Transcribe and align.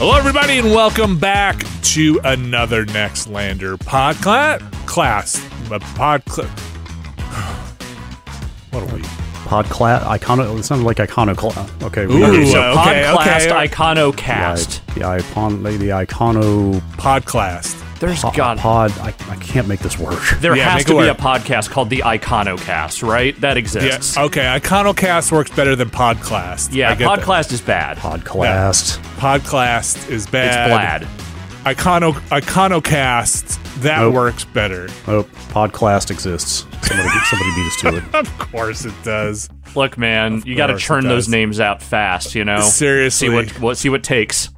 Hello, 0.00 0.16
everybody, 0.16 0.58
and 0.58 0.70
welcome 0.70 1.18
back 1.18 1.64
to 1.82 2.20
another 2.22 2.86
Nextlander 2.86 3.76
podcast 3.78 4.60
class. 4.86 5.44
A 5.72 5.80
pod 5.80 6.22
cl- 6.28 6.48
What 8.70 8.84
are 8.84 8.94
we? 8.94 9.00
Podclat, 9.48 10.02
icono. 10.02 10.56
It 10.56 10.62
sounded 10.62 10.84
like 10.84 11.00
iconoclast. 11.00 11.82
Okay, 11.82 12.06
we 12.06 12.22
Ooh, 12.22 12.46
so 12.46 12.62
uh, 12.62 12.80
okay, 12.80 13.02
Podclast, 13.06 13.46
okay. 13.46 13.56
Iconocast. 13.56 14.94
the 14.94 15.02
icon, 15.04 15.64
the, 15.64 15.70
the 15.72 15.88
icono 15.88 16.80
Podclast. 16.92 17.74
There's 18.00 18.22
po- 18.22 18.30
got 18.30 18.58
pod. 18.58 18.92
I, 18.98 19.08
I 19.28 19.36
can't 19.36 19.66
make 19.68 19.80
this 19.80 19.98
work. 19.98 20.22
there 20.40 20.56
Yeah, 20.56 20.70
has 20.70 20.84
to 20.86 20.98
it 20.98 21.02
be 21.02 21.08
a 21.08 21.14
podcast 21.14 21.70
called 21.70 21.90
the 21.90 22.04
Iconocast, 22.04 23.02
right? 23.02 23.38
That 23.40 23.56
Yeah. 23.56 23.60
exists. 23.60 24.16
Okay. 24.16 24.46
Iconocast 24.46 25.32
works 25.32 25.50
better 25.50 25.74
than 25.74 25.90
Podclast. 25.90 26.72
Yeah, 26.74 26.90
I 26.90 26.94
get 26.94 27.08
that. 27.08 27.20
Podclast 27.20 27.52
is 27.52 27.60
bad. 27.60 27.96
Podclast. 27.98 28.98
Podclast 29.16 30.08
is 30.10 30.26
bad. 30.26 30.46
It's 30.46 30.56
bad. 30.56 31.00
blad. 31.02 31.76
Icono 31.76 32.14
Iconocast 32.32 33.58
that 33.82 34.00
Nope. 34.00 34.14
works 34.14 34.44
better. 34.44 34.88
Oh, 35.06 35.24
Podclast 35.50 36.10
exists. 36.10 36.64
Somebody, 36.82 37.08
somebody 37.26 37.50
beat 37.56 37.66
us 37.66 37.76
to 37.80 37.96
it. 37.96 38.14
Of 38.14 38.38
course 38.38 38.84
it 38.84 38.94
does. 39.02 39.48
Look, 39.74 39.98
man, 39.98 40.42
you 40.46 40.56
got 40.56 40.68
to 40.68 40.76
churn 40.78 41.04
those 41.06 41.28
names 41.28 41.60
out 41.60 41.82
fast. 41.82 42.34
You 42.34 42.44
know, 42.44 42.60
Seriously. 42.60 43.28
see 43.28 43.34
what 43.34 43.48
what 43.60 43.76
see 43.76 43.88
what 43.90 44.02
takes. 44.02 44.48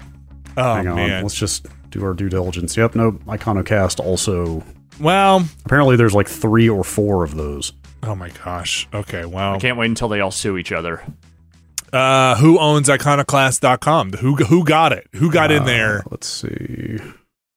Oh 0.56 0.74
Hang 0.74 0.88
on. 0.88 0.96
man. 0.96 1.22
Let's 1.22 1.34
just 1.34 1.66
do 1.90 2.04
our 2.04 2.14
due 2.14 2.28
diligence. 2.28 2.76
Yep. 2.76 2.94
No, 2.94 3.18
iconocast 3.28 4.00
also. 4.00 4.64
Well. 5.00 5.46
Apparently, 5.64 5.96
there's 5.96 6.14
like 6.14 6.28
three 6.28 6.68
or 6.68 6.84
four 6.84 7.24
of 7.24 7.34
those. 7.36 7.72
Oh 8.02 8.14
my 8.14 8.30
gosh. 8.44 8.88
Okay. 8.94 9.24
Well. 9.24 9.60
Can't 9.60 9.76
wait 9.78 9.86
until 9.86 10.08
they 10.08 10.20
all 10.20 10.30
sue 10.30 10.56
each 10.56 10.72
other. 10.72 11.02
Uh, 11.92 12.36
who 12.36 12.58
owns 12.58 12.88
Iconoclast.com? 12.88 14.12
Who 14.14 14.36
who 14.36 14.64
got 14.64 14.92
it? 14.92 15.08
Who 15.16 15.30
got 15.30 15.50
in 15.50 15.62
Uh, 15.62 15.66
there? 15.66 16.02
Let's 16.10 16.28
see. 16.28 16.98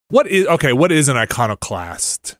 What 0.09 0.27
is 0.27 0.47
okay? 0.47 0.73
What 0.73 0.91
is 0.91 1.07
an 1.07 1.17
iconoclast? 1.17 2.37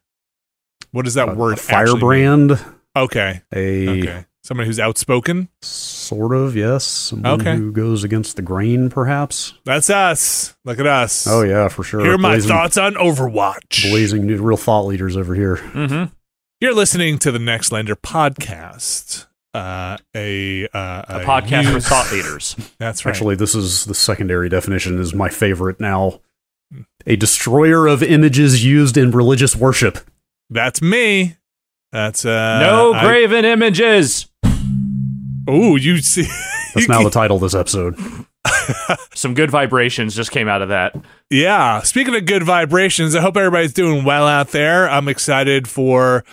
What 0.91 1.05
does 1.05 1.13
that 1.15 1.29
A- 1.29 1.33
word? 1.33 1.59
a 1.59 1.61
actually 1.73 2.01
mean? 2.01 2.49
firebrand. 2.49 2.65
Okay. 2.95 3.41
A 3.53 3.89
Okay. 3.89 4.25
Somebody 4.43 4.67
who's 4.67 4.79
outspoken. 4.79 5.47
sort 5.61 6.33
of 6.35 6.55
yes. 6.55 6.83
Someone 6.83 7.39
Okay. 7.39 7.55
who 7.55 7.71
goes 7.71 8.03
against 8.03 8.35
the 8.35 8.41
grain, 8.41 8.89
perhaps. 8.89 9.53
That's 9.63 9.89
us. 9.89 10.53
Look 10.65 10.79
at 10.79 10.85
us. 10.85 11.25
Oh 11.27 11.43
yeah, 11.43 11.69
for 11.69 11.83
sure. 11.83 12.01
Here 12.01 12.13
are 12.13 12.17
my 12.17 12.31
blazing, 12.33 12.49
thoughts 12.49 12.77
on 12.77 12.95
Overwatch. 12.95 13.89
Blazing 13.89 14.27
new 14.27 14.41
real 14.41 14.57
thought 14.57 14.85
leaders 14.85 15.15
over 15.15 15.33
here. 15.33 15.55
Mm-hmm. 15.57 16.13
You're 16.59 16.73
listening 16.75 17.19
to 17.19 17.31
the 17.31 17.39
Nextlander 17.39 17.95
podcast. 17.95 19.27
Uh, 19.53 19.97
a 20.15 20.65
uh, 20.73 21.03
A 21.07 21.19
podcast 21.23 21.63
news- 21.65 21.73
with 21.75 21.85
thought 21.85 22.11
leaders. 22.11 22.55
That's 22.79 23.05
right. 23.05 23.11
Actually, 23.13 23.35
this 23.35 23.55
is 23.55 23.85
the 23.85 23.93
secondary 23.95 24.49
definition. 24.49 24.99
Is 24.99 25.13
my 25.13 25.29
favorite 25.29 25.79
now. 25.79 26.19
A 27.05 27.15
destroyer 27.15 27.85
of 27.87 28.01
images 28.03 28.65
used 28.65 28.97
in 28.97 29.11
religious 29.11 29.55
worship. 29.55 29.99
that's 30.49 30.81
me. 30.81 31.37
That's 31.91 32.25
uh. 32.25 32.59
no 32.59 32.93
I- 32.93 33.03
graven 33.05 33.45
images. 33.45 34.27
Oh, 35.47 35.75
you 35.75 35.97
see. 35.97 36.27
That's 36.73 36.87
now 36.87 37.03
the 37.03 37.09
title 37.09 37.37
of 37.37 37.41
this 37.41 37.55
episode. 37.55 37.97
Some 39.13 39.33
good 39.33 39.51
vibrations 39.51 40.15
just 40.15 40.31
came 40.31 40.47
out 40.47 40.61
of 40.61 40.69
that. 40.69 40.95
Yeah. 41.29 41.81
Speaking 41.81 42.15
of 42.15 42.25
good 42.25 42.43
vibrations, 42.43 43.15
I 43.15 43.21
hope 43.21 43.37
everybody's 43.37 43.73
doing 43.73 44.03
well 44.03 44.27
out 44.27 44.49
there. 44.49 44.89
I'm 44.89 45.07
excited 45.07 45.67
for 45.67 46.23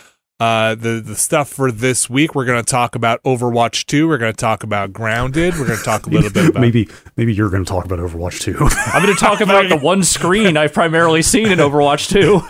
uh, 0.41 0.75
the 0.75 1.03
the 1.05 1.15
stuff 1.15 1.51
for 1.51 1.71
this 1.71 2.09
week. 2.09 2.35
We're 2.35 2.47
going 2.47 2.63
to 2.63 2.69
talk 2.69 2.95
about 2.95 3.23
Overwatch 3.25 3.85
2. 3.87 4.09
We're 4.09 4.19
going 4.19 4.33
to 4.33 4.37
talk 4.37 4.63
about 4.63 4.93
Grounded. 4.93 5.55
We're 5.59 5.67
going 5.67 5.79
to 5.79 5.85
talk 5.85 6.07
a 6.07 6.11
little 6.11 6.31
bit 6.33 6.49
about 6.49 6.61
maybe 6.61 6.89
maybe 7.17 7.35
you're 7.35 7.51
going 7.51 7.65
to 7.65 7.69
talk 7.71 7.85
about 7.85 7.99
Overwatch 7.99 8.41
2. 8.41 8.57
I'm 8.95 9.03
going 9.03 9.15
to 9.15 9.21
talk 9.21 9.41
about 9.41 9.69
the 9.69 9.77
one 9.77 10.03
screen 10.03 10.57
I've 10.57 10.73
primarily 10.73 11.23
seen 11.23 11.49
in 11.53 11.59
Overwatch 11.59 12.09
2. 12.09 12.41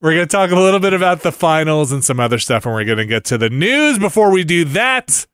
We're 0.00 0.14
going 0.14 0.28
to 0.28 0.30
talk 0.30 0.50
a 0.50 0.56
little 0.56 0.78
bit 0.78 0.92
about 0.92 1.22
the 1.22 1.32
finals 1.32 1.90
and 1.90 2.04
some 2.04 2.20
other 2.20 2.38
stuff, 2.38 2.66
and 2.66 2.74
we're 2.74 2.84
going 2.84 2.98
to 2.98 3.06
get 3.06 3.24
to 3.26 3.38
the 3.38 3.50
news. 3.50 3.98
Before 3.98 4.30
we 4.30 4.44
do 4.44 4.64
that, 4.66 5.26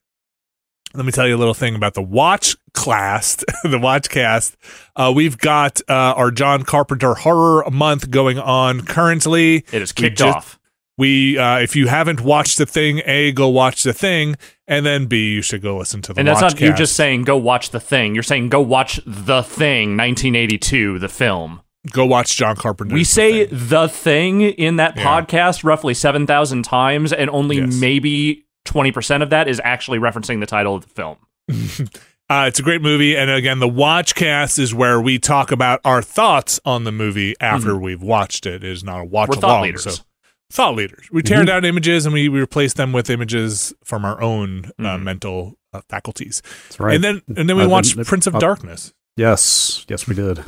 let 0.95 1.05
me 1.05 1.13
tell 1.13 1.27
you 1.27 1.37
a 1.37 1.39
little 1.39 1.55
thing 1.55 1.75
about 1.75 1.95
the 1.95 2.03
watch 2.03 2.57
class, 2.73 3.37
the 3.65 3.79
watchcast. 3.79 4.55
Uh, 4.97 5.13
we've 5.15 5.39
got 5.39 5.81
uh, 5.89 5.93
our 6.17 6.31
John 6.31 6.63
Carpenter 6.63 7.15
horror 7.15 7.69
month 7.71 8.11
going 8.11 8.39
on 8.39 8.83
currently. 8.83 9.65
It 9.73 9.83
is 9.83 9.93
We 9.97 10.03
kicked 10.09 10.19
just- 10.19 10.37
off. 10.37 10.61
we 10.97 11.37
uh, 11.39 11.59
if 11.59 11.75
you 11.77 11.89
haven't 11.89 12.21
watched 12.21 12.59
the 12.59 12.67
thing, 12.67 13.03
a 13.07 13.33
go 13.33 13.49
watch 13.49 13.83
the 13.83 13.93
thing, 13.93 14.37
and 14.69 14.87
then 14.87 15.07
b 15.07 15.33
you 15.35 15.43
should 15.43 15.63
go 15.63 15.77
listen 15.79 16.01
to 16.03 16.13
the. 16.15 16.21
And 16.21 16.29
that's 16.29 16.41
not 16.41 16.61
you're 16.61 16.73
just 16.75 16.95
saying 16.95 17.23
go 17.23 17.37
watch 17.37 17.71
the 17.71 17.81
thing. 17.81 18.15
You're 18.15 18.23
saying 18.23 18.49
go 18.49 18.61
watch 18.61 19.01
the 19.05 19.43
thing, 19.43 19.97
1982, 19.97 20.99
the 21.01 21.09
film. 21.09 21.61
go 21.91 22.07
watch 22.07 22.37
John 22.37 22.57
Carpenter. 22.57 22.95
We 22.95 23.05
say 23.05 23.45
the 23.47 23.89
thing 23.89 24.41
in 24.43 24.77
that 24.77 24.97
Yeah. 24.97 25.05
podcast 25.05 25.65
roughly 25.65 25.93
7,000 25.95 26.63
times, 26.63 27.13
and 27.13 27.29
only 27.29 27.59
Yes. 27.59 27.79
maybe 27.79 28.44
20% 28.65 29.23
of 29.23 29.31
that 29.31 29.49
is 29.49 29.61
actually 29.65 29.99
referencing 29.99 30.41
the 30.41 30.47
title 30.47 30.75
of 30.77 30.83
the 30.87 30.89
film. 30.89 31.17
Uh, 32.31 32.47
it's 32.49 32.59
a 32.59 32.63
great 32.63 32.81
movie, 32.81 33.15
and 33.15 33.31
again, 33.31 33.59
the 33.59 33.69
Watchcast 33.69 34.59
is 34.59 34.75
where 34.75 34.99
we 34.99 35.19
talk 35.19 35.53
about 35.53 35.79
our 35.85 36.01
thoughts 36.01 36.59
on 36.65 36.85
the 36.85 36.91
movie 36.91 37.35
after 37.39 37.77
we've 37.77 38.01
watched 38.03 38.47
it. 38.47 38.65
It 38.65 38.71
is 38.71 38.83
not 38.83 39.01
a 39.03 39.05
watch 39.05 39.29
Mm-hmm. 39.29 39.41
We're 39.43 39.47
along. 39.47 39.57
thought 39.59 39.63
leaders. 39.63 39.83
So 39.99 40.03
thought 40.51 40.75
leaders. 40.75 41.07
We 41.13 41.21
tear 41.23 41.45
down 41.45 41.67
images 41.67 42.07
and 42.07 42.15
we, 42.15 42.31
we 42.31 42.41
replace 42.41 42.73
them 42.73 42.95
with 42.95 43.11
images 43.11 43.75
from 43.85 44.07
our 44.07 44.23
own 44.23 44.71
uh, 44.79 44.83
Mhm. 44.97 45.03
mental 45.03 45.59
uh, 45.75 45.83
faculties. 45.91 46.41
That's 46.69 46.81
right. 46.81 46.95
And 46.95 47.05
then 47.05 47.21
and 47.37 47.47
then 47.47 47.59
we 47.59 47.65
Uh, 47.65 47.69
watched 47.69 47.99
uh, 47.99 48.05
Prince 48.05 48.27
of 48.27 48.37
uh, 48.37 48.39
Darkness. 48.39 48.95
yes, 49.19 49.85
yes, 49.91 50.09
we 50.09 50.15
did. 50.15 50.43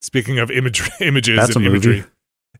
Speaking 0.00 0.38
of 0.38 0.50
image, 0.50 0.80
images 1.02 1.36
That's 1.36 1.54
and 1.56 1.66
a 1.66 1.68
movie. 1.70 1.88
imagery. 1.88 2.10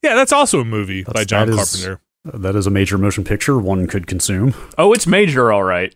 Yeah, 0.03 0.15
that's 0.15 0.33
also 0.33 0.61
a 0.61 0.65
movie 0.67 1.05
by 1.05 1.25
John 1.25 1.49
that 1.51 1.59
is- 1.59 1.73
Carpenter. 1.75 2.03
That 2.25 2.55
is 2.57 2.67
a 2.67 2.71
major 2.71 2.99
motion 2.99 3.25
picture 3.25 3.59
one 3.59 3.87
could 3.87 4.07
consume. 4.07 4.55
Oh, 4.77 4.93
it's 4.93 5.07
major, 5.07 5.53
all 5.53 5.63
right. 5.63 5.95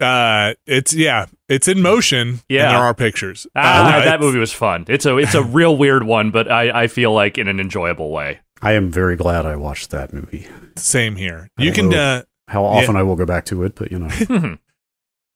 Uh, 0.00 0.54
it's 0.66 0.92
yeah, 0.92 1.26
it's 1.48 1.68
in 1.68 1.80
motion. 1.82 2.40
Yeah. 2.48 2.64
and 2.64 2.70
there 2.76 2.82
are 2.82 2.94
pictures. 2.94 3.46
Ah, 3.54 3.98
Uh, 3.98 4.04
that 4.04 4.20
movie 4.20 4.38
was 4.38 4.52
fun. 4.52 4.84
It's 4.88 5.06
a 5.06 5.16
it's 5.18 5.34
a 5.34 5.42
real 5.60 5.76
weird 5.76 6.02
one, 6.04 6.30
but 6.30 6.50
I, 6.50 6.82
I 6.82 6.86
feel 6.88 7.12
like 7.12 7.38
in 7.38 7.48
an 7.48 7.60
enjoyable 7.60 8.10
way. 8.10 8.40
I 8.62 8.72
am 8.72 8.90
very 8.90 9.14
glad 9.16 9.46
I 9.46 9.56
watched 9.56 9.90
that 9.90 10.12
movie. 10.12 10.46
Same 10.76 11.16
here. 11.16 11.48
You 11.58 11.66
don't 11.66 11.74
can 11.74 11.88
know. 11.90 11.98
uh, 11.98 12.22
How 12.48 12.64
often 12.64 12.96
I 12.96 13.02
will 13.02 13.16
go 13.16 13.26
back 13.26 13.44
to 13.46 13.62
it, 13.62 13.74
but 13.76 13.92
you 13.92 13.98
know, 13.98 14.56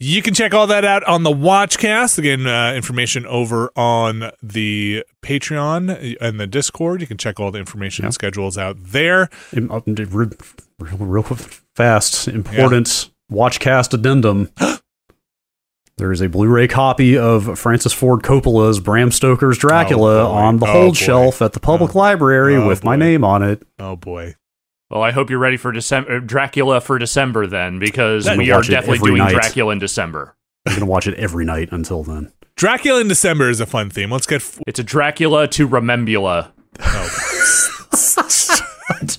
You 0.01 0.23
can 0.23 0.33
check 0.33 0.55
all 0.55 0.69
that 0.69 0.85
out 0.85 1.03
on 1.05 1.25
the 1.25 1.31
Watchcast. 1.31 2.19
Again, 2.19 2.47
uh, 2.47 2.73
information 2.75 3.27
over 3.27 3.73
on 3.75 4.31
the 4.41 5.05
Patreon 5.23 6.17
and 6.21 6.39
the 6.39 6.47
Discord. 6.47 7.01
You 7.01 7.09
can 7.09 7.19
check 7.19 7.41
all 7.41 7.51
the 7.51 7.59
information 7.59 8.05
and 8.05 8.15
schedules 8.15 8.57
out 8.57 8.77
there. 8.79 9.29
Uh, 9.57 9.81
real, 10.79 10.97
real, 10.99 11.23
fast, 11.75 12.29
important 12.29 13.11
Watchcast 13.31 13.93
addendum. 13.95 14.51
There 15.97 16.13
is 16.13 16.21
a 16.21 16.29
Blu-ray 16.29 16.69
copy 16.69 17.19
of 17.19 17.59
Francis 17.59 17.93
Ford 17.93 18.23
Coppola's 18.23 18.79
Bram 18.79 19.11
Stoker's 19.11 19.59
Dracula 19.59 20.29
Oh, 20.29 20.31
on 20.31 20.59
the 20.59 20.67
Oh, 20.69 20.71
hold 20.71 20.91
boy. 20.91 20.95
shelf 20.95 21.43
at 21.43 21.55
the 21.55 21.59
public 21.59 21.97
Oh. 21.97 21.99
library 21.99 22.55
Oh, 22.55 22.69
with 22.69 22.85
my 22.85 22.95
name 22.95 23.25
on 23.25 23.43
it. 23.43 23.65
Oh 23.81 23.97
boy. 23.97 24.37
Well, 24.91 25.03
I 25.03 25.11
hope 25.11 25.29
you're 25.31 25.39
ready 25.39 25.57
for 25.59 25.71
December 25.71 26.17
uh, 26.17 26.21
Dracula 26.21 26.81
for 26.81 26.99
December 26.99 27.47
then, 27.47 27.79
because 27.79 28.27
I'm 28.27 28.39
we 28.39 28.51
are 28.51 28.63
definitely 28.63 28.99
doing 29.07 29.19
night. 29.19 29.33
Dracula 29.33 29.73
in 29.73 29.79
December. 29.79 30.35
I'm 30.67 30.73
going 30.73 30.81
to 30.81 30.87
watch 30.87 31.07
it 31.07 31.15
every 31.19 31.45
night 31.45 31.69
until 31.73 32.03
then. 32.03 32.33
Dracula 32.57 33.01
in 33.01 33.09
December 33.09 33.51
is 33.51 33.61
a 33.61 33.67
fun 33.67 33.91
theme. 33.91 34.11
Let's 34.11 34.27
get. 34.27 34.37
F- 34.37 34.61
It's 34.67 34.79
a 34.79 34.83
Dracula 34.85 35.47
to 35.49 35.67
Remembula. 35.69 36.53
oh. 36.81 37.25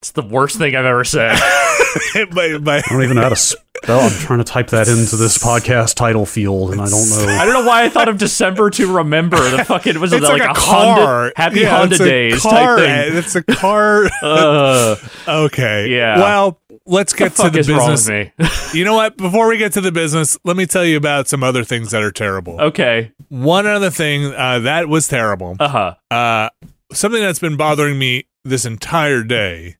It's 0.00 0.10
the 0.12 0.22
worst 0.22 0.58
thing 0.58 0.76
I've 0.76 0.84
ever 0.84 1.02
said. 1.04 1.32
my, 2.32 2.58
my, 2.58 2.76
I 2.76 2.82
don't 2.90 3.02
even 3.04 3.16
know 3.16 3.22
how 3.22 3.30
to 3.30 3.56
spell. 3.84 4.00
I'm 4.00 4.10
trying 4.10 4.38
to 4.38 4.44
type 4.44 4.68
that 4.68 4.88
into 4.88 5.16
this 5.16 5.38
podcast 5.38 5.94
title 5.94 6.26
field, 6.26 6.72
and 6.72 6.80
I 6.80 6.88
don't 6.88 7.08
know. 7.08 7.26
I 7.28 7.44
don't 7.44 7.54
know 7.54 7.68
why 7.68 7.84
I 7.84 7.88
thought 7.88 8.08
of 8.08 8.18
December 8.18 8.70
to 8.70 8.96
remember. 8.96 9.36
The 9.36 9.64
fucking 9.66 10.00
was 10.00 10.12
it 10.12 10.16
it's 10.16 10.24
like, 10.28 10.40
like, 10.40 10.48
a, 10.48 10.52
a 10.52 10.54
car. 10.54 10.96
Honda, 10.96 11.32
Happy 11.36 11.60
Yeah, 11.60 11.78
Honda 11.78 11.94
it's 11.94 12.00
a 12.00 12.04
Days 12.04 12.42
car 12.42 12.76
type 12.76 12.78
thing. 12.78 13.16
It's 13.18 13.34
a 13.36 13.42
car. 13.42 14.10
Uh, 14.24 14.96
okay. 15.28 15.88
Yeah. 15.88 16.18
Well, 16.18 16.60
let's 16.86 17.12
the 17.12 17.18
get 17.18 17.34
to 17.36 17.50
the 17.50 17.58
is 17.58 17.70
wrong 17.70 17.90
business. 17.90 18.30
with 18.38 18.72
me? 18.72 18.78
You 18.78 18.84
know 18.84 18.94
what? 18.94 19.16
Before 19.16 19.48
we 19.48 19.58
get 19.58 19.74
to 19.74 19.80
the 19.80 19.92
business, 19.92 20.38
let 20.44 20.56
me 20.56 20.66
tell 20.66 20.84
you 20.84 20.96
about 20.96 21.28
some 21.28 21.44
other 21.44 21.62
things 21.62 21.90
that 21.90 22.02
are 22.02 22.10
terrible. 22.10 22.60
okay. 22.60 23.12
One 23.28 23.66
other 23.66 23.90
thing 23.90 24.32
uh, 24.34 24.60
that 24.60 24.88
was 24.88 25.08
terrible. 25.08 25.56
Uh 25.60 25.68
huh. 25.68 25.94
Uh, 26.10 26.48
something 26.92 27.20
that's 27.20 27.38
been 27.38 27.56
bothering 27.56 27.98
me 27.98 28.26
this 28.44 28.64
entire 28.64 29.22
day 29.22 29.76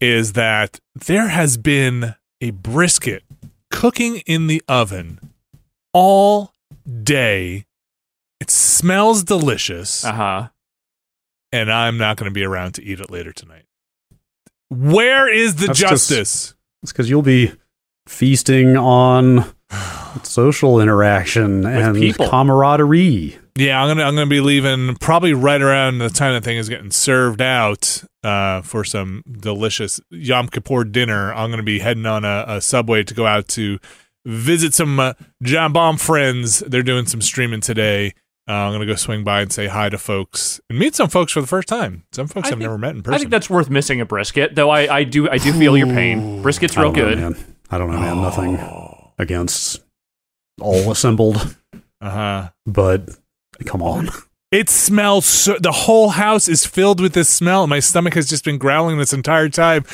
is 0.00 0.32
that 0.34 0.80
there 0.94 1.28
has 1.28 1.56
been 1.56 2.14
a 2.40 2.50
brisket 2.50 3.22
cooking 3.70 4.16
in 4.26 4.46
the 4.46 4.62
oven 4.68 5.32
all 5.92 6.52
day. 7.02 7.64
It 8.40 8.50
smells 8.50 9.24
delicious, 9.24 10.04
Uh 10.04 10.12
huh. 10.12 10.48
and 11.52 11.72
I'm 11.72 11.98
not 11.98 12.16
going 12.16 12.30
to 12.30 12.34
be 12.34 12.44
around 12.44 12.72
to 12.74 12.82
eat 12.84 13.00
it 13.00 13.10
later 13.10 13.32
tonight. 13.32 13.64
Where 14.70 15.28
is 15.32 15.56
the 15.56 15.66
That's 15.68 15.78
just- 15.78 16.08
justice? 16.08 16.54
It's 16.82 16.92
because 16.92 17.10
you'll 17.10 17.22
be 17.22 17.52
feasting 18.06 18.76
on 18.76 19.44
social 20.22 20.80
interaction 20.80 21.66
and 21.66 21.96
people. 21.96 22.28
camaraderie. 22.28 23.38
Yeah, 23.58 23.82
I'm 23.82 23.88
gonna 23.88 24.04
I'm 24.06 24.14
gonna 24.14 24.26
be 24.26 24.40
leaving 24.40 24.94
probably 24.96 25.34
right 25.34 25.60
around 25.60 25.98
the 25.98 26.10
time 26.10 26.32
the 26.34 26.40
thing 26.40 26.58
is 26.58 26.68
getting 26.68 26.92
served 26.92 27.40
out 27.42 28.04
uh, 28.22 28.62
for 28.62 28.84
some 28.84 29.24
delicious 29.28 30.00
Yom 30.10 30.46
Kippur 30.48 30.84
dinner. 30.84 31.32
I'm 31.34 31.50
gonna 31.50 31.64
be 31.64 31.80
heading 31.80 32.06
on 32.06 32.24
a, 32.24 32.44
a 32.46 32.60
subway 32.60 33.02
to 33.02 33.14
go 33.14 33.26
out 33.26 33.48
to 33.48 33.78
visit 34.24 34.74
some 34.74 35.00
uh, 35.00 35.14
Giant 35.42 35.74
Bomb 35.74 35.96
friends. 35.96 36.60
They're 36.60 36.84
doing 36.84 37.06
some 37.06 37.20
streaming 37.20 37.60
today. 37.60 38.14
Uh, 38.48 38.52
I'm 38.52 38.72
gonna 38.72 38.86
go 38.86 38.94
swing 38.94 39.24
by 39.24 39.40
and 39.40 39.52
say 39.52 39.66
hi 39.66 39.88
to 39.88 39.98
folks 39.98 40.60
and 40.70 40.78
meet 40.78 40.94
some 40.94 41.08
folks 41.08 41.32
for 41.32 41.40
the 41.40 41.46
first 41.48 41.66
time. 41.66 42.04
Some 42.12 42.28
folks 42.28 42.46
I 42.46 42.48
I've 42.48 42.52
think- 42.52 42.62
never 42.62 42.78
met 42.78 42.94
in 42.94 43.02
person. 43.02 43.14
I 43.14 43.18
think 43.18 43.30
that's 43.30 43.50
worth 43.50 43.68
missing 43.70 44.00
a 44.00 44.06
brisket, 44.06 44.54
though. 44.54 44.70
I, 44.70 44.98
I 44.98 45.02
do 45.04 45.28
I 45.28 45.38
do 45.38 45.52
feel 45.52 45.76
your 45.76 45.88
pain. 45.88 46.42
Brisket's 46.44 46.76
I 46.76 46.82
real 46.82 46.92
don't 46.92 47.02
know, 47.02 47.08
good. 47.10 47.18
man. 47.36 47.54
I 47.70 47.78
don't 47.78 47.90
know, 47.90 47.98
man. 47.98 48.22
Nothing 48.22 49.10
against 49.18 49.80
all 50.60 50.90
assembled, 50.92 51.56
Uh 52.00 52.10
huh. 52.10 52.50
but 52.64 53.08
come 53.64 53.82
on. 53.82 54.08
It 54.50 54.70
smells 54.70 55.26
so. 55.26 55.58
The 55.60 55.72
whole 55.72 56.08
house 56.08 56.48
is 56.48 56.64
filled 56.64 57.00
with 57.02 57.12
this 57.12 57.28
smell. 57.28 57.66
My 57.66 57.80
stomach 57.80 58.14
has 58.14 58.26
just 58.30 58.46
been 58.46 58.56
growling 58.56 58.96
this 58.96 59.12
entire 59.12 59.50
time. 59.50 59.84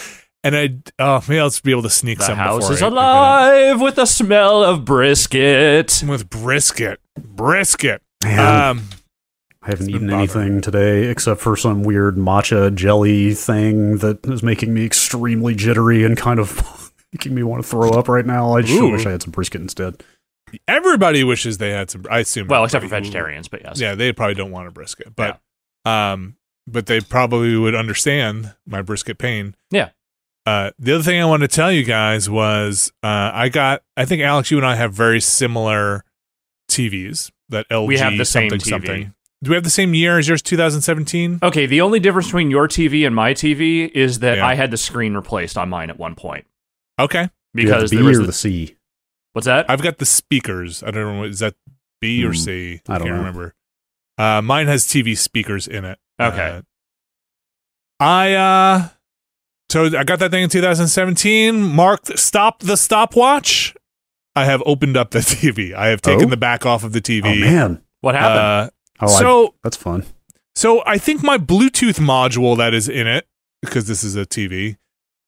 And 0.44 0.55
I, 0.56 0.76
oh, 1.00 1.25
maybe 1.26 1.40
I'll 1.40 1.49
just 1.49 1.64
be 1.64 1.72
able 1.72 1.82
to 1.82 1.90
sneak 1.90 2.19
The 2.19 2.26
some. 2.26 2.37
house 2.38 2.61
before 2.69 2.72
is 2.75 2.81
I 2.82 2.84
pick 2.87 2.93
it 2.93 2.99
up. 2.99 3.02
alive 3.02 3.81
with 3.81 3.94
the 3.96 4.06
smell 4.06 4.62
of 4.62 4.84
brisket. 4.84 6.05
with 6.06 6.31
brisket. 6.31 7.00
Brisket. 7.19 8.00
Man, 8.22 8.70
Um, 8.78 8.84
I 9.61 9.70
haven't 9.70 9.90
eaten 9.90 10.08
anything 10.12 10.60
today 10.60 11.06
except 11.06 11.40
for 11.40 11.56
some 11.56 11.82
weird 11.82 12.17
matcha 12.17 12.72
jelly 12.72 13.34
thing 13.34 13.99
that 13.99 14.25
is 14.26 14.44
making 14.44 14.72
me 14.72 14.84
extremely 14.87 15.56
jittery 15.56 16.05
and 16.05 16.17
kind 16.17 16.38
of 16.38 16.93
making 17.12 17.34
me 17.34 17.43
want 17.43 17.60
to 17.64 17.69
throw 17.69 17.91
up 17.91 18.06
right 18.06 18.24
now. 18.24 18.53
I 18.55 18.60
just 18.62 18.81
Ooh. 18.81 18.93
wish 18.93 19.05
I 19.05 19.10
had 19.10 19.22
some 19.22 19.32
brisket 19.32 19.60
instead. 19.62 20.00
Everybody 20.69 21.25
wishes 21.25 21.58
they 21.58 21.70
had 21.70 21.91
some. 21.91 22.05
I 22.11 22.20
assume. 22.20 22.49
Well, 22.49 22.65
except 22.65 22.82
for 22.84 22.89
vegetarians, 22.89 23.49
but 23.49 23.63
yes. 23.63 23.81
Yeah, 23.81 23.94
they 23.94 24.13
probably 24.13 24.34
don't 24.34 24.51
want 24.51 24.69
a 24.69 24.70
brisket, 24.70 25.15
but 25.15 25.41
um, 25.84 26.37
but 26.67 26.87
they 26.87 27.01
probably 27.01 27.56
would 27.56 27.75
understand 27.75 28.55
my 28.67 28.82
brisket 28.82 29.19
pain. 29.19 29.55
Yeah. 29.70 29.91
Uh, 30.46 30.70
the 30.79 30.94
other 30.94 31.03
thing 31.05 31.20
I 31.20 31.25
wanted 31.25 31.49
to 31.51 31.55
tell 31.56 31.73
you 31.73 31.84
guys 31.84 32.29
was 32.29 32.93
uh, 33.03 33.31
I 33.34 33.49
got. 33.49 33.82
I 33.96 34.05
think 34.05 34.23
Alex, 34.23 34.51
you 34.51 34.56
and 34.58 34.67
I 34.67 34.77
have 34.77 34.93
very 34.93 35.20
similar 35.20 36.05
TVs. 36.70 37.31
That 37.51 37.69
LG 37.69 37.87
We 37.87 37.99
have 37.99 38.17
the 38.17 38.25
same 38.25 38.51
something 38.51 38.61
TV. 38.65 38.69
something. 38.70 39.15
Do 39.43 39.51
we 39.51 39.55
have 39.56 39.65
the 39.65 39.70
same 39.70 39.93
year 39.94 40.19
as 40.19 40.27
yours? 40.27 40.41
2017. 40.41 41.41
Okay, 41.43 41.67
the 41.67 41.82
only 41.82 42.01
difference 42.01 42.29
between 42.29 42.51
your 42.51 42.67
TV 42.67 43.06
and 43.06 43.15
my 43.15 43.34
TV 43.34 43.91
is 43.91 44.20
that 44.20 44.39
Yeah. 44.39 44.46
I 44.46 44.55
had 44.55 44.70
the 44.70 44.79
screen 44.79 45.13
replaced 45.15 45.58
on 45.58 45.69
mine 45.69 45.91
at 45.91 45.99
one 45.99 46.15
point 46.15 46.46
Okay, 46.99 47.29
Do 47.55 47.63
you 47.63 47.69
have 47.69 47.79
because 47.81 47.91
the 47.91 47.96
there 47.96 48.05
B 48.05 48.08
was 48.08 48.19
or 48.19 48.20
the, 48.23 48.27
the 48.29 48.32
C? 48.32 48.77
What's 49.34 49.44
that? 49.44 49.69
I've 49.69 49.82
got 49.82 49.98
the 49.98 50.06
speakers. 50.06 50.82
I 50.82 50.91
don't 50.91 51.17
know. 51.19 51.24
Is 51.24 51.41
that 51.41 51.55
B 52.00 52.24
or 52.24 52.29
Hmm, 52.31 52.34
C? 52.34 52.81
I 52.88 52.98
don't 52.98 53.06
can't 53.06 53.10
know. 53.10 53.19
remember. 53.19 53.55
Uh, 54.17 54.41
mine 54.43 54.67
has 54.69 54.84
TV 54.86 55.17
speakers 55.19 55.69
in 55.69 55.84
it. 55.84 55.98
Okay. 56.19 56.56
Uh, 56.58 56.62
I 58.00 58.32
uh, 58.34 58.88
so 59.70 59.86
I 59.96 60.05
got 60.05 60.19
that 60.19 60.31
thing 60.31 60.43
in 60.44 60.48
2017. 60.50 61.60
Mark 61.62 62.06
stop 62.17 62.60
the 62.60 62.76
stopwatch. 62.76 63.74
I 64.36 64.44
have 64.44 64.62
opened 64.67 64.96
up 64.96 65.10
the 65.10 65.19
TV. 65.20 65.74
I 65.74 65.88
have 65.88 66.03
taken 66.03 66.26
Oh? 66.26 66.31
the 66.31 66.36
back 66.36 66.67
off 66.67 66.84
of 66.84 66.93
the 66.93 67.00
TV. 67.00 67.24
Oh 67.24 67.34
man, 67.41 67.82
What 68.00 68.14
happened? 68.14 68.38
Uh, 68.41 68.70
oh, 69.00 69.14
I- 69.14 69.19
so 69.20 69.55
that's 69.62 69.76
fun. 69.76 70.05
so 70.55 70.82
I 70.86 70.98
think 70.98 71.22
my 71.22 71.38
Bluetooth 71.38 71.98
module 72.00 72.56
that 72.58 72.74
is 72.74 72.88
in 72.88 73.06
it, 73.06 73.26
because 73.62 73.86
this 73.86 74.03
is 74.05 74.17
a 74.17 74.26
TV, 74.26 74.76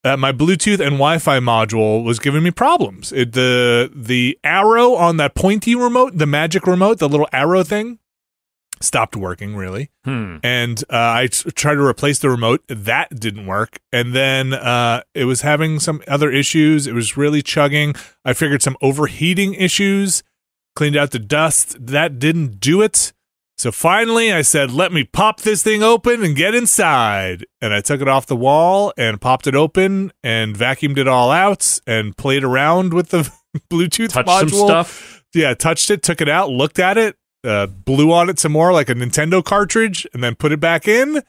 uh, 0.07 0.17
my 0.17 0.33
Bluetooth 0.33 0.81
and 0.81 0.93
Wi-Fi 0.93 1.41
module 1.41 2.05
was 2.05 2.19
giving 2.19 2.43
me 2.43 2.51
problems. 2.51 3.13
It, 3.13 3.33
the 3.33 3.91
the 3.95 4.39
arrow 4.45 4.95
on 4.95 5.17
that 5.17 5.35
pointy 5.35 5.75
remote, 5.75 6.17
the 6.17 6.27
magic 6.27 6.67
remote, 6.67 6.99
the 6.99 7.09
little 7.09 7.29
arrow 7.33 7.63
thing, 7.65 7.99
stopped 8.81 9.17
working 9.17 9.57
really. 9.57 9.91
hmm. 10.05 10.37
And 10.43 10.83
uh, 10.91 11.23
I 11.23 11.29
t- 11.29 11.51
tried 11.51 11.75
to 11.77 11.83
replace 11.85 12.19
the 12.19 12.31
remote, 12.31 12.63
that 12.69 13.19
didn't 13.19 13.47
work. 13.47 13.79
And 13.93 14.15
then 14.15 14.53
uh, 14.55 15.03
it 15.15 15.25
was 15.25 15.41
having 15.41 15.81
some 15.81 16.03
other 16.07 16.31
issues. 16.31 16.87
It 16.87 16.95
was 16.95 17.17
really 17.17 17.43
chugging. 17.43 17.95
I 18.25 18.33
figured 18.33 18.63
some 18.63 18.77
overheating 18.81 19.55
issues. 19.55 20.23
Cleaned 20.75 20.97
out 20.97 21.11
the 21.11 21.19
dust. 21.19 21.77
That 21.81 22.19
didn't 22.19 22.61
do 22.61 22.83
it. 22.83 23.13
So 23.59 23.73
finally, 23.73 24.31
I 24.33 24.43
said, 24.43 24.71
let 24.71 24.93
me 24.93 25.05
pop 25.05 25.41
this 25.41 25.63
thing 25.63 25.83
open 25.83 26.23
and 26.23 26.37
get 26.37 26.55
inside. 26.55 27.47
And 27.63 27.73
I 27.73 27.81
took 27.81 28.03
it 28.03 28.09
off 28.09 28.27
the 28.27 28.37
wall 28.37 28.93
and 28.99 29.19
popped 29.21 29.47
it 29.47 29.55
open 29.55 30.13
and 30.23 30.55
vacuumed 30.55 30.99
it 30.99 31.09
all 31.09 31.31
out 31.31 31.81
and 31.87 32.15
played 32.17 32.45
around 32.45 32.93
with 32.93 33.09
the 33.09 33.31
Bluetooth 33.71 34.11
Touch 34.11 34.27
module. 34.27 34.51
some 34.51 34.67
stuff. 34.67 35.25
Yeah, 35.35 35.55
touched 35.55 35.91
it, 35.91 36.03
took 36.03 36.21
it 36.21 36.29
out, 36.29 36.51
looked 36.51 36.79
at 36.79 36.99
it, 36.99 37.17
uh, 37.45 37.67
blew 37.67 38.13
on 38.13 38.29
it 38.29 38.39
some 38.39 38.53
more 38.53 38.73
like 38.75 38.91
a 38.91 38.95
Nintendo 38.95 39.43
cartridge, 39.43 40.07
and 40.13 40.23
then 40.23 40.35
put 40.35 40.53
it 40.53 40.61
back 40.61 40.87
in. 40.87 41.23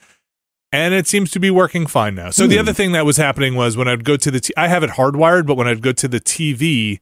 And 0.73 0.93
it 0.93 1.07
seems 1.07 1.31
to 1.31 1.39
be 1.39 1.49
working 1.49 1.87
fine 1.87 2.15
now. 2.15 2.29
So 2.31 2.45
the 2.45 2.55
Hmm. 2.55 2.59
other 2.59 2.73
thing 2.73 2.91
that 2.91 3.05
was 3.05 3.15
happening 3.15 3.55
was 3.55 3.77
when 3.77 3.87
I'd 3.87 4.03
go 4.03 4.17
to 4.17 4.29
the, 4.29 4.41
t- 4.41 4.53
I 4.57 4.67
have 4.67 4.83
it 4.83 4.91
hardwired, 4.91 5.45
but 5.47 5.55
when 5.55 5.65
I'd 5.67 5.81
go 5.81 5.93
to 5.93 6.07
the 6.09 6.19
TV, 6.19 6.99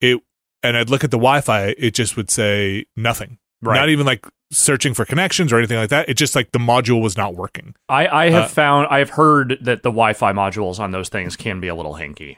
it 0.00 0.20
and 0.64 0.76
I'd 0.76 0.90
look 0.90 1.04
at 1.04 1.12
the 1.12 1.16
Wi-Fi, 1.18 1.74
it 1.78 1.92
just 1.94 2.16
would 2.16 2.28
say 2.30 2.86
nothing. 2.96 3.38
Right. 3.62 3.76
Not 3.78 3.88
even 3.90 4.04
like 4.04 4.26
searching 4.54 4.94
for 4.94 5.04
connections 5.04 5.52
or 5.52 5.58
anything 5.58 5.76
like 5.78 5.90
that. 5.90 6.08
It 6.08 6.14
just 6.14 6.34
like 6.34 6.52
the 6.52 6.58
module 6.58 7.02
was 7.02 7.16
not 7.16 7.34
working. 7.34 7.74
I, 7.88 8.06
I 8.06 8.30
have 8.30 8.44
Uh, 8.44 8.48
found 8.48 8.88
I've 8.90 9.10
heard 9.10 9.58
that 9.62 9.82
the 9.82 9.90
Wi-Fi 9.90 10.32
modules 10.32 10.78
on 10.78 10.90
those 10.92 11.08
things 11.08 11.36
can 11.36 11.60
be 11.60 11.68
a 11.68 11.74
little 11.74 11.94
hinky. 11.94 12.36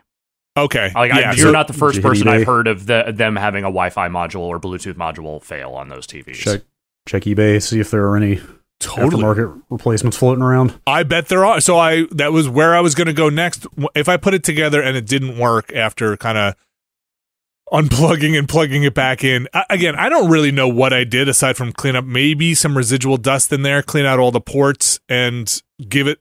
Okay. 0.56 0.90
Like 0.94 1.12
yeah. 1.12 1.30
I, 1.30 1.34
so- 1.34 1.42
you're 1.42 1.52
not 1.52 1.66
the 1.68 1.74
first 1.74 1.96
Did 1.96 2.04
you 2.04 2.10
hit 2.10 2.18
person? 2.24 2.28
I've 2.28 2.46
heard 2.46 2.66
of 2.66 2.86
the, 2.86 3.12
them 3.14 3.36
having 3.36 3.64
a 3.64 3.68
Wi-Fi 3.68 4.08
module 4.08 4.40
or 4.40 4.58
Bluetooth 4.58 4.94
module 4.94 5.42
fail 5.42 5.72
on 5.72 5.88
those 5.88 6.06
TVs. 6.06 6.34
Check 6.34 6.62
check 7.06 7.22
eBay, 7.24 7.62
see 7.62 7.78
if 7.78 7.90
there 7.90 8.06
are 8.08 8.16
any 8.16 8.40
totally. 8.80 9.22
aftermarket 9.22 9.62
replacements 9.70 10.16
floating 10.16 10.42
around. 10.42 10.80
I 10.86 11.02
bet 11.02 11.28
there 11.28 11.44
are. 11.44 11.60
So 11.60 11.78
I 11.78 12.06
that 12.12 12.32
was 12.32 12.48
where 12.48 12.74
I 12.74 12.80
was 12.80 12.94
going 12.94 13.06
to 13.06 13.12
go 13.12 13.28
next. 13.28 13.66
If 13.94 14.08
I 14.08 14.16
put 14.16 14.32
it 14.34 14.42
together 14.42 14.82
and 14.82 14.96
it 14.96 15.06
didn't 15.06 15.38
work 15.38 15.72
after 15.74 16.16
kind 16.16 16.38
of 16.38 16.54
unplugging 17.72 18.38
and 18.38 18.48
plugging 18.48 18.84
it 18.84 18.94
back 18.94 19.24
in. 19.24 19.48
I, 19.52 19.64
again, 19.70 19.94
I 19.96 20.08
don't 20.08 20.30
really 20.30 20.52
know 20.52 20.68
what 20.68 20.92
I 20.92 21.04
did 21.04 21.28
aside 21.28 21.56
from 21.56 21.72
clean 21.72 21.96
up 21.96 22.04
maybe 22.04 22.54
some 22.54 22.76
residual 22.76 23.16
dust 23.16 23.52
in 23.52 23.62
there, 23.62 23.82
clean 23.82 24.06
out 24.06 24.18
all 24.18 24.30
the 24.30 24.40
ports 24.40 25.00
and 25.08 25.62
give 25.88 26.06
it 26.06 26.18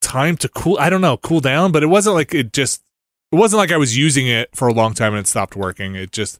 time 0.00 0.36
to 0.38 0.48
cool. 0.48 0.76
I 0.80 0.88
don't 0.90 1.00
know, 1.00 1.16
cool 1.18 1.40
down, 1.40 1.72
but 1.72 1.82
it 1.82 1.86
wasn't 1.86 2.14
like 2.16 2.32
it 2.34 2.52
just 2.52 2.82
it 3.32 3.36
wasn't 3.36 3.58
like 3.58 3.72
I 3.72 3.76
was 3.76 3.96
using 3.98 4.26
it 4.28 4.48
for 4.54 4.68
a 4.68 4.72
long 4.72 4.94
time 4.94 5.12
and 5.12 5.20
it 5.20 5.26
stopped 5.28 5.56
working. 5.56 5.94
It 5.94 6.12
just 6.12 6.38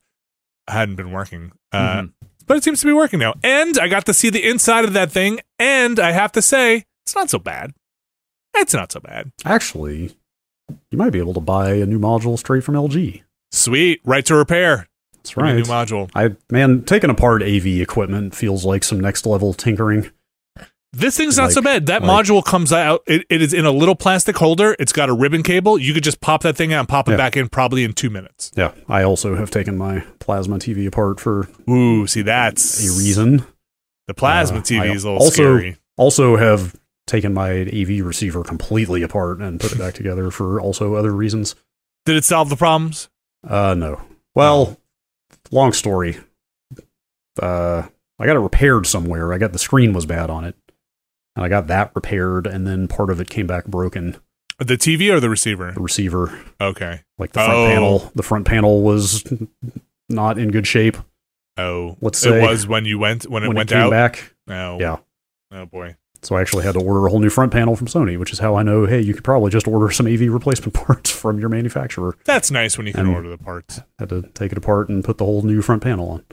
hadn't 0.68 0.96
been 0.96 1.10
working. 1.12 1.52
Uh, 1.72 2.02
Mhm. 2.02 2.12
but 2.46 2.56
it 2.56 2.64
seems 2.64 2.80
to 2.80 2.86
be 2.86 2.92
working 2.92 3.18
now. 3.18 3.34
And 3.42 3.76
I 3.78 3.88
got 3.88 4.06
to 4.06 4.14
see 4.14 4.30
the 4.30 4.48
inside 4.48 4.84
of 4.84 4.92
that 4.94 5.10
thing, 5.12 5.40
and 5.58 5.98
I 5.98 6.12
have 6.12 6.32
to 6.32 6.42
say, 6.42 6.84
it's 7.04 7.14
not 7.14 7.28
so 7.28 7.38
bad. 7.38 7.72
It's 8.56 8.72
not 8.72 8.90
so 8.92 9.00
bad. 9.00 9.30
Actually, 9.44 10.16
you 10.90 10.96
might 10.96 11.10
be 11.10 11.18
able 11.18 11.34
to 11.34 11.40
buy 11.40 11.74
a 11.74 11.86
new 11.86 11.98
module 11.98 12.38
straight 12.38 12.64
from 12.64 12.74
LG. 12.76 13.22
Sweet, 13.52 14.00
right 14.04 14.24
to 14.26 14.34
repair. 14.34 14.88
That's 15.14 15.36
right. 15.36 15.54
New 15.56 15.62
module. 15.64 16.10
I 16.14 16.36
man, 16.50 16.82
taking 16.84 17.10
apart 17.10 17.42
AV 17.42 17.66
equipment 17.66 18.34
feels 18.34 18.64
like 18.64 18.84
some 18.84 19.00
next 19.00 19.26
level 19.26 19.52
tinkering. 19.54 20.10
This 20.92 21.16
thing's 21.16 21.36
not 21.36 21.52
so 21.52 21.60
bad. 21.60 21.86
That 21.86 22.02
like- 22.02 22.26
module 22.26 22.42
comes 22.44 22.72
out. 22.72 23.02
It, 23.06 23.26
it 23.28 23.42
is 23.42 23.52
in 23.52 23.66
a 23.66 23.70
little 23.70 23.96
plastic 23.96 24.36
holder. 24.36 24.74
It's 24.78 24.92
got 24.92 25.10
a 25.10 25.12
ribbon 25.12 25.42
cable. 25.42 25.78
You 25.78 25.92
could 25.92 26.04
just 26.04 26.20
pop 26.22 26.42
that 26.42 26.56
thing 26.56 26.72
out 26.72 26.80
and 26.80 26.88
pop 26.88 27.08
it 27.08 27.12
Yeah. 27.12 27.16
back 27.18 27.36
in 27.36 27.48
probably 27.48 27.84
in 27.84 27.92
two 27.92 28.08
minutes. 28.08 28.50
Yeah, 28.56 28.72
I 28.88 29.02
also 29.02 29.34
have 29.34 29.50
taken 29.50 29.76
my 29.76 30.04
plasma 30.20 30.58
TV 30.58 30.86
apart 30.86 31.20
for 31.20 31.48
Ooh, 31.68 32.06
see 32.06 32.22
that's 32.22 32.80
a 32.86 32.98
reason. 32.98 33.44
The 34.06 34.14
plasma 34.14 34.58
Uh, 34.58 34.62
TV 34.62 34.80
I 34.80 34.94
is 34.94 35.04
a 35.04 35.08
little 35.10 35.24
also- 35.24 35.34
scary. 35.34 35.76
Also 35.98 36.36
have 36.36 36.74
taken 37.06 37.34
my 37.34 37.50
AV 37.50 38.00
receiver 38.02 38.42
completely 38.44 39.02
apart 39.02 39.40
and 39.40 39.60
put 39.60 39.72
it 39.72 39.78
back 39.78 39.94
together 39.94 40.30
for 40.30 40.60
also 40.60 40.94
other 40.94 41.12
reasons. 41.12 41.54
Did 42.06 42.16
it 42.16 42.24
solve 42.24 42.48
the 42.48 42.56
problems? 42.56 43.08
Uh, 43.48 43.74
no. 43.74 44.00
Well, 44.34 44.76
long 45.50 45.72
story. 45.72 46.18
Uh, 47.40 47.86
I 48.18 48.26
got 48.26 48.36
it 48.36 48.40
repaired 48.40 48.86
somewhere. 48.86 49.32
I 49.32 49.38
got 49.38 49.52
the 49.52 49.58
screen 49.58 49.92
was 49.92 50.06
bad 50.06 50.30
on 50.30 50.44
it, 50.44 50.56
and 51.34 51.44
I 51.44 51.48
got 51.48 51.66
that 51.66 51.92
repaired, 51.94 52.46
and 52.46 52.66
then 52.66 52.88
part 52.88 53.10
of 53.10 53.20
it 53.20 53.28
came 53.28 53.46
back 53.46 53.66
broken. 53.66 54.16
The 54.58 54.76
TV 54.78 55.12
or 55.12 55.20
the 55.20 55.28
receiver? 55.28 55.72
The 55.72 55.80
receiver, 55.82 56.38
Okay. 56.60 57.00
like 57.18 57.32
the 57.32 57.40
front 57.40 57.52
Oh. 57.58 57.66
panel, 57.66 58.12
the 58.14 58.22
front 58.22 58.46
panel 58.46 58.82
was 58.82 59.22
not 60.08 60.38
in 60.38 60.50
good 60.50 60.66
shape 60.66 60.96
Oh, 61.58 61.96
Let's 62.02 62.18
say 62.18 62.42
it 62.42 62.48
was 62.48 62.66
when 62.66 62.84
you 62.84 62.98
went 62.98 63.24
when 63.28 63.42
it 63.42 63.48
when 63.48 63.56
went 63.56 63.70
it 63.70 63.74
came 63.74 63.84
out. 63.84 63.90
back. 63.90 64.34
Oh, 64.48 64.78
Yeah. 64.78 64.96
Oh 65.52 65.64
boy. 65.66 65.96
So 66.26 66.34
I 66.36 66.40
actually 66.40 66.64
had 66.64 66.72
to 66.74 66.80
order 66.80 67.06
a 67.06 67.10
whole 67.10 67.20
new 67.20 67.30
front 67.30 67.52
panel 67.52 67.76
from 67.76 67.86
Sony, 67.86 68.18
which 68.18 68.32
is 68.32 68.40
how 68.40 68.56
I 68.56 68.62
know, 68.64 68.84
hey, 68.84 69.00
you 69.00 69.14
could 69.14 69.22
probably 69.22 69.50
just 69.50 69.68
order 69.68 69.90
some 69.92 70.06
AV 70.08 70.22
replacement 70.22 70.74
parts 70.86 71.10
from 71.10 71.38
your 71.38 71.48
manufacturer. 71.48 72.16
That's 72.24 72.50
nice 72.50 72.76
when 72.76 72.86
you 72.88 72.92
can 72.92 73.06
And- 73.06 73.14
order 73.14 73.28
the 73.30 73.38
parts. 73.38 73.80
Had 74.00 74.08
to 74.08 74.22
take 74.34 74.50
it 74.52 74.58
apart 74.58 74.88
and 74.88 75.04
put 75.04 75.18
the 75.18 75.24
whole 75.24 75.42
new 75.42 75.62
front 75.62 75.82
panel 75.82 76.08
on. 76.10 76.24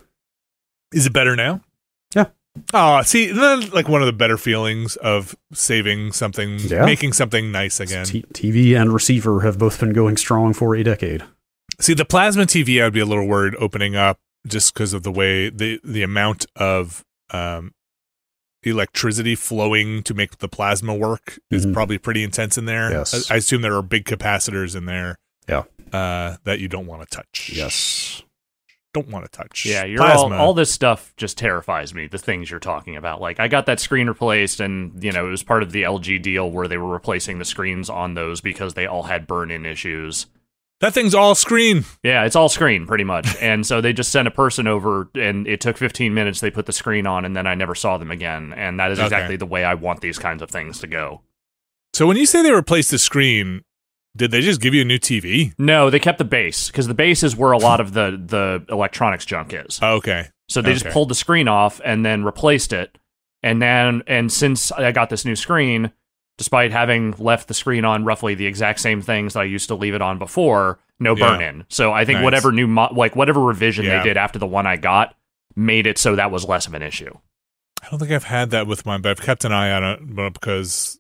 Is 0.94 1.06
it 1.06 1.14
better 1.14 1.36
now? 1.36 1.62
Yeah. 2.16 2.26
Oh, 2.74 3.02
see, 3.04 3.32
like 3.34 3.88
one 3.88 4.02
of 4.02 4.06
the 4.08 4.14
better 4.14 4.38
feelings 4.38 4.96
of 4.98 5.36
saving 5.54 6.12
something, 6.12 6.58
Yeah. 6.60 6.86
making 6.86 7.14
something 7.14 7.52
nice 7.52 7.80
again. 7.80 8.06
T- 8.06 8.26
TV 8.34 8.80
and 8.80 8.94
receiver 8.94 9.42
have 9.42 9.58
both 9.58 9.80
been 9.80 9.94
going 9.94 10.18
strong 10.18 10.54
for 10.54 10.76
a 10.76 10.84
decade. 10.84 11.24
See, 11.80 11.94
the 11.96 12.06
plasma 12.06 12.44
TV, 12.46 12.84
I'd 12.84 12.94
be 12.94 13.00
a 13.00 13.06
little 13.06 13.28
worried 13.28 13.56
opening 13.60 13.96
up 13.96 14.20
just 14.48 14.74
because 14.74 14.94
of 14.94 15.04
the 15.04 15.12
way 15.12 15.50
the 15.50 15.80
the 15.84 16.04
amount 16.04 16.46
of 16.56 17.04
um, 17.32 17.74
electricity 18.64 19.36
flowing 19.36 20.04
to 20.04 20.14
make 20.14 20.38
the 20.40 20.48
plasma 20.48 20.94
work 20.96 21.40
is 21.52 21.66
Mhm. 21.66 21.74
probably 21.74 21.98
pretty 21.98 22.24
intense 22.24 22.58
in 22.58 22.66
there. 22.66 22.92
Yes. 22.92 23.30
I, 23.32 23.36
I 23.36 23.38
assume 23.38 23.62
there 23.62 23.76
are 23.76 23.82
big 23.82 24.06
capacitors 24.06 24.76
in 24.76 24.86
there. 24.86 25.18
Yeah. 25.48 25.64
Uh, 25.92 26.38
that 26.46 26.60
you 26.60 26.68
don't 26.68 26.88
want 26.88 27.02
to 27.08 27.16
touch. 27.18 27.52
Yes. 27.54 28.24
Don't 28.94 29.08
want 29.10 29.26
to 29.26 29.32
touch. 29.32 29.66
Yeah, 29.66 29.86
you're 29.86 29.98
plasma. 29.98 30.36
all, 30.36 30.48
all 30.50 30.54
this 30.54 30.72
stuff 30.72 31.14
just 31.18 31.36
terrifies 31.38 31.96
me. 31.96 32.06
The 32.08 32.20
things 32.20 32.52
you're 32.52 32.60
talking 32.60 32.96
about, 32.96 33.20
like 33.22 33.40
I 33.40 33.48
got 33.48 33.66
that 33.66 33.80
screen 33.80 34.08
replaced, 34.08 34.60
and 34.60 35.04
you 35.04 35.12
know 35.12 35.26
it 35.28 35.32
was 35.32 35.42
part 35.42 35.64
of 35.64 35.72
the 35.72 35.82
LG 35.84 36.22
deal 36.22 36.50
where 36.52 36.68
they 36.68 36.78
were 36.78 36.92
replacing 36.92 37.40
the 37.40 37.46
screens 37.46 37.90
on 37.90 38.14
those 38.14 38.40
because 38.40 38.76
they 38.76 38.86
all 38.86 39.04
had 39.04 39.26
burn-in 39.26 39.66
issues. 39.66 40.28
That 40.82 40.94
thing's 40.94 41.16
all 41.16 41.36
screen. 41.36 41.86
Yeah, 42.04 42.26
it's 42.26 42.36
all 42.36 42.50
screen 42.50 42.86
pretty 42.86 43.04
much, 43.04 43.36
and 43.42 43.66
so 43.66 43.80
they 43.82 43.94
just 43.94 44.12
sent 44.12 44.28
a 44.28 44.32
person 44.32 44.68
over, 44.68 45.10
and 45.16 45.48
it 45.48 45.62
took 45.62 45.78
15 45.78 46.14
minutes. 46.14 46.40
They 46.42 46.52
put 46.52 46.66
the 46.66 46.74
screen 46.74 47.08
on, 47.08 47.24
and 47.26 47.36
then 47.36 47.48
I 47.48 47.56
never 47.56 47.76
saw 47.76 47.98
them 47.98 48.12
again. 48.12 48.54
And 48.56 48.80
that 48.80 48.92
is 48.92 49.00
Okay. 49.00 49.06
exactly 49.06 49.36
the 49.38 49.46
way 49.46 49.64
I 49.64 49.74
want 49.76 50.02
these 50.02 50.20
kinds 50.20 50.42
of 50.42 50.50
things 50.50 50.80
to 50.80 50.88
go. 50.88 51.22
So 51.94 52.08
when 52.08 52.18
you 52.18 52.26
say 52.26 52.42
they 52.42 52.52
replaced 52.52 52.92
the 52.92 52.98
screen, 53.00 53.62
did 54.16 54.32
they 54.32 54.42
just 54.42 54.62
give 54.62 54.74
you 54.74 54.82
a 54.82 54.86
new 54.86 55.00
TV? 55.00 55.54
No, 55.58 55.90
they 55.90 56.00
kept 56.00 56.18
the 56.18 56.24
base 56.26 56.68
because 56.68 56.88
the 56.88 56.94
base 56.94 57.24
is 57.24 57.36
where 57.36 57.52
a 57.52 57.58
lot 57.58 57.80
of 57.80 57.94
the 57.94 58.12
the 58.24 58.66
electronics 58.74 59.26
junk 59.26 59.54
is. 59.54 59.80
Oh, 59.82 59.96
okay. 59.96 60.28
So 60.50 60.62
they 60.62 60.74
just 60.74 60.88
pulled 60.90 61.10
the 61.10 61.16
screen 61.16 61.48
off 61.48 61.80
and 61.86 62.06
then 62.06 62.24
replaced 62.24 62.74
it. 62.74 62.98
And 63.42 63.62
then 63.62 64.04
and 64.08 64.32
since 64.32 64.72
I 64.72 64.92
got 64.92 65.10
this 65.10 65.24
new 65.26 65.36
screen, 65.36 65.92
despite 66.44 66.74
having 66.74 67.16
left 67.18 67.48
the 67.48 67.54
screen 67.54 67.86
on 67.86 68.04
roughly 68.04 68.36
the 68.36 68.46
exact 68.46 68.82
same 68.82 69.02
things 69.02 69.34
that 69.34 69.40
I 69.40 69.44
used 69.46 69.70
to 69.70 69.76
leave 69.76 69.94
it 69.94 70.02
on 70.02 70.20
before, 70.20 70.78
no 71.00 71.16
burn 71.16 71.42
in. 71.42 71.64
So 71.70 71.94
I 71.94 72.04
think 72.04 72.18
Nice. 72.18 72.24
whatever 72.26 72.52
new 72.52 72.68
mo- 72.68 72.92
like 72.94 73.16
whatever 73.16 73.40
revision 73.40 73.86
Yeah. 73.86 74.00
they 74.00 74.10
did 74.10 74.18
after 74.18 74.40
the 74.40 74.46
one 74.46 74.68
I 74.68 74.76
got 74.76 75.16
made 75.56 75.88
it 75.88 75.98
so 75.98 76.18
that 76.18 76.32
was 76.32 76.44
less 76.46 76.68
of 76.68 76.74
an 76.74 76.82
issue. 76.82 77.14
I 77.82 77.88
don't 77.90 77.98
think 78.00 78.12
I've 78.12 78.26
had 78.26 78.50
that 78.50 78.68
with 78.68 78.86
mine, 78.86 79.02
but 79.02 79.12
I've 79.12 79.22
kept 79.22 79.46
an 79.46 79.54
eye 79.54 79.72
on 79.72 79.84
it 79.86 80.34
because 80.34 81.00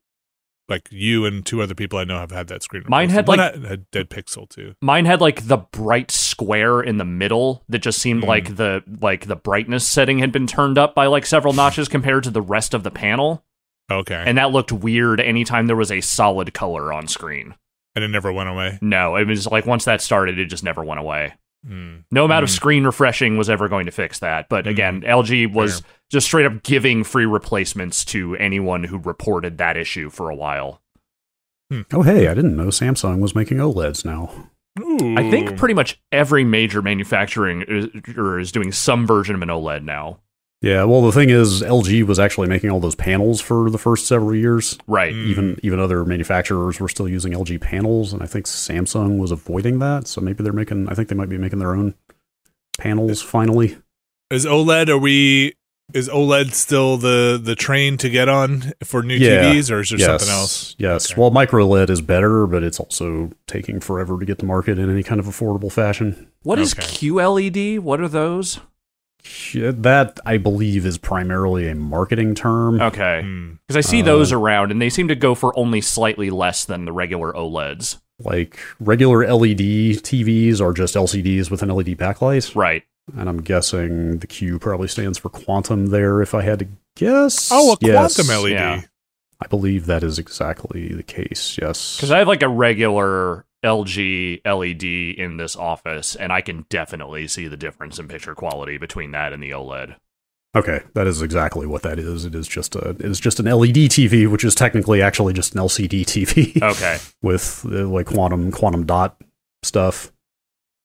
like 0.70 0.88
you 0.92 1.26
and 1.26 1.46
two 1.46 1.62
other 1.62 1.76
people 1.76 2.00
I 2.00 2.06
know 2.06 2.20
have 2.20 2.32
had 2.32 2.48
that 2.48 2.64
screen. 2.64 2.84
Mine 2.88 3.10
had, 3.10 3.28
like- 3.28 3.40
had 3.66 3.92
Dead 3.92 4.10
Pixel 4.10 4.48
too. 4.48 4.76
Mine 4.82 5.04
had 5.04 5.20
like 5.20 5.48
the 5.48 5.58
bright 5.58 6.10
square 6.10 6.80
in 6.82 6.98
the 7.00 7.04
middle 7.06 7.66
that 7.68 7.80
just 7.80 8.00
seemed 8.00 8.24
Mm. 8.24 8.28
like 8.28 8.56
the 8.56 8.82
like 9.02 9.26
the 9.28 9.36
brightness 9.36 9.86
setting 9.86 10.20
had 10.20 10.32
been 10.32 10.48
turned 10.48 10.78
up 10.78 10.96
by 10.96 11.08
like 11.08 11.26
several 11.26 11.54
notches 11.54 11.90
compared 11.90 12.24
to 12.24 12.30
the 12.32 12.42
rest 12.42 12.74
of 12.74 12.84
the 12.84 12.92
panel. 12.92 13.44
Okay. 13.92 14.16
And, 14.16 14.30
And 14.30 14.38
that 14.38 14.52
looked 14.52 14.72
weird 14.72 15.20
anytime 15.20 15.68
there 15.68 15.76
was 15.76 15.92
a 15.92 16.02
solid 16.02 16.54
color 16.54 16.92
on 16.94 17.08
screen. 17.08 17.56
And 17.96 18.04
it 18.04 18.08
never 18.08 18.32
went 18.32 18.50
away. 18.50 18.80
No, 18.82 19.16
it 19.16 19.28
was 19.28 19.46
like 19.48 19.66
once 19.66 19.86
that 19.86 20.02
started, 20.02 20.40
it 20.40 20.46
just 20.46 20.64
never 20.64 20.84
went 20.84 21.00
away. 21.00 21.34
Mm. 21.68 22.04
No 22.12 22.26
amount 22.26 22.44
of 22.44 22.50
Mm. 22.50 22.54
screen 22.56 22.84
refreshing 22.86 23.38
was 23.38 23.50
ever 23.50 23.70
going 23.70 23.86
to 23.86 23.92
fix 23.92 24.20
that. 24.20 24.50
But 24.50 24.66
Mm. 24.66 24.70
again, 24.72 25.04
LG 25.06 25.46
was 25.48 25.80
Fair. 25.82 25.90
just 26.12 26.28
straight 26.28 26.46
up 26.46 26.64
giving 26.64 27.04
free 27.04 27.26
replacements 27.26 28.04
to 28.06 28.36
anyone 28.38 28.86
who 28.86 28.98
reported 28.98 29.58
that 29.60 29.78
issue 29.78 30.10
for 30.10 30.30
a 30.30 30.36
while. 30.36 30.82
Oh, 31.92 32.04
hey, 32.04 32.28
I 32.28 32.34
didn't 32.34 32.56
know 32.56 32.68
Samsung 32.68 33.20
was 33.20 33.34
making 33.36 33.58
OLEDs 33.60 34.06
now. 34.06 34.50
Ooh. 34.80 35.16
I 35.18 35.30
think 35.32 35.56
pretty 35.58 35.74
much 35.74 36.00
every 36.12 36.44
major 36.44 36.82
manufacturing 36.82 37.64
is, 37.68 37.88
or 38.18 38.40
is 38.40 38.52
doing 38.52 38.72
some 38.72 39.06
version 39.08 39.34
of 39.36 39.42
an 39.42 39.50
OLED 39.50 39.84
now. 39.84 40.20
Yeah, 40.64 40.86
well, 40.86 41.02
the 41.02 41.12
thing 41.12 41.30
is, 41.30 41.62
LG 41.62 42.04
was 42.08 42.20
actually 42.20 42.48
making 42.48 42.70
all 42.70 42.80
those 42.80 42.96
panels 42.96 43.42
for 43.42 43.70
the 43.70 43.78
first 43.78 44.08
several 44.08 44.34
years. 44.34 44.78
Right. 44.88 45.14
Mm. 45.14 45.26
Even 45.28 45.60
even 45.62 45.80
other 45.80 46.06
manufacturers 46.06 46.80
were 46.80 46.88
still 46.88 47.08
using 47.10 47.34
LG 47.34 47.60
panels, 47.60 48.14
and 48.14 48.24
I 48.24 48.28
think 48.28 48.46
Samsung 48.46 49.18
was 49.18 49.30
avoiding 49.32 49.80
that. 49.80 50.08
So 50.08 50.22
maybe 50.22 50.42
they're 50.42 50.54
making. 50.54 50.88
I 50.88 50.94
think 50.94 51.10
they 51.10 51.16
might 51.16 51.28
be 51.28 51.38
making 51.38 51.60
their 51.60 51.76
own 51.76 51.96
panels 52.80 53.22
finally. 53.22 53.78
is 54.32 54.46
OLED. 54.46 54.88
Are 54.90 54.98
we? 54.98 55.54
Is 55.94 56.08
OLED 56.08 56.54
still 56.54 56.96
the 56.96 57.38
the 57.44 57.56
train 57.56 57.98
to 57.98 58.10
get 58.10 58.30
on 58.30 58.72
for 58.86 59.04
new 59.04 59.16
Yeah. 59.18 59.44
TVs, 59.54 59.70
or 59.70 59.82
is 59.82 59.90
there 59.90 60.00
yes, 60.00 60.08
something 60.08 60.30
else? 60.30 60.76
Yes. 60.80 61.12
Okay. 61.12 61.20
Well, 61.20 61.30
micro 61.30 61.68
LED 61.68 61.90
is 61.90 62.00
better, 62.00 62.48
but 62.48 62.64
it's 62.64 62.80
also 62.80 63.32
taking 63.48 63.82
forever 63.82 64.18
to 64.18 64.26
get 64.26 64.40
to 64.40 64.46
market 64.46 64.80
in 64.80 64.90
any 64.90 65.04
kind 65.04 65.20
of 65.20 65.26
affordable 65.26 65.70
fashion. 65.72 66.30
What 66.44 66.58
is 66.58 66.74
Okay. 66.74 66.84
QLED? 66.88 67.80
What 67.80 68.00
are 68.00 68.08
those? 68.08 68.62
That 69.54 70.20
I 70.26 70.38
believe 70.38 70.86
is 70.86 70.98
primarily 70.98 71.68
a 71.70 71.76
marketing 71.76 72.36
term. 72.36 72.82
Okay. 72.82 73.22
Hmm. 73.24 73.54
Because 73.68 73.78
I 73.78 73.88
see 73.90 74.02
Uh, 74.02 74.06
those 74.06 74.32
around 74.32 74.72
and 74.72 74.82
they 74.82 74.90
seem 74.90 75.08
to 75.08 75.16
go 75.16 75.34
for 75.36 75.58
only 75.58 75.82
slightly 75.82 76.30
less 76.30 76.66
than 76.66 76.86
the 76.86 76.92
regular 76.92 77.32
OLEDs. 77.34 77.98
Like 78.20 78.60
regular 78.80 79.26
LED 79.26 79.96
TVs 80.04 80.62
are 80.62 80.74
just 80.74 80.96
LCDs 80.96 81.50
with 81.50 81.64
an 81.64 81.70
LED 81.70 81.96
backlight, 81.98 82.56
Right. 82.56 82.84
and 83.18 83.28
I'm 83.30 83.42
guessing 83.42 84.20
the 84.20 84.28
Q 84.28 84.60
probably 84.60 84.88
stands 84.88 85.18
for 85.18 85.30
quantum 85.30 85.88
there. 85.88 86.22
If 86.22 86.34
I 86.36 86.42
had 86.42 86.60
to 86.60 86.68
guess, 86.96 87.50
Oh, 87.52 87.74
a 87.74 87.78
Yes. 87.82 88.16
quantum 88.16 88.44
LED. 88.44 88.52
Yeah. 88.52 88.82
I 89.42 89.48
believe 89.48 89.88
that 89.88 90.04
is 90.04 90.20
exactly 90.20 90.90
the 90.90 91.04
case. 91.04 91.58
Yes, 91.62 91.98
Because 91.98 92.12
I 92.12 92.20
have 92.20 92.28
like 92.28 92.44
a 92.44 92.48
regular 92.50 93.46
LG 93.64 94.42
LED 94.46 95.18
in 95.18 95.38
this 95.38 95.56
office, 95.56 96.16
and 96.16 96.32
I 96.32 96.42
can 96.42 96.66
definitely 96.70 97.28
see 97.28 97.48
the 97.48 97.58
difference 97.58 98.00
in 98.00 98.08
picture 98.08 98.36
quality 98.36 98.78
between 98.78 99.12
that 99.12 99.34
and 99.34 99.42
the 99.42 99.52
OLED. 99.52 99.96
Okay, 100.56 100.82
that 100.94 101.08
is 101.08 101.22
exactly 101.24 101.66
what 101.66 101.82
that 101.82 101.98
is. 101.98 102.26
It 102.26 102.36
is 102.36 102.48
just 102.48 102.76
a 102.76 102.90
it 102.90 103.02
is 103.02 103.20
just 103.20 103.40
an 103.40 103.46
LED 103.48 103.90
TV, 103.90 104.30
which 104.30 104.44
is 104.44 104.54
technically 104.54 105.02
actually 105.02 105.34
just 105.34 105.56
an 105.56 105.62
LCD 105.62 106.02
TV 106.06 106.62
Okay. 106.72 107.00
with 107.24 107.66
uh, 107.66 107.88
like 107.88 108.06
quantum 108.06 108.52
quantum 108.52 108.86
dot 108.86 109.20
stuff. 109.64 110.12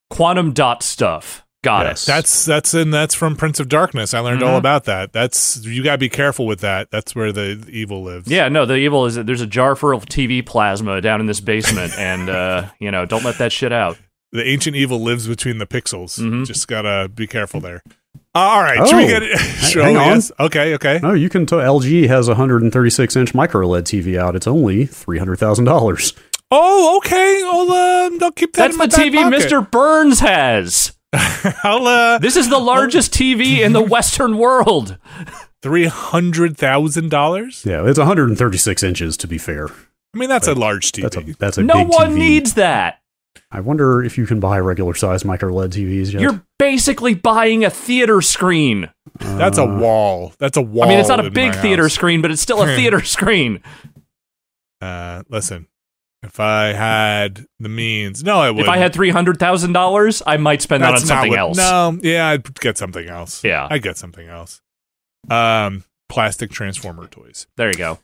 Quantum 0.09 0.53
dot 0.53 0.83
stuff. 0.83 1.45
Got 1.69 1.85
Yes. 1.87 2.07
That's 2.07 2.45
that's 2.47 2.73
in 2.73 2.91
that's 2.91 3.15
from 3.15 3.37
Prince 3.37 3.61
of 3.61 3.69
Darkness. 3.69 4.15
I 4.15 4.21
learned 4.21 4.43
all 4.43 4.55
Mhm. 4.55 4.59
about 4.59 4.85
that. 4.87 5.13
That's 5.13 5.63
you 5.65 5.83
gotta 5.85 5.99
be 5.99 6.09
careful 6.09 6.47
with 6.47 6.61
that. 6.61 6.91
That's 6.91 7.15
where 7.15 7.31
the, 7.31 7.61
the 7.63 7.71
evil 7.71 8.03
lives. 8.03 8.27
Yeah, 8.31 8.49
no, 8.49 8.65
the 8.65 8.77
evil 8.77 9.05
is 9.05 9.17
that 9.17 9.27
there's 9.27 9.43
a 9.43 9.47
jar 9.47 9.77
full 9.77 9.93
of 9.95 10.07
TV 10.07 10.41
plasma 10.41 11.01
down 11.03 11.21
in 11.21 11.27
this 11.27 11.41
basement, 11.41 11.93
and, 11.99 12.31
uh, 12.31 12.69
you 12.79 12.91
know, 12.91 13.05
don't 13.05 13.23
let 13.25 13.37
that 13.39 13.53
shit 13.53 13.71
out. 13.73 13.99
The 14.33 14.47
ancient 14.49 14.77
evil 14.77 14.99
lives 15.03 15.27
between 15.29 15.59
the 15.59 15.67
pixels. 15.67 16.19
Mhm. 16.19 16.47
Just 16.47 16.69
gotta 16.69 17.09
be 17.15 17.27
careful 17.27 17.61
there. 17.61 17.83
Uh, 18.35 18.39
all 18.39 18.63
right, 18.63 18.87
should 18.89 18.97
we 18.97 19.05
Oh, 19.05 19.09
get 19.09 19.23
it? 19.23 19.39
Sure, 19.39 19.83
hang 19.83 19.97
on. 19.99 20.07
yes. 20.07 20.33
Okay, 20.41 20.75
okay. 20.75 21.01
No, 21.03 21.13
you 21.13 21.29
can 21.29 21.45
tell 21.45 21.59
LG 21.59 22.09
has 22.09 22.29
a 22.29 22.33
136 22.33 23.15
inch 23.17 23.35
micro 23.35 23.67
LED 23.67 23.85
TV 23.85 24.19
out. 24.19 24.35
It's 24.37 24.47
only 24.47 24.87
three 24.87 25.19
hundred 25.19 25.39
thousand 25.39 25.67
dollars. 25.67 26.15
Oh, 26.51 26.97
okay. 26.99 27.43
I'll 27.45 27.71
uh, 27.71 28.25
I'll 28.25 28.33
keep 28.33 28.55
that. 28.55 28.73
That's 28.73 28.75
in 28.75 28.79
my 28.79 28.87
the 28.87 28.97
TV 28.97 29.17
pocket. 29.23 29.41
Mr. 29.51 29.71
Burns 29.71 30.21
has. 30.21 30.93
I'll 31.65 31.87
uh, 31.87 32.19
This 32.19 32.37
is 32.37 32.49
the 32.51 32.59
largest 32.59 33.13
TV 33.13 33.59
in 33.59 33.73
the 33.73 33.81
Western 33.97 34.37
world. 34.39 34.99
three 35.63 35.87
hundred 35.87 36.57
thousand 36.57 37.11
dollars. 37.11 37.65
Yeah, 37.67 37.87
it's 37.89 37.99
136 37.99 38.83
inches 38.83 39.17
to 39.19 39.27
be 39.27 39.39
fair. 39.39 39.69
I 40.15 40.19
mean, 40.19 40.29
that's 40.29 40.49
a 40.49 40.55
large 40.55 40.93
TV. 40.93 41.03
That's 41.03 41.17
a 41.17 41.21
that's 41.39 41.59
a 41.59 41.63
No 41.63 41.75
big 41.85 41.89
one 41.89 42.11
TV. 42.13 42.19
needs 42.19 42.55
that. 42.55 43.01
I 43.51 43.61
wonder 43.61 44.03
if 44.05 44.19
you 44.19 44.27
can 44.27 44.41
buy 44.41 44.59
regular 44.59 44.95
size 44.95 45.25
micro 45.25 45.53
LED 45.55 45.73
TVs 45.73 46.13
yet. 46.13 46.21
You're 46.21 46.45
basically 46.59 47.15
buying 47.15 47.65
a 47.65 47.71
theater 47.71 48.21
screen. 48.21 48.91
that's 49.21 49.57
a 49.57 49.65
wall. 49.65 50.35
That's 50.39 50.57
a 50.59 50.63
wall. 50.63 50.85
I 50.85 50.89
mean, 50.89 50.99
it's 50.99 51.09
not 51.09 51.25
a 51.25 51.31
big 51.31 51.55
theater 51.55 51.85
house. 51.85 51.95
screen, 51.95 52.21
but 52.21 52.31
it's 52.31 52.43
still 52.43 52.63
a 52.63 52.67
theater 52.77 53.03
screen. 53.03 53.63
Uh, 54.83 55.23
listen, 55.31 55.67
if 56.23 56.41
I 56.41 56.73
had 56.73 57.47
the 57.61 57.69
means, 57.69 58.25
no, 58.25 58.41
I 58.41 58.51
would. 58.51 58.63
If 58.63 58.69
I 58.69 58.79
had 58.79 58.93
three 58.93 59.11
hundred 59.11 59.39
thousand 59.39 59.73
dollars, 59.73 60.23
I 60.27 60.37
might 60.37 60.63
spend 60.63 60.83
that 60.83 60.95
on 60.95 61.01
something 61.01 61.31
what- 61.31 61.39
else. 61.39 61.57
No, 61.57 61.99
yeah, 62.03 62.29
I'd 62.29 62.55
get 62.61 62.77
something 62.77 63.09
else. 63.09 63.45
Yeah. 63.45 63.69
I'd 63.71 63.83
get 63.83 63.97
something 63.97 64.29
else. 64.29 64.61
Um, 65.31 65.85
plastic 66.09 66.51
transformer 66.51 67.07
toys. 67.07 67.47
There 67.57 67.69
you 67.69 67.75
go. 67.75 67.99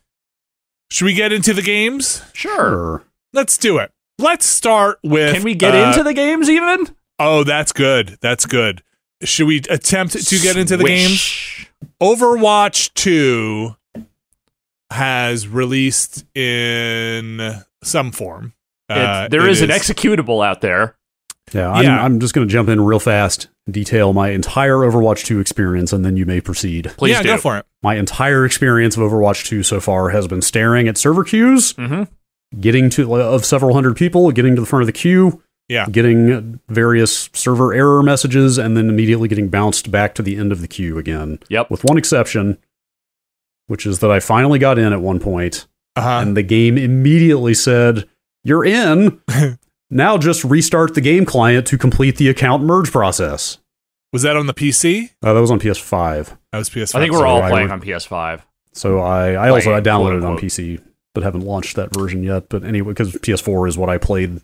Should 0.89 1.05
we 1.05 1.13
get 1.13 1.33
into 1.33 1.53
the 1.53 1.61
games? 1.61 2.21
Sure. 2.33 2.55
sure. 2.55 3.03
Let's 3.33 3.57
do 3.57 3.79
it. 3.79 3.91
Let's 4.17 4.45
start 4.45 4.99
with. 5.03 5.33
Can 5.33 5.43
we 5.43 5.55
get 5.55 5.75
uh, 5.75 5.89
into 5.89 6.03
the 6.03 6.13
games 6.13 6.49
even? 6.49 6.95
Oh, 7.19 7.43
that's 7.43 7.71
good. 7.71 8.17
That's 8.21 8.45
good. 8.45 8.81
Should 9.23 9.47
we 9.47 9.57
attempt 9.69 10.13
to 10.13 10.39
get 10.39 10.55
into 10.57 10.77
the 10.77 10.83
games? 10.83 11.21
Swish. 11.21 11.71
Overwatch 12.01 12.93
2 12.93 13.75
has 14.91 15.47
released 15.47 16.25
in 16.37 17.63
some 17.83 18.11
form. 18.11 18.53
Uh, 18.89 19.23
It- 19.25 19.31
there 19.31 19.45
it 19.45 19.51
is, 19.51 19.61
an 19.61 19.69
executable 19.69 20.45
out 20.45 20.61
there. 20.61 20.95
Yeah, 21.53 21.71
I'm, 21.71 21.83
Yeah. 21.83 22.03
I'm 22.03 22.19
just 22.19 22.33
going 22.33 22.47
to 22.47 22.51
jump 22.51 22.69
in 22.69 22.81
real 22.81 22.99
fast, 22.99 23.49
detail 23.69 24.13
my 24.13 24.29
entire 24.29 24.77
Overwatch 24.77 25.23
2 25.25 25.39
experience, 25.39 25.93
and 25.93 26.03
then 26.03 26.17
you 26.17 26.25
may 26.25 26.41
proceed. 26.41 26.91
Please 26.97 27.11
yeah, 27.13 27.21
do. 27.21 27.29
go 27.29 27.37
for 27.37 27.57
it. 27.57 27.65
My 27.83 27.95
entire 27.95 28.45
experience 28.45 28.97
of 28.97 29.03
Overwatch 29.03 29.45
2 29.45 29.61
so 29.63 29.79
far 29.79 30.09
has 30.09 30.27
been 30.27 30.41
staring 30.41 30.87
at 30.87 30.97
server 30.97 31.23
queues, 31.23 31.71
hmm 31.73 32.03
getting 32.59 32.89
to 32.91 33.13
of 33.15 33.43
several 33.43 33.73
hundred 33.73 33.97
people, 33.97 34.31
getting 34.31 34.55
to 34.55 34.61
the 34.61 34.67
front 34.67 34.81
of 34.81 34.85
the 34.87 34.93
queue, 34.93 35.41
Yeah. 35.67 35.87
getting 35.91 36.59
various 36.69 37.29
server 37.33 37.73
error 37.73 38.01
messages, 38.01 38.57
and 38.57 38.77
then 38.77 38.87
immediately 38.87 39.27
getting 39.27 39.49
bounced 39.49 39.91
back 39.91 40.13
to 40.15 40.21
the 40.23 40.37
end 40.37 40.51
of 40.53 40.61
the 40.61 40.67
queue 40.67 40.97
again. 40.97 41.39
Yep. 41.49 41.69
With 41.69 41.83
one 41.83 41.97
exception, 41.97 42.57
which 43.67 43.85
is 43.85 43.99
that 43.99 44.11
I 44.11 44.19
finally 44.19 44.59
got 44.59 44.77
in 44.79 44.93
at 44.93 45.01
one 45.01 45.19
point, 45.19 45.67
Uh-huh. 45.95 46.19
and 46.21 46.35
the 46.37 46.43
game 46.43 46.77
immediately 46.77 47.53
said, 47.53 48.07
"You're 48.43 48.65
in." 48.65 49.19
now 49.89 50.17
just 50.17 50.43
restart 50.43 50.93
the 50.95 51.01
game 51.01 51.25
client 51.25 51.65
to 51.67 51.77
complete 51.77 52.17
the 52.17 52.29
account 52.29 52.63
merge 52.63 52.91
process. 52.91 53.59
Was 54.13 54.21
that 54.23 54.37
on 54.37 54.47
the 54.47 54.53
PC? 54.53 55.11
Uh, 55.23 55.33
that 55.33 55.41
was 55.41 55.51
on 55.51 55.59
PS5. 55.59 56.37
That 56.51 56.57
was 56.59 56.69
PS5. 56.69 56.95
I 56.95 56.99
think 57.01 57.11
we're 57.11 57.19
so 57.19 57.25
all 57.25 57.41
I 57.41 57.49
playing 57.49 57.67
would- 57.69 57.73
on 57.73 57.81
PS5. 57.81 58.41
So 58.73 58.99
I, 58.99 59.31
I 59.33 59.49
also 59.49 59.73
I 59.73 59.79
downloaded 59.81 60.17
it 60.19 60.25
on. 60.25 60.37
PC, 60.37 60.81
but 61.13 61.23
haven't 61.23 61.41
launched 61.45 61.75
that 61.77 61.93
version 61.93 62.23
yet. 62.23 62.49
But 62.49 62.63
anyway, 62.65 62.89
because 62.91 63.13
PS4 63.13 63.69
is 63.69 63.77
what 63.77 63.89
I 63.89 63.97
played 63.97 64.41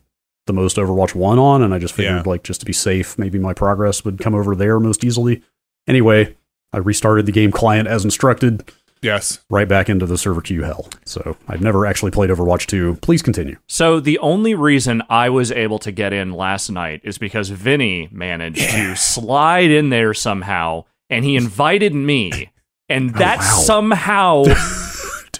the 0.48 0.54
most 0.54 0.78
Overwatch 0.78 1.14
One 1.16 1.38
on, 1.38 1.62
and 1.62 1.74
I 1.74 1.80
just 1.80 1.94
figured 1.94 2.26
Yeah. 2.26 2.30
like 2.30 2.44
just 2.44 2.62
to 2.62 2.66
be 2.66 2.72
safe, 2.74 3.18
maybe 3.18 3.38
my 3.40 3.54
progress 3.54 4.06
would 4.06 4.20
come 4.20 4.34
over 4.34 4.56
there 4.56 4.80
most 4.80 5.04
easily. 5.04 5.42
Anyway, 5.88 6.36
I 6.74 6.78
restarted 6.78 7.26
the 7.26 7.32
game 7.34 7.52
client 7.52 7.88
as 7.90 8.06
instructed, 8.06 8.72
Yes. 9.02 9.40
right 9.50 9.68
back 9.68 9.90
into 9.90 10.06
the 10.06 10.18
server 10.18 10.42
queue 10.42 10.64
hell. 10.64 10.88
So 11.06 11.36
I've 11.48 11.62
never 11.62 11.86
actually 11.86 12.12
played 12.12 12.30
Overwatch 12.30 12.68
2. 12.68 12.98
Please 13.02 13.22
continue. 13.22 13.58
So 13.68 14.00
the 14.00 14.20
only 14.20 14.54
reason 14.54 15.02
I 15.10 15.30
was 15.30 15.52
able 15.52 15.80
to 15.80 15.92
get 15.92 16.14
in 16.14 16.32
last 16.32 16.70
night 16.70 17.02
is 17.04 17.18
because 17.18 17.50
Vinny 17.50 18.10
managed 18.12 18.70
to 18.70 18.96
slide 18.96 19.72
in 19.72 19.90
there 19.90 20.14
somehow, 20.14 20.86
and 21.10 21.26
he 21.26 21.36
invited 21.36 21.94
me, 21.96 22.52
and 22.88 23.16
oh, 23.16 23.20
that 23.20 23.40
wow. 23.40 23.44
somehow. 23.44 24.44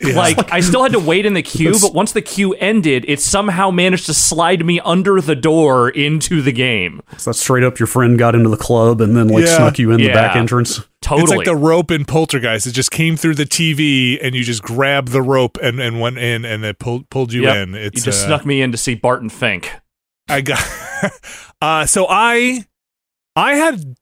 Yeah. 0.04 0.16
Like 0.16 0.52
I 0.54 0.60
still 0.62 0.84
had 0.84 0.92
to 0.94 1.00
wait 1.00 1.26
in 1.26 1.34
the 1.34 1.42
queue, 1.44 1.76
but 1.82 1.94
once 1.94 2.12
the 2.12 2.22
queue 2.22 2.54
ended, 2.56 3.06
it 3.08 3.20
somehow 3.22 3.70
managed 3.72 4.06
to 4.08 4.14
slide 4.14 4.66
me 4.66 4.80
under 4.82 5.22
the 5.22 5.36
door 5.36 5.90
into 5.90 6.42
the 6.42 6.52
game. 6.52 7.02
So 7.18 7.30
that's 7.32 7.40
straight 7.40 7.64
up 7.64 7.80
your 7.80 7.88
friend 7.88 8.18
got 8.18 8.34
into 8.36 8.50
the 8.50 8.58
club 8.58 9.02
and 9.02 9.16
then 9.16 9.28
like 9.28 9.46
Yeah. 9.46 9.58
snuck 9.58 9.78
you 9.80 9.92
in 9.92 9.98
the 9.98 10.10
back 10.10 10.36
entrance. 10.36 10.82
Totally. 11.02 11.24
It's 11.24 11.36
like 11.36 11.46
the 11.46 11.56
rope 11.56 11.90
in 11.92 12.06
Poltergeist. 12.06 12.68
It 12.68 12.72
just 12.74 12.92
came 12.92 13.16
through 13.18 13.36
the 13.36 13.46
TV, 13.46 14.20
and 14.22 14.36
you 14.36 14.44
just 14.44 14.62
grabbed 14.62 15.08
the 15.10 15.22
rope 15.24 15.58
and, 15.62 15.80
and 15.80 16.00
went 16.00 16.20
in, 16.20 16.46
and 16.46 16.64
it 16.64 16.78
pulled 16.80 17.10
pulled 17.10 17.34
you 17.34 17.44
Yep. 17.44 17.56
in. 17.56 17.76
It's 17.76 17.98
you 17.98 18.04
just 18.12 18.24
uh, 18.24 18.28
snuck 18.28 18.46
me 18.46 18.62
in 18.62 18.72
to 18.72 18.78
see 18.78 18.94
Barton 18.96 19.30
Fink. 19.30 19.72
I 20.30 20.42
got. 20.42 20.64
uh, 21.62 21.86
so 21.88 22.06
I, 22.08 22.66
I 23.36 23.56
had 23.56 23.96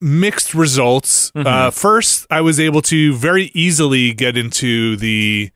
mixed 0.00 0.54
results. 0.54 1.30
Mhm. 1.32 1.46
Uh, 1.46 1.70
first, 1.70 2.26
I 2.30 2.40
was 2.40 2.60
able 2.60 2.82
to 2.82 3.14
very 3.14 3.50
easily 3.54 4.12
get 4.12 4.36
into 4.36 4.96
the 4.96 5.50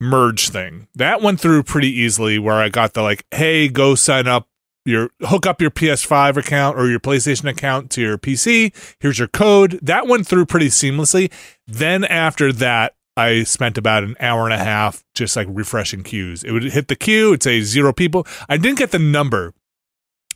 merge 0.00 0.48
thing. 0.50 0.88
That 0.94 1.22
went 1.22 1.40
through 1.40 1.62
pretty 1.64 1.90
easily. 1.90 2.38
Where 2.38 2.56
I 2.56 2.68
got 2.68 2.94
the 2.94 3.02
like, 3.02 3.24
hey, 3.30 3.68
go 3.68 3.94
sign 3.94 4.26
up 4.26 4.48
your 4.84 5.10
hook 5.22 5.46
up 5.46 5.60
your 5.60 5.70
PS5 5.70 6.36
account 6.36 6.78
or 6.78 6.88
your 6.88 7.00
PlayStation 7.00 7.48
account 7.50 7.90
to 7.90 8.00
your 8.00 8.18
PC. 8.18 8.72
Here's 9.00 9.18
your 9.18 9.26
code. 9.28 9.80
That 9.82 10.06
went 10.06 10.26
through 10.28 10.46
pretty 10.46 10.68
seamlessly. 10.68 11.32
Then 11.66 12.04
after 12.04 12.52
that, 12.52 12.94
I 13.16 13.42
spent 13.44 13.78
about 13.78 14.04
an 14.04 14.14
hour 14.20 14.44
and 14.44 14.52
a 14.52 14.62
half 14.62 15.02
just 15.14 15.34
like 15.36 15.48
refreshing 15.50 16.02
queues. 16.02 16.44
It 16.44 16.52
would 16.52 16.62
hit 16.64 16.88
the 16.88 16.94
queue, 16.96 17.28
it'd 17.30 17.42
say 17.42 17.62
zero 17.62 17.92
people. 17.92 18.26
I 18.48 18.58
didn't 18.58 18.78
get 18.78 18.90
the 18.92 18.98
number. 18.98 19.54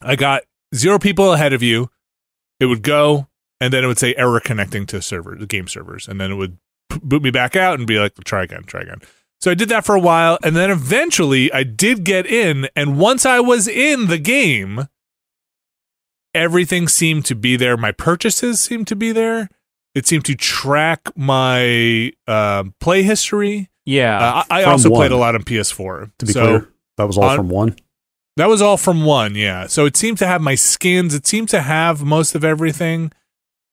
I 0.00 0.16
got 0.16 0.44
zero 0.74 0.98
people 0.98 1.32
ahead 1.34 1.52
of 1.52 1.62
you. 1.62 1.90
It 2.60 2.66
would 2.66 2.82
go, 2.82 3.26
and 3.60 3.72
then 3.72 3.82
it 3.82 3.86
would 3.88 3.98
say 3.98 4.14
error 4.16 4.38
connecting 4.40 4.86
to 4.86 5.02
server, 5.02 5.34
the 5.34 5.46
game 5.46 5.66
servers, 5.66 6.06
and 6.06 6.20
then 6.20 6.30
it 6.30 6.36
would 6.36 6.58
boot 7.02 7.22
me 7.22 7.30
back 7.30 7.56
out 7.56 7.78
and 7.78 7.86
be 7.86 7.98
like, 7.98 8.14
try 8.24 8.42
again, 8.44 8.62
try 8.64 8.82
again. 8.82 8.98
So 9.40 9.50
I 9.50 9.54
did 9.54 9.70
that 9.70 9.86
for 9.86 9.94
a 9.94 10.00
while, 10.00 10.38
and 10.42 10.54
then 10.54 10.70
eventually 10.70 11.50
I 11.52 11.62
did 11.62 12.04
get 12.04 12.26
in, 12.26 12.68
and 12.76 12.98
once 12.98 13.24
I 13.24 13.40
was 13.40 13.66
in 13.66 14.08
the 14.08 14.18
game, 14.18 14.86
everything 16.34 16.88
seemed 16.88 17.24
to 17.26 17.34
be 17.34 17.56
there. 17.56 17.76
My 17.76 17.92
purchases 17.92 18.60
seemed 18.60 18.86
to 18.88 18.96
be 18.96 19.12
there. 19.12 19.48
It 19.94 20.06
seemed 20.06 20.24
to 20.26 20.34
track 20.36 21.08
my 21.16 22.12
uh, 22.28 22.64
play 22.80 23.02
history. 23.02 23.70
Yeah. 23.84 24.18
Uh, 24.18 24.44
I, 24.50 24.60
I 24.60 24.64
also 24.64 24.88
played 24.90 25.10
a 25.10 25.16
lot 25.16 25.34
on 25.34 25.42
PS4. 25.42 26.12
To 26.18 26.26
be 26.26 26.32
so 26.32 26.40
clear, 26.46 26.72
that 26.96 27.06
was 27.06 27.18
all 27.18 27.24
on- 27.24 27.36
from 27.36 27.48
one. 27.48 27.76
That 28.40 28.48
was 28.48 28.60
all 28.62 28.76
from 28.76 29.04
one, 29.04 29.34
yeah. 29.34 29.66
So 29.66 29.86
it 29.86 29.96
seemed 29.96 30.18
to 30.18 30.26
have 30.26 30.40
my 30.40 30.54
skins. 30.56 31.14
It 31.14 31.26
seemed 31.26 31.48
to 31.50 31.60
have 31.62 32.02
most 32.02 32.34
of 32.34 32.42
everything. 32.44 33.12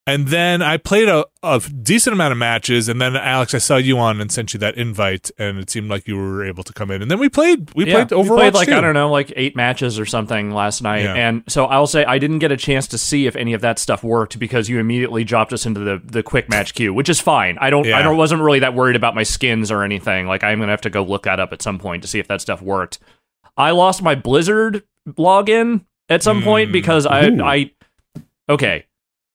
and 0.09 0.27
then 0.29 0.61
I 0.61 0.77
played 0.77 1.09
a, 1.09 1.25
a 1.43 1.59
decent 1.59 2.13
amount 2.13 2.31
of 2.31 2.37
matches, 2.37 2.87
and 2.87 3.01
then 3.01 3.17
Alex, 3.17 3.53
I 3.53 3.57
saw 3.57 3.75
you 3.75 3.97
on 3.99 4.21
and 4.21 4.31
sent 4.31 4.53
you 4.53 4.59
that 4.61 4.77
invite, 4.77 5.29
and 5.37 5.59
it 5.59 5.69
seemed 5.69 5.89
like 5.89 6.07
you 6.07 6.15
were 6.15 6.45
able 6.45 6.63
to 6.63 6.71
come 6.71 6.91
in, 6.91 7.01
and 7.01 7.11
then 7.11 7.19
we 7.19 7.27
played. 7.27 7.69
We 7.75 7.85
Yeah, 7.87 8.05
played 8.05 8.07
Overwatch. 8.17 8.29
We 8.29 8.37
played 8.37 8.53
like 8.53 8.67
too. 8.69 8.75
I 8.75 8.79
don't 8.79 8.93
know, 8.93 9.11
like 9.11 9.33
eight 9.35 9.57
matches 9.57 9.99
or 9.99 10.05
something 10.05 10.51
last 10.53 10.81
night, 10.81 11.03
Yeah. 11.03 11.13
and 11.15 11.43
so 11.49 11.65
I'll 11.65 11.87
say 11.87 12.05
I 12.05 12.19
didn't 12.19 12.39
get 12.39 12.53
a 12.53 12.57
chance 12.57 12.87
to 12.87 12.97
see 12.97 13.27
if 13.27 13.35
any 13.35 13.51
of 13.53 13.59
that 13.61 13.79
stuff 13.79 14.01
worked 14.01 14.39
because 14.39 14.69
you 14.69 14.79
immediately 14.79 15.25
dropped 15.25 15.51
us 15.51 15.65
into 15.65 15.81
the 15.81 16.01
the 16.05 16.23
quick 16.23 16.47
match 16.47 16.73
queue, 16.73 16.93
which 16.93 17.09
is 17.09 17.19
fine. 17.19 17.57
I 17.59 17.69
don't, 17.69 17.85
Yeah. 17.85 17.99
I 17.99 18.01
don't, 18.01 18.15
wasn't 18.15 18.41
really 18.41 18.59
that 18.59 18.73
worried 18.73 18.95
about 18.95 19.13
my 19.13 19.23
skins 19.23 19.71
or 19.71 19.83
anything. 19.83 20.25
Like 20.25 20.41
I'm 20.41 20.59
gonna 20.59 20.71
have 20.71 20.81
to 20.81 20.89
go 20.89 21.03
look 21.03 21.23
that 21.23 21.41
up 21.41 21.51
at 21.51 21.61
some 21.61 21.79
point 21.79 22.01
to 22.03 22.07
see 22.07 22.19
if 22.19 22.29
that 22.29 22.39
stuff 22.39 22.61
worked. 22.61 22.99
I 23.57 23.71
lost 23.71 24.01
my 24.01 24.15
Blizzard 24.15 24.83
login 25.07 25.85
at 26.09 26.23
some 26.23 26.43
point 26.43 26.69
Mm. 26.69 26.73
because 26.73 27.05
I, 27.05 27.27
Ooh. 27.27 27.41
I, 27.43 27.71
okay. 28.49 28.85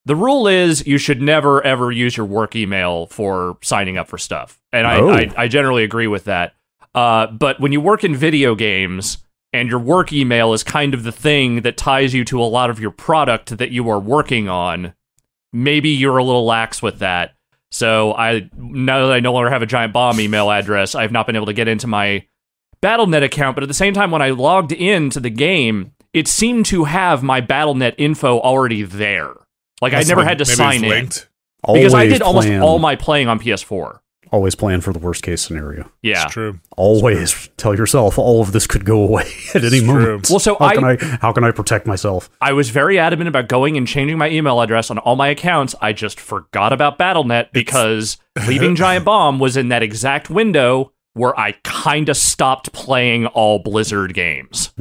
The 0.05 0.17
rule 0.17 0.49
is 0.49 0.87
you 0.87 0.99
should 0.99 1.23
never 1.23 1.65
ever 1.65 1.93
use 1.93 2.17
your 2.17 2.27
work 2.27 2.57
email 2.57 3.07
for 3.07 3.57
signing 3.63 3.99
up 3.99 4.09
for 4.09 4.19
stuff, 4.19 4.61
and 4.73 4.87
I, 4.87 4.97
Oh. 4.99 5.11
I, 5.11 5.31
I 5.37 5.49
generally 5.49 5.85
agree 5.85 6.07
with 6.09 6.25
that. 6.25 6.55
Uh, 6.95 7.27
but 7.29 7.61
when 7.61 7.73
you 7.73 7.81
work 7.81 8.05
in 8.05 8.15
video 8.17 8.55
games 8.55 9.19
and 9.53 9.69
your 9.69 9.79
work 9.79 10.13
email 10.13 10.53
is 10.55 10.63
kind 10.65 10.93
of 10.93 11.05
the 11.05 11.13
thing 11.13 11.63
that 11.63 11.77
ties 11.77 12.15
you 12.15 12.25
to 12.25 12.41
a 12.43 12.45
lot 12.45 12.69
of 12.69 12.81
your 12.81 12.91
product 12.91 13.57
that 13.59 13.71
you 13.71 13.89
are 13.91 13.99
working 14.01 14.49
on, 14.49 14.93
maybe 15.53 15.89
you're 15.91 16.19
a 16.19 16.25
little 16.25 16.45
lax 16.45 16.83
with 16.83 16.99
that. 16.99 17.35
So 17.71 18.13
I 18.15 18.51
now 18.57 19.07
that 19.07 19.13
I 19.15 19.21
no 19.21 19.33
longer 19.33 19.51
have 19.51 19.63
a 19.63 19.67
giant 19.67 19.93
bomb 19.93 20.21
email 20.21 20.51
address, 20.51 20.95
I've 20.95 21.13
not 21.13 21.27
been 21.27 21.37
able 21.37 21.47
to 21.47 21.53
get 21.55 21.69
into 21.69 21.87
my 21.87 22.27
Battle.net 22.83 23.23
account. 23.23 23.55
But 23.57 23.63
at 23.65 23.69
the 23.69 23.75
same 23.75 23.95
time, 23.95 24.11
when 24.11 24.21
I 24.23 24.31
logged 24.31 24.73
into 24.73 25.19
the 25.21 25.31
game, 25.31 25.93
it 26.13 26.29
seemed 26.29 26.67
to 26.67 26.85
have 26.85 27.23
my 27.23 27.41
Battle.net 27.41 27.95
info 27.97 28.39
already 28.41 28.83
there. 28.83 29.33
Like 29.81 29.95
I 29.95 30.03
never 30.03 30.21
have 30.21 30.29
had 30.31 30.39
to 30.39 30.45
sign 30.45 30.75
it's 30.75 30.83
in 30.85 30.89
linked. 30.91 31.29
because 31.67 31.95
I 31.95 31.99
Always 32.01 32.13
did 32.13 32.23
almost 32.23 32.49
all 32.51 32.79
my 32.79 32.95
playing 32.97 33.29
on 33.29 33.41
PS4. 33.41 33.99
always 34.31 34.55
plan 34.55 34.81
for 34.81 34.93
the 34.93 34.99
worst 34.99 35.23
case 35.23 35.43
scenario. 35.43 35.91
Yeah. 36.03 36.25
It's 36.25 36.33
true. 36.33 36.59
Always 36.77 37.49
tell 37.57 37.75
yourself 37.77 38.19
all 38.19 38.41
of 38.41 38.53
this 38.53 38.67
could 38.67 38.85
go 38.85 39.03
away 39.03 39.25
at 39.55 39.65
any 39.65 39.79
It's 39.79 39.87
moment. 39.87 40.25
true. 40.25 40.35
Well, 40.35 40.39
so 40.41 40.57
how 40.59 40.67
I, 40.67 40.75
can 40.75 40.85
I 40.85 40.97
how 41.21 41.33
can 41.33 41.43
I 41.45 41.51
protect 41.51 41.87
myself? 41.87 42.31
I 42.41 42.53
was 42.53 42.71
very 42.71 42.99
adamant 42.99 43.29
about 43.29 43.49
going 43.49 43.77
and 43.77 43.87
changing 43.89 44.19
my 44.19 44.29
email 44.31 44.61
address 44.61 44.91
on 44.91 44.99
all 44.99 45.17
my 45.17 45.29
accounts. 45.29 45.75
I 45.81 45.93
just 45.93 46.21
forgot 46.21 46.73
about 46.73 46.97
Battle.net 46.99 47.53
because 47.53 48.19
leaving 48.47 48.77
Giant 48.77 49.05
Bomb 49.05 49.39
was 49.41 49.57
in 49.57 49.69
that 49.69 49.83
exact 49.83 50.31
window 50.31 50.92
where 51.15 51.39
I 51.39 51.53
kind 51.63 52.09
of 52.09 52.17
stopped 52.17 52.73
playing 52.73 53.27
all 53.27 53.59
Blizzard 53.59 54.15
games. 54.15 54.73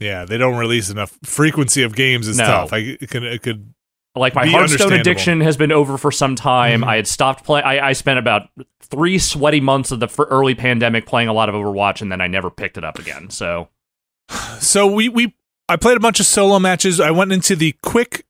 Yeah, 0.00 0.24
they 0.24 0.36
don't 0.36 0.56
release 0.56 0.90
enough. 0.90 1.16
Frequency 1.24 1.82
of 1.82 1.94
games 1.94 2.26
is 2.28 2.38
No. 2.38 2.44
tough. 2.44 2.72
I 2.72 2.78
it 2.78 3.08
could 3.08 3.22
it 3.22 3.42
could 3.42 3.72
Like 4.16 4.34
my 4.34 4.46
Hearthstone 4.46 4.92
addiction 4.94 5.40
has 5.42 5.56
been 5.56 5.72
over 5.72 5.96
for 5.96 6.10
some 6.10 6.34
time. 6.34 6.80
Mm-hmm. 6.80 6.90
I 6.90 6.96
had 6.96 7.06
stopped 7.06 7.44
playing. 7.44 7.64
I, 7.64 7.88
I 7.88 7.92
spent 7.92 8.18
about 8.18 8.48
three 8.82 9.18
sweaty 9.18 9.60
months 9.60 9.90
of 9.92 10.00
the 10.00 10.08
early 10.28 10.54
pandemic 10.54 11.06
playing 11.06 11.28
a 11.28 11.32
lot 11.32 11.48
of 11.48 11.54
Overwatch, 11.54 12.02
and 12.02 12.10
then 12.10 12.20
I 12.20 12.26
never 12.26 12.50
picked 12.50 12.76
it 12.78 12.84
up 12.84 12.98
again. 12.98 13.30
So 13.30 13.68
So 14.58 14.86
we 14.86 15.08
we 15.08 15.34
I 15.68 15.76
played 15.76 15.96
a 15.96 16.00
bunch 16.00 16.20
of 16.20 16.26
solo 16.26 16.58
matches. 16.58 17.00
I 17.00 17.10
went 17.12 17.32
into 17.32 17.56
the 17.56 17.74
quick 17.82 18.25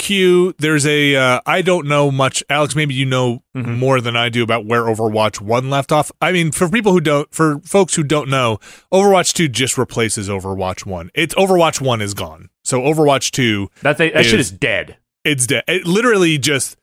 queue. 0.00 0.52
There's 0.58 0.84
a 0.86 1.14
uh, 1.14 1.40
I 1.46 1.62
don't 1.62 1.86
know 1.86 2.10
much. 2.10 2.42
Alex, 2.50 2.74
maybe 2.74 2.94
you 2.94 3.06
know 3.06 3.42
Mhm. 3.56 3.78
more 3.78 4.00
than 4.00 4.16
I 4.16 4.28
do 4.28 4.42
about 4.42 4.66
where 4.66 4.82
Overwatch 4.84 5.40
One 5.40 5.70
left 5.70 5.92
off. 5.92 6.10
I 6.20 6.32
mean, 6.32 6.50
for 6.50 6.68
people 6.68 6.90
who 6.92 7.00
don't, 7.00 7.32
for 7.32 7.60
folks 7.60 7.94
who 7.94 8.02
don't 8.02 8.28
know, 8.28 8.58
Overwatch 8.92 9.32
Two 9.34 9.46
just 9.48 9.78
replaces 9.78 10.28
Overwatch 10.28 10.84
One. 10.84 11.10
It's 11.14 11.34
Overwatch 11.36 11.80
One 11.80 12.00
is 12.00 12.14
gone. 12.14 12.48
So 12.64 12.80
Overwatch 12.80 13.30
Two, 13.30 13.68
that 13.82 13.98
they, 13.98 14.10
that 14.10 14.24
shit 14.24 14.40
Is- 14.40 14.50
is 14.50 14.58
dead. 14.58 14.96
it's 15.24 15.46
dead. 15.46 15.64
It 15.68 15.86
literally 15.86 16.38
just 16.38 16.76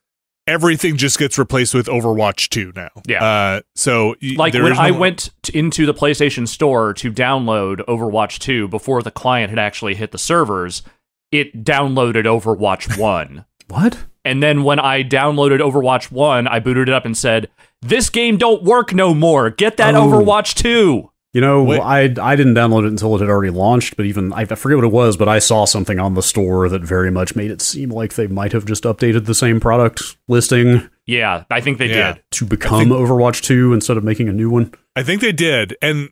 everything 0.48 0.96
just 0.96 1.20
gets 1.20 1.38
replaced 1.38 1.74
with 1.74 1.88
Overwatch 1.88 2.48
Two 2.50 2.72
now. 2.76 2.90
Yeah. 3.06 3.24
Uh, 3.24 3.62
so 3.76 4.16
Like 4.36 4.54
when 4.54 4.74
no 4.74 4.80
I 4.80 4.92
went 4.92 5.30
into 5.54 5.86
the 5.86 5.94
PlayStation 5.94 6.48
Store 6.48 6.94
to 6.94 7.12
download 7.12 7.80
Overwatch 7.86 8.40
2 8.40 8.68
before 8.70 9.02
the 9.04 9.12
client 9.12 9.50
had 9.50 9.60
actually 9.60 9.96
hit 9.96 10.12
the 10.12 10.18
servers, 10.18 10.84
it 11.32 11.64
downloaded 11.64 12.24
Overwatch 12.26 12.98
1. 13.00 13.46
What? 13.70 14.06
And 14.26 14.42
then 14.44 14.64
when 14.64 14.80
I 14.80 15.04
downloaded 15.04 15.60
Overwatch 15.60 16.12
1, 16.12 16.48
I 16.48 16.60
booted 16.60 16.90
it 16.90 16.94
up 16.94 17.06
and 17.06 17.18
said, 17.18 17.50
"This 17.82 18.10
game 18.10 18.38
don't 18.38 18.64
work 18.64 18.94
no 18.94 19.14
more. 19.14 19.50
Get 19.50 19.78
that 19.78 19.96
Oh. 19.96 20.08
Overwatch 20.08 20.54
2." 20.56 21.10
You 21.34 21.42
know, 21.42 21.64
Wait. 21.64 21.80
I 21.82 22.14
I 22.20 22.36
didn't 22.36 22.56
download 22.56 22.86
it 22.86 22.88
until 22.90 23.16
it 23.16 23.20
had 23.20 23.30
already 23.30 23.52
launched, 23.52 23.96
but 23.96 24.06
even 24.06 24.34
I 24.34 24.46
forget 24.46 24.76
what 24.78 24.86
it 24.86 24.92
was, 24.92 25.18
but 25.18 25.28
I 25.30 25.40
saw 25.40 25.66
something 25.66 26.00
on 26.00 26.14
the 26.16 26.24
store 26.24 26.68
that 26.70 26.82
very 26.82 27.12
much 27.12 27.36
made 27.36 27.52
it 27.52 27.62
seem 27.62 27.90
like 27.90 28.16
they 28.16 28.28
might 28.28 28.54
have 28.54 28.66
just 28.66 28.84
updated 28.86 29.26
the 29.26 29.36
same 29.36 29.60
product 29.60 30.18
listing 30.28 30.90
Yeah, 31.06 31.44
I 31.52 31.62
think 31.62 31.78
they 31.78 31.88
Yeah. 31.90 32.14
did. 32.14 32.24
to 32.32 32.46
become 32.46 32.80
think- 32.80 32.92
Overwatch 32.92 33.42
2 33.44 33.74
instead 33.74 33.98
of 33.98 34.04
making 34.04 34.30
a 34.30 34.34
new 34.34 34.50
one. 34.50 34.74
I 34.96 35.04
think 35.04 35.22
they 35.22 35.32
did. 35.34 35.76
And 35.82 36.10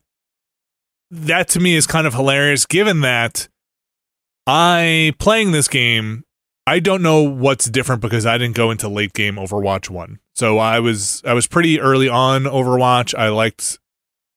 that 1.11 1.47
to 1.49 1.59
me 1.59 1.75
is 1.75 1.87
kind 1.87 2.05
of 2.07 2.13
hilarious 2.13 2.65
given 2.65 3.01
that 3.01 3.47
I 4.47 5.13
playing 5.19 5.51
this 5.51 5.67
game, 5.67 6.23
I 6.67 6.79
don't 6.79 7.01
know 7.01 7.21
what's 7.21 7.69
different 7.69 8.01
because 8.01 8.25
I 8.25 8.37
didn't 8.37 8.55
go 8.55 8.71
into 8.71 8.87
late 8.89 9.13
game 9.13 9.35
Overwatch 9.35 9.89
1. 9.89 10.19
So 10.33 10.57
I 10.57 10.79
was 10.79 11.21
I 11.25 11.33
was 11.33 11.47
pretty 11.47 11.79
early 11.79 12.09
on 12.09 12.43
Overwatch. 12.43 13.17
I 13.17 13.29
liked 13.29 13.79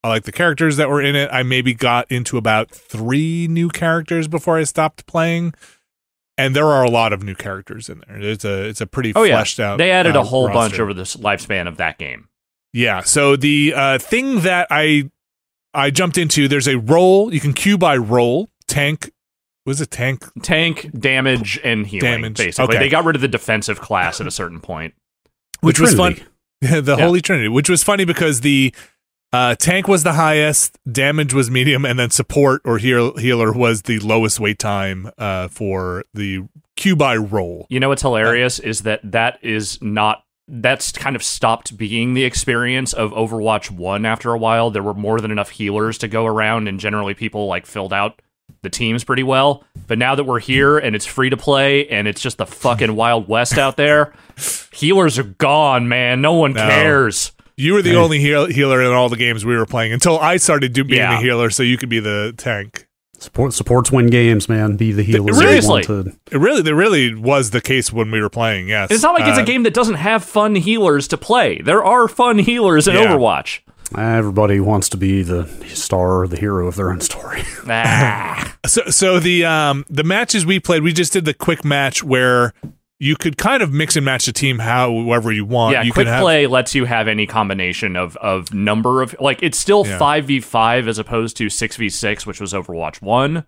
I 0.05 0.09
liked 0.09 0.27
the 0.27 0.33
characters 0.33 0.77
that 0.77 0.89
were 0.89 1.03
in 1.03 1.17
it. 1.17 1.29
I 1.33 1.43
maybe 1.43 1.75
got 1.75 2.11
into 2.11 2.37
about 2.39 2.71
3 2.71 3.49
new 3.49 3.69
characters 3.69 4.29
before 4.29 4.57
I 4.59 4.65
stopped 4.65 5.07
playing. 5.07 5.55
And 6.37 6.55
there 6.55 6.67
are 6.67 6.85
a 6.85 6.91
lot 6.91 7.13
of 7.13 7.25
new 7.25 7.35
characters 7.35 7.89
in 7.89 8.03
there. 8.07 8.19
It's 8.21 8.45
a 8.45 8.65
it's 8.69 8.81
a 8.81 8.87
pretty 8.87 9.13
Oh 9.17 9.25
yeah. 9.25 9.37
fleshed 9.37 9.59
out. 9.59 9.79
They 9.79 9.91
added 9.91 10.17
uh, 10.17 10.21
a 10.21 10.25
whole 10.25 10.49
bunch 10.49 10.79
over 10.79 10.95
the 10.95 11.03
lifespan 11.03 11.67
of 11.67 11.79
that 11.79 11.99
game. 11.99 12.29
Yeah. 12.73 13.01
So 13.03 13.35
the 13.35 13.73
uh, 13.75 13.99
thing 13.99 14.41
that 14.41 14.69
I 14.71 15.11
I 15.75 15.91
jumped 15.91 16.17
into, 16.17 16.47
there's 16.47 16.69
a 16.69 16.79
role 16.79 17.35
you 17.35 17.41
can 17.41 17.53
queue 17.53 17.77
by 17.77 17.97
role. 17.97 18.51
Tank 18.69 19.11
was 19.69 19.81
it 19.81 19.91
tank? 19.91 20.25
Tank, 20.43 20.91
damage, 20.99 21.61
and 21.63 21.87
healing. 21.87 22.11
Damage. 22.23 22.37
Basically, 22.39 22.77
Okay. 22.77 22.85
they 22.85 22.89
got 22.89 23.05
rid 23.05 23.15
of 23.17 23.23
the 23.23 23.29
defensive 23.29 23.81
class 23.81 24.21
at 24.21 24.27
a 24.27 24.31
certain 24.31 24.61
point. 24.61 24.95
Which 25.61 25.79
was 25.81 25.95
fun. 25.95 26.15
Trinity. 26.15 26.31
the 26.81 26.97
Yeah. 26.97 27.05
Holy 27.05 27.21
Trinity, 27.21 27.49
which 27.49 27.69
was 27.69 27.83
funny 27.85 28.05
because 28.05 28.41
the 28.41 28.75
uh, 29.33 29.55
tank 29.57 29.87
was 29.89 30.03
the 30.05 30.15
highest, 30.15 30.79
damage 30.91 31.35
was 31.35 31.51
medium, 31.51 31.85
and 31.85 31.99
then 31.99 32.11
support 32.11 32.63
or 32.65 32.79
heal- 32.79 33.17
healer 33.17 33.53
was 33.53 33.83
the 33.83 33.99
lowest 34.01 34.41
wait 34.41 34.59
time 34.59 35.11
uh, 35.19 35.49
for 35.49 36.05
the 36.15 36.41
queue 36.77 36.97
by 36.97 37.17
role. 37.17 37.67
You 37.69 37.79
know 37.81 37.89
what's 37.91 38.03
hilarious 38.03 38.59
is 38.59 38.83
that 38.83 39.01
that 39.05 39.39
is 39.43 39.81
not 39.83 40.25
that's 40.51 40.93
kind 40.93 41.15
of 41.15 41.23
stopped 41.23 41.77
being 41.77 42.15
the 42.15 42.25
experience 42.25 42.95
of 42.95 43.11
Overwatch 43.11 43.71
1 43.71 44.07
after 44.07 44.33
a 44.33 44.39
while. 44.39 44.71
There 44.71 44.83
were 44.83 44.95
more 44.95 45.21
than 45.21 45.31
enough 45.31 45.51
healers 45.51 45.99
to 45.99 46.09
go 46.09 46.25
around 46.25 46.69
and 46.69 46.81
generally 46.81 47.13
people 47.13 47.47
like 47.47 47.67
filled 47.67 47.93
out 47.93 48.23
the 48.63 48.71
teams 48.71 49.05
pretty 49.05 49.23
well. 49.23 49.65
But 49.87 49.99
now 49.99 50.15
that 50.15 50.25
we're 50.25 50.41
here 50.41 50.79
and 50.79 50.95
it's 50.97 51.07
free 51.07 51.31
to 51.31 51.37
play 51.37 51.89
and 51.89 52.07
it's 52.09 52.21
just 52.21 52.39
the 52.39 52.47
fucking 52.47 52.95
wild 52.95 53.29
west 53.29 53.57
out 53.59 53.77
there, 53.77 54.13
healers 54.73 55.19
are 55.19 55.23
gone, 55.25 55.89
man. 55.89 56.21
No 56.21 56.35
one 56.35 56.53
No. 56.53 56.61
cares. 56.69 57.33
You 57.57 57.75
were 57.75 57.83
the 57.83 57.91
Hey. 57.91 57.97
only 57.97 58.19
heal- 58.21 58.47
healer 58.47 58.81
in 58.83 58.93
all 58.93 59.09
the 59.09 59.17
games 59.17 59.45
we 59.45 59.57
were 59.57 59.67
playing 59.67 59.93
until 59.93 60.19
I 60.19 60.37
started 60.37 60.73
do- 60.73 60.85
being 60.85 61.01
Yeah. 61.01 61.17
the 61.17 61.23
healer, 61.23 61.51
so 61.51 61.63
you 61.63 61.77
could 61.77 61.89
be 61.89 61.99
the 62.01 62.33
tank. 62.37 62.85
Support 63.21 63.53
supports 63.53 63.91
win 63.91 64.07
games, 64.07 64.49
man. 64.49 64.77
Be 64.77 64.93
the 64.93 65.03
healer. 65.03 65.33
Seriously. 65.35 65.85
wanted. 65.89 66.15
It 66.31 66.39
really, 66.39 66.63
there 66.63 66.77
really 66.77 67.15
was 67.17 67.51
the 67.51 67.61
case 67.61 67.93
when 67.93 68.13
we 68.13 68.21
were 68.21 68.29
playing. 68.29 68.69
Yes, 68.69 68.93
It's 68.93 69.03
not 69.03 69.19
like 69.19 69.27
it's 69.29 69.39
Uh, 69.39 69.43
a 69.43 69.45
game 69.45 69.65
that 69.65 69.75
doesn't 69.75 69.97
have 69.97 70.23
fun 70.23 70.55
healers 70.55 71.09
to 71.09 71.17
play. 71.17 71.61
There 71.65 71.83
are 71.83 72.07
fun 72.07 72.39
healers 72.39 72.87
in 72.87 72.95
Yeah. 72.95 73.07
Overwatch. 73.07 73.59
Everybody 73.97 74.61
wants 74.61 74.89
to 74.91 74.97
be 74.97 75.23
the 75.23 75.47
star 75.69 76.23
or 76.23 76.29
the 76.29 76.39
hero 76.39 76.67
of 76.69 76.77
their 76.77 76.91
own 76.91 77.01
story. 77.01 77.43
Ah. 77.71 78.57
So, 78.67 78.83
so 78.87 79.19
the 79.21 79.45
um 79.45 79.85
the 79.91 80.05
matches 80.05 80.47
we 80.47 80.59
played, 80.59 80.83
we 80.83 80.93
just 80.93 81.13
did 81.13 81.25
the 81.27 81.35
quick 81.35 81.65
match 81.65 82.03
where 82.03 82.53
you 82.99 83.15
could 83.15 83.37
kind 83.37 83.63
of 83.63 83.73
mix 83.73 83.95
and 83.95 84.05
match 84.05 84.27
the 84.27 84.33
team 84.33 84.59
however 84.59 85.31
you 85.31 85.45
want. 85.45 85.75
Yeah, 85.75 85.83
you 85.83 85.93
quick 85.93 86.07
could 86.07 86.13
have, 86.13 86.23
play 86.23 86.47
lets 86.47 86.75
you 86.75 86.85
have 86.87 87.09
any 87.09 87.27
combination 87.27 87.95
of 87.95 88.17
of 88.17 88.53
number 88.53 89.03
of 89.03 89.15
like 89.21 89.43
it's 89.43 89.59
still 89.59 89.85
five 89.85 90.25
v 90.27 90.41
five 90.41 90.89
as 90.89 90.99
opposed 90.99 91.37
to 91.39 91.49
six 91.49 91.77
v 91.77 91.89
six, 91.89 92.27
which 92.27 92.41
was 92.41 92.53
Overwatch 92.53 93.01
one. 93.03 93.47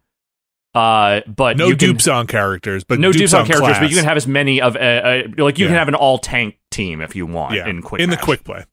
Uh, 0.72 1.22
but 1.26 1.56
no 1.56 1.66
you 1.66 1.76
can, 1.76 1.98
on 2.12 2.28
characters, 2.28 2.84
but 2.84 3.00
no 3.00 3.10
dupes 3.10 3.34
on 3.34 3.44
characters, 3.44 3.60
class. 3.70 3.80
but 3.80 3.90
you 3.90 3.96
can 3.96 4.04
have 4.04 4.16
as 4.16 4.28
many 4.28 4.60
of 4.60 4.76
uh, 4.76 4.78
uh, 4.78 5.22
like 5.38 5.58
you 5.58 5.64
Yeah. 5.64 5.70
can 5.70 5.78
have 5.78 5.88
an 5.88 5.96
all 5.96 6.18
tank 6.18 6.58
team 6.70 7.00
if 7.00 7.16
you 7.16 7.26
want 7.26 7.56
yeah 7.56 7.66
in 7.68 7.82
quick 7.82 8.00
in 8.00 8.10
the 8.10 8.16
quick 8.16 8.44
play. 8.44 8.64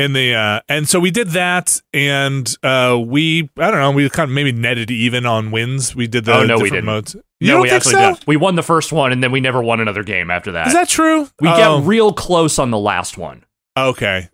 In 0.00 0.12
the 0.14 0.34
uh 0.34 0.60
and 0.68 0.88
so 0.88 0.98
we 1.00 1.10
did 1.10 1.28
that 1.30 1.80
and 1.92 2.52
uh 2.62 2.98
we 3.04 3.50
I 3.58 3.70
don't 3.70 3.80
know, 3.80 3.90
we 3.90 4.08
kind 4.08 4.30
of 4.30 4.34
maybe 4.34 4.52
netted 4.52 4.90
even 4.90 5.26
on 5.26 5.50
wins. 5.50 5.94
We 5.94 6.06
did 6.06 6.24
the 6.24 6.32
Oh, 6.34 6.44
no, 6.44 6.56
we 6.56 6.64
different 6.64 6.72
didn't. 6.72 6.84
modes. 6.86 7.14
You 7.40 7.48
No, 7.48 7.52
don't 7.54 7.62
we 7.62 7.68
think 7.68 7.76
actually 7.76 7.92
so? 7.94 8.14
did. 8.14 8.26
We 8.26 8.36
won 8.36 8.54
the 8.54 8.62
first 8.62 8.92
one, 8.92 9.12
and 9.12 9.22
then 9.22 9.32
we 9.32 9.40
never 9.40 9.62
won 9.62 9.80
another 9.80 10.02
game 10.02 10.30
after 10.30 10.52
that. 10.52 10.68
Is 10.68 10.72
that 10.72 10.88
true? 10.88 11.28
we 11.40 11.48
Oh, 11.48 11.80
get 11.80 11.86
real 11.86 12.12
close 12.12 12.58
on 12.58 12.70
the 12.70 12.78
last 12.78 13.18
one. 13.18 13.44
okay. 13.76 14.28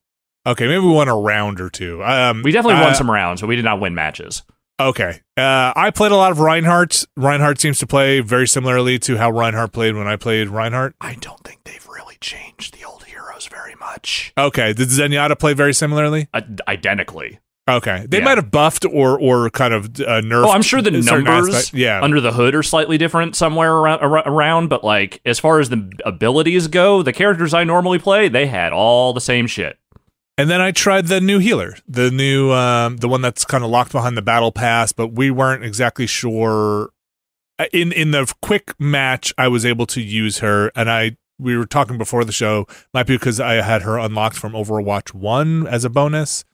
Okay, 0.46 0.66
maybe 0.68 0.78
we 0.78 0.92
won 0.92 1.08
a 1.08 1.16
round 1.16 1.60
or 1.60 1.68
two. 1.68 2.04
Um 2.04 2.42
We 2.44 2.52
definitely 2.52 2.80
uh, 2.80 2.84
won 2.86 2.94
some 2.94 3.10
rounds, 3.10 3.40
but 3.40 3.48
we 3.48 3.56
did 3.56 3.64
not 3.64 3.80
win 3.80 3.94
matches. 3.96 4.44
Okay. 4.78 5.20
Uh, 5.38 5.72
I 5.74 5.90
played 5.90 6.12
a 6.12 6.16
lot 6.16 6.30
of 6.32 6.38
Reinhardt. 6.38 7.04
Reinhardt 7.16 7.58
seems 7.60 7.78
to 7.78 7.86
play 7.86 8.20
very 8.20 8.46
similarly 8.46 8.98
to 9.00 9.16
how 9.16 9.30
Reinhardt 9.30 9.72
played 9.72 9.96
when 9.96 10.06
I 10.06 10.16
played 10.16 10.48
Reinhardt. 10.48 10.94
I 11.00 11.14
don't 11.14 11.40
think 11.44 11.64
they've 11.64 11.88
really 11.88 12.18
changed 12.20 12.78
the 12.78 12.84
old 12.84 12.95
heroes 13.36 13.46
very 13.46 13.74
much. 13.76 14.32
Okay. 14.38 14.72
Did 14.72 14.88
Zenyatta 14.88 15.38
play 15.38 15.52
very 15.54 15.74
similarly? 15.74 16.28
Uh, 16.32 16.42
identically. 16.68 17.38
Okay. 17.68 18.06
They 18.08 18.18
Yeah. 18.18 18.24
might 18.24 18.38
have 18.38 18.50
buffed 18.50 18.84
or 18.84 19.18
or 19.18 19.50
kind 19.50 19.74
of 19.74 19.86
uh, 20.00 20.20
nerfed. 20.22 20.46
Oh, 20.46 20.52
I'm 20.52 20.62
sure 20.62 20.80
the 20.80 21.02
certain 21.02 21.24
numbers 21.24 21.54
aspect- 21.54 21.74
Yeah. 21.74 22.00
under 22.00 22.20
the 22.20 22.32
hood 22.32 22.54
are 22.54 22.62
slightly 22.62 22.96
different 22.96 23.34
somewhere 23.34 23.72
around, 23.72 24.00
around, 24.02 24.68
but 24.68 24.84
like 24.84 25.20
as 25.26 25.40
far 25.40 25.58
as 25.58 25.68
the 25.68 25.90
abilities 26.04 26.68
go, 26.68 27.02
the 27.02 27.12
characters 27.12 27.52
I 27.54 27.64
normally 27.64 27.98
play, 27.98 28.28
they 28.28 28.46
had 28.46 28.72
all 28.72 29.12
the 29.12 29.20
same 29.20 29.46
shit. 29.48 29.78
And 30.38 30.48
then 30.50 30.60
I 30.60 30.70
tried 30.70 31.06
the 31.06 31.20
new 31.20 31.38
healer, 31.38 31.76
the 31.88 32.10
new 32.10 32.52
um, 32.52 32.98
the 32.98 33.08
one 33.08 33.20
that's 33.22 33.44
kind 33.44 33.64
of 33.64 33.70
locked 33.70 33.90
behind 33.92 34.16
the 34.16 34.22
battle 34.22 34.52
pass, 34.52 34.92
but 34.92 35.08
we 35.08 35.30
weren't 35.30 35.64
exactly 35.64 36.06
sure. 36.06 36.90
In 37.72 37.90
in 37.90 38.10
the 38.10 38.32
quick 38.42 38.74
match, 38.78 39.32
I 39.38 39.48
was 39.48 39.64
able 39.64 39.86
to 39.86 40.00
use 40.02 40.38
her, 40.40 40.70
and 40.76 40.90
I 40.90 41.16
we 41.38 41.56
were 41.56 41.66
talking 41.66 41.98
before 41.98 42.24
the 42.24 42.32
show. 42.32 42.66
Might 42.94 43.06
be 43.06 43.16
because 43.16 43.40
I 43.40 43.54
had 43.54 43.82
her 43.82 43.98
unlocked 43.98 44.36
from 44.36 44.52
Overwatch 44.52 45.14
One 45.14 45.66
as 45.66 45.84
a 45.84 45.90
bonus. 45.90 46.44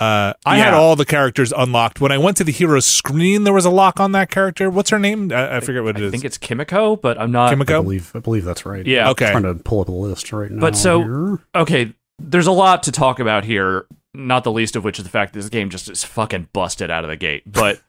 Uh, 0.00 0.32
I 0.46 0.58
had 0.58 0.74
all 0.74 0.94
the 0.94 1.04
characters 1.04 1.52
unlocked. 1.56 2.00
When 2.00 2.12
I 2.12 2.18
went 2.18 2.36
to 2.36 2.44
the 2.44 2.52
hero 2.52 2.78
screen, 2.78 3.42
there 3.42 3.52
was 3.52 3.64
a 3.64 3.70
lock 3.70 3.98
on 3.98 4.12
that 4.12 4.30
character. 4.30 4.70
What's 4.70 4.90
her 4.90 4.98
name? 5.00 5.32
I, 5.32 5.56
I 5.56 5.60
forget 5.60 5.82
what 5.82 5.96
it 5.96 6.02
I 6.02 6.04
is. 6.06 6.10
think 6.12 6.24
it's 6.24 6.38
Kimiko, 6.38 6.94
but 6.94 7.20
I'm 7.20 7.32
not. 7.32 7.50
Kimiko? 7.50 7.72
I 7.72 7.76
Kimiko. 7.78 7.82
believe 7.82 8.12
I 8.14 8.18
believe 8.20 8.44
that's 8.44 8.64
right. 8.64 8.86
Yeah. 8.86 9.10
Okay. 9.10 9.26
I'm 9.26 9.42
trying 9.42 9.56
to 9.58 9.62
pull 9.64 9.80
up 9.80 9.88
a 9.88 9.92
list 9.92 10.32
right 10.32 10.52
now. 10.52 10.60
But 10.60 10.76
so- 10.76 11.02
here. 11.02 11.38
okay, 11.56 11.92
there's 12.20 12.46
a 12.46 12.52
lot 12.52 12.84
to 12.84 12.92
talk 12.92 13.18
about 13.18 13.42
here, 13.44 13.86
not 14.14 14.44
the 14.44 14.52
least 14.52 14.76
of 14.76 14.84
which 14.84 14.98
is 15.00 15.04
the 15.04 15.10
fact 15.10 15.32
that 15.32 15.40
this 15.40 15.48
game 15.48 15.68
just 15.68 15.90
is 15.90 16.04
fucking 16.04 16.46
busted 16.52 16.92
out 16.92 17.02
of 17.02 17.10
the 17.10 17.16
gate. 17.16 17.42
But 17.50 17.80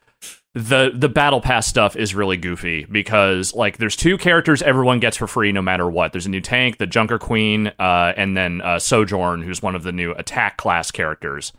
the 0.54 0.90
the 0.94 1.08
battle 1.08 1.40
pass 1.40 1.66
stuff 1.66 1.94
is 1.96 2.14
really 2.14 2.36
goofy 2.36 2.84
because 2.90 3.54
like 3.54 3.78
there's 3.78 3.94
two 3.94 4.18
characters 4.18 4.62
everyone 4.62 4.98
gets 4.98 5.16
for 5.16 5.26
free 5.28 5.52
no 5.52 5.62
matter 5.62 5.88
what. 5.88 6.12
There's 6.12 6.26
a 6.26 6.30
new 6.30 6.40
tank, 6.40 6.78
the 6.78 6.86
Junker 6.88 7.18
Queen, 7.18 7.68
uh, 7.78 8.12
and 8.16 8.36
then 8.36 8.60
uh, 8.60 8.78
Sojourn, 8.80 9.42
who's 9.42 9.62
one 9.62 9.74
of 9.76 9.84
the 9.84 9.92
new 9.92 10.12
attack 10.12 10.56
class 10.56 10.90
characters. 10.90 11.52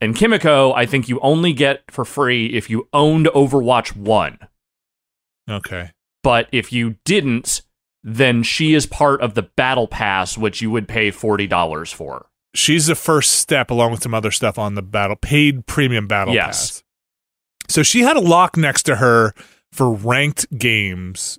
And 0.00 0.14
Kimiko, 0.14 0.72
I 0.74 0.86
think 0.86 1.08
you 1.08 1.18
only 1.20 1.52
get 1.52 1.82
for 1.90 2.04
free 2.04 2.46
if 2.46 2.70
you 2.70 2.88
owned 2.92 3.26
Overwatch 3.26 3.96
1. 3.96 4.38
Okay. 5.50 5.90
But 6.22 6.48
if 6.52 6.72
you 6.72 6.96
didn't, 7.04 7.62
then 8.04 8.44
she 8.44 8.74
is 8.74 8.86
part 8.86 9.20
of 9.20 9.34
the 9.34 9.42
battle 9.42 9.88
pass, 9.88 10.38
which 10.38 10.62
you 10.62 10.70
would 10.70 10.86
pay 10.86 11.10
$40 11.10 11.92
for. 11.92 12.26
she's 12.54 12.86
the 12.86 12.94
first 12.94 13.32
step 13.32 13.70
along 13.72 13.90
with 13.90 14.02
some 14.02 14.14
other 14.14 14.30
stuff 14.30 14.56
on 14.58 14.74
the 14.74 14.82
battle 14.82 15.16
paid 15.16 15.66
premium 15.66 16.06
battle 16.06 16.32
Yes. 16.32 16.46
pass. 16.70 16.82
So 17.68 17.82
she 17.82 18.00
had 18.00 18.16
a 18.16 18.20
lock 18.20 18.56
next 18.56 18.84
to 18.84 18.96
her 18.96 19.34
for 19.72 19.90
ranked 19.92 20.46
games 20.58 21.38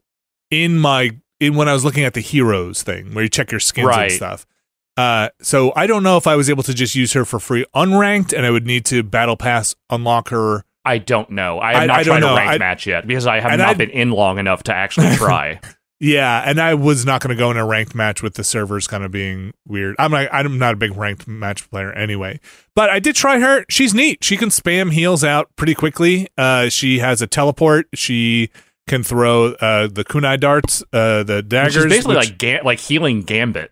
in 0.51 0.77
my 0.79 1.11
in 1.39 1.55
when 1.55 1.67
I 1.69 1.73
was 1.73 1.83
looking 1.85 2.03
at 2.03 2.13
the 2.13 2.21
heroes 2.21 2.83
thing 2.83 3.13
where 3.13 3.23
you 3.23 3.29
check 3.29 3.51
your 3.51 3.59
skins 3.59 3.87
Right. 3.87 4.03
and 4.03 4.11
stuff. 4.11 4.45
Uh, 4.97 5.29
so 5.41 5.71
I 5.75 5.87
don't 5.87 6.03
know 6.03 6.17
if 6.17 6.27
I 6.27 6.35
was 6.35 6.49
able 6.49 6.63
to 6.63 6.73
just 6.73 6.93
use 6.93 7.13
her 7.13 7.23
for 7.23 7.39
free 7.39 7.65
unranked, 7.73 8.33
and 8.35 8.45
I 8.45 8.49
would 8.49 8.65
need 8.67 8.83
to 8.87 9.01
battle 9.01 9.37
pass 9.37 9.73
unlock 9.89 10.29
her. 10.29 10.65
I 10.83 10.97
don't 10.97 11.29
know. 11.31 11.59
I 11.59 11.73
have 11.73 11.83
I- 11.83 11.85
not 11.85 11.99
I 11.99 12.03
tried 12.03 12.23
a 12.23 12.35
ranked 12.35 12.59
match 12.59 12.85
yet 12.87 13.07
because 13.07 13.25
I 13.25 13.39
have 13.39 13.57
not 13.57 13.69
I'd- 13.69 13.77
been 13.77 13.89
in 13.91 14.11
long 14.11 14.37
enough 14.39 14.63
to 14.63 14.73
actually 14.75 15.15
try. 15.15 15.61
Yeah, 16.01 16.41
and 16.45 16.61
I 16.61 16.75
was 16.75 17.05
not 17.05 17.21
going 17.21 17.35
to 17.35 17.39
go 17.39 17.51
in 17.51 17.57
a 17.57 17.65
ranked 17.65 17.93
match 17.93 18.23
with 18.23 18.35
the 18.35 18.43
servers 18.43 18.87
kind 18.87 19.03
of 19.03 19.11
being 19.11 19.53
weird. 19.67 19.97
I'm 19.99 20.13
like, 20.13 20.29
I'm 20.31 20.57
not 20.57 20.73
a 20.75 20.77
big 20.77 20.95
ranked 20.95 21.27
match 21.27 21.69
player 21.69 21.91
anyway, 21.91 22.39
but 22.73 22.89
I 22.89 22.99
did 22.99 23.15
try 23.15 23.39
her. 23.39 23.65
She's 23.69 23.93
neat. 23.93 24.23
She 24.23 24.37
can 24.37 24.47
spam 24.49 24.93
heals 24.93 25.25
out 25.25 25.53
pretty 25.57 25.75
quickly. 25.75 26.29
Uh, 26.37 26.69
she 26.69 26.99
has 26.99 27.21
a 27.21 27.27
teleport. 27.27 27.87
She 27.93 28.49
can 28.87 29.03
throw 29.03 29.53
uh, 29.55 29.87
the 29.87 30.05
kunai 30.05 30.39
darts, 30.39 30.81
uh, 30.93 31.23
the 31.23 31.43
daggers. 31.43 31.75
is 31.75 31.85
basically 31.87 32.15
which- 32.15 32.29
like 32.29 32.37
ga- 32.37 32.61
like 32.63 32.79
healing 32.79 33.21
Gambit. 33.23 33.71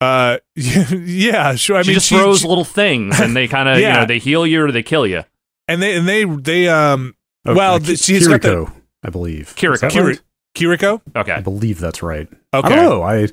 uh, 0.00 0.38
yeah, 0.56 1.54
sure. 1.56 1.76
I 1.76 1.82
she 1.82 1.88
mean, 1.90 1.94
just 1.94 2.06
she- 2.08 2.16
throws 2.16 2.40
she- 2.40 2.48
little 2.48 2.64
things 2.64 3.20
and 3.20 3.36
they 3.36 3.46
kind 3.48 3.68
of 3.68 3.76
you 3.78 3.82
Yeah. 3.84 4.00
know 4.00 4.06
they 4.06 4.18
heal 4.18 4.46
you 4.46 4.64
or 4.64 4.72
they 4.72 4.82
kill 4.82 5.06
you. 5.06 5.24
and 5.68 5.82
they 5.82 5.94
and 5.96 6.08
they 6.08 6.24
they 6.24 6.68
um 6.68 7.14
Oh, 7.46 7.54
well, 7.54 7.78
th- 7.78 7.88
Ki- 7.88 7.96
she's 8.14 8.28
got 8.28 8.42
the- 8.42 8.70
I 9.02 9.10
believe. 9.10 9.54
Kiriko. 9.56 10.10
Is 10.10 10.20
that 10.54 11.00
Okay. 11.16 11.32
I 11.32 11.40
believe 11.40 11.78
that's 11.80 12.02
right. 12.02 12.28
Okay, 12.54 12.66
I 12.72 12.76
don't 12.76 12.84
know. 12.84 13.02
I 13.02 13.28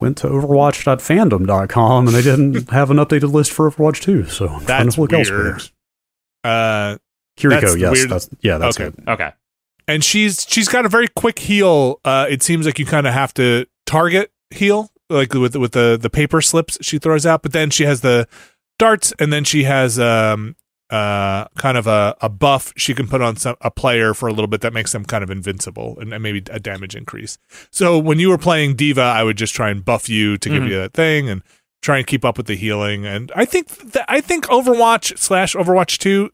went 0.00 0.16
to 0.18 0.28
overwatch.fandom.com 0.28 2.06
and 2.06 2.16
they 2.16 2.22
didn't 2.22 2.70
have 2.70 2.90
an 2.90 2.96
updated 2.98 3.32
list 3.32 3.52
for 3.52 3.70
Overwatch 3.70 4.00
2, 4.02 4.26
so 4.26 4.48
I'm 4.48 4.64
trying 4.64 4.88
to 4.90 5.00
look 5.00 5.10
weird. 5.12 5.26
elsewhere. 5.28 5.58
Uh, 6.44 6.96
Kiriko, 7.38 7.60
That's 7.60 7.76
yes, 7.76 7.92
weird. 7.92 8.10
that's 8.10 8.30
yeah, 8.40 8.58
that's 8.58 8.78
Okay. 8.80 8.86
it. 8.96 9.08
okay. 9.08 9.32
and 9.88 10.04
she's 10.04 10.46
she's 10.48 10.68
got 10.68 10.84
a 10.84 10.88
very 10.88 11.08
quick 11.08 11.38
heal. 11.38 12.00
Uh, 12.04 12.26
it 12.28 12.42
seems 12.42 12.66
like 12.66 12.78
you 12.78 12.86
kind 12.86 13.06
of 13.06 13.14
have 13.14 13.32
to 13.34 13.66
target 13.86 14.30
heal, 14.50 14.90
like 15.08 15.32
with 15.34 15.56
with 15.56 15.72
the 15.72 15.98
the 16.00 16.10
paper 16.10 16.40
slips 16.42 16.76
she 16.82 16.98
throws 16.98 17.24
out. 17.26 17.42
But 17.42 17.52
then 17.52 17.70
she 17.70 17.84
has 17.84 18.00
the 18.02 18.26
darts, 18.78 19.12
and 19.18 19.32
then 19.32 19.44
she 19.44 19.64
has 19.64 19.98
um 19.98 20.54
uh 20.90 21.46
kind 21.56 21.76
of 21.78 21.86
a, 21.86 22.16
a 22.20 22.28
buff 22.28 22.72
she 22.76 22.94
can 22.94 23.06
put 23.06 23.20
on 23.20 23.36
some 23.36 23.56
a 23.60 23.70
player 23.70 24.12
for 24.14 24.28
a 24.28 24.32
little 24.32 24.48
bit 24.48 24.60
that 24.62 24.72
makes 24.72 24.92
them 24.92 25.04
kind 25.04 25.22
of 25.22 25.30
invincible 25.30 25.96
and, 26.00 26.12
and 26.12 26.22
maybe 26.22 26.42
a 26.50 26.58
damage 26.58 26.96
increase. 26.96 27.38
So 27.70 27.98
when 27.98 28.18
you 28.18 28.28
were 28.28 28.38
playing 28.38 28.74
D.Va, 28.74 29.00
I 29.00 29.22
would 29.22 29.36
just 29.36 29.54
try 29.54 29.70
and 29.70 29.84
buff 29.84 30.08
you 30.08 30.36
to 30.38 30.48
give 30.48 30.62
Mhm. 30.62 30.68
you 30.70 30.76
that 30.78 30.92
thing 30.92 31.28
and 31.28 31.42
try 31.82 31.98
and 31.98 32.06
keep 32.06 32.24
up 32.24 32.36
with 32.36 32.46
the 32.46 32.56
healing. 32.56 33.06
And 33.06 33.30
I 33.36 33.44
think 33.44 33.68
that 33.92 34.04
I 34.08 34.20
think 34.20 34.46
Overwatch 34.48 35.16
slash 35.18 35.54
Overwatch 35.54 35.98
two 35.98 36.30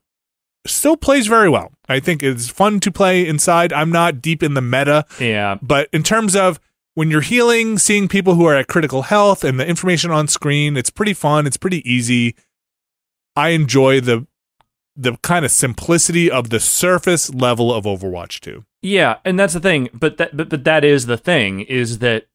still 0.66 0.96
plays 0.96 1.26
very 1.26 1.48
well. 1.48 1.70
I 1.88 2.00
think 2.00 2.22
it's 2.22 2.48
fun 2.48 2.80
to 2.80 2.90
play 2.90 3.26
inside. 3.26 3.72
I'm 3.72 3.92
not 3.92 4.20
deep 4.20 4.42
in 4.42 4.54
the 4.54 4.62
meta, 4.62 5.04
Yeah, 5.20 5.58
but 5.62 5.88
in 5.92 6.02
terms 6.02 6.34
of 6.34 6.58
when 6.94 7.10
you're 7.10 7.20
healing, 7.20 7.78
seeing 7.78 8.08
people 8.08 8.34
who 8.36 8.46
are 8.46 8.54
at 8.56 8.66
critical 8.68 9.02
health 9.02 9.44
and 9.44 9.60
the 9.60 9.66
information 9.68 10.10
on 10.10 10.26
screen, 10.28 10.76
it's 10.78 10.88
pretty 10.90 11.12
fun. 11.14 11.46
It's 11.46 11.58
pretty 11.58 11.88
easy. 11.88 12.34
I 13.36 13.50
enjoy 13.50 14.00
the 14.00 14.26
the 14.96 15.16
kind 15.22 15.44
of 15.44 15.50
simplicity 15.50 16.30
of 16.30 16.50
the 16.50 16.60
surface 16.60 17.32
level 17.32 17.72
of 17.72 17.84
Overwatch 17.84 18.40
2. 18.40 18.64
yeah, 18.82 19.18
and 19.24 19.38
that's 19.38 19.54
the 19.54 19.60
thing. 19.60 19.88
But 19.92 20.16
that 20.16 20.36
but, 20.36 20.48
but 20.48 20.64
that 20.64 20.84
is 20.84 21.06
the 21.06 21.18
thing 21.18 21.60
is 21.60 21.98
that 21.98 22.26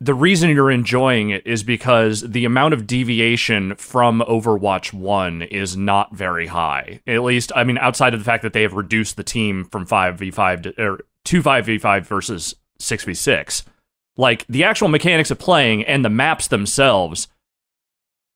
the 0.00 0.14
reason 0.14 0.50
you're 0.50 0.70
enjoying 0.70 1.30
it 1.30 1.44
is 1.44 1.64
because 1.64 2.20
the 2.20 2.44
amount 2.44 2.72
of 2.72 2.86
deviation 2.86 3.74
from 3.74 4.20
Overwatch 4.20 4.92
1 4.92 5.42
is 5.42 5.76
not 5.76 6.14
very 6.14 6.46
high. 6.46 7.00
At 7.04 7.24
least, 7.24 7.50
I 7.56 7.64
mean, 7.64 7.78
outside 7.78 8.14
of 8.14 8.20
the 8.20 8.24
fact 8.24 8.44
that 8.44 8.52
they 8.52 8.62
have 8.62 8.74
reduced 8.74 9.16
the 9.16 9.24
team 9.24 9.64
from 9.64 9.86
5v5 9.86 10.62
to, 10.62 10.82
or 10.82 11.00
to 11.24 11.42
5v5 11.42 12.06
versus 12.06 12.54
6v6. 12.78 13.64
Like, 14.16 14.46
the 14.48 14.62
actual 14.62 14.86
mechanics 14.86 15.32
of 15.32 15.40
playing 15.40 15.82
and 15.84 16.04
the 16.04 16.10
maps 16.10 16.46
themselves, 16.46 17.26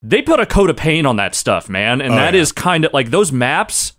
they 0.03 0.23
put 0.23 0.41
a 0.41 0.47
coat 0.47 0.69
of 0.71 0.77
paint 0.77 1.07
on 1.07 1.17
that 1.17 1.35
stuff, 1.35 1.69
man. 1.69 2.01
And 2.01 2.13
Oh, 2.15 2.17
that 2.17 2.35
yeah. 2.35 2.41
is 2.41 2.53
kind 2.53 2.85
of 2.85 2.93
like 2.93 3.11
those 3.11 3.31
maps, 3.33 3.93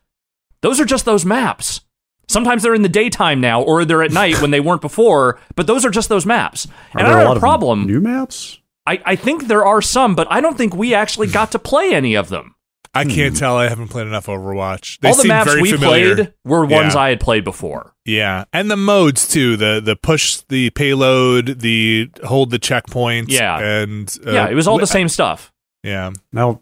those 0.62 0.80
are 0.80 0.86
just 0.86 1.06
those 1.06 1.26
maps. 1.26 1.82
Sometimes 2.28 2.64
they're 2.64 2.74
in 2.74 2.82
the 2.84 2.90
daytime 2.90 3.42
now, 3.42 3.62
or 3.62 3.84
they're 3.86 4.02
at 4.04 4.12
night 4.12 4.42
when 4.42 4.52
they 4.52 4.60
weren't 4.60 4.82
before, 4.90 5.40
but 5.56 5.68
those 5.68 5.86
are 5.86 5.90
just 5.92 6.10
those 6.10 6.26
maps. 6.26 6.68
Are 6.94 7.00
and 7.00 7.02
I 7.02 7.04
there 7.04 7.12
don't 7.12 7.16
a 7.16 7.20
have 7.20 7.28
lot 7.28 7.34
a 7.34 7.38
of 7.38 7.42
problem. 7.42 7.86
New 7.86 8.00
maps? 8.02 8.60
I, 8.86 9.02
I 9.06 9.16
think 9.16 9.48
there 9.48 9.66
are 9.66 9.82
some, 9.82 10.14
but 10.16 10.28
I 10.30 10.42
don't 10.42 10.58
think 10.58 10.76
we 10.76 10.94
actually 10.94 11.28
got 11.28 11.52
to 11.54 11.60
play 11.60 11.94
any 11.94 12.16
of 12.16 12.30
them. 12.30 12.56
I 12.96 13.06
can't 13.06 13.34
Hmm. 13.34 13.40
tell. 13.40 13.58
I 13.58 13.70
haven't 13.70 13.88
played 13.88 14.06
enough 14.08 14.28
Overwatch. 14.28 15.00
They 15.00 15.10
All 15.10 15.16
the 15.16 15.22
seem 15.22 15.30
maps 15.30 15.50
very 15.50 15.62
we 15.64 15.72
familiar. 15.72 16.16
played 16.16 16.34
were 16.46 16.66
ones 16.66 16.94
Yeah. 16.94 17.00
I 17.02 17.10
had 17.10 17.20
played 17.22 17.44
before. 17.44 17.94
Yeah, 18.06 18.44
and 18.54 18.70
the 18.70 18.76
modes 18.78 19.28
too. 19.28 19.56
The 19.58 19.82
the 19.84 19.96
push 19.96 20.38
the 20.50 20.70
payload, 20.72 21.60
the 21.62 22.12
hold 22.26 22.52
the 22.52 22.60
checkpoints. 22.60 23.30
Yeah. 23.30 23.58
and 23.60 24.16
uh, 24.28 24.32
yeah, 24.32 24.48
it 24.50 24.54
was 24.54 24.68
all 24.68 24.78
the 24.78 24.86
same 24.86 25.08
stuff. 25.10 25.52
Yeah, 25.84 26.12
Now, 26.32 26.62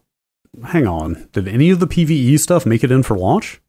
hang 0.66 0.88
on. 0.88 1.30
Did 1.32 1.48
any 1.48 1.70
of 1.70 1.80
the 1.80 1.88
PvE 1.88 2.40
stuff 2.40 2.66
make 2.66 2.84
it 2.84 2.92
in 2.92 3.04
for 3.04 3.18
launch? 3.18 3.62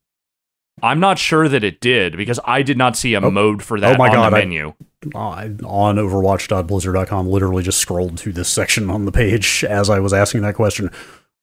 I'm 0.83 0.99
not 0.99 1.19
sure 1.19 1.49
that 1.49 1.63
it 1.63 1.81
did 1.81 2.17
because 2.17 2.41
I 2.45 2.63
did 2.63 2.79
not 2.79 2.97
see 2.97 3.13
a 3.15 3.21
Oh. 3.21 3.31
mode 3.31 3.63
for 3.63 3.79
that 3.79 3.97
Oh 3.97 3.99
my 3.99 4.09
on 4.09 4.15
God, 4.15 4.33
the 4.33 4.37
I- 4.37 4.41
menu. 4.41 4.73
I, 5.15 5.45
on 5.65 5.97
overwatch.blizzard.com 5.97 7.27
literally 7.29 7.63
just 7.63 7.79
scrolled 7.79 8.17
to 8.19 8.33
this 8.33 8.49
section 8.49 8.89
on 8.89 9.05
the 9.05 9.13
page 9.13 9.65
as 9.69 9.91
I 9.91 9.99
was 9.99 10.13
asking 10.13 10.43
that 10.43 10.55
question. 10.55 10.91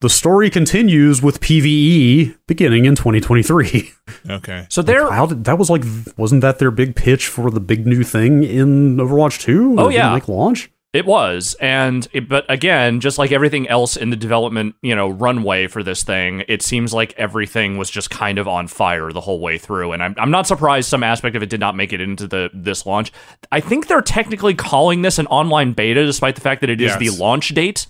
The 0.01 0.09
story 0.09 0.49
continues 0.49 1.21
with 1.21 1.41
PvE 1.41 2.35
beginning 2.47 2.85
in 2.85 2.95
2023. 2.95 3.91
okay. 4.29 4.65
So 4.69 4.81
there, 4.81 5.11
How 5.11 5.25
did 5.25 5.43
that 5.43 5.57
was 5.59 5.69
like 5.69 5.83
wasn't 6.17 6.41
that 6.41 6.57
their 6.59 6.71
big 6.71 6.95
pitch 6.95 7.27
for 7.27 7.51
the 7.51 7.59
big 7.59 7.85
new 7.85 8.03
thing 8.03 8.43
in 8.43 8.95
Overwatch 8.95 9.41
2? 9.41 9.75
Oh, 9.77 9.89
yeah. 9.89 10.11
like 10.13 10.29
launch. 10.29 10.71
It 10.91 11.05
was, 11.05 11.55
and 11.61 12.07
it, 12.13 12.27
but 12.27 12.45
again, 12.49 12.99
just 12.99 13.19
like 13.19 13.31
everything 13.31 13.67
else 13.67 13.95
in 13.95 14.09
the 14.09 14.15
development, 14.15 14.73
you 14.81 14.95
know, 14.95 15.07
runway 15.07 15.67
for 15.67 15.83
this 15.83 16.01
thing, 16.03 16.43
it 16.47 16.63
seems 16.63 16.95
like 16.95 17.13
everything 17.15 17.77
was 17.77 17.91
just 17.91 18.09
kind 18.09 18.39
of 18.39 18.47
on 18.47 18.67
fire 18.67 19.11
the 19.11 19.21
whole 19.21 19.39
way 19.39 19.59
through. 19.59 19.91
And 19.91 20.01
I'm, 20.01 20.15
I'm 20.17 20.31
not 20.31 20.47
surprised 20.47 20.89
some 20.89 21.03
aspect 21.03 21.35
of 21.35 21.43
it 21.43 21.49
did 21.51 21.59
not 21.59 21.75
make 21.75 21.93
it 21.93 22.01
into 22.01 22.25
the 22.27 22.49
this 22.55 22.87
launch. 22.87 23.11
I 23.51 23.59
think 23.59 23.85
they're 23.87 24.01
technically 24.01 24.55
calling 24.55 25.03
this 25.03 25.19
an 25.19 25.27
online 25.27 25.73
beta, 25.73 26.03
despite 26.07 26.33
the 26.33 26.41
fact 26.41 26.61
that 26.61 26.71
it 26.71 26.81
is 26.81 26.89
Yes. 26.89 26.99
the 26.99 27.09
launch 27.23 27.49
date. 27.49 27.85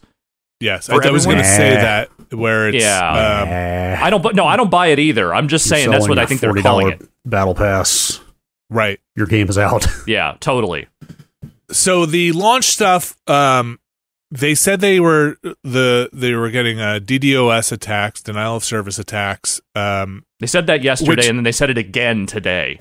Yes, 0.59 0.89
I, 0.89 0.95
I 0.95 1.09
was 1.11 1.25
going 1.25 1.37
to 1.37 1.45
say 1.45 1.75
that 1.75 2.09
where 2.33 2.67
it's 2.67 2.83
Yeah. 2.83 3.95
um, 3.97 4.03
I 4.03 4.09
don't. 4.09 4.21
bu- 4.21 4.33
No, 4.33 4.45
I 4.45 4.57
don't 4.57 4.69
buy 4.69 4.87
it 4.87 4.99
either. 4.99 5.33
I'm 5.33 5.47
just 5.47 5.69
saying 5.69 5.89
that's 5.89 6.09
what 6.09 6.19
I 6.19 6.25
think 6.25 6.41
they're 6.41 6.53
calling 6.53 6.89
it. 6.89 7.09
Battle 7.25 7.55
pass. 7.55 8.19
right. 8.69 8.99
Your 9.15 9.25
game 9.27 9.47
is 9.47 9.57
out. 9.57 9.87
Yeah, 10.05 10.35
totally. 10.41 10.87
So 11.71 12.05
the 12.05 12.31
launch 12.31 12.65
stuff, 12.65 13.15
um, 13.27 13.79
they 14.31 14.55
said 14.55 14.79
they 14.81 14.99
were 14.99 15.37
the 15.63 16.09
they 16.13 16.33
were 16.33 16.49
getting 16.49 16.79
uh, 16.79 16.99
DDoS 17.03 17.71
attacks, 17.71 18.21
denial 18.21 18.55
of 18.55 18.63
service 18.63 18.99
attacks. 18.99 19.59
Um, 19.75 20.25
They 20.39 20.47
said 20.47 20.67
that 20.67 20.83
yesterday, 20.83 21.11
Which- 21.17 21.27
and 21.27 21.37
then 21.39 21.43
they 21.43 21.51
said 21.51 21.69
it 21.69 21.77
again 21.77 22.25
today. 22.25 22.79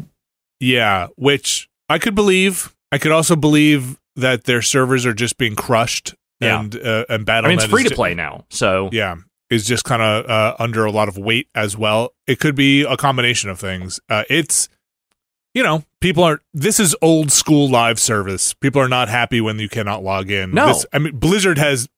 yeah, 0.61 1.09
which 1.17 1.69
I 1.89 1.99
could 1.99 2.15
believe. 2.15 2.75
I 2.93 2.99
could 2.99 3.13
also 3.13 3.37
believe 3.37 3.99
that 4.17 4.45
their 4.45 4.63
servers 4.63 5.07
are 5.07 5.15
just 5.15 5.39
being 5.39 5.55
crushed 5.55 6.15
Yeah. 6.41 6.61
and 6.61 6.75
uh, 6.77 7.05
and 7.09 7.25
Battle.net 7.25 7.45
I 7.45 7.49
mean, 7.49 7.59
it's 7.59 7.65
free 7.67 7.85
to 7.85 7.95
play 7.95 8.15
now, 8.15 8.45
so 8.51 8.89
yeah 8.93 9.17
is 9.51 9.65
just 9.65 9.83
kind 9.85 10.03
of 10.03 10.29
uh, 10.29 10.55
under 10.59 10.85
a 10.85 10.91
lot 10.91 11.09
of 11.09 11.17
weight 11.17 11.49
as 11.55 11.75
well 11.75 12.13
it 12.27 12.39
could 12.39 12.55
be 12.55 12.83
a 12.83 12.99
combination 12.99 13.49
of 13.49 13.59
things 13.59 13.99
uh, 14.11 14.23
it's 14.29 14.69
you 15.55 15.63
know 15.63 15.85
people 16.01 16.23
are 16.23 16.41
this 16.55 16.79
is 16.79 16.95
old 17.03 17.33
school 17.33 17.69
live 17.69 17.99
service. 17.99 18.55
People 18.55 18.81
are 18.81 18.89
not 18.89 19.09
happy 19.09 19.41
when 19.41 19.59
you 19.59 19.69
cannot 19.69 20.03
log 20.03 20.31
in. 20.31 20.53
No. 20.53 20.69
This- 20.69 20.87
i 20.93 20.99
mean 20.99 21.17
blizzard 21.17 21.59
has 21.59 21.89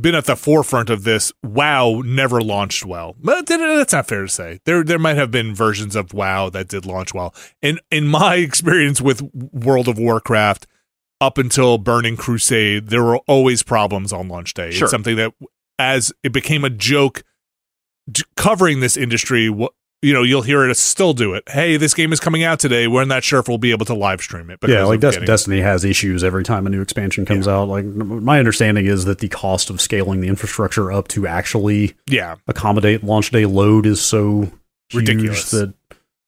been 0.00 0.14
at 0.14 0.24
the 0.24 0.36
forefront 0.36 0.88
of 0.90 1.04
this. 1.04 1.32
Wow 1.42 2.02
never 2.04 2.40
launched 2.40 2.84
well. 2.86 3.14
But 3.20 3.46
that's 3.46 3.92
not 3.92 4.08
fair 4.08 4.22
to 4.22 4.28
say. 4.28 4.60
There 4.64 4.82
there 4.82 4.98
might 4.98 5.16
have 5.16 5.30
been 5.30 5.54
versions 5.54 5.94
of 5.96 6.12
wow 6.14 6.48
that 6.50 6.68
did 6.68 6.86
launch 6.86 7.12
well. 7.14 7.34
In 7.60 7.78
in 7.90 8.06
my 8.06 8.34
experience 8.48 9.00
with 9.00 9.22
world 9.32 9.88
of 9.88 9.98
warcraft 9.98 10.66
up 11.20 11.38
until 11.38 11.78
burning 11.78 12.16
crusade 12.16 12.88
there 12.88 13.02
were 13.04 13.18
always 13.28 13.62
problems 13.62 14.12
on 14.12 14.28
launch 14.28 14.54
day. 14.54 14.70
Sure. 14.70 14.86
it's 14.86 14.90
something 14.90 15.16
that 15.16 15.32
as 15.78 16.12
it 16.22 16.32
became 16.32 16.64
a 16.64 16.70
joke 16.70 17.22
covering 18.36 18.80
this 18.80 18.96
industry 18.96 19.48
you 20.02 20.12
know 20.12 20.22
you'll 20.22 20.42
hear 20.42 20.68
it 20.68 20.76
still 20.76 21.14
do 21.14 21.34
it 21.34 21.44
hey 21.48 21.76
this 21.76 21.94
game 21.94 22.12
is 22.12 22.20
coming 22.20 22.42
out 22.42 22.58
today 22.58 22.88
we're 22.88 23.04
not 23.04 23.22
sure 23.24 23.38
if 23.40 23.48
we'll 23.48 23.56
be 23.58 23.70
able 23.70 23.86
to 23.86 23.94
live 23.94 24.20
stream 24.20 24.50
it 24.50 24.58
because 24.60 24.74
yeah, 24.74 24.84
like 24.84 25.00
Des- 25.00 25.12
getting- 25.12 25.26
Destiny 25.26 25.60
has 25.60 25.84
issues 25.84 26.22
every 26.24 26.42
time 26.44 26.66
a 26.66 26.70
new 26.70 26.82
expansion 26.82 27.24
comes 27.24 27.46
out. 27.48 27.68
Like 27.68 27.84
my 27.84 28.38
understanding 28.38 28.86
is 28.86 29.04
that 29.04 29.20
the 29.20 29.28
cost 29.28 29.70
of 29.70 29.80
scaling 29.80 30.20
the 30.20 30.28
infrastructure 30.28 30.90
up 30.92 31.08
to 31.08 31.26
actually 31.26 31.94
yeah 32.08 32.36
accommodate 32.48 33.02
launch 33.04 33.30
day 33.30 33.46
load 33.46 33.86
is 33.86 34.00
so 34.00 34.50
huge 34.90 35.08
Ridiculous. 35.08 35.50
that 35.52 35.72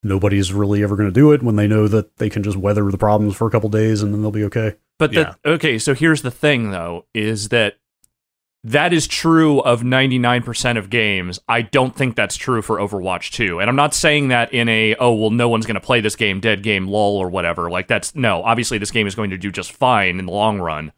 nobody's 0.03 0.53
really 0.53 0.83
ever 0.83 0.97
going 0.97 1.09
to 1.09 1.13
do 1.13 1.33
it 1.33 1.43
when 1.43 1.57
they 1.57 1.67
know 1.67 1.89
that 1.89 2.17
they 2.19 2.29
can 2.31 2.43
just 2.43 2.57
weather 2.57 2.91
the 2.91 2.99
problems 2.99 3.35
for 3.35 3.47
a 3.47 3.51
couple 3.51 3.69
days 3.71 4.03
and 4.03 4.13
then 4.15 4.23
they'll 4.23 4.31
be 4.31 4.45
okay. 4.45 4.77
But 4.99 5.13
Yeah. 5.13 5.35
the, 5.43 5.51
okay, 5.53 5.79
so 5.79 5.95
here's 5.95 6.23
the 6.23 6.31
thing 6.31 6.71
though, 6.71 7.07
is 7.15 7.49
that 7.49 7.75
that 8.64 8.94
is 8.94 9.07
true 9.07 9.61
of 9.61 9.83
99% 9.83 10.79
of 10.79 10.88
games. 10.88 11.38
I 11.46 11.61
don't 11.61 11.94
think 11.94 12.16
that's 12.16 12.37
true 12.37 12.62
for 12.62 12.79
Overwatch 12.79 13.31
2. 13.33 13.61
And 13.61 13.68
I'm 13.68 13.77
not 13.77 13.92
saying 13.92 14.29
that 14.29 14.55
in 14.55 14.70
a 14.70 14.94
oh 14.96 15.12
well 15.12 15.31
no 15.31 15.50
one's 15.50 15.66
going 15.66 15.74
to 15.74 15.81
play 15.81 16.00
this 16.00 16.16
game 16.16 16.40
dead 16.40 16.62
game 16.62 16.88
lol 16.88 17.18
or 17.18 17.29
whatever. 17.29 17.70
Like 17.70 17.88
that's 17.88 18.14
no, 18.14 18.42
obviously 18.42 18.79
this 18.79 18.90
game 18.90 19.07
is 19.07 19.14
going 19.14 19.31
to 19.31 19.37
do 19.37 19.53
just 19.53 19.70
fine 19.70 20.18
in 20.18 20.24
the 20.24 20.33
long 20.33 20.61
run. 20.61 20.92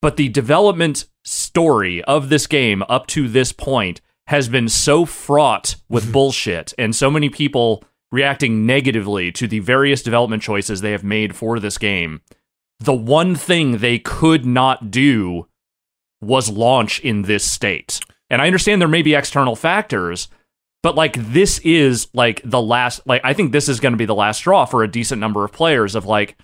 But 0.00 0.16
the 0.16 0.30
development 0.30 1.04
story 1.22 2.02
of 2.04 2.30
this 2.30 2.46
game 2.46 2.82
up 2.88 3.06
to 3.08 3.28
this 3.28 3.52
point 3.52 4.00
has 4.28 4.48
been 4.48 4.68
so 4.68 5.04
fraught 5.04 5.76
with 5.90 6.12
bullshit 6.14 6.72
and 6.78 6.96
so 6.96 7.10
many 7.10 7.28
people 7.28 7.84
reacting 8.10 8.64
negatively 8.64 9.30
to 9.30 9.46
the 9.46 9.58
various 9.58 10.02
development 10.02 10.42
choices 10.42 10.80
they 10.80 10.92
have 10.92 11.04
made 11.04 11.36
for 11.36 11.60
this 11.60 11.76
game 11.76 12.22
the 12.80 12.94
one 12.94 13.36
thing 13.36 13.78
they 13.78 13.98
could 13.98 14.46
not 14.46 14.90
do 14.90 15.46
was 16.20 16.50
launch 16.50 17.00
in 17.00 17.22
this 17.22 17.50
state. 17.50 18.00
And 18.28 18.40
I 18.40 18.46
understand 18.46 18.80
there 18.80 18.88
may 18.88 19.02
be 19.02 19.14
external 19.14 19.56
factors, 19.56 20.28
but 20.82 20.94
like 20.94 21.14
this 21.14 21.58
is 21.60 22.08
like 22.14 22.40
the 22.44 22.60
last 22.60 23.00
like 23.06 23.22
I 23.24 23.34
think 23.34 23.52
this 23.52 23.68
is 23.68 23.80
going 23.80 23.92
to 23.92 23.98
be 23.98 24.06
the 24.06 24.14
last 24.14 24.38
straw 24.38 24.64
for 24.64 24.82
a 24.82 24.90
decent 24.90 25.20
number 25.20 25.44
of 25.44 25.52
players 25.52 25.94
of 25.94 26.06
like 26.06 26.36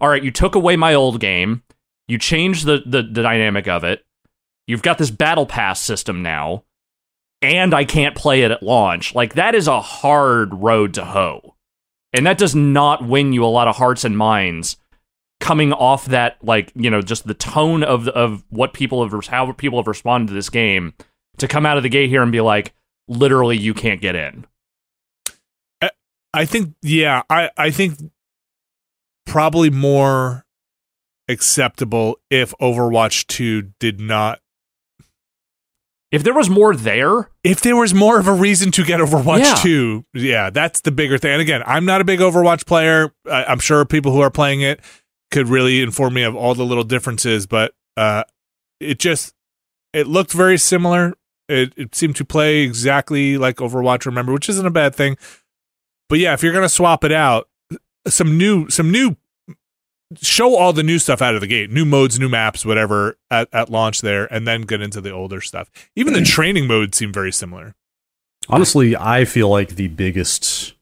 all 0.00 0.08
right, 0.08 0.24
you 0.24 0.30
took 0.30 0.54
away 0.54 0.76
my 0.76 0.94
old 0.94 1.20
game, 1.20 1.62
you 2.08 2.18
changed 2.18 2.66
the 2.66 2.82
the, 2.84 3.02
the 3.02 3.22
dynamic 3.22 3.68
of 3.68 3.84
it. 3.84 4.04
You've 4.66 4.82
got 4.82 4.98
this 4.98 5.10
battle 5.10 5.46
pass 5.46 5.80
system 5.80 6.22
now, 6.22 6.64
and 7.42 7.74
I 7.74 7.84
can't 7.84 8.16
play 8.16 8.42
it 8.42 8.50
at 8.50 8.62
launch. 8.62 9.14
Like 9.14 9.34
that 9.34 9.54
is 9.54 9.68
a 9.68 9.80
hard 9.80 10.54
road 10.54 10.94
to 10.94 11.04
hoe. 11.04 11.54
And 12.12 12.26
that 12.26 12.38
does 12.38 12.54
not 12.54 13.04
win 13.04 13.32
you 13.32 13.44
a 13.44 13.46
lot 13.46 13.66
of 13.66 13.76
hearts 13.76 14.04
and 14.04 14.16
minds 14.16 14.76
coming 15.44 15.74
off 15.74 16.06
that 16.06 16.38
like 16.42 16.72
you 16.74 16.88
know 16.88 17.02
just 17.02 17.26
the 17.26 17.34
tone 17.34 17.82
of 17.84 18.08
of 18.08 18.42
what 18.48 18.72
people 18.72 19.06
have 19.06 19.26
how 19.26 19.52
people 19.52 19.78
have 19.78 19.86
responded 19.86 20.28
to 20.28 20.32
this 20.32 20.48
game 20.48 20.94
to 21.36 21.46
come 21.46 21.66
out 21.66 21.76
of 21.76 21.82
the 21.82 21.88
gate 21.90 22.08
here 22.08 22.22
and 22.22 22.32
be 22.32 22.40
like 22.40 22.72
literally 23.08 23.54
you 23.54 23.74
can't 23.74 24.00
get 24.00 24.16
in 24.16 24.46
i 26.32 26.46
think 26.46 26.74
yeah 26.80 27.20
i 27.28 27.50
i 27.58 27.70
think 27.70 27.98
probably 29.26 29.68
more 29.68 30.46
acceptable 31.28 32.18
if 32.30 32.54
overwatch 32.58 33.26
2 33.26 33.70
did 33.78 34.00
not 34.00 34.40
if 36.10 36.22
there 36.24 36.32
was 36.32 36.48
more 36.48 36.74
there 36.74 37.28
if 37.42 37.60
there 37.60 37.76
was 37.76 37.92
more 37.92 38.18
of 38.18 38.28
a 38.28 38.32
reason 38.32 38.70
to 38.70 38.82
get 38.82 38.98
Overwatch 39.00 39.40
Yeah. 39.40 39.54
2, 39.56 40.04
yeah, 40.14 40.48
that's 40.48 40.80
the 40.80 40.90
bigger 40.90 41.18
thing. 41.18 41.32
And 41.32 41.42
again, 41.42 41.62
I'm 41.66 41.84
not 41.84 42.00
a 42.00 42.04
big 42.04 42.20
Overwatch 42.20 42.64
player. 42.64 43.12
I, 43.30 43.44
I'm 43.44 43.58
sure 43.58 43.84
people 43.84 44.12
who 44.12 44.20
are 44.20 44.30
playing 44.30 44.62
it 44.62 44.80
could 45.34 45.48
really 45.48 45.82
inform 45.82 46.14
me 46.14 46.22
of 46.22 46.36
all 46.36 46.54
the 46.54 46.64
little 46.64 46.84
differences, 46.84 47.44
but 47.46 47.74
uh, 47.96 48.22
it 48.78 49.00
just 49.00 49.34
it 49.92 50.06
looked 50.06 50.32
very 50.32 50.56
similar. 50.56 51.14
It, 51.48 51.74
it 51.76 51.94
seemed 51.94 52.16
to 52.16 52.24
play 52.24 52.60
exactly 52.60 53.36
like 53.36 53.56
Overwatch. 53.56 54.06
Remember, 54.06 54.32
which 54.32 54.48
isn't 54.48 54.64
a 54.64 54.70
bad 54.70 54.94
thing. 54.94 55.16
But 56.08 56.20
yeah, 56.20 56.34
if 56.34 56.42
you're 56.42 56.52
gonna 56.52 56.68
swap 56.68 57.02
it 57.02 57.10
out, 57.10 57.48
some 58.06 58.38
new 58.38 58.70
some 58.70 58.92
new 58.92 59.16
show 60.22 60.54
all 60.54 60.72
the 60.72 60.84
new 60.84 61.00
stuff 61.00 61.20
out 61.20 61.34
of 61.34 61.40
the 61.40 61.48
gate, 61.48 61.68
new 61.68 61.84
modes, 61.84 62.16
new 62.16 62.28
maps, 62.28 62.64
whatever 62.64 63.18
at, 63.28 63.48
at 63.52 63.68
launch 63.68 64.02
there, 64.02 64.32
and 64.32 64.46
then 64.46 64.62
get 64.62 64.80
into 64.80 65.00
the 65.00 65.10
older 65.10 65.40
stuff. 65.40 65.68
Even 65.96 66.12
the 66.12 66.22
training 66.24 66.68
modes 66.68 66.96
seem 66.96 67.12
very 67.12 67.32
similar. 67.32 67.74
Honestly, 68.48 68.94
I 68.94 69.24
feel 69.24 69.48
like 69.48 69.70
the 69.70 69.88
biggest, 69.88 70.74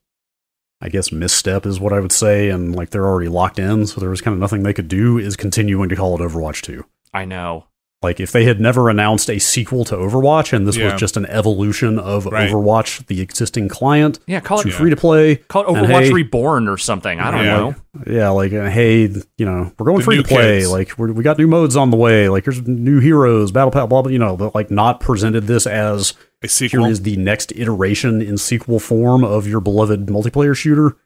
I 0.84 0.88
guess, 0.88 1.12
misstep 1.12 1.64
is 1.64 1.78
what 1.78 1.92
I 1.92 2.00
would 2.00 2.10
say, 2.12 2.50
and 2.50 2.74
like 2.74 2.90
they're 2.90 3.06
already 3.06 3.28
locked 3.28 3.58
in, 3.60 3.86
so 3.86 4.00
there 4.00 4.10
was 4.10 4.20
kind 4.20 4.34
of 4.34 4.40
nothing 4.40 4.64
they 4.64 4.72
could 4.74 4.88
do, 4.88 5.16
is 5.16 5.36
continuing 5.36 5.88
to 5.88 5.96
call 5.96 6.14
it 6.20 6.20
Overwatch 6.26 6.60
2. 6.62 6.84
i 7.14 7.24
know 7.24 7.66
Like, 8.02 8.18
if 8.18 8.32
they 8.32 8.42
had 8.46 8.60
never 8.60 8.90
announced 8.90 9.30
a 9.30 9.38
sequel 9.38 9.84
to 9.84 9.94
Overwatch 9.94 10.52
and 10.52 10.66
this 10.66 10.76
Yeah. 10.76 10.90
was 10.90 11.00
just 11.00 11.16
an 11.16 11.24
evolution 11.26 12.00
of 12.00 12.26
Right. 12.26 12.50
Overwatch, 12.50 13.06
the 13.06 13.20
existing 13.20 13.68
client, 13.68 14.18
yeah 14.26 14.40
call 14.40 14.58
it 14.60 14.72
free 14.72 14.90
to 14.90 14.96
play, 14.96 15.36
call 15.36 15.62
it 15.62 15.66
overwatch 15.68 16.06
hey- 16.06 16.12
reborn 16.12 16.66
or 16.66 16.76
something 16.78 17.20
i 17.20 17.30
don't 17.30 17.44
Yeah. 17.44 17.56
know 17.58 17.74
yeah, 18.06 18.30
like, 18.30 18.52
uh, 18.54 18.68
hey, 18.70 19.02
you 19.36 19.44
know, 19.46 19.70
we're 19.78 19.84
going 19.86 19.98
The 19.98 20.04
free 20.04 20.16
to 20.16 20.22
play. 20.24 20.60
kids. 20.60 20.70
Like, 20.72 20.98
we're, 20.98 21.12
we 21.12 21.22
got 21.22 21.36
new 21.36 21.46
modes 21.46 21.76
on 21.76 21.90
the 21.90 21.96
way. 21.98 22.30
Like, 22.30 22.44
here's 22.46 22.66
new 22.66 23.00
heroes, 23.00 23.52
battle 23.52 23.70
pass, 23.70 23.86
blah, 23.86 24.00
blah, 24.00 24.10
you 24.10 24.18
know, 24.18 24.34
but 24.34 24.54
like 24.54 24.70
not 24.70 24.98
presented 25.00 25.42
this 25.46 25.66
as 25.66 26.14
A 26.42 26.48
sequel. 26.48 26.84
here 26.84 26.90
is 26.92 27.02
the 27.02 27.16
next 27.16 27.52
iteration 27.56 28.20
in 28.20 28.36
sequel 28.38 28.80
form 28.80 29.22
of 29.24 29.46
your 29.46 29.60
beloved 29.60 30.06
multiplayer 30.06 30.56
shooter, 30.56 30.96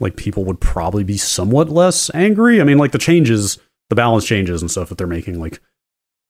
like 0.00 0.16
people 0.16 0.44
would 0.44 0.60
probably 0.60 1.04
be 1.04 1.16
somewhat 1.16 1.68
less 1.70 2.10
angry. 2.14 2.60
I 2.60 2.64
mean, 2.64 2.78
like 2.78 2.92
the 2.92 2.98
changes, 2.98 3.58
the 3.88 3.96
balance 3.96 4.24
changes 4.26 4.60
and 4.62 4.70
stuff 4.70 4.88
that 4.90 4.98
they're 4.98 5.06
making, 5.06 5.40
like 5.40 5.60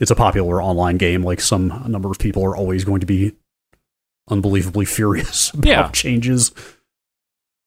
it's 0.01 0.11
a 0.13 0.15
popular 0.17 0.63
online 0.63 0.97
game. 0.97 1.23
Like 1.23 1.41
some 1.41 1.69
number 1.89 2.11
of 2.11 2.19
people 2.19 2.45
are 2.45 2.57
always 2.57 2.85
going 2.85 3.01
to 3.01 3.07
be 3.07 3.33
unbelievably 4.31 4.85
furious 4.85 5.51
about 5.55 5.67
Yeah. 5.67 5.91
changes. 5.91 6.53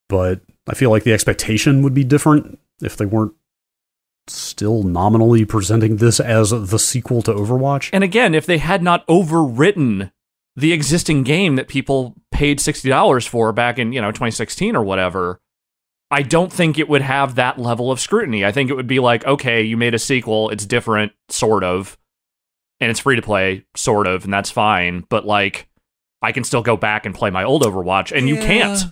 But 0.10 0.42
I 0.68 0.74
feel 0.76 0.90
like 0.90 1.04
the 1.04 1.14
expectation 1.14 1.82
would 1.84 1.94
be 1.94 2.04
different 2.04 2.60
if 2.82 2.96
they 2.98 3.06
weren't 3.06 3.34
still 4.28 4.84
nominally 4.84 5.44
presenting 5.46 5.98
this 5.98 6.20
as 6.20 6.52
the 6.52 6.78
sequel 6.80 7.22
to 7.24 7.34
Overwatch. 7.34 7.90
and 7.92 8.04
again 8.04 8.36
if 8.36 8.46
they 8.46 8.60
had 8.60 8.84
not 8.84 9.06
overwritten 9.08 10.12
the 10.56 10.74
existing 10.74 11.24
game 11.24 11.56
that 11.56 11.68
people 11.68 12.16
paid 12.32 12.60
$60 12.60 13.28
for 13.28 13.52
back 13.54 13.80
in 13.80 13.94
you 13.94 14.02
know 14.02 14.12
2016 14.12 14.76
or 14.76 14.84
whatever 14.84 15.40
i 16.10 16.22
don't 16.22 16.52
think 16.52 16.78
it 16.78 16.90
would 16.90 17.02
have 17.02 17.36
that 17.36 17.58
level 17.58 17.92
of 17.92 18.00
scrutiny 18.00 18.44
i 18.46 18.52
think 18.52 18.70
it 18.70 18.74
would 18.76 18.88
be 18.88 19.00
like 19.00 19.26
okay 19.26 19.62
you 19.62 19.78
made 19.78 19.94
a 19.94 20.00
sequel 20.00 20.50
it's 20.50 20.66
different 20.66 21.12
sort 21.30 21.64
of 21.64 21.98
and 22.80 22.90
it's 22.92 23.00
free 23.00 23.16
to 23.16 23.22
play 23.22 23.66
sort 23.76 24.08
of 24.08 24.26
and 24.26 24.34
that's 24.34 24.50
fine 24.52 25.06
but 25.10 25.26
like 25.26 25.70
i 26.22 26.32
can 26.32 26.44
still 26.44 26.62
go 26.62 26.76
back 26.76 27.06
and 27.06 27.16
play 27.16 27.30
my 27.30 27.44
old 27.44 27.64
overwatch 27.64 28.12
and 28.16 28.28
you 28.28 28.36
can't 28.36 28.84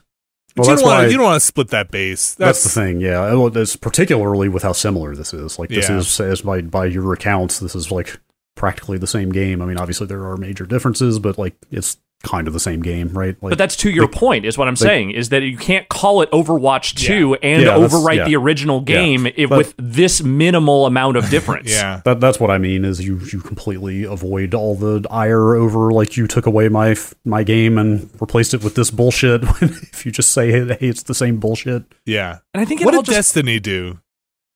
Well, 0.56 0.69
you 0.69 0.76
don't 0.78 0.84
wanna- 0.86 1.04
why- 1.04 1.08
you 1.08 1.17
don't 1.17 1.24
want 1.26 1.39
to 1.41 1.45
split 1.45 1.67
that 1.69 1.91
base. 1.91 2.34
That's, 2.34 2.63
the 2.63 2.69
thing, 2.69 3.00
yeah. 3.00 3.34
Well, 3.34 3.56
It's 3.56 3.76
particularly 3.76 4.50
with 4.50 4.63
how 4.63 4.72
similar 4.74 5.15
this 5.15 5.32
is. 5.34 5.60
Like 5.60 5.69
this 5.69 5.88
Yeah. 5.89 5.98
is, 5.98 6.19
as 6.19 6.41
by 6.41 6.62
by 6.62 6.86
your 6.88 7.13
accounts, 7.13 7.60
this 7.60 7.76
is 7.76 7.91
like 7.91 8.19
practically 8.60 9.00
the 9.00 9.08
same 9.08 9.32
game. 9.32 9.62
I 9.62 9.65
mean, 9.65 9.78
obviously 9.78 10.06
there 10.06 10.23
are 10.29 10.38
major 10.38 10.65
differences, 10.67 11.17
but 11.17 11.40
like 11.40 11.56
it's 11.71 11.98
kind 12.21 12.48
of 12.48 12.54
the 12.54 12.60
same 12.60 12.81
game, 12.81 13.08
right? 13.17 13.42
Like, 13.42 13.52
but 13.52 13.58
that's 13.58 13.77
to 13.77 13.90
your 13.90 14.10
point, 14.10 14.44
is 14.46 14.58
what 14.58 14.67
I'm 14.67 14.75
saying, 14.75 15.12
is 15.12 15.29
that 15.29 15.42
you 15.42 15.56
can't 15.56 15.88
call 15.88 16.21
it 16.21 16.29
Overwatch 16.31 16.94
2 16.96 17.36
and 17.36 17.63
Yeah, 17.63 17.69
overwrite 17.77 18.17
yeah. 18.17 18.25
the 18.25 18.36
original 18.36 18.81
game 18.81 19.25
if, 19.38 19.48
But- 19.50 19.58
with 19.60 19.73
this 19.77 20.21
minimal 20.21 20.86
amount 20.86 21.15
of 21.15 21.29
difference. 21.36 21.71
Yeah. 21.71 22.02
that, 22.04 22.19
that's 22.19 22.38
what 22.38 22.52
I 22.52 22.58
mean. 22.58 22.83
Is 22.83 23.00
you 23.00 23.19
you 23.31 23.40
completely 23.40 24.04
avoid 24.04 24.54
all 24.54 24.75
the 24.75 25.08
ire 25.10 25.56
over 25.56 25.94
like 25.94 26.17
you 26.17 26.27
took 26.27 26.46
away 26.46 26.67
my 26.67 26.98
my 27.23 27.44
game 27.44 27.77
and 27.77 28.10
replaced 28.19 28.54
it 28.54 28.65
with 28.65 28.75
this 28.75 28.92
bullshit. 28.92 29.42
if 29.62 30.06
you 30.06 30.12
just 30.12 30.33
say 30.33 30.52
hey, 30.52 30.77
it's 30.81 31.04
the 31.04 31.15
same 31.15 31.38
bullshit. 31.38 31.83
Yeah. 32.06 32.40
And 32.54 32.60
I 32.62 32.65
think 32.65 32.81
it 32.81 32.86
What 32.86 32.96
all 32.96 33.02
did 33.02 33.13
just, 33.13 33.33
Destiny 33.33 33.62
do? 33.62 34.00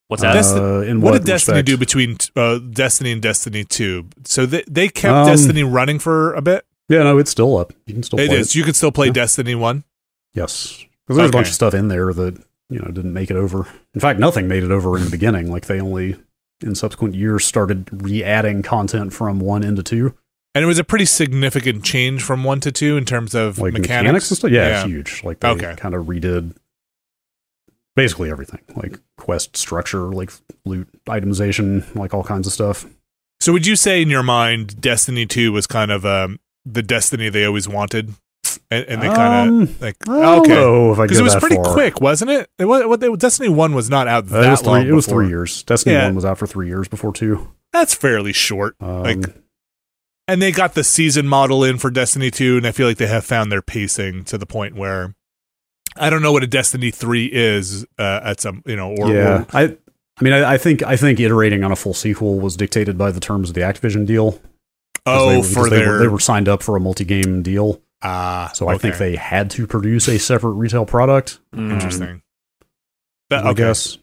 What's 0.07 0.21
that? 0.23 0.35
Desti- 0.35 0.57
Uh, 0.59 0.81
in 0.81 1.01
What, 1.01 1.13
what, 1.13 1.17
did 1.19 1.27
Destiny 1.27 1.55
respect? 1.57 1.67
do 1.67 1.77
between 1.77 2.17
uh, 2.35 2.59
Destiny 2.59 3.11
and 3.11 3.21
Destiny 3.21 3.63
2? 3.63 4.05
So 4.25 4.45
they, 4.45 4.63
they 4.69 4.87
kept 4.89 5.13
Um, 5.13 5.27
Destiny 5.27 5.63
running 5.63 5.99
for 5.99 6.33
a 6.33 6.41
bit? 6.41 6.65
Yeah, 6.89 7.03
no, 7.03 7.17
it's 7.17 7.31
still 7.31 7.57
up. 7.57 7.73
You 7.85 7.93
can 7.93 8.03
still 8.03 8.19
It 8.19 8.27
play 8.29 8.37
is. 8.37 8.49
it. 8.49 8.55
You 8.55 8.63
can 8.63 8.73
still 8.73 8.91
play 8.91 9.07
Yeah. 9.07 9.13
Destiny 9.13 9.55
1? 9.55 9.83
Yes, 10.33 10.83
because 11.05 11.17
there's 11.17 11.29
a 11.29 11.33
bunch 11.33 11.47
of 11.47 11.53
stuff 11.53 11.73
in 11.73 11.87
there 11.87 12.11
that 12.13 12.37
you 12.69 12.79
know 12.79 12.87
didn't 12.91 13.13
make 13.13 13.29
it 13.29 13.37
over. 13.37 13.67
In 13.93 14.01
fact, 14.01 14.19
nothing 14.19 14.47
made 14.47 14.63
it 14.63 14.71
over 14.71 14.97
in 14.97 15.03
the 15.05 15.09
beginning. 15.11 15.51
Like 15.51 15.67
they 15.67 15.79
only 15.79 16.15
in 16.61 16.75
subsequent 16.75 17.13
years 17.13 17.45
started 17.45 17.87
re-adding 17.91 18.63
content 18.63 19.13
from 19.13 19.39
one 19.39 19.63
into 19.63 19.83
two, 19.83 20.13
And 20.55 20.63
it 20.63 20.65
was 20.67 20.79
a 20.79 20.83
pretty 20.83 21.05
significant 21.05 21.83
change 21.83 22.23
from 22.23 22.43
1 22.43 22.61
to 22.61 22.71
2 22.71 22.95
in 22.97 23.03
terms 23.05 23.35
of 23.35 23.57
like 23.59 23.73
mechanics. 23.73 23.89
mechanics, 24.03 24.31
and 24.31 24.37
stuff. 24.37 24.51
Yeah, 24.51 24.85
huge. 24.85 25.23
Like 25.23 25.39
they 25.41 25.49
Okay. 25.49 25.75
kind 25.77 25.93
of 25.93 26.05
redid 26.05 26.55
basically 27.95 28.29
everything, 28.31 28.59
like 28.75 28.99
quest 29.23 29.55
structure, 29.57 30.11
like 30.11 30.31
loot 30.65 30.87
itemization, 31.07 31.93
like 31.95 32.13
all 32.13 32.23
kinds 32.23 32.45
of 32.47 32.53
stuff. 32.53 32.85
So 33.39 33.51
would 33.53 33.65
you 33.65 33.75
say 33.75 34.01
in 34.01 34.09
your 34.09 34.23
mind 34.23 34.79
Destiny 34.81 35.25
2 35.25 35.51
was 35.51 35.67
kind 35.67 35.91
of 35.91 36.05
um, 36.05 36.39
the 36.65 36.83
Destiny 36.83 37.29
they 37.29 37.45
always 37.45 37.67
wanted? 37.67 38.13
And, 38.69 38.85
and 38.85 39.01
they 39.01 39.07
kind 39.07 39.49
of 39.63 39.69
Um, 39.69 39.75
like 39.79 39.95
okay. 40.07 40.49
know 40.53 40.91
if 40.93 40.99
I 40.99 41.03
Because 41.03 41.19
it 41.19 41.23
was 41.23 41.35
pretty 41.35 41.55
far. 41.55 41.73
quick, 41.73 42.01
wasn't 42.01 42.31
it? 42.31 42.49
It 42.59 42.65
was, 42.65 42.85
what 42.85 42.99
they, 42.99 43.13
Destiny 43.15 43.49
1 43.49 43.73
was 43.73 43.89
not 43.89 44.07
out 44.07 44.25
Uh, 44.25 44.41
that 44.41 44.45
it 44.45 44.49
was 44.51 44.63
long 44.65 44.81
three. 44.81 44.89
It 44.91 44.93
was 44.93 45.07
three 45.07 45.27
years. 45.27 45.63
Destiny 45.63 45.95
Yeah. 45.95 46.05
one 46.05 46.15
was 46.15 46.25
out 46.25 46.37
for 46.37 46.47
three 46.47 46.67
years 46.67 46.87
before 46.87 47.13
two. 47.13 47.51
That's 47.71 47.93
fairly 47.93 48.33
short. 48.33 48.75
Um, 48.81 49.03
Like- 49.03 49.35
And 50.27 50.41
they 50.41 50.51
got 50.51 50.73
the 50.73 50.83
season 50.85 51.27
model 51.27 51.63
in 51.65 51.77
for 51.77 51.89
Destiny 51.89 52.31
2, 52.31 52.57
and 52.57 52.65
I 52.67 52.71
feel 52.71 52.87
like 52.87 52.97
they 52.97 53.07
have 53.07 53.25
found 53.25 53.51
their 53.51 53.61
pacing 53.61 54.23
to 54.25 54.37
the 54.37 54.45
point 54.45 54.75
where 54.75 55.15
I 55.97 56.09
don't 56.09 56.21
know 56.21 56.31
what 56.31 56.43
a 56.43 56.47
Destiny 56.47 56.91
3 56.91 57.29
is 57.31 57.85
uh, 57.99 58.19
at 58.23 58.41
some, 58.41 58.63
you 58.65 58.75
know, 58.75 58.95
or, 58.95 59.13
yeah, 59.13 59.41
or 59.41 59.45
I. 59.53 59.77
I 60.19 60.23
mean, 60.23 60.33
I, 60.33 60.53
I 60.53 60.57
think 60.59 60.83
I 60.83 60.95
think 60.95 61.19
iterating 61.19 61.63
on 61.63 61.71
a 61.71 61.75
full 61.75 61.93
sequel 61.95 62.39
was 62.39 62.55
dictated 62.55 62.97
by 62.97 63.11
the 63.11 63.19
terms 63.19 63.49
of 63.49 63.55
the 63.55 63.61
Activision 63.61 64.05
deal. 64.05 64.39
oh, 65.07 65.29
they, 65.29 65.37
were- 65.37 65.43
for 65.43 65.63
because 65.65 65.69
they 65.71 65.87
were, 65.87 65.97
they 65.99 66.07
were 66.07 66.19
signed 66.19 66.47
up 66.47 66.61
for 66.61 66.75
a 66.75 66.79
multi-game 66.79 67.41
deal, 67.41 67.81
ah, 68.03 68.51
so 68.53 68.67
I 68.67 68.77
think 68.77 68.97
they 68.97 69.15
had 69.15 69.49
to 69.51 69.65
produce 69.65 70.07
a 70.07 70.19
separate 70.19 70.51
retail 70.51 70.85
product. 70.85 71.39
Mm. 71.55 71.71
interesting. 71.73 72.21
That- 73.29 73.45
I 73.45 73.49
okay. 73.49 73.63
guess. 73.63 73.97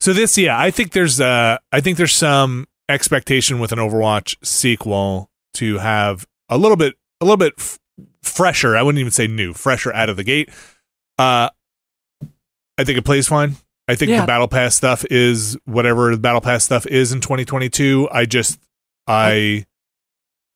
So 0.00 0.12
this, 0.12 0.36
yeah, 0.38 0.58
I 0.58 0.70
think 0.70 0.92
there's 0.92 1.20
uh, 1.20 1.58
I 1.72 1.80
think 1.80 1.96
there's 1.98 2.14
some 2.14 2.66
expectation 2.88 3.58
with 3.58 3.72
an 3.72 3.78
Overwatch 3.78 4.36
sequel 4.44 5.30
to 5.54 5.78
have 5.78 6.26
a 6.48 6.56
little 6.56 6.76
bit, 6.76 6.94
a 7.20 7.24
little 7.24 7.36
bit 7.36 7.54
f- 7.58 7.78
fresher. 8.22 8.76
I 8.76 8.82
wouldn't 8.82 9.00
even 9.00 9.10
say 9.12 9.26
new, 9.26 9.52
fresher 9.52 9.92
out 9.92 10.08
of 10.08 10.16
the 10.16 10.24
gate. 10.24 10.48
Uh, 11.18 11.48
I 12.78 12.84
think 12.84 12.98
it 12.98 13.04
plays 13.04 13.26
fine. 13.28 13.56
I 13.88 13.94
think 13.94 14.10
Yeah. 14.10 14.20
the 14.22 14.26
battle 14.26 14.48
pass 14.48 14.74
stuff 14.74 15.04
is 15.10 15.56
whatever 15.64 16.10
the 16.14 16.20
battle 16.20 16.40
pass 16.40 16.64
stuff 16.64 16.86
is 16.86 17.12
in 17.12 17.20
2022. 17.20 18.08
I 18.10 18.24
just, 18.26 18.58
I, 19.06 19.64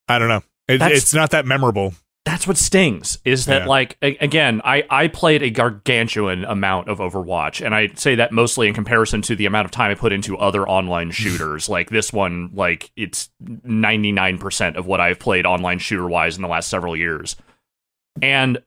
I 0.09 0.19
don't 0.19 0.29
know. 0.29 0.43
It, 0.69 0.83
it's 0.83 1.15
not 1.15 1.31
that 1.31 1.47
memorable. 1.47 1.95
that's 2.27 2.47
what 2.47 2.57
stings 2.59 3.19
is 3.25 3.47
that 3.47 3.63
Yeah. 3.63 3.67
like 3.67 3.97
a- 4.03 4.17
again 4.19 4.61
i 4.63 4.85
i 4.91 5.09
played 5.09 5.43
a 5.43 5.49
gargantuan 5.51 6.45
amount 6.45 6.89
of 6.89 6.99
overwatch 6.99 7.65
and 7.65 7.75
i 7.75 7.89
say 7.95 8.15
that 8.17 8.31
mostly 8.31 8.69
in 8.69 8.75
comparison 8.75 9.23
to 9.23 9.35
the 9.35 9.47
amount 9.47 9.65
of 9.65 9.71
time 9.71 9.91
i 9.91 9.95
put 9.95 10.13
into 10.13 10.37
other 10.37 10.69
online 10.69 11.11
shooters 11.21 11.69
like 11.69 11.89
this 11.91 12.13
one 12.13 12.51
like 12.53 12.93
it's 12.95 13.31
99% 13.43 14.77
of 14.77 14.87
what 14.87 15.01
i've 15.01 15.19
played 15.19 15.47
online 15.47 15.79
shooter 15.79 16.07
wise 16.07 16.37
in 16.37 16.43
the 16.43 16.49
last 16.49 16.69
several 16.69 16.95
years 16.95 17.37
and 18.21 18.59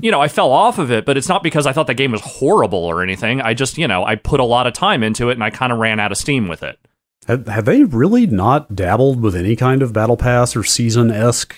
you 0.00 0.10
know 0.10 0.20
i 0.20 0.28
fell 0.28 0.50
off 0.52 0.78
of 0.78 0.90
it 0.90 1.04
but 1.04 1.16
it's 1.16 1.28
not 1.28 1.42
because 1.42 1.66
i 1.66 1.72
thought 1.72 1.86
the 1.86 1.94
game 1.94 2.12
was 2.12 2.20
horrible 2.22 2.84
or 2.84 3.02
anything 3.02 3.40
i 3.40 3.52
just 3.54 3.78
you 3.78 3.86
know 3.88 4.04
i 4.04 4.14
put 4.14 4.40
a 4.40 4.44
lot 4.44 4.66
of 4.66 4.72
time 4.72 5.02
into 5.02 5.28
it 5.30 5.32
and 5.34 5.42
i 5.44 5.50
kind 5.50 5.72
of 5.72 5.78
ran 5.78 5.98
out 6.00 6.12
of 6.12 6.18
steam 6.18 6.48
with 6.48 6.62
it 6.62 6.78
Have, 7.26 7.46
have 7.48 7.64
they 7.64 7.84
really 7.84 8.26
not 8.26 8.74
dabbled 8.74 9.20
with 9.20 9.34
any 9.34 9.56
kind 9.56 9.82
of 9.82 9.92
battle 9.92 10.16
pass 10.16 10.54
or 10.56 10.64
season 10.64 11.10
esque, 11.10 11.56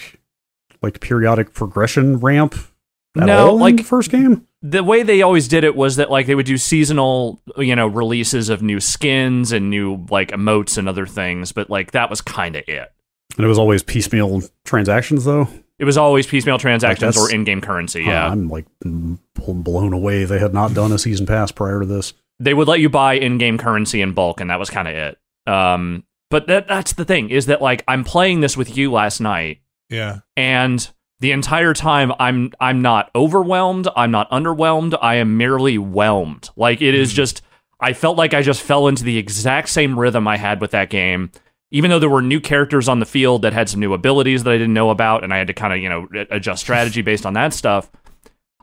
like 0.82 1.00
periodic 1.00 1.52
progression 1.52 2.16
ramp? 2.18 2.54
At 3.16 3.26
No, 3.26 3.54
like- 3.54 3.76
the 3.78 3.82
first 3.82 4.10
game. 4.10 4.46
the 4.62 4.82
way 4.84 5.02
they 5.02 5.22
always 5.22 5.46
did 5.48 5.64
it 5.64 5.74
was 5.76 5.96
that 5.96 6.10
like 6.10 6.26
they 6.26 6.34
would 6.34 6.46
do 6.46 6.56
seasonal 6.58 7.40
you 7.56 7.74
know 7.76 7.86
releases 7.88 8.48
of 8.48 8.62
new 8.62 8.78
skins 8.80 9.52
and 9.52 9.68
new 9.70 10.06
like 10.10 10.30
emotes 10.30 10.76
and 10.78 10.88
other 10.88 11.06
things 11.06 11.50
but 11.52 11.68
like 11.70 11.90
that 11.92 12.08
was 12.10 12.20
kind 12.20 12.54
of 12.56 12.62
it 12.68 12.92
And 13.36 13.44
it 13.44 13.48
was 13.48 13.58
always 13.58 13.82
piecemeal 13.82 14.42
transactions, 14.64 15.24
though. 15.24 15.48
It 15.80 15.84
was 15.84 15.96
always 15.96 16.26
piecemeal 16.26 16.58
transactions 16.58 17.14
that's- 17.16 17.30
or 17.32 17.34
in-game 17.34 17.60
currency 17.60 18.04
Huh, 18.04 18.10
yeah 18.10 18.28
I'm 18.28 18.48
like 18.48 18.66
mm, 18.84 19.18
blown 19.34 19.92
away. 19.92 20.24
They 20.24 20.38
had 20.38 20.54
not 20.54 20.74
done 20.74 20.92
a 20.92 20.98
season 20.98 21.26
pass 21.26 21.50
prior 21.50 21.80
to 21.80 21.86
this. 21.86 22.12
they 22.38 22.54
would 22.54 22.68
let 22.68 22.78
you 22.80 22.88
buy 22.88 23.14
in-game 23.14 23.58
currency 23.58 24.00
in 24.02 24.12
bulk 24.12 24.40
and 24.40 24.50
that 24.50 24.58
was 24.58 24.70
kind 24.70 24.86
of 24.88 24.94
it 24.94 25.18
um 25.46 26.04
but 26.30 26.46
that 26.46 26.68
that's 26.68 26.92
the 26.92 27.04
thing 27.04 27.30
is 27.30 27.46
that 27.46 27.60
like 27.62 27.82
i'm 27.88 28.04
playing 28.04 28.40
this 28.40 28.56
with 28.56 28.76
you 28.76 28.92
last 28.92 29.20
night 29.20 29.60
Yeah. 29.88 30.20
and 30.36 30.88
the 31.20 31.32
entire 31.32 31.72
time 31.74 32.12
i'm 32.20 32.52
i'm 32.60 32.80
not 32.82 33.10
overwhelmed 33.14 33.88
i'm 33.96 34.10
not 34.10 34.30
underwhelmed 34.30 34.96
i 35.02 35.14
am 35.16 35.36
merely 35.38 35.76
whelmed 35.78 36.50
like 36.56 36.80
it 36.82 36.94
is 36.94 37.12
just 37.12 37.42
i 37.80 37.92
felt 37.94 38.16
like 38.18 38.32
i 38.34 38.42
just 38.42 38.62
fell 38.62 38.86
into 38.88 39.02
the 39.04 39.16
exact 39.18 39.68
same 39.70 39.98
rhythm 39.98 40.28
i 40.28 40.36
had 40.36 40.60
with 40.60 40.70
that 40.72 40.88
game 40.90 41.30
even 41.72 41.90
though 41.90 41.98
there 41.98 42.08
were 42.10 42.22
new 42.22 42.40
characters 42.40 42.88
on 42.88 42.98
the 43.00 43.06
field 43.06 43.42
that 43.42 43.52
had 43.52 43.68
some 43.68 43.80
new 43.80 43.92
abilities 43.94 44.42
that 44.44 44.50
i 44.52 44.58
didn't 44.58 44.74
know 44.74 44.90
about 44.90 45.22
and 45.24 45.32
i 45.32 45.38
had 45.38 45.46
to 45.46 45.52
kind 45.54 45.72
of 45.72 45.78
you 45.80 45.88
know 45.88 46.06
adjust 46.30 46.60
strategy 46.62 47.02
based 47.02 47.24
on 47.26 47.32
that 47.34 47.52
stuff 47.54 47.90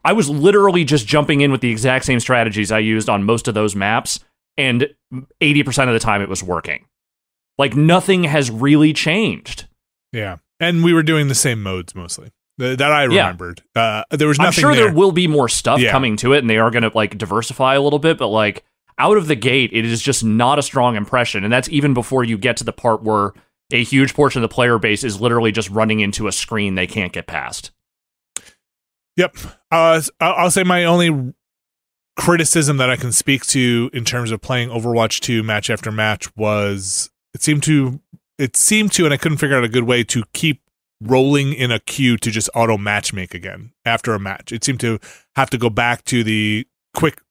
i 0.06 0.14
was 0.14 0.30
literally 0.30 0.84
just 0.84 1.08
jumping 1.08 1.42
in 1.42 1.52
with 1.52 1.62
the 1.62 1.72
exact 1.72 2.06
same 2.06 2.20
strategies 2.20 2.72
i 2.72 2.80
used 2.80 3.10
on 3.10 3.24
most 3.24 3.48
of 3.48 3.54
those 3.54 3.76
maps 3.76 4.20
and 4.58 4.88
80% 5.40 5.88
of 5.88 5.94
the 5.94 6.00
time 6.00 6.22
it 6.22 6.30
was 6.30 6.42
working 6.44 6.86
like 7.58 7.76
nothing 7.76 8.24
has 8.26 8.50
really 8.52 8.94
changed 8.94 9.68
Yeah. 10.12 10.38
And 10.60 10.84
we 10.84 10.92
were 10.94 11.04
doing 11.04 11.28
the 11.28 11.36
same 11.36 11.62
modes 11.62 11.94
mostly 11.94 12.32
that 12.58 12.82
I 12.82 13.04
Yeah. 13.04 13.08
remembered. 13.26 13.62
Uh, 13.76 14.04
there 14.10 14.28
was 14.28 14.40
I'm 14.40 14.52
sure 14.52 14.74
there. 14.74 14.86
there 14.86 14.94
will 14.94 15.12
be 15.12 15.28
more 15.28 15.48
stuff 15.48 15.80
Yeah. 15.80 15.92
coming 15.92 16.18
to 16.18 16.34
it, 16.34 16.40
and 16.40 16.50
they 16.50 16.58
are 16.58 16.72
going 16.72 16.82
to 16.82 16.92
like 16.96 17.16
diversify 17.16 17.76
a 17.76 17.82
little 17.82 18.00
bit. 18.00 18.18
But 18.18 18.30
like 18.30 18.64
out 18.98 19.18
of 19.18 19.28
the 19.28 19.36
gate, 19.36 19.72
it 19.74 19.86
is 19.86 20.02
just 20.02 20.24
not 20.24 20.60
a 20.60 20.64
strong 20.64 20.96
impression, 20.96 21.44
and 21.44 21.54
that's 21.54 21.70
even 21.70 21.94
before 21.94 22.24
you 22.24 22.38
get 22.38 22.58
to 22.58 22.64
the 22.64 22.74
part 22.74 23.04
where 23.04 23.34
a 23.72 23.84
huge 23.84 24.14
portion 24.14 24.42
of 24.42 24.50
the 24.50 24.54
player 24.54 24.80
base 24.80 25.04
is 25.04 25.20
literally 25.20 25.52
just 25.52 25.70
running 25.70 26.00
into 26.00 26.28
a 26.28 26.32
screen 26.32 26.76
they 26.76 26.88
can't 26.88 27.14
get 27.14 27.28
past. 27.28 27.72
Yep. 29.18 29.36
Uh, 29.72 30.02
I'll 30.22 30.52
say 30.52 30.64
my 30.64 30.86
only 30.86 31.34
criticism 32.18 32.78
that 32.78 32.90
I 32.90 32.96
can 32.96 33.12
speak 33.12 33.46
to 33.48 33.90
in 33.94 34.06
terms 34.06 34.32
of 34.32 34.42
playing 34.42 34.70
Overwatch 34.70 35.20
2 35.20 35.44
match 35.44 35.70
after 35.70 35.92
match 35.92 36.36
was 36.36 37.10
it 37.34 37.42
seemed 37.42 37.64
to 37.64 38.00
it 38.38 38.56
seemed 38.56 38.92
to 38.94 39.06
and 39.06 39.14
I 39.14 39.18
couldn't 39.18 39.40
figure 39.40 39.58
out 39.58 39.64
a 39.64 39.70
good 39.70 39.84
way 39.84 40.04
to 40.06 40.24
keep 40.34 40.62
rolling 41.02 41.54
in 41.54 41.72
a 41.72 41.80
queue 41.80 42.18
to 42.18 42.32
just 42.32 42.50
auto 42.56 42.78
matchmake 42.78 43.34
again 43.34 43.72
after 43.86 44.14
a 44.14 44.20
match. 44.20 44.52
It 44.52 44.64
seemed 44.64 44.80
to 44.82 45.00
have 45.36 45.50
to 45.52 45.58
go 45.58 45.70
back 45.70 46.04
to 46.06 46.24
the 46.24 46.68
quick 46.96 47.22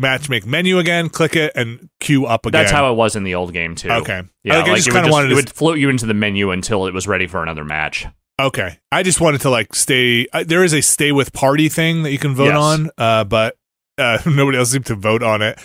matchmake 0.00 0.46
menu 0.46 0.78
again, 0.78 1.08
click 1.08 1.36
it 1.36 1.52
and 1.54 1.88
queue 2.00 2.26
up 2.26 2.46
again. 2.46 2.60
That's 2.62 2.72
how 2.72 2.90
it 2.92 2.96
was 2.96 3.16
in 3.16 3.22
the 3.24 3.34
old 3.34 3.52
game 3.52 3.74
too. 3.74 3.90
Okay. 3.90 4.22
Yeah, 4.44 4.58
Like, 4.58 4.68
I 4.70 4.74
just 4.76 4.88
kinda 4.88 5.02
would 5.02 5.12
wanted 5.12 5.26
it 5.26 5.30
to- 5.30 5.34
would 5.36 5.50
float 5.50 5.78
you 5.78 5.88
into 5.90 6.06
the 6.06 6.14
menu 6.14 6.50
until 6.50 6.86
it 6.86 6.94
was 6.94 7.06
ready 7.06 7.26
for 7.26 7.42
another 7.42 7.64
match. 7.64 8.06
Okay. 8.40 8.78
I 8.90 9.02
just 9.02 9.20
wanted 9.20 9.42
to 9.42 9.50
like 9.50 9.74
stay. 9.74 10.26
Uh, 10.32 10.44
there 10.46 10.64
is 10.64 10.72
a 10.72 10.80
stay 10.80 11.12
with 11.12 11.32
party 11.32 11.68
thing 11.68 12.02
that 12.04 12.10
you 12.12 12.18
can 12.18 12.34
vote 12.34 12.46
Yes. 12.46 12.56
on, 12.56 12.90
uh, 12.96 13.24
but 13.24 13.56
uh, 13.98 14.18
nobody 14.26 14.56
else 14.56 14.70
seemed 14.70 14.86
to 14.86 14.94
vote 14.94 15.22
on 15.22 15.42
it. 15.42 15.58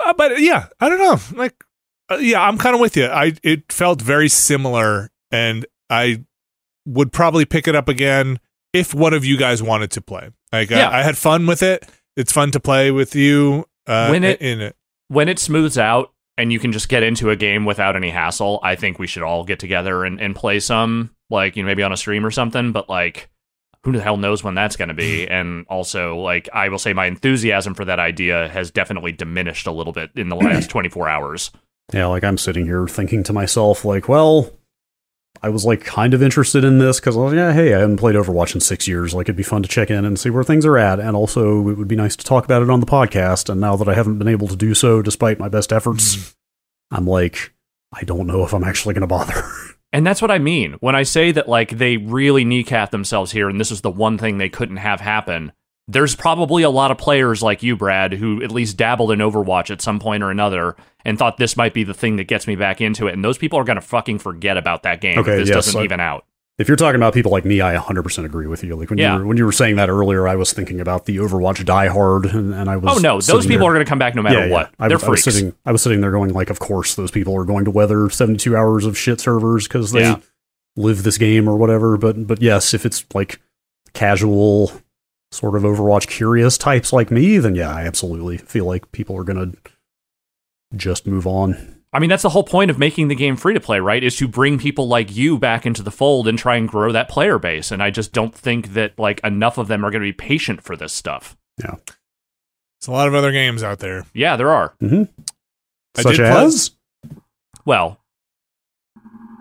Uh, 0.00 0.14
but 0.14 0.40
yeah, 0.40 0.66
I 0.80 0.88
don't 0.88 0.98
know. 0.98 1.18
Like, 1.38 1.54
uh, 2.10 2.16
yeah, 2.16 2.40
I'm 2.42 2.56
kind 2.58 2.74
of 2.74 2.80
with 2.80 2.96
you. 2.96 3.06
I 3.06 3.34
it 3.42 3.70
felt 3.70 4.00
very 4.00 4.28
similar, 4.28 5.10
and 5.30 5.66
I 5.90 6.24
would 6.86 7.12
probably 7.12 7.44
pick 7.44 7.68
it 7.68 7.74
up 7.76 7.88
again 7.88 8.40
if 8.72 8.94
one 8.94 9.12
of 9.14 9.24
you 9.24 9.36
guys 9.36 9.62
wanted 9.62 9.90
to 9.92 10.00
play. 10.00 10.30
Like, 10.52 10.70
Yeah. 10.70 10.88
I, 10.88 11.00
I 11.00 11.02
had 11.02 11.16
fun 11.18 11.46
with 11.46 11.62
it. 11.62 11.86
It's 12.16 12.32
fun 12.32 12.50
to 12.52 12.60
play 12.60 12.90
with 12.90 13.14
you. 13.14 13.66
Uh, 13.86 14.08
When 14.08 14.24
it- 14.24 14.40
in 14.40 14.60
it. 14.60 14.76
when 15.08 15.28
it 15.28 15.38
smooths 15.38 15.76
out 15.78 16.12
and 16.36 16.52
you 16.52 16.58
can 16.58 16.72
just 16.72 16.88
get 16.88 17.02
into 17.02 17.30
a 17.30 17.36
game 17.36 17.64
without 17.64 17.96
any 17.96 18.10
hassle, 18.10 18.58
I 18.62 18.74
think 18.74 18.98
we 18.98 19.06
should 19.06 19.22
all 19.22 19.44
get 19.44 19.58
together 19.58 20.04
and, 20.04 20.20
and 20.20 20.34
play 20.34 20.58
some, 20.60 21.10
like, 21.30 21.56
you 21.56 21.62
know, 21.62 21.66
maybe 21.68 21.82
on 21.82 21.92
a 21.92 21.96
stream 21.96 22.24
or 22.26 22.30
something. 22.30 22.72
But, 22.72 22.88
like, 22.88 23.28
who 23.84 23.92
the 23.92 24.00
hell 24.00 24.16
knows 24.16 24.42
when 24.42 24.54
that's 24.54 24.76
going 24.76 24.88
to 24.88 24.94
be? 24.94 25.28
And 25.28 25.66
also, 25.68 26.16
like, 26.16 26.48
I 26.52 26.70
will 26.70 26.78
say 26.78 26.92
my 26.92 27.06
enthusiasm 27.06 27.74
for 27.74 27.84
that 27.84 27.98
idea 28.00 28.48
has 28.48 28.70
definitely 28.70 29.12
diminished 29.12 29.66
a 29.66 29.72
little 29.72 29.92
bit 29.92 30.10
in 30.16 30.28
the 30.28 30.36
last 30.36 30.70
24 30.70 31.08
hours. 31.08 31.50
Yeah, 31.92 32.06
like 32.06 32.24
I'm 32.24 32.38
sitting 32.38 32.64
here 32.64 32.88
thinking 32.88 33.22
to 33.24 33.32
myself, 33.34 33.84
like, 33.84 34.08
well, 34.08 34.50
I 35.44 35.50
was 35.50 35.66
like 35.66 35.84
kind 35.84 36.14
of 36.14 36.22
interested 36.22 36.64
in 36.64 36.78
this 36.78 36.98
because 36.98 37.18
I 37.18 37.20
was 37.20 37.34
yeah, 37.34 37.52
hey, 37.52 37.74
I 37.74 37.80
haven't 37.80 37.98
played 37.98 38.14
Overwatch 38.14 38.54
in 38.54 38.62
six 38.62 38.88
years. 38.88 39.12
Like 39.12 39.26
it'd 39.26 39.36
be 39.36 39.42
fun 39.42 39.62
to 39.62 39.68
check 39.68 39.90
in 39.90 40.06
and 40.06 40.18
see 40.18 40.30
where 40.30 40.42
things 40.42 40.64
are 40.64 40.78
at, 40.78 40.98
and 40.98 41.14
also 41.14 41.68
it 41.68 41.76
would 41.76 41.86
be 41.86 41.96
nice 41.96 42.16
to 42.16 42.24
talk 42.24 42.46
about 42.46 42.62
it 42.62 42.70
on 42.70 42.80
the 42.80 42.86
podcast. 42.86 43.50
And 43.50 43.60
now 43.60 43.76
that 43.76 43.86
I 43.86 43.92
haven't 43.92 44.16
been 44.16 44.26
able 44.26 44.48
to 44.48 44.56
do 44.56 44.72
so, 44.72 45.02
despite 45.02 45.38
my 45.38 45.50
best 45.50 45.70
efforts, 45.70 46.16
mm. 46.16 46.34
I'm 46.90 47.06
like, 47.06 47.52
I 47.92 48.04
don't 48.04 48.26
know 48.26 48.42
if 48.42 48.54
I'm 48.54 48.64
actually 48.64 48.94
going 48.94 49.02
to 49.02 49.06
bother. 49.06 49.44
And 49.92 50.04
that's 50.04 50.20
what 50.20 50.32
I 50.32 50.40
mean 50.40 50.72
when 50.80 50.96
I 50.96 51.04
say 51.04 51.30
that 51.30 51.48
like 51.48 51.70
they 51.70 51.98
really 51.98 52.44
kneecap 52.44 52.90
themselves 52.90 53.30
here, 53.30 53.48
and 53.48 53.60
this 53.60 53.70
is 53.70 53.82
the 53.82 53.92
one 53.92 54.18
thing 54.18 54.38
they 54.38 54.48
couldn't 54.48 54.78
have 54.78 55.00
happen. 55.00 55.52
There's 55.86 56.16
probably 56.16 56.62
a 56.62 56.70
lot 56.70 56.90
of 56.90 56.96
players 56.98 57.42
like 57.42 57.62
you, 57.62 57.76
Brad, 57.76 58.14
who 58.14 58.42
at 58.42 58.50
least 58.50 58.76
dabbled 58.78 59.10
in 59.12 59.18
Overwatch 59.18 59.70
at 59.70 59.82
some 59.82 60.00
point 60.00 60.22
or 60.22 60.30
another 60.30 60.76
and 61.04 61.18
thought 61.18 61.36
this 61.36 61.56
might 61.58 61.74
be 61.74 61.84
the 61.84 61.92
thing 61.92 62.16
that 62.16 62.24
gets 62.24 62.46
me 62.46 62.56
back 62.56 62.80
into 62.80 63.06
it. 63.06 63.12
And 63.12 63.22
those 63.22 63.36
people 63.36 63.58
are 63.58 63.64
going 63.64 63.76
to 63.76 63.82
fucking 63.82 64.18
forget 64.20 64.56
about 64.56 64.84
that 64.84 65.02
game 65.02 65.18
Okay, 65.18 65.32
if 65.32 65.38
this 65.40 65.48
yes, 65.50 65.66
doesn't 65.66 65.80
I- 65.80 65.84
even 65.84 66.00
out. 66.00 66.24
if 66.58 66.68
you're 66.68 66.76
talking 66.78 66.96
about 66.96 67.12
people 67.12 67.30
like 67.32 67.44
me, 67.44 67.60
I 67.60 67.74
100% 67.76 68.24
agree 68.24 68.46
with 68.46 68.64
you. 68.64 68.76
Like 68.76 68.88
when 68.88 68.98
Yeah. 68.98 69.12
you 69.14 69.18
were, 69.20 69.26
when 69.26 69.36
you 69.36 69.44
were 69.44 69.52
saying 69.52 69.76
that 69.76 69.90
earlier, 69.90 70.26
I 70.26 70.36
was 70.36 70.54
thinking 70.54 70.80
about 70.80 71.04
the 71.04 71.18
Overwatch 71.18 71.62
diehard, 71.66 72.32
and, 72.32 72.54
and 72.54 72.70
I 72.70 72.76
was 72.78 72.96
Oh 72.96 73.00
no, 73.00 73.20
those 73.20 73.44
people 73.46 73.66
there- 73.66 73.72
are 73.72 73.74
going 73.74 73.84
to 73.84 73.88
come 73.88 73.98
back 73.98 74.14
no 74.14 74.22
matter 74.22 74.38
yeah, 74.38 74.46
yeah. 74.46 74.52
what. 74.52 74.70
I, 74.78 74.88
They're 74.88 74.96
was, 74.96 75.04
I 75.04 75.10
was 75.10 75.22
freaks. 75.24 75.36
sitting, 75.36 75.54
I 75.66 75.72
was 75.72 75.82
sitting 75.82 76.00
there 76.00 76.12
going 76.12 76.32
like, 76.32 76.48
of 76.48 76.60
course, 76.60 76.94
those 76.94 77.10
people 77.10 77.36
are 77.36 77.44
going 77.44 77.66
to 77.66 77.70
weather 77.70 78.08
72 78.08 78.56
hours 78.56 78.86
of 78.86 78.96
shit 78.96 79.20
servers 79.20 79.68
because 79.68 79.92
they 79.92 80.00
Yeah. 80.02 80.16
live 80.76 81.02
this 81.02 81.18
game 81.18 81.46
or 81.46 81.56
whatever. 81.58 81.98
But 81.98 82.26
but 82.26 82.40
yes, 82.40 82.72
if 82.72 82.86
it's 82.86 83.04
like 83.12 83.38
casual, 83.92 84.72
sort 85.34 85.56
of 85.56 85.62
Overwatch 85.62 86.06
curious 86.08 86.56
types 86.56 86.92
like 86.92 87.10
me, 87.10 87.38
then 87.38 87.54
yeah, 87.54 87.74
I 87.74 87.82
absolutely 87.86 88.38
feel 88.38 88.64
like 88.64 88.92
people 88.92 89.16
are 89.16 89.24
going 89.24 89.52
to 89.52 89.58
just 90.76 91.06
move 91.06 91.26
on. 91.26 91.80
I 91.92 92.00
mean, 92.00 92.10
that's 92.10 92.24
the 92.24 92.30
whole 92.30 92.42
point 92.42 92.70
of 92.72 92.78
making 92.78 93.06
the 93.08 93.14
game 93.14 93.36
free 93.36 93.54
to 93.54 93.60
play, 93.60 93.78
right? 93.78 94.02
Is 94.02 94.16
to 94.16 94.26
bring 94.26 94.58
people 94.58 94.88
like 94.88 95.14
you 95.14 95.38
back 95.38 95.64
into 95.64 95.82
the 95.82 95.92
fold 95.92 96.26
and 96.26 96.36
try 96.36 96.56
and 96.56 96.68
grow 96.68 96.90
that 96.90 97.08
player 97.08 97.38
base. 97.38 97.70
And 97.70 97.80
I 97.82 97.90
just 97.90 98.12
don't 98.12 98.34
think 98.34 98.74
that 98.74 98.98
like 98.98 99.20
enough 99.22 99.58
of 99.58 99.68
them 99.68 99.84
are 99.84 99.90
going 99.92 100.02
to 100.02 100.08
be 100.08 100.12
patient 100.12 100.60
for 100.62 100.74
this 100.76 100.92
stuff. 100.92 101.36
Yeah. 101.60 101.76
There's 102.80 102.88
a 102.88 102.92
lot 102.92 103.06
of 103.06 103.14
other 103.14 103.30
games 103.30 103.62
out 103.62 103.78
there. 103.78 104.06
Yeah, 104.12 104.36
there 104.36 104.50
are. 104.50 104.74
Mm-hmm. 104.82 105.04
I 105.96 106.02
Such 106.02 106.16
did 106.16 106.30
play- 106.32 106.44
as 106.44 106.72
Well, 107.64 108.00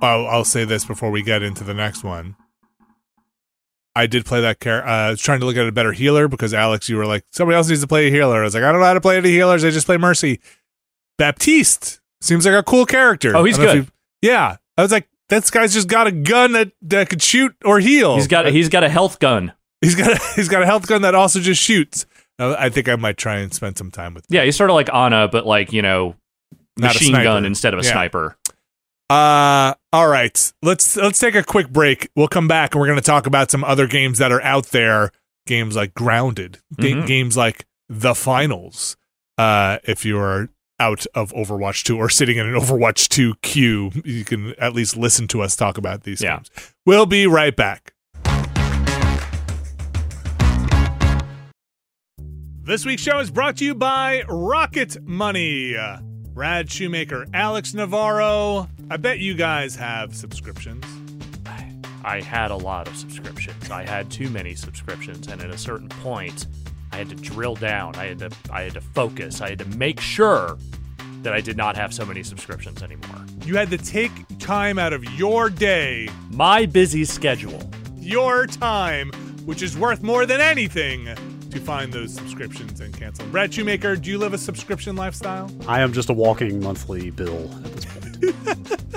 I'll, 0.04 0.28
I'll 0.28 0.46
say 0.46 0.64
this 0.64 0.86
before 0.86 1.10
we 1.10 1.24
get 1.24 1.41
into 1.41 1.64
the 1.64 1.74
next 1.74 2.04
one. 2.04 2.36
I 3.96 4.08
did 4.08 4.26
play 4.26 4.41
that 4.41 4.60
character. 4.60 4.88
Uh, 4.89 4.91
I 4.91 5.10
was 5.12 5.22
trying 5.22 5.39
to 5.41 5.46
look 5.46 5.56
at 5.56 5.68
a 5.68 5.72
better 5.72 5.91
healer 5.91 6.28
because 6.28 6.54
Alex, 6.54 6.89
you 6.89 6.98
were 6.98 7.06
like, 7.06 7.26
somebody 7.32 7.56
else 7.58 7.70
needs 7.70 7.82
to 7.82 7.88
play 7.88 8.08
a 8.08 8.12
healer. 8.12 8.41
I 8.41 8.44
was 8.44 8.56
like, 8.56 8.64
I 8.64 8.72
don't 8.72 8.82
know 8.82 8.88
how 8.88 8.94
to 8.96 9.02
play 9.02 9.18
any 9.18 9.30
healers. 9.30 9.64
I 9.64 9.70
just 9.70 9.86
play 9.86 9.98
Mercy. 9.98 10.39
Baptiste 11.18 12.00
seems 12.22 12.46
like 12.46 12.56
a 12.56 12.64
cool 12.64 12.86
character. 12.86 13.36
Oh, 13.36 13.44
he's 13.44 13.60
I 13.60 13.66
don't 13.66 13.76
know 13.76 13.80
if 13.82 13.86
good. 13.86 13.94
yeah, 14.22 14.58
I 14.78 14.82
was 14.82 14.91
like, 14.91 15.08
this 15.30 15.50
guy's 15.52 15.74
just 15.74 15.88
got 15.88 16.08
a 16.08 16.12
gun 16.12 16.54
that, 16.54 16.72
that 16.84 17.10
could 17.10 17.22
shoot 17.22 17.56
or 17.64 17.80
heal. 17.80 18.16
he's 18.16 18.28
got 18.28 18.46
he's 18.48 18.70
got 18.70 18.84
a 18.84 18.89
health 18.89 19.20
gun. 19.20 19.54
he's 19.82 19.96
got 19.96 20.12
a, 20.12 20.20
he's 20.36 20.50
got 20.50 20.64
a 20.64 20.66
health 20.66 20.88
gun 20.88 21.02
that 21.04 21.16
also 21.16 21.39
just 21.39 21.62
shoots. 21.62 22.06
I 22.39 22.70
think 22.70 22.89
I 22.89 22.96
might 22.96 23.18
try 23.18 23.38
and 23.38 23.54
spend 23.54 23.78
some 23.78 23.91
time 23.91 24.16
with. 24.16 24.26
Yeah, 24.30 24.44
he's 24.44 24.56
sort 24.56 24.70
of 24.72 24.74
like 24.74 24.91
Ana, 24.91 25.28
but 25.28 25.46
like 25.46 25.72
you 25.72 25.82
know, 25.84 26.16
Not 26.78 26.91
a 26.91 26.94
machine 26.96 27.14
gun 27.14 27.46
instead 27.46 27.74
of 27.76 27.80
a 27.80 27.84
Yeah. 27.84 27.91
sniper. 27.91 28.38
Uh 29.14 29.76
all 29.91 30.07
right. 30.07 30.51
Let's 30.64 30.95
let's 30.97 31.20
take 31.20 31.36
a 31.36 31.43
quick 31.43 31.70
break. 31.70 32.09
We'll 32.16 32.28
come 32.28 32.47
back 32.47 32.74
and 32.74 32.82
we're 32.82 32.88
going 32.88 32.97
to 32.97 33.05
talk 33.05 33.28
about 33.28 33.51
some 33.51 33.64
other 33.64 33.86
games 33.86 34.18
that 34.18 34.32
are 34.32 34.41
out 34.41 34.68
there. 34.68 35.11
Games 35.45 35.76
like 35.76 35.93
Grounded, 35.93 36.59
Mhm. 36.78 37.05
games 37.05 37.38
like 37.38 37.66
The 37.89 38.16
Finals. 38.16 38.97
Uh 39.38 39.78
if 39.84 40.03
you're 40.03 40.49
out 40.80 41.05
of 41.14 41.32
Overwatch 41.34 41.84
2 41.84 41.95
or 41.95 42.09
sitting 42.09 42.38
in 42.38 42.47
an 42.47 42.55
Overwatch 42.59 43.07
2 43.07 43.36
queue, 43.43 43.91
you 44.03 44.26
can 44.26 44.55
at 44.57 44.74
least 44.74 44.97
listen 44.97 45.28
to 45.28 45.43
us 45.43 45.55
talk 45.55 45.78
about 45.78 46.03
these 46.05 46.20
Yeah. 46.22 46.38
games. 46.38 46.49
We'll 46.84 47.05
be 47.05 47.28
right 47.28 47.55
back. 47.55 47.93
This 52.64 52.84
week's 52.84 53.03
show 53.03 53.20
is 53.20 53.30
brought 53.30 53.57
to 53.57 53.66
you 53.66 53.76
by 53.76 54.24
Rocket 54.28 54.97
Money. 55.03 55.76
Brad 56.34 56.72
Shoemaker, 56.72 57.28
Alex 57.32 57.76
Navarro. 57.76 58.68
I 58.89 58.97
bet 58.97 59.19
you 59.19 59.34
guys 59.34 59.75
have 59.75 60.15
subscriptions. 60.15 60.86
I 62.05 62.19
had 62.21 62.51
a 62.51 62.55
lot 62.55 62.88
of 62.88 62.97
subscriptions. 62.97 63.71
I 63.71 63.86
had 63.88 64.11
too 64.11 64.29
many 64.29 64.55
subscriptions, 64.55 65.27
and 65.27 65.41
at 65.41 65.49
a 65.49 65.57
certain 65.57 65.88
point, 65.88 66.47
I 66.91 66.97
had 66.97 67.09
to 67.09 67.15
drill 67.15 67.55
down. 67.55 67.95
I 67.95 68.07
had 68.07 68.19
to 68.19 68.29
I 68.51 68.63
had 68.63 68.73
to 68.73 68.81
focus. 68.81 69.39
I 69.41 69.49
had 69.49 69.59
to 69.59 69.65
make 69.77 70.01
sure 70.01 70.57
that 71.21 71.31
I 71.34 71.39
did 71.39 71.55
not 71.55 71.77
have 71.77 71.93
so 71.93 72.05
many 72.05 72.21
subscriptions 72.21 72.84
anymore. 72.84 73.25
You 73.45 73.55
had 73.55 73.69
to 73.69 73.77
take 73.77 74.11
time 74.39 74.77
out 74.77 74.91
of 74.91 75.03
your 75.17 75.49
day, 75.49 76.09
My 76.31 76.65
busy 76.65 77.05
schedule. 77.05 77.69
your 77.95 78.45
time, 78.47 79.09
which 79.45 79.61
is 79.63 79.77
worth 79.77 80.03
more 80.03 80.25
than 80.25 80.41
anything, 80.41 81.05
to 81.51 81.59
find 81.61 81.93
those 81.93 82.13
subscriptions 82.13 82.81
and 82.81 82.93
cancel. 82.93 83.23
them. 83.23 83.31
Brad 83.31 83.53
Shoemaker, 83.53 83.95
do 83.95 84.11
you 84.11 84.17
live 84.17 84.34
a 84.34 84.38
subscription 84.38 84.97
lifestyle? 84.97 85.49
I 85.69 85.79
am 85.79 85.93
just 85.93 86.09
a 86.09 86.13
walking 86.13 86.61
monthly 86.61 87.11
bill 87.11 87.49
at 87.63 87.71
this 87.73 87.86
point. 87.86 88.03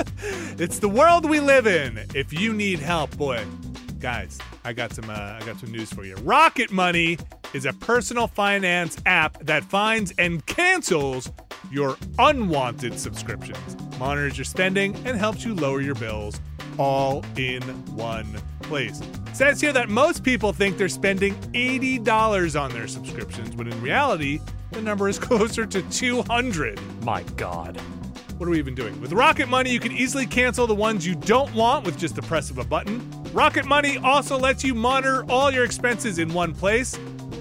It's 0.58 0.78
the 0.78 0.88
world 0.88 1.28
we 1.28 1.38
live 1.38 1.66
in. 1.66 2.00
If 2.14 2.32
you 2.32 2.54
need 2.54 2.78
help, 2.78 3.14
boy, 3.18 3.44
guys, 3.98 4.38
I 4.64 4.72
got 4.72 4.94
some. 4.94 5.10
Uh, 5.10 5.38
I 5.38 5.44
got 5.44 5.60
some 5.60 5.70
news 5.70 5.92
for 5.92 6.04
you. 6.04 6.14
Rocket 6.16 6.72
Money 6.72 7.18
is 7.52 7.66
a 7.66 7.74
personal 7.74 8.26
finance 8.26 8.96
app 9.04 9.38
that 9.44 9.64
finds 9.64 10.12
and 10.12 10.44
cancels 10.46 11.30
your 11.70 11.98
unwanted 12.18 12.98
subscriptions, 12.98 13.76
monitors 13.98 14.38
your 14.38 14.46
spending, 14.46 14.94
and 15.04 15.18
helps 15.18 15.44
you 15.44 15.54
lower 15.54 15.82
your 15.82 15.94
bills 15.94 16.40
all 16.78 17.22
in 17.36 17.62
one 17.94 18.26
place. 18.62 19.00
It 19.00 19.36
says 19.36 19.60
here 19.60 19.74
that 19.74 19.90
most 19.90 20.24
people 20.24 20.54
think 20.54 20.78
they're 20.78 20.88
spending 20.88 21.34
$80 21.52 22.58
on 22.58 22.70
their 22.72 22.88
subscriptions, 22.88 23.54
when 23.56 23.70
in 23.70 23.80
reality, 23.82 24.40
the 24.72 24.80
number 24.80 25.06
is 25.08 25.18
closer 25.18 25.66
to 25.66 25.82
200. 25.82 26.80
My 27.02 27.22
God. 27.36 27.78
What 28.36 28.46
are 28.46 28.50
we 28.50 28.58
even 28.58 28.74
doing? 28.74 29.00
With 29.00 29.14
Rocket 29.14 29.48
Money, 29.48 29.70
you 29.70 29.80
can 29.80 29.92
easily 29.92 30.26
cancel 30.26 30.66
the 30.66 30.74
ones 30.74 31.06
you 31.06 31.14
don't 31.14 31.54
want 31.54 31.86
with 31.86 31.98
just 31.98 32.16
the 32.16 32.22
press 32.22 32.50
of 32.50 32.58
a 32.58 32.64
button. 32.64 33.00
Rocket 33.32 33.64
Money 33.64 33.96
also 33.96 34.38
lets 34.38 34.62
you 34.62 34.74
monitor 34.74 35.24
all 35.30 35.50
your 35.50 35.64
expenses 35.64 36.18
in 36.18 36.30
one 36.34 36.54
place, 36.54 36.98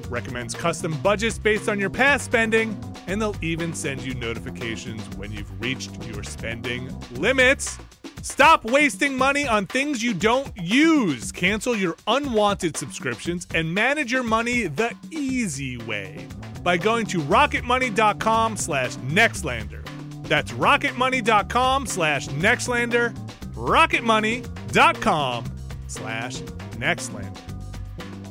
recommends 0.07 0.55
custom 0.55 0.97
budgets 1.01 1.37
based 1.37 1.67
on 1.67 1.81
your 1.81 1.89
past 1.89 2.23
spending, 2.23 2.81
and 3.07 3.21
they'll 3.21 3.35
even 3.41 3.73
send 3.73 4.03
you 4.03 4.13
notifications 4.13 5.01
when 5.17 5.33
you've 5.33 5.61
reached 5.61 6.01
your 6.05 6.23
spending 6.23 6.97
limits. 7.15 7.77
Stop 8.21 8.63
wasting 8.63 9.17
money 9.17 9.45
on 9.45 9.67
things 9.67 10.01
you 10.01 10.13
don't 10.13 10.55
use. 10.55 11.29
Cancel 11.29 11.75
your 11.75 11.97
unwanted 12.07 12.77
subscriptions 12.77 13.47
and 13.53 13.73
manage 13.73 14.13
your 14.13 14.23
money 14.23 14.67
the 14.67 14.95
easy 15.11 15.77
way 15.77 16.25
by 16.63 16.77
going 16.77 17.05
to 17.07 17.19
rocketmoney.com 17.19 18.55
slash 18.55 18.95
nextlander. 18.95 19.84
That's 20.25 20.51
rocketmoney.com 20.51 21.85
slash 21.87 22.27
nextlander, 22.29 23.15
rocketmoney.com 23.53 25.45
slash 25.87 26.37
nextlander. 26.77 27.41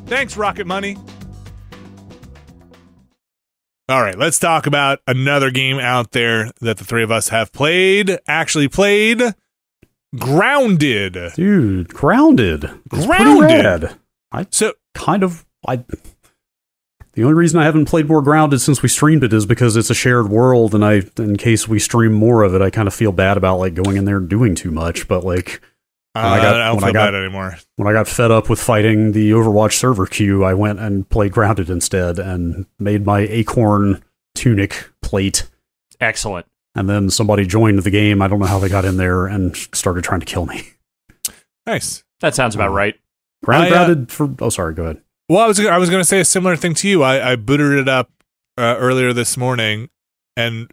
Thanks, 0.07 0.37
Rocket 0.37 0.67
Money. 0.67 0.97
All 3.89 4.03
right, 4.03 4.19
let's 4.19 4.39
talk 4.39 4.67
about 4.67 5.01
another 5.07 5.51
game 5.51 5.79
out 5.79 6.13
there 6.13 6.51
that 6.61 6.79
the 6.79 6.85
three 6.85 7.03
of 7.03 7.11
us 7.11 7.29
have 7.29 7.53
played, 7.53 8.19
actually 8.27 8.69
played. 8.69 9.23
Grounded. 10.19 11.19
Dude, 11.35 11.89
grounded. 11.93 12.71
It's 12.93 13.07
Grounded. 13.07 13.91
I 14.33 14.47
So, 14.51 14.73
kind 14.95 15.23
of 15.23 15.45
I 15.67 15.85
the 17.15 17.23
only 17.23 17.35
reason 17.35 17.59
I 17.61 17.65
haven't 17.65 17.87
played 17.87 18.09
more 18.09 18.23
grounded 18.23 18.61
since 18.61 18.83
we 18.83 18.89
streamed 18.89 19.25
it 19.25 19.33
is 19.33 19.47
because 19.47 19.77
it's 19.77 19.91
a 19.91 19.95
shared 19.95 20.29
world 20.29 20.75
and 20.75 20.85
I 20.85 21.03
in 21.19 21.37
case 21.37 21.67
we 21.69 21.79
stream 21.79 22.13
more 22.13 22.43
of 22.43 22.55
it, 22.55 22.63
I 22.63 22.71
kind 22.71 22.89
of 22.89 22.95
feel 22.95 23.13
bad 23.13 23.37
about 23.37 23.59
like 23.59 23.75
going 23.75 23.97
in 23.97 24.05
there 24.05 24.17
and 24.19 24.29
doing 24.29 24.55
too 24.55 24.71
much. 24.71 25.07
But 25.09 25.25
like 25.25 25.61
uh, 26.17 26.21
I 26.21 26.37
got- 26.41 26.61
I 26.61 26.67
don't 26.69 26.77
when 26.77 26.85
I 26.85 26.93
got- 26.93 27.13
bad 27.13 27.15
anymore. 27.15 27.57
when 27.77 27.89
I 27.89 27.93
got 27.93 28.07
fed 28.09 28.31
up 28.31 28.49
with 28.49 28.61
fighting 28.61 29.13
the 29.13 29.33
Overwatch 29.33 29.73
server 29.75 30.07
queue, 30.07 30.45
I 30.45 30.55
went 30.55 30.79
and 30.81 31.09
played 31.09 31.33
grounded 31.33 31.71
instead 31.71 32.19
and 32.19 32.67
made 32.79 33.05
my 33.07 33.21
acorn 33.21 34.03
tunic 34.35 34.91
plate. 35.03 35.49
Excellent. 36.01 36.47
And 36.77 36.89
then 36.89 37.09
somebody 37.11 37.47
joined 37.47 37.79
the 37.81 37.91
game. 37.91 38.21
I 38.21 38.27
don't 38.29 38.41
know 38.41 38.47
how 38.47 38.59
they 38.59 38.69
got 38.69 38.85
in 38.85 38.97
there 38.97 39.27
and 39.27 39.57
started 39.57 40.03
trying 40.03 40.21
to 40.21 40.27
kill 40.27 40.47
me. 40.47 40.71
Nice. 41.67 42.03
That 42.21 42.35
sounds 42.35 42.55
about 42.55 42.71
Oh. 42.71 42.75
right. 42.75 42.95
Ground 43.45 43.65
I, 43.65 43.67
uh, 43.69 43.71
grounded 43.71 44.11
for 44.13 44.35
oh 44.41 44.49
sorry, 44.51 44.75
go 44.75 44.85
ahead. 44.85 45.01
Well, 45.29 45.41
I 45.41 45.47
was 45.47 45.59
I 45.61 45.79
was 45.79 45.91
going 45.91 46.01
to 46.01 46.09
say 46.09 46.21
a 46.21 46.25
similar 46.25 46.57
thing 46.57 46.75
to 46.75 46.89
you. 46.89 47.03
I, 47.03 47.33
I 47.33 47.37
booted 47.37 47.79
it 47.79 47.89
up 47.89 48.11
uh, 48.59 48.77
earlier 48.79 49.13
this 49.13 49.37
morning, 49.37 49.89
and 50.37 50.71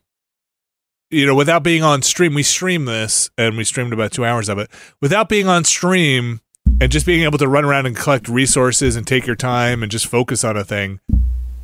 you 1.10 1.26
know, 1.26 1.36
without 1.36 1.64
being 1.64 1.84
on 1.84 2.02
stream, 2.02 2.34
we 2.34 2.44
stream 2.44 2.86
this, 2.86 3.30
and 3.38 3.58
we 3.58 3.64
streamed 3.64 3.94
about 3.94 4.12
two 4.12 4.26
hours 4.26 4.50
of 4.50 4.58
it. 4.60 4.70
Without 5.02 5.30
being 5.30 5.48
on 5.48 5.64
stream 5.64 6.42
and 6.80 6.92
just 6.92 7.06
being 7.06 7.24
able 7.24 7.38
to 7.38 7.48
run 7.48 7.66
around 7.66 7.86
and 7.86 7.96
collect 7.96 8.28
resources 8.30 8.96
and 8.96 9.06
take 9.08 9.26
your 9.26 9.36
time 9.36 9.84
and 9.84 9.92
just 9.92 10.08
focus 10.08 10.44
on 10.44 10.58
a 10.58 10.64
thing, 10.64 11.00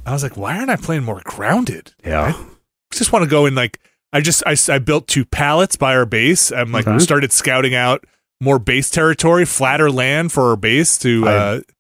I 0.06 0.12
was 0.14 0.24
like, 0.24 0.38
why 0.38 0.58
aren't 0.58 0.70
I 0.70 0.76
playing 0.78 1.04
more 1.04 1.22
grounded? 1.26 1.94
Yeah. 2.06 2.34
I 2.36 2.96
just 2.96 3.12
want 3.12 3.24
to 3.24 3.30
go 3.30 3.46
and 3.46 3.56
like 3.56 3.80
I 4.14 4.22
just 4.22 4.44
I, 4.46 4.56
I 4.74 4.80
built 4.80 5.08
two 5.08 5.26
pallets 5.26 5.76
by 5.76 5.94
our 5.94 6.06
base. 6.06 6.52
I'm 6.52 6.72
like 6.72 6.88
Okay. 6.88 7.00
started 7.00 7.34
scouting 7.34 7.76
out 7.76 8.06
more 8.40 8.60
base 8.60 8.90
territory, 8.90 9.44
flatter 9.46 9.92
land 9.92 10.32
for 10.32 10.50
our 10.52 10.56
base 10.56 10.98
to. 11.00 11.28
Uh, 11.28 11.60
I, 11.60 11.72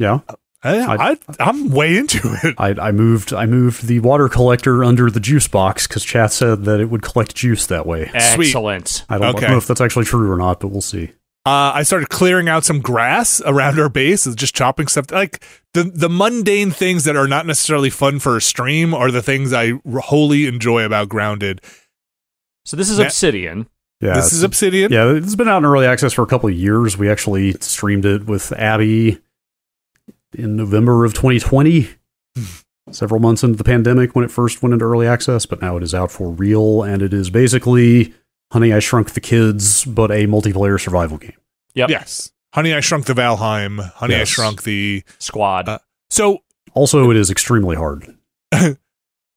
I- 0.00 0.16
I, 0.64 1.16
I'm 1.38 1.70
way 1.70 1.96
into 1.96 2.18
it. 2.42 2.56
I, 2.58 2.70
I 2.88 2.90
moved 2.90 3.32
I 3.32 3.46
moved 3.46 3.86
the 3.86 4.00
water 4.00 4.28
collector 4.28 4.82
under 4.82 5.10
the 5.10 5.20
juice 5.20 5.46
box 5.46 5.86
because 5.86 6.02
chat 6.04 6.32
said 6.32 6.64
that 6.64 6.80
it 6.80 6.90
would 6.90 7.02
collect 7.02 7.36
juice 7.36 7.66
that 7.66 7.86
way. 7.86 8.06
Sweet. 8.34 8.46
Excellent. 8.48 9.04
I 9.08 9.18
don't 9.18 9.36
Okay. 9.36 9.46
know 9.48 9.58
if 9.58 9.68
that's 9.68 9.80
actually 9.80 10.06
true 10.06 10.28
or 10.30 10.36
not, 10.36 10.58
but 10.58 10.68
we'll 10.68 10.80
see. 10.80 11.12
Uh, 11.44 11.70
I 11.72 11.84
started 11.84 12.08
clearing 12.08 12.48
out 12.48 12.64
some 12.64 12.80
grass 12.80 13.40
around 13.46 13.78
our 13.78 13.88
base, 13.88 14.26
and 14.26 14.36
just 14.36 14.56
chopping 14.56 14.88
stuff. 14.88 15.12
Like 15.12 15.44
the 15.74 15.84
the 15.84 16.08
mundane 16.08 16.72
things 16.72 17.04
that 17.04 17.14
are 17.14 17.28
not 17.28 17.46
necessarily 17.46 17.90
fun 17.90 18.18
for 18.18 18.36
a 18.36 18.40
stream 18.40 18.92
are 18.92 19.12
the 19.12 19.22
things 19.22 19.52
I 19.52 19.74
wholly 19.96 20.46
enjoy 20.46 20.82
about 20.84 21.08
Grounded. 21.08 21.60
So 22.64 22.76
this 22.76 22.90
is 22.90 22.98
Ma- 22.98 23.04
Obsidian. 23.04 23.68
Yeah, 24.00 24.14
this 24.14 24.32
is 24.32 24.42
Obsidian. 24.42 24.90
yeah. 24.92 25.12
It's 25.12 25.36
been 25.36 25.46
out 25.48 25.58
in 25.58 25.64
early 25.64 25.86
access 25.86 26.12
for 26.12 26.22
a 26.22 26.26
couple 26.26 26.48
of 26.48 26.56
years. 26.56 26.98
We 26.98 27.08
actually 27.08 27.52
streamed 27.60 28.04
it 28.04 28.26
with 28.26 28.50
Abby 28.52 29.18
in 30.34 30.56
November 30.56 31.04
of 31.04 31.14
2020, 31.14 31.88
several 32.90 33.20
months 33.20 33.42
into 33.42 33.56
the 33.56 33.64
pandemic 33.64 34.14
when 34.14 34.24
it 34.24 34.30
first 34.30 34.62
went 34.62 34.72
into 34.72 34.84
early 34.84 35.06
access. 35.06 35.46
But 35.46 35.60
now 35.62 35.76
it 35.76 35.82
is 35.82 35.94
out 35.94 36.10
for 36.10 36.30
real, 36.30 36.82
and 36.82 37.02
it 37.02 37.12
is 37.12 37.30
basically 37.30 38.14
Honey 38.52 38.72
I 38.72 38.78
Shrunk 38.78 39.12
the 39.12 39.20
Kids, 39.20 39.84
but 39.84 40.10
a 40.10 40.26
multiplayer 40.26 40.80
survival 40.80 41.18
game. 41.18 41.36
Yep. 41.74 41.90
Yes. 41.90 42.32
Honey, 42.54 42.72
I 42.72 42.80
Shrunk 42.80 43.06
the 43.06 43.12
Valheim. 43.12 43.92
Honey, 43.94 44.14
I 44.14 44.24
Shrunk 44.24 44.62
the. 44.62 45.02
Squad. 45.18 45.68
Uh, 45.68 45.78
So 46.10 46.42
Also, 46.74 47.10
it 47.10 47.16
is 47.16 47.30
extremely 47.30 47.76
hard. 47.76 48.16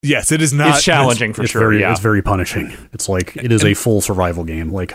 yes, 0.04 0.32
it 0.32 0.42
is 0.42 0.54
not. 0.54 0.76
it's 0.76 0.84
challenging 0.84 1.34
for 1.34 1.44
it's 1.44 1.52
sure. 1.52 1.62
very 1.62 1.82
yeah. 1.82 1.92
it's 1.92 2.00
very 2.00 2.22
punishing. 2.22 2.72
It's 2.94 3.10
like 3.10 3.36
it 3.36 3.52
is 3.52 3.64
a 3.64 3.74
full 3.74 4.02
survival 4.02 4.44
game. 4.44 4.72
Like 4.72 4.94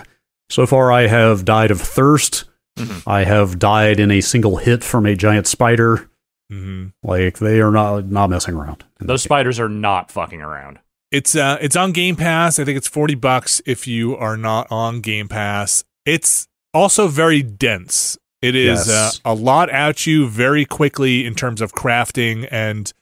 so 0.49 0.67
far, 0.67 0.93
I 0.93 1.07
have 1.07 1.45
died 1.45 1.71
of 1.71 1.81
thirst. 1.81 2.45
Mhm. 2.79 3.03
I 3.07 3.25
have 3.25 3.59
died 3.59 4.01
in 4.01 4.11
a 4.11 4.21
single 4.21 4.57
hit 4.57 4.83
from 4.83 5.07
a 5.07 5.15
giant 5.15 5.47
spider. 5.47 6.09
Mhm. 6.53 6.93
Like 7.03 7.39
they 7.39 7.61
are 7.61 7.71
not 7.71 8.07
not 8.11 8.31
messing 8.31 8.55
around. 8.55 8.85
Those 9.01 9.23
spiders 9.23 9.59
are 9.61 9.69
not 9.69 10.11
fucking 10.11 10.41
around. 10.43 10.79
It's 11.11 11.35
uh, 11.37 11.59
it's 11.61 11.77
on 11.77 11.93
Game 11.93 12.17
Pass. 12.17 12.59
I 12.59 12.65
think 12.65 12.77
it's 12.77 12.89
forty 12.89 13.15
bucks 13.15 13.63
if 13.67 13.87
you 13.87 14.17
are 14.17 14.37
not 14.37 14.67
on 14.71 15.01
Game 15.01 15.29
Pass. 15.29 15.85
It's 16.05 16.49
also 16.73 17.07
very 17.09 17.43
dense. 17.43 18.19
It 18.43 18.55
is 18.57 18.89
Yes. 18.89 19.21
uh, 19.25 19.31
a 19.31 19.35
lot 19.35 19.71
at 19.71 20.07
you 20.07 20.29
very 20.29 20.65
quickly 20.67 21.25
in 21.25 21.35
terms 21.35 21.61
of 21.63 21.73
crafting, 21.73 22.47
and 22.51 22.93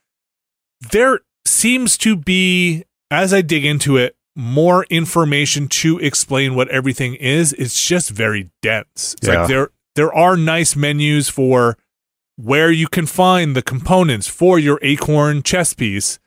there 0.93 1.21
seems 1.47 1.97
to 1.99 2.15
be, 2.17 2.85
as 3.11 3.33
I 3.35 3.41
dig 3.43 3.65
into 3.65 3.97
it, 3.97 4.15
more 4.35 4.85
information 4.91 5.69
to 5.69 5.99
explain 5.99 6.55
what 6.55 6.69
everything 6.69 7.15
is. 7.15 7.53
It's 7.55 7.85
just 7.85 8.11
very 8.11 8.51
dense. 8.63 9.15
It's 9.19 9.29
Yeah. 9.29 9.41
like 9.41 9.49
there 9.49 9.71
there 9.95 10.15
are 10.15 10.37
nice 10.39 10.75
menus 10.75 11.29
for 11.29 11.77
where 12.37 12.71
you 12.71 12.89
can 12.89 13.05
find 13.05 13.55
the 13.55 13.61
components 13.63 14.27
for 14.27 14.59
your 14.59 14.79
acorn 14.83 15.43
chess 15.43 15.75
piece 15.75 16.19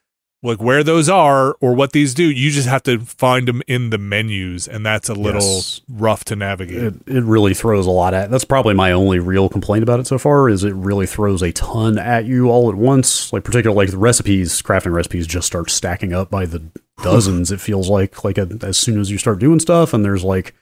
like 0.45 0.61
where 0.61 0.83
those 0.83 1.09
are 1.09 1.55
or 1.59 1.73
what 1.75 1.91
these 1.91 2.13
do 2.13 2.23
you 2.23 2.49
just 2.51 2.67
have 2.67 2.83
to 2.83 2.99
find 2.99 3.47
them 3.47 3.61
in 3.67 3.89
the 3.89 3.97
menus 3.97 4.67
and 4.67 4.85
that's 4.85 5.09
a 5.09 5.13
little 5.13 5.41
Yes. 5.41 5.81
rough 5.89 6.23
to 6.25 6.35
navigate 6.35 6.81
It, 6.83 6.93
it 7.07 7.23
really 7.23 7.53
throws 7.53 7.85
a 7.87 7.91
lot 7.91 8.13
at. 8.13 8.31
That's 8.31 8.45
probably 8.45 8.73
my 8.73 8.91
only 8.91 9.19
real 9.19 9.49
complaint 9.49 9.83
about 9.83 9.99
it 9.99 10.07
so 10.07 10.17
far. 10.17 10.47
Is 10.49 10.63
it 10.63 10.73
really 10.73 11.05
throws 11.07 11.41
a 11.41 11.51
ton 11.51 11.97
at 11.97 12.25
you 12.25 12.49
all 12.49 12.69
at 12.69 12.75
once? 12.75 13.33
Like 13.33 13.43
particularly 13.43 13.85
like 13.85 13.91
the 13.91 13.97
recipes, 13.97 14.61
crafting 14.61 14.93
recipes 14.93 15.27
just 15.27 15.47
start 15.47 15.69
stacking 15.69 16.13
up 16.13 16.29
by 16.29 16.45
the 16.45 16.61
dozens. 17.03 17.51
it 17.51 17.59
feels 17.59 17.89
like 17.89 18.23
like 18.23 18.37
a, 18.37 18.47
as 18.61 18.77
soon 18.77 18.99
as 18.99 19.11
you 19.11 19.17
start 19.17 19.39
doing 19.39 19.59
stuff, 19.59 19.93
and 19.93 20.05
there's 20.05 20.23
like 20.23 20.53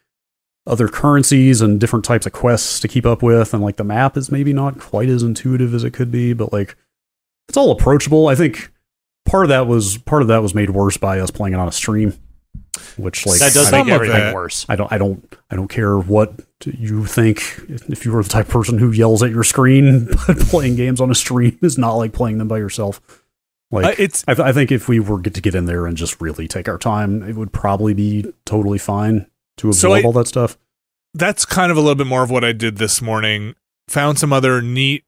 other 0.66 0.88
currencies 0.88 1.62
and 1.62 1.80
different 1.80 2.06
types 2.06 2.26
of 2.26 2.32
quests 2.32 2.80
to 2.80 2.88
keep 2.88 3.06
up 3.06 3.22
with, 3.22 3.54
and 3.54 3.62
like 3.62 3.76
the 3.76 3.84
map 3.84 4.16
is 4.18 4.32
maybe 4.32 4.54
not 4.54 4.80
quite 4.80 5.10
as 5.10 5.22
intuitive 5.22 5.74
as 5.74 5.84
it 5.84 5.92
could 5.92 6.10
be, 6.10 6.34
but 6.34 6.52
like 6.54 6.76
it's 7.50 7.58
all 7.58 7.70
approachable. 7.72 8.28
I 8.28 8.36
think 8.36 8.72
part 9.34 9.46
of 9.46 9.50
that 9.50 9.66
was 9.66 9.98
part 9.98 10.22
of 10.22 10.28
that 10.28 10.44
was 10.44 10.54
made 10.54 10.70
worse 10.70 10.96
by 10.98 11.20
us 11.20 11.32
playing 11.32 11.56
it 11.56 11.60
on 11.60 11.68
a 11.68 11.72
stream, 11.72 12.14
which 12.98 13.26
like 13.26 13.40
that 13.40 13.54
does 13.54 13.72
make 13.72 13.88
everything 13.88 14.22
it- 14.22 14.34
worse. 14.36 14.64
I 14.70 14.76
don't 14.76 14.92
I 14.92 14.98
don't 15.00 15.36
I 15.50 15.56
don't 15.56 15.68
care 15.70 15.98
what 15.98 16.34
you 16.66 17.06
think 17.06 17.40
if 17.90 18.06
you 18.06 18.12
were 18.12 18.22
the 18.24 18.30
type 18.30 18.46
of 18.46 18.52
person 18.52 18.78
who 18.78 18.92
yells 18.92 19.22
at 19.24 19.32
your 19.32 19.44
screen 19.44 20.06
but 20.28 20.38
playing 20.40 20.76
games 20.76 21.02
on 21.02 21.10
a 21.12 21.16
stream 21.16 21.58
is 21.62 21.78
not 21.78 21.96
like 21.96 22.14
playing 22.14 22.38
them 22.38 22.48
by 22.48 22.58
yourself. 22.60 23.02
Like 23.72 23.86
Uh, 23.86 23.96
it's 23.98 24.24
I, 24.28 24.36
th- 24.36 24.46
I 24.48 24.54
think 24.54 24.72
if 24.72 24.88
we 24.88 25.00
were 25.00 25.20
get 25.20 25.34
to 25.34 25.42
get 25.42 25.56
in 25.56 25.66
there 25.66 25.88
and 25.88 25.98
just 25.98 26.22
really 26.22 26.48
take 26.48 26.70
our 26.70 26.78
time, 26.78 27.24
it 27.24 27.36
would 27.36 27.52
probably 27.52 27.94
be 27.96 28.32
totally 28.46 28.78
fine 28.78 29.26
to 29.58 29.74
So 29.74 29.94
I- 29.94 30.04
all 30.04 30.14
that 30.14 30.28
stuff. 30.28 30.58
that's 31.16 31.44
kind 31.46 31.72
of 31.72 31.78
a 31.78 31.82
little 31.82 31.96
bit 31.96 32.08
more 32.08 32.24
of 32.24 32.30
what 32.30 32.44
I 32.44 32.52
did 32.52 32.78
this 32.78 33.02
morning. 33.02 33.56
Found 33.90 34.20
some 34.20 34.32
other 34.32 34.62
neat 34.62 35.04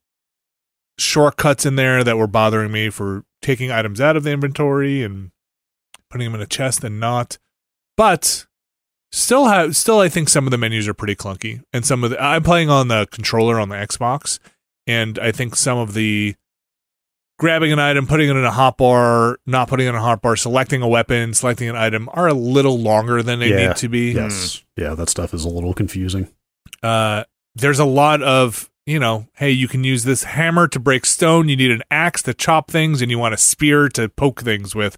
shortcuts 0.97 1.65
in 1.65 1.75
there 1.75 2.03
that 2.03 2.17
were 2.17 2.27
bothering 2.27 2.71
me 2.71 2.89
for 2.89 3.23
taking 3.41 3.71
items 3.71 3.99
out 4.01 4.15
of 4.15 4.23
the 4.23 4.31
inventory 4.31 5.03
and 5.03 5.31
putting 6.09 6.25
them 6.25 6.35
in 6.35 6.41
a 6.41 6.47
chest 6.47 6.83
and 6.83 6.99
not. 6.99 7.37
But 7.97 8.45
still 9.11 9.45
have 9.45 9.75
still 9.75 9.99
I 9.99 10.09
think 10.09 10.29
some 10.29 10.45
of 10.47 10.51
the 10.51 10.57
menus 10.57 10.87
are 10.87 10.93
pretty 10.93 11.15
clunky 11.15 11.61
and 11.71 11.85
some 11.85 12.03
of 12.03 12.09
the 12.09 12.21
I'm 12.21 12.43
playing 12.43 12.69
on 12.69 12.87
the 12.89 13.07
controller 13.11 13.59
on 13.59 13.69
the 13.69 13.75
Xbox 13.75 14.39
and 14.87 15.17
I 15.19 15.31
think 15.31 15.55
some 15.55 15.77
of 15.77 15.93
the 15.93 16.35
grabbing 17.37 17.71
an 17.73 17.79
item, 17.79 18.07
putting 18.07 18.29
it 18.29 18.35
in 18.35 18.45
a 18.45 18.51
hotbar, 18.51 19.35
not 19.45 19.67
putting 19.67 19.87
it 19.87 19.89
in 19.89 19.95
a 19.95 19.99
hotbar, 19.99 20.37
selecting 20.39 20.81
a 20.81 20.87
weapon, 20.87 21.33
selecting 21.33 21.67
an 21.67 21.75
item 21.75 22.07
are 22.13 22.27
a 22.27 22.33
little 22.33 22.79
longer 22.79 23.21
than 23.21 23.39
they 23.39 23.49
Yeah. 23.49 23.67
need 23.67 23.75
to 23.77 23.89
be 23.89 24.11
Yes. 24.11 24.63
Yeah, 24.77 24.93
that 24.95 25.09
stuff 25.09 25.33
is 25.33 25.43
a 25.43 25.49
little 25.49 25.73
confusing. 25.73 26.29
uh, 26.83 27.23
there's 27.55 27.79
a 27.79 27.85
lot 27.85 28.21
of 28.21 28.69
you 28.85 28.99
know 28.99 29.27
hey 29.35 29.49
you 29.49 29.67
can 29.67 29.83
use 29.83 30.03
this 30.03 30.23
hammer 30.23 30.67
to 30.67 30.79
break 30.79 31.05
stone 31.05 31.49
you 31.49 31.55
need 31.55 31.71
an 31.71 31.81
axe 31.89 32.21
to 32.21 32.33
chop 32.33 32.69
things 32.69 33.01
and 33.01 33.09
you 33.11 33.17
want 33.17 33.33
a 33.33 33.37
spear 33.37 33.89
to 33.89 34.07
poke 34.09 34.41
things 34.41 34.75
with 34.75 34.97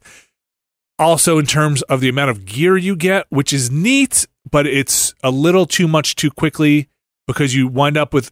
also 0.99 1.37
in 1.37 1.45
terms 1.45 1.81
of 1.83 2.01
the 2.01 2.09
amount 2.09 2.29
of 2.29 2.45
gear 2.45 2.75
you 2.77 2.95
get 2.95 3.25
which 3.29 3.53
is 3.53 3.69
neat 3.71 4.27
but 4.49 4.65
it's 4.65 5.13
a 5.23 5.31
little 5.31 5.65
too 5.65 5.87
much 5.87 6.15
too 6.15 6.31
quickly 6.31 6.89
because 7.27 7.55
you 7.55 7.67
wind 7.67 7.97
up 7.97 8.13
with 8.13 8.31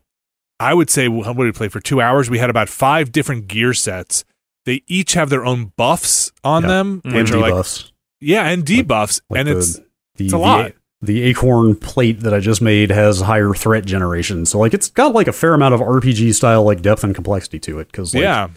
i 0.59 0.73
would 0.73 0.89
say 0.89 1.05
how 1.05 1.33
would 1.33 1.45
we 1.45 1.51
play 1.51 1.67
for 1.69 1.79
two 1.79 2.01
hours 2.01 2.29
we 2.29 2.39
had 2.39 2.49
about 2.49 2.69
five 2.69 3.11
different 3.11 3.47
gear 3.47 3.73
sets 3.73 4.25
they 4.65 4.81
each 4.87 5.13
have 5.13 5.29
their 5.29 5.45
own 5.45 5.71
buffs 5.77 6.31
on 6.43 6.63
Yeah. 6.63 6.67
them 6.69 7.01
Mm. 7.05 7.15
which 7.15 7.29
and 7.31 7.35
are 7.35 7.41
like 7.41 7.53
debuffs. 7.53 7.91
yeah 8.19 8.49
and 8.49 8.65
debuffs 8.65 9.21
Like 9.29 9.39
and 9.41 9.47
the, 9.49 9.57
it's 9.57 9.73
the, 10.15 10.25
it's 10.25 10.33
a 10.33 10.35
the- 10.35 10.37
lot. 10.37 10.71
The 11.05 11.21
acorn 11.23 11.75
plate 11.75 12.21
that 12.21 12.33
I 12.33 12.39
just 12.39 12.61
made 12.61 12.89
has 12.91 13.21
higher 13.21 13.53
threat 13.53 13.85
generation, 13.85 14.45
so 14.45 14.59
like 14.59 14.73
it's 14.73 14.89
got 14.89 15.13
like 15.13 15.27
a 15.27 15.33
fair 15.33 15.53
amount 15.53 15.73
of 15.73 15.79
RPG 15.81 16.33
style 16.33 16.63
like 16.63 16.81
depth 16.81 17.03
and 17.03 17.13
complexity 17.15 17.59
to 17.59 17.79
it. 17.79 17.87
Because 17.91 18.13
like, 18.13 18.21
yeah 18.23 18.47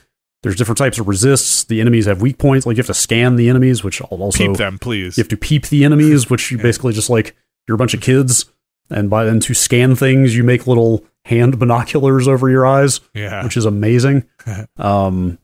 there's 0.44 0.54
different 0.54 0.78
types 0.78 1.00
of 1.00 1.08
resists. 1.08 1.64
The 1.64 1.80
enemies 1.80 2.06
have 2.06 2.22
weak 2.22 2.38
points. 2.38 2.64
Like 2.64 2.76
you 2.76 2.80
have 2.80 2.86
to 2.86 2.94
scan 2.94 3.34
the 3.34 3.48
enemies, 3.48 3.82
which 3.82 4.00
al- 4.00 4.22
also 4.22 4.46
peep 4.46 4.56
them 4.56 4.78
please 4.78 5.18
you 5.18 5.22
have 5.22 5.28
to 5.30 5.36
peep 5.36 5.66
the 5.66 5.84
enemies, 5.84 6.30
which 6.30 6.52
you 6.52 6.56
Yeah. 6.58 6.62
basically 6.62 6.92
just 6.92 7.10
like 7.10 7.34
you're 7.66 7.74
a 7.74 7.78
bunch 7.78 7.92
of 7.94 8.00
kids, 8.00 8.44
and 8.88 9.10
by 9.10 9.24
then 9.24 9.40
to 9.40 9.52
scan 9.54 9.96
things, 9.96 10.36
you 10.36 10.44
make 10.44 10.66
little 10.68 11.04
hand 11.24 11.58
binoculars 11.58 12.28
over 12.28 12.48
your 12.48 12.64
eyes, 12.64 13.00
yeah 13.14 13.42
which 13.42 13.56
is 13.56 13.64
amazing. 13.64 14.24
um, 14.76 15.38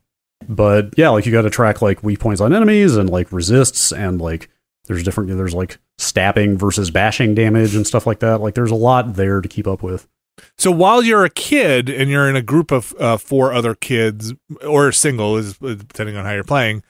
but 0.48 0.94
yeah, 0.96 1.08
like 1.08 1.26
you 1.26 1.32
got 1.32 1.42
to 1.42 1.50
track 1.50 1.82
like 1.82 2.02
weak 2.04 2.20
points 2.20 2.40
on 2.40 2.52
enemies 2.54 2.96
and 2.96 3.10
like 3.10 3.32
resists 3.32 3.92
and 3.92 4.20
like 4.20 4.48
there's 4.86 5.02
different 5.02 5.34
there's 5.36 5.54
like 5.54 5.78
stabbing 5.98 6.58
versus 6.58 6.90
bashing 6.90 7.34
damage 7.34 7.74
and 7.74 7.86
stuff 7.86 8.06
like 8.06 8.20
that. 8.20 8.40
Like 8.40 8.54
there's 8.54 8.70
a 8.70 8.76
lot 8.76 9.14
there 9.14 9.40
to 9.40 9.48
keep 9.48 9.66
up 9.66 9.82
with. 9.82 10.08
So 10.58 10.70
while 10.70 11.02
you're 11.02 11.24
a 11.24 11.30
kid 11.30 11.88
and 11.88 12.10
you're 12.10 12.28
in 12.28 12.36
a 12.36 12.42
group 12.42 12.70
of 12.70 12.94
uh, 12.98 13.16
four 13.16 13.52
other 13.52 13.74
kids 13.74 14.32
or 14.66 14.90
single, 14.92 15.36
is 15.36 15.56
depending 15.58 16.16
on 16.16 16.24
how 16.24 16.32
you're 16.32 16.44
playing, 16.44 16.82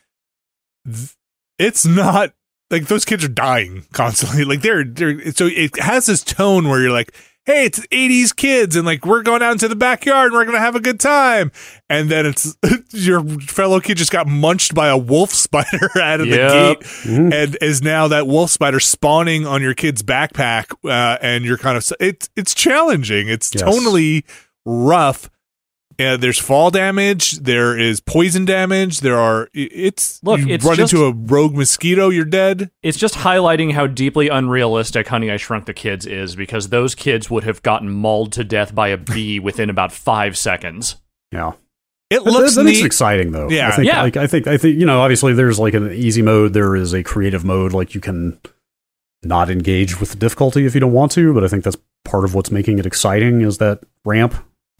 it's 1.59 1.85
not 1.85 2.33
like 2.71 2.87
those 2.87 3.05
kids 3.05 3.23
are 3.23 3.29
dying 3.29 3.85
constantly. 3.93 4.43
Like 4.45 4.61
they're 4.61 4.83
they're 4.83 5.31
so 5.31 5.47
it 5.47 5.79
has 5.79 6.05
this 6.07 6.23
tone 6.23 6.67
where 6.67 6.81
you're 6.81 6.91
like, 6.91 7.13
hey, 7.45 7.65
it's 7.65 7.79
80s 7.87 8.35
kids 8.35 8.75
and 8.75 8.85
like 8.85 9.05
we're 9.05 9.21
going 9.23 9.41
out 9.43 9.51
into 9.51 9.67
the 9.67 9.75
backyard 9.75 10.27
and 10.31 10.33
we're 10.33 10.45
gonna 10.45 10.59
have 10.59 10.75
a 10.75 10.79
good 10.79 10.99
time, 10.99 11.51
and 11.89 12.09
then 12.09 12.25
it's 12.25 12.55
your 12.91 13.23
fellow 13.41 13.79
kid 13.79 13.97
just 13.97 14.11
got 14.11 14.27
munched 14.27 14.73
by 14.73 14.87
a 14.87 14.97
wolf 14.97 15.31
spider 15.33 15.89
out 16.01 16.21
of 16.21 16.27
Yep. 16.27 16.37
the 16.37 16.75
gate 16.75 16.79
Mhm. 17.11 17.33
and 17.33 17.57
is 17.61 17.81
now 17.81 18.07
that 18.07 18.27
wolf 18.27 18.49
spider 18.51 18.79
spawning 18.79 19.45
on 19.45 19.61
your 19.61 19.73
kid's 19.73 20.01
backpack 20.03 20.65
uh, 20.83 21.17
and 21.21 21.45
you're 21.45 21.57
kind 21.57 21.77
of 21.77 21.91
it's 21.99 22.29
it's 22.35 22.53
challenging 22.53 23.27
it's 23.29 23.51
Yes. 23.53 23.63
tonally 23.63 24.23
rough 24.65 25.29
uh, 25.99 26.17
there's 26.17 26.37
fall 26.39 26.69
damage 26.71 27.31
there 27.39 27.77
is 27.77 27.99
poison 28.01 28.45
damage 28.45 28.99
there 28.99 29.17
are 29.17 29.47
it's 29.53 30.21
Look, 30.23 30.39
you 30.41 30.47
it's 30.49 30.65
run 30.65 30.75
just- 30.75 30.91
into 30.93 31.05
a 31.05 31.11
rogue 31.13 31.55
mosquito 31.55 32.09
you're 32.09 32.25
dead 32.25 32.71
It's 32.83 32.97
just 32.97 33.15
highlighting 33.15 33.71
how 33.73 33.87
deeply 33.87 34.27
unrealistic 34.29 35.07
Honey 35.07 35.31
I 35.31 35.37
Shrunk 35.37 35.65
the 35.65 35.73
Kids 35.73 36.05
is 36.05 36.35
because 36.35 36.69
those 36.69 36.95
kids 36.95 37.29
would 37.29 37.43
have 37.45 37.61
gotten 37.63 37.89
mauled 37.89 38.31
to 38.33 38.43
death 38.43 38.73
by 38.75 38.89
a 38.89 38.97
bee 38.97 39.39
within 39.47 39.69
about 39.69 39.91
five 39.91 40.37
seconds. 40.37 40.97
Yeah. 41.31 41.53
it 42.09 42.23
looks 42.23 42.55
that 42.55 42.63
makes 42.63 42.77
it 42.79 42.81
neat 42.81 42.85
exciting 42.85 43.31
though. 43.31 43.49
Yeah. 43.49 43.69
I 43.69 43.71
think, 43.75 43.87
Yeah. 43.87 44.01
Like 44.01 44.17
I 44.17 44.27
think 44.27 44.47
I 44.47 44.57
think 44.57 44.79
you 44.79 44.85
know 44.85 45.01
obviously 45.01 45.33
there's 45.33 45.59
like 45.59 45.73
an 45.73 45.91
easy 45.91 46.21
mode. 46.21 46.53
There 46.53 46.75
is 46.75 46.93
a 46.93 47.03
creative 47.03 47.43
mode. 47.43 47.73
Like 47.73 47.95
you 47.95 48.01
can 48.01 48.39
not 49.23 49.49
engage 49.49 49.99
with 49.99 50.11
the 50.11 50.17
difficulty 50.17 50.65
if 50.65 50.73
you 50.75 50.79
don't 50.81 50.93
want 50.93 51.11
to. 51.13 51.33
But 51.33 51.43
I 51.43 51.47
think 51.47 51.63
that's 51.63 51.77
part 52.03 52.23
of 52.25 52.35
what's 52.35 52.51
making 52.51 52.77
it 52.77 52.85
exciting 52.85 53.41
is 53.41 53.57
that 53.57 53.79
ramp, 54.05 54.35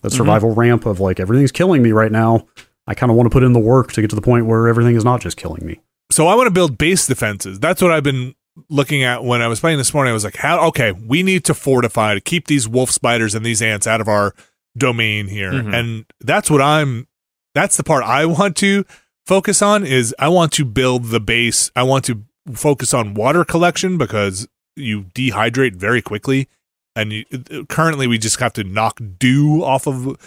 that 0.06 0.14
Mhm. 0.14 0.18
survival 0.18 0.54
ramp 0.54 0.86
of 0.86 1.00
like 1.00 1.20
everything's 1.20 1.52
killing 1.52 1.82
me 1.82 1.92
right 1.92 2.12
now. 2.12 2.46
I 2.88 2.94
kind 2.94 3.10
of 3.10 3.16
want 3.18 3.26
to 3.28 3.32
put 3.32 3.44
in 3.44 3.54
the 3.54 3.60
work 3.60 3.92
to 3.94 4.02
get 4.02 4.10
to 4.12 4.16
the 4.16 4.22
point 4.22 4.46
where 4.46 4.68
everything 4.68 4.96
is 4.96 5.04
not 5.04 5.20
just 5.22 5.38
killing 5.38 5.66
me. 5.66 5.80
So 6.12 6.28
I 6.28 6.36
want 6.36 6.48
to 6.48 6.52
build 6.52 6.78
base 6.78 7.08
defenses. 7.08 7.60
That's 7.60 7.82
what 7.82 7.92
I've 7.92 8.04
been 8.04 8.36
looking 8.70 9.04
at 9.04 9.24
when 9.24 9.42
I 9.42 9.48
was 9.48 9.60
playing 9.60 9.80
this 9.80 9.94
morning. 9.94 10.12
I 10.12 10.14
was 10.14 10.24
like, 10.24 10.38
how 10.38 10.60
okay, 10.68 10.92
we 10.92 11.24
need 11.24 11.44
to 11.46 11.54
fortify 11.54 12.14
to 12.14 12.22
keep 12.22 12.48
these 12.48 12.68
wolf 12.68 12.92
spiders 12.92 13.34
and 13.36 13.46
these 13.46 13.62
ants 13.62 13.88
out 13.88 14.02
of 14.02 14.08
our 14.08 14.34
domain 14.78 15.28
here. 15.28 15.52
Mhm. 15.52 15.74
And 15.74 16.06
that's 16.22 16.50
what 16.50 16.62
I'm 16.62 17.08
that's 17.56 17.78
the 17.78 17.84
part 17.84 18.04
I 18.04 18.26
want 18.26 18.56
to 18.58 18.86
focus 19.26 19.62
on 19.62 19.86
is 19.86 20.14
I 20.20 20.28
want 20.28 20.52
to 20.54 20.66
build 20.66 21.06
the 21.06 21.20
base. 21.22 21.72
I 21.76 21.84
want 21.84 22.06
to 22.06 22.22
focus 22.54 22.94
on 22.94 23.14
water 23.16 23.44
collection 23.44 23.98
because 23.98 24.48
you 24.76 25.06
dehydrate 25.16 25.76
very 25.76 26.02
quickly 26.02 26.48
and 26.96 27.12
you, 27.14 27.26
currently 27.70 28.08
we 28.08 28.18
just 28.18 28.40
have 28.40 28.54
to 28.54 28.64
knock 28.64 29.00
dew 29.20 29.64
off 29.64 29.88
of 29.88 30.18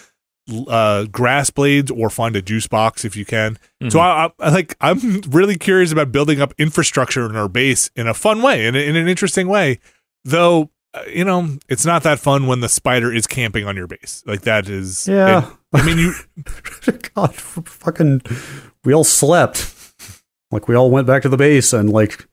uh, 0.68 1.04
grass 1.04 1.50
blades 1.50 1.90
or 1.90 2.08
find 2.10 2.34
a 2.36 2.42
juice 2.42 2.66
box 2.66 3.04
if 3.04 3.16
you 3.16 3.24
can. 3.24 3.58
So 3.90 4.00
I, 4.00 4.26
I, 4.26 4.30
I 4.40 4.48
like 4.50 4.76
I'm 4.80 5.20
really 5.28 5.56
curious 5.56 5.92
about 5.92 6.10
building 6.12 6.40
up 6.40 6.52
infrastructure 6.58 7.24
in 7.28 7.36
our 7.36 7.48
base 7.48 7.90
in 7.96 8.06
a 8.06 8.14
fun 8.14 8.42
way, 8.42 8.66
in, 8.66 8.74
a, 8.74 8.78
in 8.78 8.96
an 8.96 9.08
interesting 9.08 9.48
way. 9.48 9.78
Though 10.24 10.70
uh, 10.94 11.02
you 11.06 11.24
know 11.24 11.58
it's 11.68 11.84
not 11.86 12.02
that 12.04 12.18
fun 12.18 12.46
when 12.46 12.60
the 12.60 12.68
spider 12.68 13.12
is 13.12 13.26
camping 13.26 13.66
on 13.66 13.76
your 13.76 13.86
base. 13.86 14.22
Like 14.26 14.42
that 14.42 14.68
is 14.68 15.06
Yeah. 15.06 15.50
I 15.72 15.84
mean 15.84 15.98
you 15.98 16.14
God, 17.14 17.30
f- 17.30 17.62
fucking, 17.66 18.22
we 18.84 18.94
all 18.94 19.04
slept. 19.04 19.74
Like 20.50 20.66
we 20.66 20.74
all 20.74 20.90
went 20.90 21.06
back 21.06 21.22
to 21.22 21.28
the 21.28 21.36
base 21.36 21.72
and 21.72 21.90
like 21.90 22.27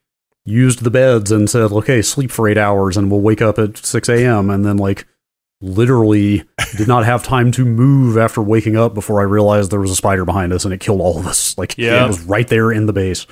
used 0.45 0.83
the 0.83 0.91
beds 0.91 1.31
and 1.31 1.49
said, 1.49 1.71
okay, 1.71 2.01
sleep 2.01 2.31
for 2.31 2.47
eight 2.47 2.57
hours 2.57 2.97
and 2.97 3.09
we'll 3.09 3.21
wake 3.21 3.41
up 3.41 3.57
at 3.57 3.77
6 3.77 4.09
a.m. 4.09 4.49
And 4.49 4.63
then 4.65 4.77
like 4.77 5.05
literally 5.61 6.43
did 6.77 6.87
not 6.87 7.05
have 7.05 7.23
time 7.23 7.51
to 7.53 7.65
move 7.65 8.17
after 8.17 8.41
waking 8.41 8.75
up 8.77 8.93
before 8.93 9.19
I 9.21 9.23
realized 9.23 9.71
there 9.71 9.79
was 9.79 9.91
a 9.91 9.95
spider 9.95 10.25
behind 10.25 10.53
us 10.53 10.65
and 10.65 10.73
it 10.73 10.79
killed 10.79 11.01
all 11.01 11.17
of 11.19 11.25
us. 11.25 11.57
Like 11.57 11.77
Yeah. 11.77 12.03
it 12.03 12.07
was 12.07 12.21
right 12.23 12.47
there 12.47 12.71
in 12.71 12.85
the 12.85 12.93
base. 12.93 13.25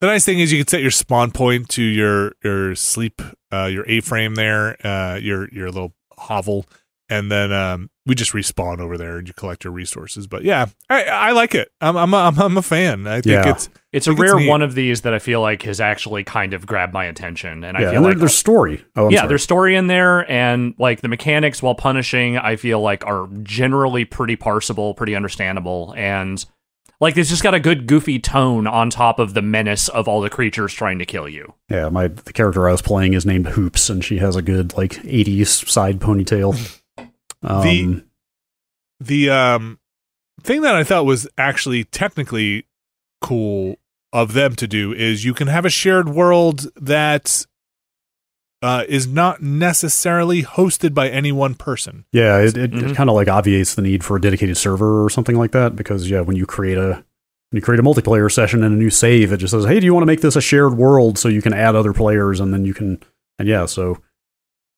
the 0.00 0.06
nice 0.06 0.24
thing 0.24 0.38
is 0.40 0.52
you 0.52 0.58
can 0.58 0.68
set 0.68 0.82
your 0.82 0.90
spawn 0.90 1.30
point 1.30 1.68
to 1.70 1.82
your 1.82 2.32
your 2.44 2.74
sleep 2.74 3.20
uh, 3.52 3.64
your 3.66 3.84
A 3.88 4.00
frame 4.00 4.34
there 4.36 4.76
uh, 4.86 5.16
your 5.16 5.48
your 5.52 5.70
little 5.70 5.92
hovel. 6.16 6.66
And 7.10 7.30
then 7.30 7.52
um, 7.52 7.90
we 8.06 8.14
just 8.14 8.32
respawn 8.32 8.78
over 8.78 8.96
there, 8.96 9.18
and 9.18 9.26
you 9.26 9.34
collect 9.34 9.64
your 9.64 9.72
resources. 9.72 10.28
But 10.28 10.44
yeah, 10.44 10.66
I, 10.88 11.02
I 11.04 11.32
like 11.32 11.56
it. 11.56 11.72
I'm 11.80 11.96
I'm 11.96 12.14
a, 12.14 12.16
I'm, 12.18 12.38
I'm 12.40 12.56
a 12.56 12.62
fan. 12.62 13.06
I 13.08 13.20
think 13.20 13.26
Yeah. 13.44 13.50
it's 13.50 13.68
It's 13.92 14.06
a 14.06 14.10
think 14.12 14.20
it's 14.20 14.30
rare 14.32 14.40
neat. 14.40 14.48
one 14.48 14.62
of 14.62 14.74
these 14.76 15.00
that 15.00 15.12
I 15.12 15.18
feel 15.18 15.40
like 15.40 15.62
has 15.62 15.80
actually 15.80 16.22
kind 16.22 16.54
of 16.54 16.66
grabbed 16.66 16.94
my 16.94 17.04
attention, 17.06 17.64
and 17.64 17.76
I 17.76 17.80
feel 17.80 17.96
and 17.96 18.04
like 18.04 18.18
there's 18.18 18.34
story. 18.36 18.84
Oh, 18.94 19.06
I'm 19.06 19.10
yeah, 19.10 19.18
sorry. 19.18 19.28
there's 19.28 19.42
story 19.42 19.74
in 19.74 19.88
there, 19.88 20.30
and 20.30 20.74
like 20.78 21.00
the 21.00 21.08
mechanics, 21.08 21.62
while 21.62 21.74
punishing, 21.74 22.38
I 22.38 22.54
feel 22.54 22.80
like 22.80 23.04
are 23.04 23.28
generally 23.42 24.04
pretty 24.04 24.36
parsable, 24.36 24.96
pretty 24.96 25.16
understandable, 25.16 25.92
and 25.96 26.44
like 27.00 27.16
it's 27.16 27.30
just 27.30 27.42
got 27.42 27.54
a 27.54 27.60
good 27.60 27.86
goofy 27.88 28.18
tone 28.20 28.66
on 28.68 28.90
top 28.90 29.18
of 29.18 29.34
the 29.34 29.42
menace 29.42 29.88
of 29.88 30.06
all 30.06 30.20
the 30.20 30.30
creatures 30.30 30.72
trying 30.72 30.98
to 31.00 31.06
kill 31.06 31.28
you. 31.28 31.54
Yeah, 31.68 31.88
my 31.88 32.06
the 32.08 32.32
character 32.32 32.68
I 32.68 32.72
was 32.72 32.82
playing 32.82 33.14
is 33.14 33.26
named 33.26 33.48
Hoops, 33.48 33.90
and 33.90 34.04
she 34.04 34.18
has 34.18 34.36
a 34.36 34.42
good 34.42 34.76
like 34.76 34.92
'80s 35.02 35.68
side 35.68 35.98
ponytail. 35.98 36.76
Um, 37.42 37.62
The- 37.62 38.04
the 39.02 39.30
um 39.30 39.78
thing 40.42 40.60
that 40.62 40.74
I 40.74 40.84
thought 40.84 41.04
was 41.06 41.26
actually 41.38 41.84
technically 41.84 42.66
cool 43.22 43.76
of 44.12 44.32
them 44.32 44.56
to 44.56 44.66
do 44.66 44.92
is 44.92 45.24
you 45.24 45.34
can 45.34 45.48
have 45.48 45.64
a 45.64 45.70
shared 45.70 46.08
world 46.08 46.66
that 46.76 47.46
uh, 48.62 48.84
is 48.88 49.06
not 49.06 49.40
necessarily 49.42 50.42
hosted 50.42 50.92
by 50.92 51.08
any 51.08 51.32
one 51.32 51.54
person. 51.54 52.04
yeah, 52.12 52.38
it, 52.38 52.56
it, 52.58 52.72
Mhm. 52.72 52.90
it 52.90 52.96
kind 52.96 53.08
of 53.08 53.16
like 53.16 53.28
obviates 53.28 53.74
the 53.74 53.80
need 53.82 54.04
for 54.04 54.16
a 54.16 54.20
dedicated 54.20 54.56
server 54.58 55.02
or 55.02 55.08
something 55.08 55.36
like 55.36 55.52
that 55.52 55.76
because 55.76 56.10
yeah, 56.10 56.20
when 56.20 56.36
you 56.36 56.44
create 56.46 56.76
a 56.76 57.02
when 57.50 57.56
you 57.56 57.62
create 57.62 57.80
a 57.80 57.82
multiplayer 57.82 58.30
session 58.30 58.62
and 58.62 58.74
a 58.74 58.78
new 58.78 58.90
save, 58.90 59.32
it 59.32 59.38
just 59.38 59.50
says, 59.52 59.64
"Hey, 59.64 59.80
do 59.80 59.86
you 59.86 59.92
want 59.94 60.02
to 60.02 60.06
make 60.06 60.20
this 60.20 60.36
a 60.36 60.40
shared 60.42 60.74
world 60.76 61.18
so 61.18 61.28
you 61.28 61.42
can 61.42 61.52
add 61.54 61.74
other 61.74 61.92
players 61.94 62.38
and 62.38 62.52
then 62.52 62.64
you 62.66 62.74
can 62.74 62.98
and 63.38 63.48
yeah, 63.48 63.64
so 63.66 63.96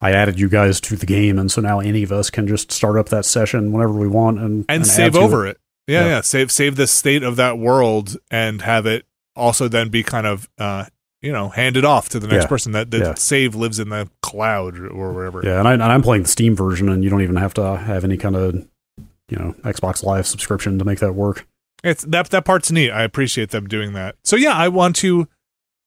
I 0.02 0.10
added 0.12 0.38
you 0.38 0.48
guys 0.48 0.80
to 0.82 0.96
the 0.96 1.06
game, 1.06 1.38
and 1.38 1.50
so 1.50 1.60
now 1.62 1.80
any 1.80 2.02
of 2.02 2.12
us 2.12 2.28
can 2.28 2.46
just 2.46 2.70
start 2.72 2.98
up 2.98 3.08
that 3.10 3.24
session 3.24 3.72
whenever 3.72 3.92
we 3.94 4.08
want 4.08 4.38
and 4.40 4.64
and, 4.68 4.82
add 4.82 4.86
save 4.86 5.16
over 5.16 5.46
it. 5.46 5.58
Yeah, 5.86 6.00
Yeah. 6.02 6.06
yeah, 6.08 6.20
Save 6.20 6.50
save 6.52 6.76
the 6.76 6.86
state 6.86 7.22
of 7.22 7.36
that 7.36 7.58
world 7.58 8.16
and 8.30 8.60
have 8.62 8.84
it 8.86 9.04
also 9.34 9.66
then 9.68 9.88
be 9.88 10.02
kind 10.02 10.26
of 10.26 10.48
uh 10.58 10.84
you 11.22 11.32
know 11.32 11.48
handed 11.48 11.84
off 11.84 12.08
to 12.10 12.20
the 12.20 12.26
next 12.28 12.44
Yeah. 12.44 12.48
person. 12.48 12.72
That 12.72 12.90
the 12.90 12.98
Yeah. 12.98 13.14
save 13.14 13.54
lives 13.54 13.78
in 13.78 13.88
the 13.88 14.08
cloud 14.22 14.78
or 14.78 15.12
wherever. 15.12 15.40
Yeah, 15.44 15.60
and, 15.60 15.68
I, 15.68 15.72
and 15.74 15.82
I'm 15.84 16.02
playing 16.02 16.24
the 16.24 16.28
Steam 16.28 16.54
version, 16.56 16.88
and 16.88 17.02
you 17.04 17.08
don't 17.10 17.22
even 17.22 17.36
have 17.36 17.54
to 17.54 17.76
have 17.78 18.02
any 18.04 18.16
kind 18.16 18.36
of 18.36 18.54
you 19.28 19.36
know 19.38 19.54
Xbox 19.62 20.02
Live 20.02 20.26
subscription 20.26 20.78
to 20.80 20.84
make 20.84 20.98
that 20.98 21.14
work. 21.14 21.46
It's 21.84 22.04
that 22.04 22.30
that 22.30 22.44
part's 22.44 22.70
neat. 22.72 22.90
I 22.90 23.02
appreciate 23.04 23.50
them 23.50 23.66
doing 23.68 23.92
that. 23.92 24.16
So 24.24 24.34
yeah, 24.36 24.54
I 24.54 24.66
want 24.68 24.96
to. 24.96 25.28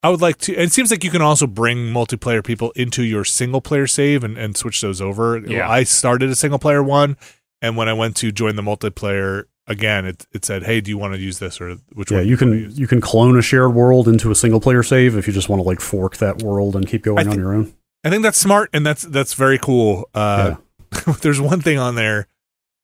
I 0.05 0.09
would 0.09 0.21
like 0.21 0.37
to. 0.41 0.53
It 0.53 0.71
seems 0.71 0.91
like 0.91 1.03
you 1.03 1.09
can 1.09 1.23
also 1.23 1.47
bring 1.47 1.77
multiplayer 1.91 2.45
people 2.45 2.69
into 2.75 3.01
your 3.03 3.25
single 3.25 3.59
player 3.59 3.87
save 3.87 4.23
and, 4.23 4.37
and 4.37 4.55
switch 4.55 4.79
those 4.81 5.01
over. 5.01 5.39
Yeah. 5.39 5.67
I 5.67 5.83
started 5.83 6.29
a 6.29 6.35
single 6.35 6.59
player 6.59 6.83
one, 6.83 7.17
and 7.59 7.75
when 7.75 7.89
I 7.89 7.93
went 7.93 8.15
to 8.17 8.31
join 8.31 8.55
the 8.55 8.61
multiplayer 8.61 9.45
again, 9.65 10.05
it 10.05 10.27
it 10.31 10.45
said, 10.45 10.61
"Hey, 10.61 10.79
do 10.79 10.91
you 10.91 10.99
want 10.99 11.15
to 11.15 11.19
use 11.19 11.39
this 11.39 11.59
or 11.59 11.77
which 11.93 12.11
Yeah, 12.11 12.17
one?" 12.19 12.27
you 12.27 12.37
can 12.37 12.51
use? 12.51 12.77
you 12.77 12.85
can 12.85 13.01
clone 13.01 13.35
a 13.35 13.41
shared 13.41 13.73
world 13.73 14.07
into 14.07 14.29
a 14.29 14.35
single 14.35 14.59
player 14.59 14.83
save 14.83 15.17
if 15.17 15.25
you 15.25 15.33
just 15.33 15.49
want 15.49 15.59
to 15.59 15.67
like 15.67 15.81
fork 15.81 16.17
that 16.17 16.43
world 16.43 16.75
and 16.75 16.87
keep 16.87 17.01
going 17.01 17.27
I 17.27 17.31
on 17.31 17.39
your 17.39 17.55
own. 17.55 17.73
I 18.03 18.11
think 18.11 18.21
that's 18.21 18.37
smart 18.37 18.69
and 18.73 18.85
that's 18.85 19.01
that's 19.01 19.33
very 19.33 19.57
cool. 19.57 20.07
Uh, 20.13 20.57
there's 21.21 21.41
one 21.41 21.61
thing 21.61 21.79
on 21.79 21.95
there. 21.95 22.27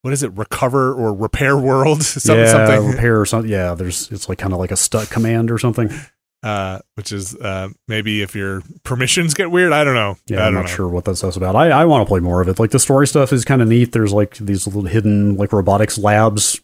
What 0.01 0.11
is 0.11 0.23
it? 0.23 0.35
Recover 0.35 0.91
or 0.91 1.13
repair 1.13 1.55
world? 1.55 2.01
Some, 2.03 2.39
yeah, 2.39 2.47
something. 2.47 2.89
repair 2.93 3.21
or 3.21 3.27
something. 3.27 3.51
Yeah, 3.51 3.75
there's 3.75 4.11
it's 4.11 4.27
like 4.27 4.39
kind 4.39 4.53
of 4.53 4.57
like 4.57 4.71
a 4.71 4.75
stuck 4.75 5.11
command 5.11 5.51
or 5.51 5.59
something. 5.59 5.91
Uh, 6.43 6.79
which 6.95 7.11
is 7.11 7.35
uh, 7.35 7.69
maybe 7.87 8.23
if 8.23 8.33
your 8.35 8.63
permissions 8.83 9.35
get 9.35 9.51
weird. 9.51 9.71
I 9.71 9.83
don't 9.83 9.93
know. 9.93 10.17
Yeah, 10.25 10.43
I 10.43 10.47
I'm 10.47 10.53
don't 10.55 10.63
know. 10.63 10.67
sure 10.69 10.87
what 10.87 11.05
that 11.05 11.15
stuff's 11.17 11.37
about. 11.37 11.55
I, 11.55 11.69
I 11.69 11.85
want 11.85 12.01
to 12.03 12.07
play 12.07 12.19
more 12.19 12.41
of 12.41 12.47
it. 12.47 12.57
Like 12.59 12.71
the 12.71 12.79
story 12.79 13.05
stuff 13.05 13.31
is 13.31 13.45
kind 13.45 13.61
of 13.61 13.67
neat. 13.67 13.91
There's 13.91 14.11
like 14.11 14.37
these 14.37 14.65
little 14.65 14.83
hidden 14.85 15.35
like 15.37 15.53
robotics 15.53 15.99
labs 15.99 16.59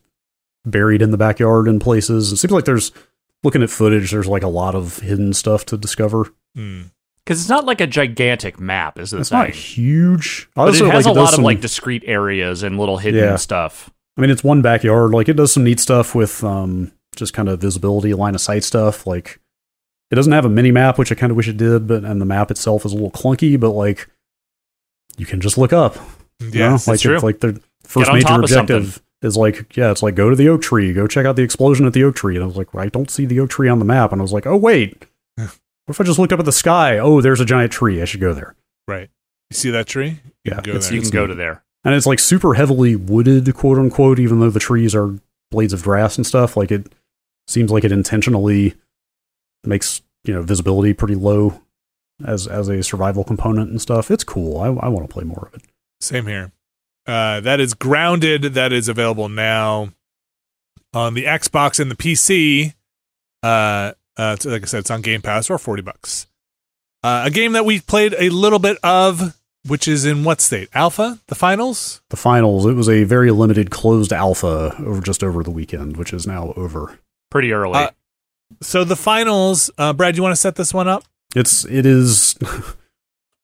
buried 0.65 1.01
in 1.03 1.11
the 1.11 1.17
backyard 1.17 1.67
in 1.67 1.79
places. 1.79 2.31
It 2.31 2.37
seems 2.37 2.51
like 2.51 2.65
there's 2.65 2.91
looking 3.43 3.61
at 3.61 3.69
footage. 3.69 4.09
There's 4.09 4.27
like 4.27 4.41
a 4.43 4.47
lot 4.47 4.73
of 4.73 4.97
hidden 4.99 5.31
stuff 5.33 5.63
to 5.67 5.77
discover. 5.77 6.33
Hmm. 6.55 6.81
Because 7.23 7.41
it's 7.41 7.49
not 7.49 7.65
like 7.65 7.81
a 7.81 7.87
gigantic 7.87 8.59
map, 8.59 8.97
is 8.97 9.11
the 9.11 9.19
It's 9.19 9.29
thing. 9.29 9.37
not 9.37 9.49
huge. 9.51 10.49
but 10.55 10.69
it 10.69 10.75
has 10.85 11.05
like, 11.05 11.11
a 11.13 11.13
does 11.13 11.17
lot 11.17 11.29
some- 11.31 11.39
of 11.41 11.45
like 11.45 11.61
discrete 11.61 12.03
areas 12.07 12.63
and 12.63 12.79
little 12.79 12.97
hidden 12.97 13.21
Yeah. 13.21 13.35
stuff. 13.35 13.91
I 14.17 14.21
mean, 14.21 14.29
it's 14.31 14.43
one 14.43 14.61
backyard. 14.63 15.11
Like 15.11 15.29
it 15.29 15.33
does 15.35 15.51
some 15.51 15.65
neat 15.65 15.79
stuff 15.79 16.15
with 16.15 16.43
um, 16.43 16.91
just 17.15 17.33
kind 17.33 17.47
of 17.49 17.61
visibility, 17.61 18.13
line 18.15 18.33
of 18.33 18.41
sight 18.41 18.63
stuff. 18.63 19.05
Like 19.05 19.39
it 20.11 20.15
doesn't 20.15 20.31
have 20.33 20.45
a 20.45 20.49
mini 20.49 20.71
map, 20.71 20.97
which 20.97 21.11
I 21.11 21.15
kind 21.15 21.31
of 21.31 21.37
wish 21.37 21.47
it 21.47 21.57
did, 21.57 21.87
but 21.87 22.03
and 22.03 22.21
the 22.21 22.25
map 22.25 22.49
itself 22.51 22.85
is 22.85 22.91
a 22.91 22.95
little 22.95 23.11
clunky. 23.11 23.59
But 23.59 23.71
like 23.71 24.07
you 25.17 25.25
can 25.25 25.41
just 25.41 25.57
look 25.57 25.73
up. 25.73 25.95
you 26.39 26.59
know? 26.59 26.71
Like 26.73 26.87
it's 26.95 27.01
true. 27.01 27.19
like 27.19 27.39
the 27.39 27.61
first 27.83 28.11
major 28.11 28.33
objective 28.39 29.01
is 29.21 29.35
like 29.35 29.75
yeah, 29.75 29.91
it's 29.91 30.03
like 30.03 30.15
go 30.15 30.29
to 30.29 30.35
the 30.35 30.47
oak 30.49 30.61
tree, 30.61 30.93
go 30.93 31.07
check 31.07 31.25
out 31.25 31.35
the 31.35 31.41
explosion 31.43 31.85
at 31.85 31.93
the 31.93 32.03
oak 32.03 32.15
tree. 32.15 32.35
And 32.35 32.43
I 32.43 32.47
was 32.47 32.55
like, 32.57 32.73
I 32.75 32.87
don't 32.87 33.09
see 33.09 33.25
the 33.25 33.39
oak 33.39 33.49
tree 33.49 33.69
on 33.69 33.79
the 33.79 33.85
map, 33.85 34.11
and 34.11 34.21
I 34.21 34.23
was 34.23 34.33
like, 34.33 34.45
oh 34.45 34.57
wait, 34.57 35.05
what 35.35 35.49
if 35.89 35.99
I 36.01 36.03
just 36.03 36.19
looked 36.19 36.33
up 36.33 36.39
at 36.39 36.45
the 36.45 36.51
sky? 36.51 36.97
Oh, 36.99 37.21
there's 37.21 37.41
a 37.41 37.45
giant 37.45 37.71
tree. 37.71 38.01
I 38.01 38.05
should 38.05 38.21
go 38.21 38.33
there. 38.33 38.55
right. 38.87 39.09
You 39.49 39.55
see 39.55 39.69
that 39.71 39.87
tree? 39.87 40.19
You 40.43 40.51
Yeah, 40.51 40.53
can 40.55 40.63
go 40.63 40.73
there. 40.73 40.81
You 40.81 40.87
can 40.89 40.97
It's 40.99 41.09
go 41.09 41.25
to 41.25 41.33
there. 41.33 41.63
and 41.85 41.95
it's 41.95 42.05
like 42.05 42.19
super 42.19 42.53
heavily 42.55 42.95
wooded, 42.97 43.53
quote 43.55 43.77
unquote, 43.79 44.19
even 44.19 44.39
though 44.41 44.49
the 44.49 44.59
trees 44.59 44.93
are 44.93 45.15
blades 45.51 45.71
of 45.73 45.83
grass 45.83 46.17
and 46.17 46.27
stuff. 46.27 46.55
Like 46.57 46.69
it 46.71 46.91
seems 47.47 47.71
like 47.71 47.85
it 47.85 47.91
intentionally 47.93 48.75
makes 49.67 50.01
you 50.23 50.33
know 50.33 50.41
visibility 50.41 50.93
pretty 50.93 51.15
low 51.15 51.61
as 52.25 52.47
as 52.47 52.69
a 52.69 52.83
survival 52.83 53.23
component 53.23 53.69
and 53.69 53.81
stuff. 53.81 54.09
It's 54.11 54.23
cool. 54.23 54.59
I, 54.59 54.67
I 54.67 54.87
want 54.89 55.07
to 55.07 55.13
play 55.13 55.23
more 55.23 55.49
of 55.51 55.53
it. 55.59 55.67
Same 56.01 56.27
here. 56.27 56.51
Uh, 57.05 57.39
that 57.41 57.59
is 57.59 57.73
grounded. 57.73 58.41
That 58.53 58.73
is 58.73 58.89
available 58.89 59.29
now 59.29 59.89
on 60.93 61.13
the 61.13 61.23
Xbox 61.25 61.79
and 61.79 61.89
the 61.89 61.95
PC. 61.95 62.73
Uh, 63.43 63.93
uh, 64.17 64.35
so 64.35 64.49
like 64.49 64.63
I 64.63 64.65
said, 64.65 64.79
it's 64.79 64.91
on 64.91 65.01
Game 65.01 65.21
Pass 65.21 65.49
or 65.49 65.57
forty 65.57 65.81
bucks. 65.81 66.27
Uh, 67.03 67.23
a 67.25 67.29
game 67.29 67.53
that 67.53 67.63
we 67.63 67.79
played 67.79 68.15
a 68.17 68.29
little 68.29 68.59
bit 68.59 68.77
of, 68.83 69.37
which 69.65 69.87
is 69.87 70.05
in 70.05 70.23
what 70.23 70.41
state? 70.41 70.67
Alpha, 70.73 71.19
the 71.27 71.35
finals. 71.35 72.01
The 72.09 72.17
finals. 72.17 72.65
It 72.65 72.73
was 72.73 72.89
a 72.89 73.03
very 73.03 73.31
limited 73.31 73.69
closed 73.69 74.11
alpha 74.11 74.75
over 74.79 75.01
just 75.01 75.23
over 75.23 75.43
the 75.43 75.51
weekend, 75.51 75.95
which 75.97 76.11
is 76.11 76.25
now 76.27 76.53
over. 76.57 76.99
Pretty 77.29 77.53
early. 77.53 77.75
Uh, 77.75 77.91
So 78.61 78.83
the 78.83 78.95
finals. 78.95 79.69
Uh, 79.77 79.93
Brad, 79.93 80.15
you 80.17 80.23
want 80.23 80.33
to 80.33 80.39
set 80.41 80.55
this 80.55 80.73
one 80.73 80.87
up? 80.87 81.03
It's 81.35 81.65
it 81.65 81.85
is. 81.85 82.35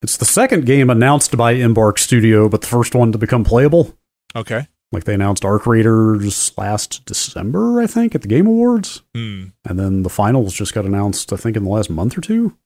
It's 0.02 0.18
the 0.18 0.26
second 0.26 0.66
game 0.66 0.90
announced 0.90 1.38
by 1.38 1.52
Embark 1.54 1.98
Studio, 1.98 2.50
but 2.50 2.60
the 2.60 2.68
first 2.68 2.94
one 2.94 3.14
to 3.14 3.18
become 3.18 3.46
playable. 3.46 3.98
Okay. 4.36 4.68
Like 4.92 5.06
they 5.06 5.14
announced 5.14 5.46
Arc 5.46 5.66
Raiders 5.66 6.52
last 6.58 7.06
December, 7.06 7.80
I 7.80 7.88
think, 7.88 8.14
at 8.14 8.22
the 8.22 8.28
Game 8.28 8.46
Awards. 8.46 9.02
Hmm. 9.16 9.46
And 9.64 9.80
then 9.80 10.04
the 10.04 10.10
finals 10.10 10.54
just 10.54 10.74
got 10.74 10.84
announced, 10.86 11.32
I 11.32 11.38
think, 11.38 11.56
in 11.56 11.64
the 11.64 11.70
last 11.70 11.90
month 11.90 12.18
or 12.18 12.22
two. 12.22 12.58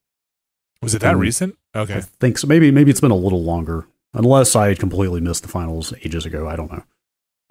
Was 0.81 0.95
it 0.95 1.01
that 1.01 1.13
Um, 1.13 1.19
recent? 1.19 1.55
Okay, 1.75 1.97
I 1.97 2.01
think 2.01 2.39
so. 2.39 2.47
Maybe 2.47 2.71
maybe 2.71 2.89
it's 2.89 3.01
been 3.01 3.11
a 3.11 3.15
little 3.15 3.43
longer. 3.43 3.85
unless 4.15 4.55
I 4.55 4.73
completely 4.73 5.21
missed 5.21 5.43
the 5.43 5.49
finals 5.49 5.93
ages 6.03 6.25
ago. 6.25 6.47
I 6.47 6.55
don't 6.55 6.71
know. 6.71 6.83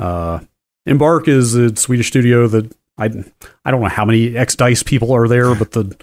Uh, 0.01 0.41
Embark 0.85 1.29
is 1.29 1.55
a 1.55 1.77
Swedish 1.77 2.09
studio 2.09 2.49
that 2.49 2.75
I 2.99 3.07
I 3.65 3.71
don't 3.71 3.83
know 3.83 3.89
how 3.89 4.05
many 4.05 4.37
X 4.37 4.55
Dice 4.57 4.83
people 4.83 5.13
are 5.13 5.29
there, 5.29 5.55
but 5.55 5.73
the 5.73 5.97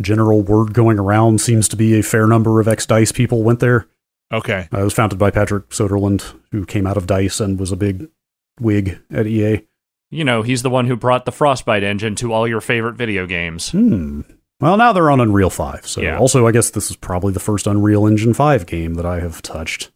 general 0.00 0.42
word 0.42 0.72
going 0.72 0.98
around 0.98 1.40
seems 1.40 1.68
to 1.68 1.76
be 1.76 1.98
a 1.98 2.02
fair 2.02 2.26
number 2.26 2.60
of 2.60 2.68
X 2.68 2.86
Dice 2.86 3.12
people 3.12 3.42
went 3.42 3.60
there. 3.60 3.86
Okay. 4.32 4.68
Uh, 4.72 4.80
it 4.80 4.84
was 4.84 4.94
founded 4.94 5.18
by 5.18 5.30
Patrick 5.30 5.68
Soderlund, 5.70 6.34
who 6.52 6.64
came 6.64 6.86
out 6.86 6.96
of 6.96 7.06
Dice 7.06 7.40
and 7.40 7.58
was 7.58 7.72
a 7.72 7.76
big 7.76 8.08
wig 8.60 9.00
at 9.10 9.26
EA. 9.26 9.62
You 10.10 10.24
know, 10.24 10.42
he's 10.42 10.62
the 10.62 10.70
one 10.70 10.86
who 10.86 10.96
brought 10.96 11.24
the 11.24 11.32
Frostbite 11.32 11.82
engine 11.82 12.14
to 12.16 12.32
all 12.32 12.46
your 12.46 12.60
favorite 12.60 12.94
video 12.94 13.26
games. 13.26 13.70
Hmm. 13.70 14.22
Well, 14.60 14.76
now 14.76 14.92
they're 14.92 15.10
on 15.10 15.20
Unreal 15.20 15.50
5. 15.50 15.86
So, 15.86 16.00
Yeah. 16.00 16.18
also, 16.18 16.46
I 16.46 16.52
guess 16.52 16.70
this 16.70 16.90
is 16.90 16.96
probably 16.96 17.32
the 17.32 17.40
first 17.40 17.66
Unreal 17.66 18.06
Engine 18.06 18.34
5 18.34 18.66
game 18.66 18.94
that 18.94 19.06
I 19.06 19.20
have 19.20 19.40
touched. 19.42 19.90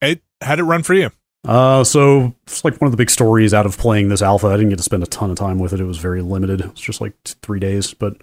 It 0.00 0.22
how'd 0.40 0.58
it 0.60 0.64
run 0.64 0.82
for 0.82 0.94
you? 0.94 1.10
Uh, 1.46 1.82
so 1.82 2.34
it's 2.46 2.64
like 2.64 2.80
one 2.80 2.86
of 2.86 2.92
the 2.92 2.96
big 2.98 3.10
stories 3.10 3.54
out 3.54 3.64
of 3.66 3.78
playing 3.78 4.08
this 4.08 4.20
alpha. 4.22 4.48
I 4.48 4.56
didn't 4.56 4.70
get 4.70 4.76
to 4.76 4.82
spend 4.84 5.02
a 5.02 5.06
ton 5.06 5.30
of 5.30 5.36
time 5.38 5.58
with 5.58 5.72
it. 5.72 5.80
It 5.80 5.84
was 5.84 5.98
very 5.98 6.20
limited. 6.22 6.60
It's 6.60 6.80
just 6.80 7.00
like 7.00 7.14
t- 7.24 7.34
three 7.42 7.58
days. 7.60 7.94
But 7.94 8.16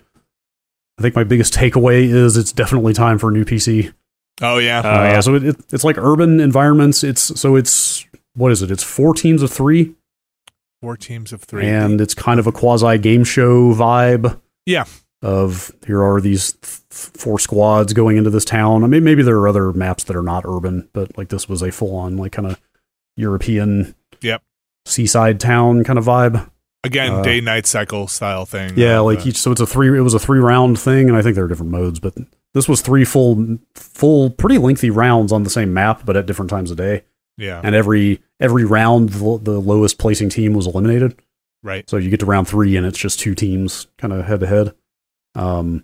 I 0.98 1.02
think 1.02 1.16
my 1.16 1.24
biggest 1.24 1.54
takeaway 1.54 2.04
is 2.04 2.38
it's 2.38 2.52
definitely 2.52 2.94
time 2.94 3.18
for 3.18 3.30
a 3.30 3.34
new 3.34 3.44
PC. 3.46 3.94
Oh 4.42 4.60
yeah. 4.60 4.80
Uh, 4.80 5.04
yeah. 5.04 5.20
So 5.22 5.34
it, 5.36 5.44
it, 5.44 5.56
it's 5.74 5.84
like 5.84 5.98
urban 5.98 6.40
environments. 6.40 7.04
It's 7.04 7.40
so 7.40 7.56
it's 7.56 8.06
what 8.36 8.52
is 8.52 8.62
it? 8.62 8.70
It's 8.70 8.84
four 8.84 9.16
teams 9.16 9.42
of 9.42 9.52
three, 9.52 9.96
Four 10.82 10.96
teams 10.96 11.34
of 11.34 11.42
three. 11.42 11.66
and 11.66 12.00
it's 12.00 12.14
kind 12.14 12.40
of 12.40 12.46
a 12.46 12.52
quasi 12.52 13.00
game 13.00 13.24
show 13.24 13.74
vibe. 13.74 14.40
Yeah. 14.68 14.86
Of 15.24 15.72
here 15.88 16.04
are 16.04 16.22
these 16.22 16.52
th- 16.54 16.82
four 16.92 17.40
squads 17.40 17.94
going 17.94 18.18
into 18.18 18.30
this 18.30 18.46
town. 18.46 18.84
I 18.84 18.88
mean, 18.88 19.04
maybe 19.04 19.24
there 19.24 19.38
are 19.38 19.48
other 19.48 19.74
maps 19.74 20.04
that 20.04 20.16
are 20.16 20.22
not 20.22 20.46
urban, 20.46 20.88
but 20.94 21.18
like 21.18 21.30
this 21.30 21.50
was 21.50 21.64
a 21.64 21.72
full 21.72 21.96
on 21.96 22.18
like 22.18 22.34
kind 22.34 22.48
of 22.48 22.62
European. 23.18 23.94
Yep. 24.22 24.42
Seaside 24.86 25.40
town 25.42 25.84
kind 25.84 26.00
of 26.00 26.06
vibe. 26.06 26.50
Again, 26.84 27.12
uh, 27.12 27.22
day 27.24 27.42
night 27.42 27.66
cycle 27.66 28.08
style 28.08 28.46
thing. 28.46 28.74
Yeah, 28.78 29.00
Uh, 29.00 29.04
like 29.04 29.26
each. 29.28 29.36
So 29.38 29.52
it's 29.52 29.60
a 29.60 29.68
three. 29.68 29.96
It 29.98 30.02
was 30.02 30.14
a 30.14 30.20
three 30.20 30.40
round 30.40 30.80
thing, 30.80 31.10
and 31.10 31.18
I 31.18 31.22
think 31.22 31.36
there 31.36 31.44
are 31.44 31.48
different 31.50 31.72
modes, 31.72 32.00
but 32.00 32.14
this 32.54 32.70
was 32.70 32.80
three 32.82 33.04
full, 33.04 33.58
full, 33.76 34.30
pretty 34.30 34.58
lengthy 34.58 34.90
rounds 34.90 35.32
on 35.34 35.44
the 35.44 35.50
same 35.50 35.74
map, 35.74 36.04
but 36.06 36.16
at 36.16 36.26
different 36.26 36.50
times 36.50 36.72
of 36.72 36.78
day. 36.78 37.04
yeah. 37.38 37.60
And 37.64 37.76
every 37.76 38.22
every 38.40 38.64
round, 38.64 39.10
the, 39.10 39.40
the 39.42 39.60
lowest 39.60 39.98
placing 39.98 40.30
team 40.30 40.54
was 40.54 40.68
eliminated. 40.68 41.20
Right. 41.64 41.90
So 41.90 41.98
you 41.98 42.10
get 42.10 42.20
to 42.22 42.26
round 42.28 42.48
three, 42.48 42.78
and 42.78 42.86
it's 42.86 43.00
just 43.00 43.20
two 43.20 43.36
teams 43.36 43.88
kind 43.98 44.14
of 44.14 44.26
head 44.26 44.40
to 44.40 44.48
head. 44.48 44.74
Um, 45.36 45.84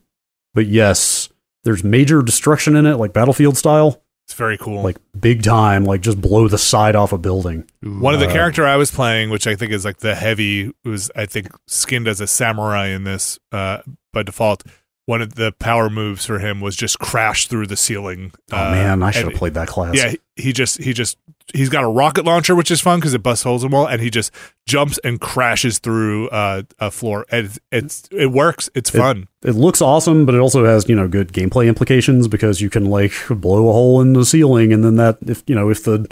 but 0.53 0.67
yes, 0.67 1.29
there's 1.63 1.83
major 1.83 2.21
destruction 2.21 2.75
in 2.75 2.85
it, 2.85 2.95
like 2.95 3.11
battlefield 3.11 3.57
style, 3.57 4.01
It's 4.25 4.33
very 4.33 4.57
cool. 4.57 4.81
like 4.81 4.97
big 5.19 5.43
time, 5.43 5.83
like 5.85 6.01
just 6.01 6.19
blow 6.21 6.47
the 6.47 6.57
side 6.57 6.95
off 6.95 7.11
a 7.11 7.17
building. 7.17 7.65
One 7.81 8.13
of 8.13 8.19
the 8.19 8.27
Uh, 8.29 8.31
character 8.31 8.65
I 8.65 8.77
was 8.77 8.89
playing, 8.89 9.29
which 9.29 9.47
I 9.47 9.55
think 9.55 9.71
is 9.73 9.83
like 9.85 9.97
the 9.97 10.15
heavy, 10.15 10.71
was 10.85 11.11
I 11.15 11.25
think 11.25 11.47
skinned 11.67 12.07
as 12.07 12.21
a 12.21 12.27
samurai 12.27 12.87
in 12.87 13.03
this 13.03 13.37
uh, 13.51 13.79
by 14.13 14.23
default. 14.23 14.63
One 15.05 15.21
of 15.21 15.35
the 15.35 15.51
power 15.51 15.89
moves 15.89 16.25
for 16.25 16.39
him 16.39 16.61
was 16.61 16.77
just 16.77 16.97
crash 16.97 17.47
through 17.47 17.67
the 17.67 17.75
ceiling. 17.75 18.31
Oh 18.53 18.57
Uh, 18.57 18.71
man, 18.71 19.03
I 19.03 19.11
should 19.11 19.25
have 19.25 19.33
played 19.33 19.53
that 19.55 19.67
class. 19.67 19.95
Yeah, 19.95 20.13
he- 20.37 20.53
just 20.53 20.81
he 20.81 20.93
just 20.93 21.17
he's 21.53 21.67
got 21.67 21.83
a 21.83 21.87
rocket 21.89 22.23
launcher, 22.23 22.55
which 22.55 22.71
is 22.71 22.79
fun 22.79 22.99
because 22.99 23.13
it 23.13 23.21
busts 23.21 23.43
holes 23.43 23.65
in 23.65 23.69
the 23.69 23.75
wall, 23.75 23.85
and 23.85 24.01
he 24.01 24.09
just 24.09 24.31
jumps 24.65 24.97
and 25.03 25.19
crashes 25.19 25.79
through 25.79 26.29
uh, 26.29 26.63
a 26.79 26.89
floor. 26.89 27.25
And 27.29 27.47
it's, 27.47 27.59
it's 27.71 28.09
it 28.13 28.27
works. 28.31 28.69
It's 28.75 28.95
It- 28.95 28.97
fun. 28.97 29.27
it 29.43 29.55
looks 29.55 29.81
awesome, 29.81 30.25
but 30.25 30.35
it 30.35 30.39
also 30.39 30.63
has 30.63 30.87
you 30.87 30.95
know 30.95 31.09
good 31.09 31.33
gameplay 31.33 31.67
implications 31.67 32.29
because 32.29 32.61
you 32.61 32.69
can 32.69 32.85
like 32.85 33.11
blow 33.29 33.67
a 33.67 33.73
hole 33.73 33.99
in 33.99 34.13
the 34.13 34.23
ceiling, 34.23 34.71
and 34.71 34.85
then 34.85 34.95
that 34.95 35.17
if 35.27 35.43
you 35.47 35.55
know 35.55 35.69
if 35.69 35.83
the 35.83 36.07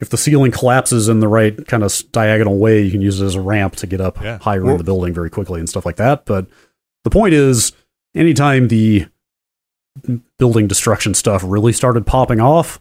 if 0.00 0.10
the 0.10 0.18
ceiling 0.18 0.50
collapses 0.52 1.08
in 1.08 1.20
the 1.20 1.28
right 1.28 1.66
kind 1.66 1.82
of 1.82 1.94
diagonal 2.12 2.58
way, 2.58 2.82
you 2.82 2.90
can 2.90 3.00
use 3.00 3.22
it 3.22 3.24
as 3.24 3.36
a 3.36 3.40
ramp 3.40 3.76
to 3.76 3.86
get 3.86 4.02
up 4.02 4.22
Yeah. 4.22 4.36
higher 4.42 4.62
Well- 4.62 4.72
in 4.72 4.78
the 4.78 4.84
building 4.84 5.14
very 5.14 5.30
quickly 5.30 5.60
and 5.60 5.68
stuff 5.68 5.86
like 5.86 5.96
that. 5.96 6.26
But 6.26 6.46
the 7.04 7.10
point 7.10 7.32
is, 7.32 7.72
anytime 8.14 8.68
the 8.68 9.06
building 10.38 10.66
destruction 10.66 11.14
stuff 11.14 11.42
really 11.44 11.72
started 11.72 12.06
popping 12.06 12.40
off. 12.40 12.80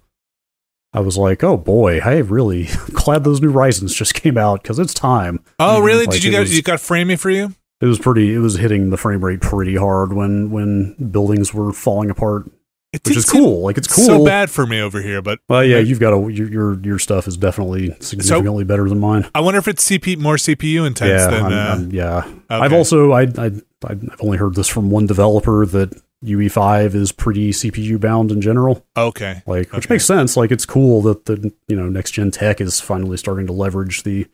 I 0.96 1.00
was 1.00 1.18
like, 1.18 1.44
"Oh 1.44 1.58
boy, 1.58 2.00
I 2.00 2.18
really 2.20 2.68
glad 2.94 3.24
those 3.24 3.42
new 3.42 3.52
Ryzen's 3.52 3.96
just 3.96 4.14
came 4.22 4.38
out 4.38 4.62
because 4.64 4.80
it's 4.80 4.94
time." 4.94 5.44
oh, 5.60 5.82
really? 5.82 6.06
Like, 6.06 6.14
Did 6.16 6.24
you 6.24 6.32
guys 6.32 6.42
was- 6.42 6.56
you 6.56 6.62
got 6.62 6.80
framing 6.80 7.18
for 7.18 7.30
you? 7.30 7.54
It 7.82 7.88
was 7.88 8.00
pretty. 8.00 8.34
It 8.34 8.38
was 8.40 8.56
hitting 8.58 8.92
the 8.92 8.98
frame 8.98 9.26
rate 9.26 9.42
pretty 9.42 9.76
hard 9.76 10.14
when 10.14 10.52
when 10.52 10.94
buildings 11.12 11.54
were 11.54 11.74
falling 11.74 12.10
apart, 12.10 12.50
It 12.94 13.02
which 13.08 13.18
is 13.18 13.26
cool. 13.26 13.62
Like 13.62 13.78
it's 13.80 13.88
cool. 13.88 14.06
So 14.06 14.24
bad 14.24 14.50
for 14.52 14.68
me 14.68 14.80
over 14.80 15.02
here, 15.02 15.22
but 15.22 15.40
Well, 15.50 15.64
yeah, 15.64 15.80
you've 15.80 16.00
got 16.00 16.14
a 16.14 16.32
your 16.32 16.48
your, 16.50 16.80
your 16.82 17.00
stuff 17.00 17.28
is 17.28 17.36
definitely 17.38 17.96
significantly 18.00 18.64
better 18.64 18.88
than 18.88 19.00
mine. 19.00 19.28
I 19.34 19.42
wonder 19.42 19.58
if 19.58 19.68
it's 19.68 19.84
CP 19.90 20.18
more 20.20 20.36
CPU 20.36 20.86
intense 20.86 21.10
yeah, 21.22 21.28
than. 21.32 21.44
I'm- 21.44 21.52
uh, 21.54 21.56
I'm- 21.56 21.90
yeah. 21.92 22.18
okay. 22.20 22.36
I've 22.50 22.74
also 22.74 23.12
I, 23.12 23.24
I 23.38 23.52
I've 23.86 24.10
only 24.22 24.38
heard 24.38 24.54
this 24.56 24.68
from 24.68 24.90
one 24.92 25.08
developer 25.08 25.66
that 25.66 26.00
UE5 26.24 26.94
is 26.96 27.12
pretty 27.12 27.52
CPU 27.52 28.00
bound 28.00 28.32
in 28.32 28.40
general. 28.40 28.86
okay. 28.96 29.42
Like, 29.46 29.74
which 29.74 29.86
Okay. 29.88 29.96
makes 29.96 30.06
sense. 30.06 30.38
Like, 30.38 30.52
it's 30.52 30.66
cool 30.66 31.02
that 31.02 31.26
the 31.26 31.52
you 31.68 31.76
know 31.76 31.90
next 31.90 32.12
gen 32.12 32.32
tech 32.32 32.62
is 32.62 32.80
finally 32.80 33.18
starting 33.18 33.46
to 33.48 33.54
leverage 33.54 34.04
the 34.04 34.28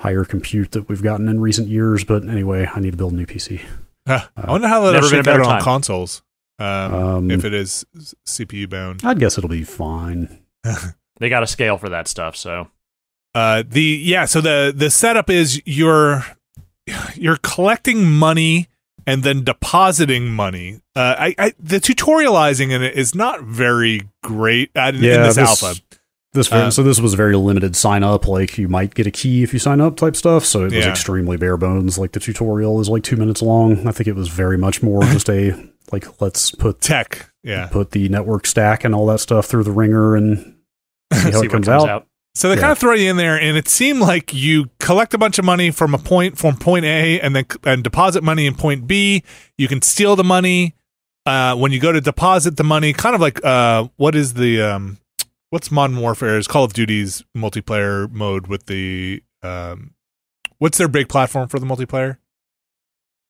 higher 0.00 0.24
compute 0.24 0.70
that 0.72 0.88
we've 0.88 1.02
gotten 1.02 1.28
in 1.28 1.40
recent 1.40 1.68
years. 1.68 2.04
But 2.04 2.22
anyway, 2.26 2.68
I 2.74 2.80
need 2.80 2.92
to 2.92 2.96
build 2.96 3.12
a 3.12 3.16
new 3.16 3.26
PC. 3.26 3.60
Huh. 4.06 4.26
I 4.36 4.50
wonder 4.50 4.68
how 4.68 4.80
that'll 4.82 4.92
Never 5.00 5.10
been 5.10 5.20
a 5.20 5.22
shake 5.24 5.28
out 5.28 5.38
better 5.38 5.42
on 5.42 5.48
time. 5.56 5.62
consoles. 5.62 6.22
Um, 6.58 6.94
Um, 6.94 7.30
if 7.30 7.44
it 7.44 7.52
is 7.54 7.84
CPU 8.26 8.68
bound. 8.70 9.02
I'd 9.04 9.18
guess 9.18 9.36
it'll 9.38 9.50
be 9.50 9.64
fine. 9.64 10.40
They 11.20 11.28
got 11.28 11.44
a 11.44 11.46
scale 11.46 11.78
for 11.78 11.88
that 11.90 12.08
stuff, 12.08 12.34
so 12.36 12.68
Uh, 13.36 13.62
the 13.68 13.80
yeah, 13.82 14.24
so 14.24 14.40
the 14.40 14.72
the 14.76 14.90
setup 14.90 15.30
is 15.30 15.62
you're 15.64 16.24
you're 17.14 17.36
collecting 17.36 18.10
money 18.10 18.66
and 19.06 19.22
then 19.22 19.44
depositing 19.44 20.28
money. 20.30 20.80
Uh, 20.96 21.14
I, 21.18 21.34
I 21.38 21.52
the 21.60 21.76
tutorializing 21.78 22.70
in 22.72 22.82
it 22.82 22.96
is 22.96 23.14
not 23.14 23.42
very 23.42 24.02
great 24.24 24.70
uh, 24.76 24.88
in, 24.88 24.96
in 24.96 25.02
Yeah, 25.04 25.22
this, 25.22 25.36
this- 25.36 25.62
alpha. 25.62 25.80
This 26.32 26.50
Uh, 26.50 26.68
so 26.72 26.82
this 26.82 26.98
was 27.00 27.14
very 27.14 27.36
limited 27.36 27.76
sign 27.76 28.02
up. 28.02 28.26
Like 28.26 28.58
you 28.58 28.66
might 28.66 28.92
get 28.94 29.06
a 29.06 29.12
key 29.12 29.44
if 29.44 29.52
you 29.52 29.60
sign 29.60 29.80
up 29.80 29.94
type 29.96 30.16
stuff. 30.16 30.44
So 30.44 30.62
it 30.62 30.74
was 30.74 30.84
Yeah. 30.84 30.90
extremely 30.90 31.36
bare 31.36 31.56
bones. 31.56 31.96
Like 31.96 32.10
the 32.10 32.18
tutorial 32.18 32.80
is 32.80 32.88
like 32.88 33.04
two 33.04 33.16
minutes 33.16 33.40
long. 33.40 33.86
I 33.86 33.92
think 33.92 34.08
it 34.08 34.16
was 34.16 34.26
very 34.26 34.58
much 34.58 34.82
more 34.82 35.02
just 35.04 35.28
a 35.30 35.52
like 35.94 36.20
let's 36.20 36.50
put 36.50 36.80
Tech, 36.80 37.30
yeah. 37.42 37.66
put 37.68 37.92
the 37.92 38.08
network 38.08 38.46
stack 38.46 38.84
and 38.84 38.94
all 38.94 39.06
that 39.06 39.18
stuff 39.20 39.46
through 39.46 39.64
the 39.64 39.72
ringer 39.72 40.14
and 40.16 40.38
see 41.12 41.30
how 41.30 41.40
see 41.40 41.46
it 41.46 41.50
comes, 41.50 41.66
comes 41.66 41.68
out. 41.68 41.88
out. 41.88 42.06
So 42.36 42.48
they 42.48 42.56
Yeah. 42.56 42.62
kind 42.62 42.72
of 42.72 42.78
throw 42.78 42.94
you 42.94 43.08
in 43.10 43.16
there, 43.16 43.40
and 43.40 43.56
it 43.56 43.68
seemed 43.68 44.00
like 44.00 44.34
you 44.34 44.66
collect 44.80 45.14
a 45.14 45.18
bunch 45.18 45.38
of 45.38 45.44
money 45.44 45.70
from 45.70 45.94
a 45.94 45.98
point 45.98 46.36
from 46.36 46.56
point 46.56 46.84
A, 46.84 47.20
and 47.20 47.34
then 47.36 47.46
and 47.64 47.84
deposit 47.84 48.24
money 48.24 48.46
in 48.46 48.54
point 48.56 48.86
B. 48.88 49.22
You 49.56 49.68
can 49.68 49.80
steal 49.82 50.16
the 50.16 50.24
money 50.24 50.74
uh, 51.26 51.54
when 51.56 51.70
you 51.70 51.78
go 51.78 51.92
to 51.92 52.00
deposit 52.00 52.56
the 52.56 52.64
money. 52.64 52.92
Kind 52.92 53.14
of 53.14 53.20
like 53.20 53.44
uh, 53.44 53.86
what 53.96 54.16
is 54.16 54.34
the 54.34 54.60
um, 54.62 54.98
what's 55.50 55.70
Modern 55.70 55.98
Warfare? 56.00 56.36
Is 56.36 56.48
Call 56.48 56.64
of 56.64 56.72
Duty's 56.72 57.22
multiplayer 57.36 58.10
mode 58.10 58.48
with 58.48 58.66
the 58.66 59.22
um, 59.44 59.94
what's 60.58 60.76
their 60.78 60.88
big 60.88 61.08
platform 61.08 61.46
for 61.48 61.60
the 61.60 61.66
multiplayer? 61.66 62.16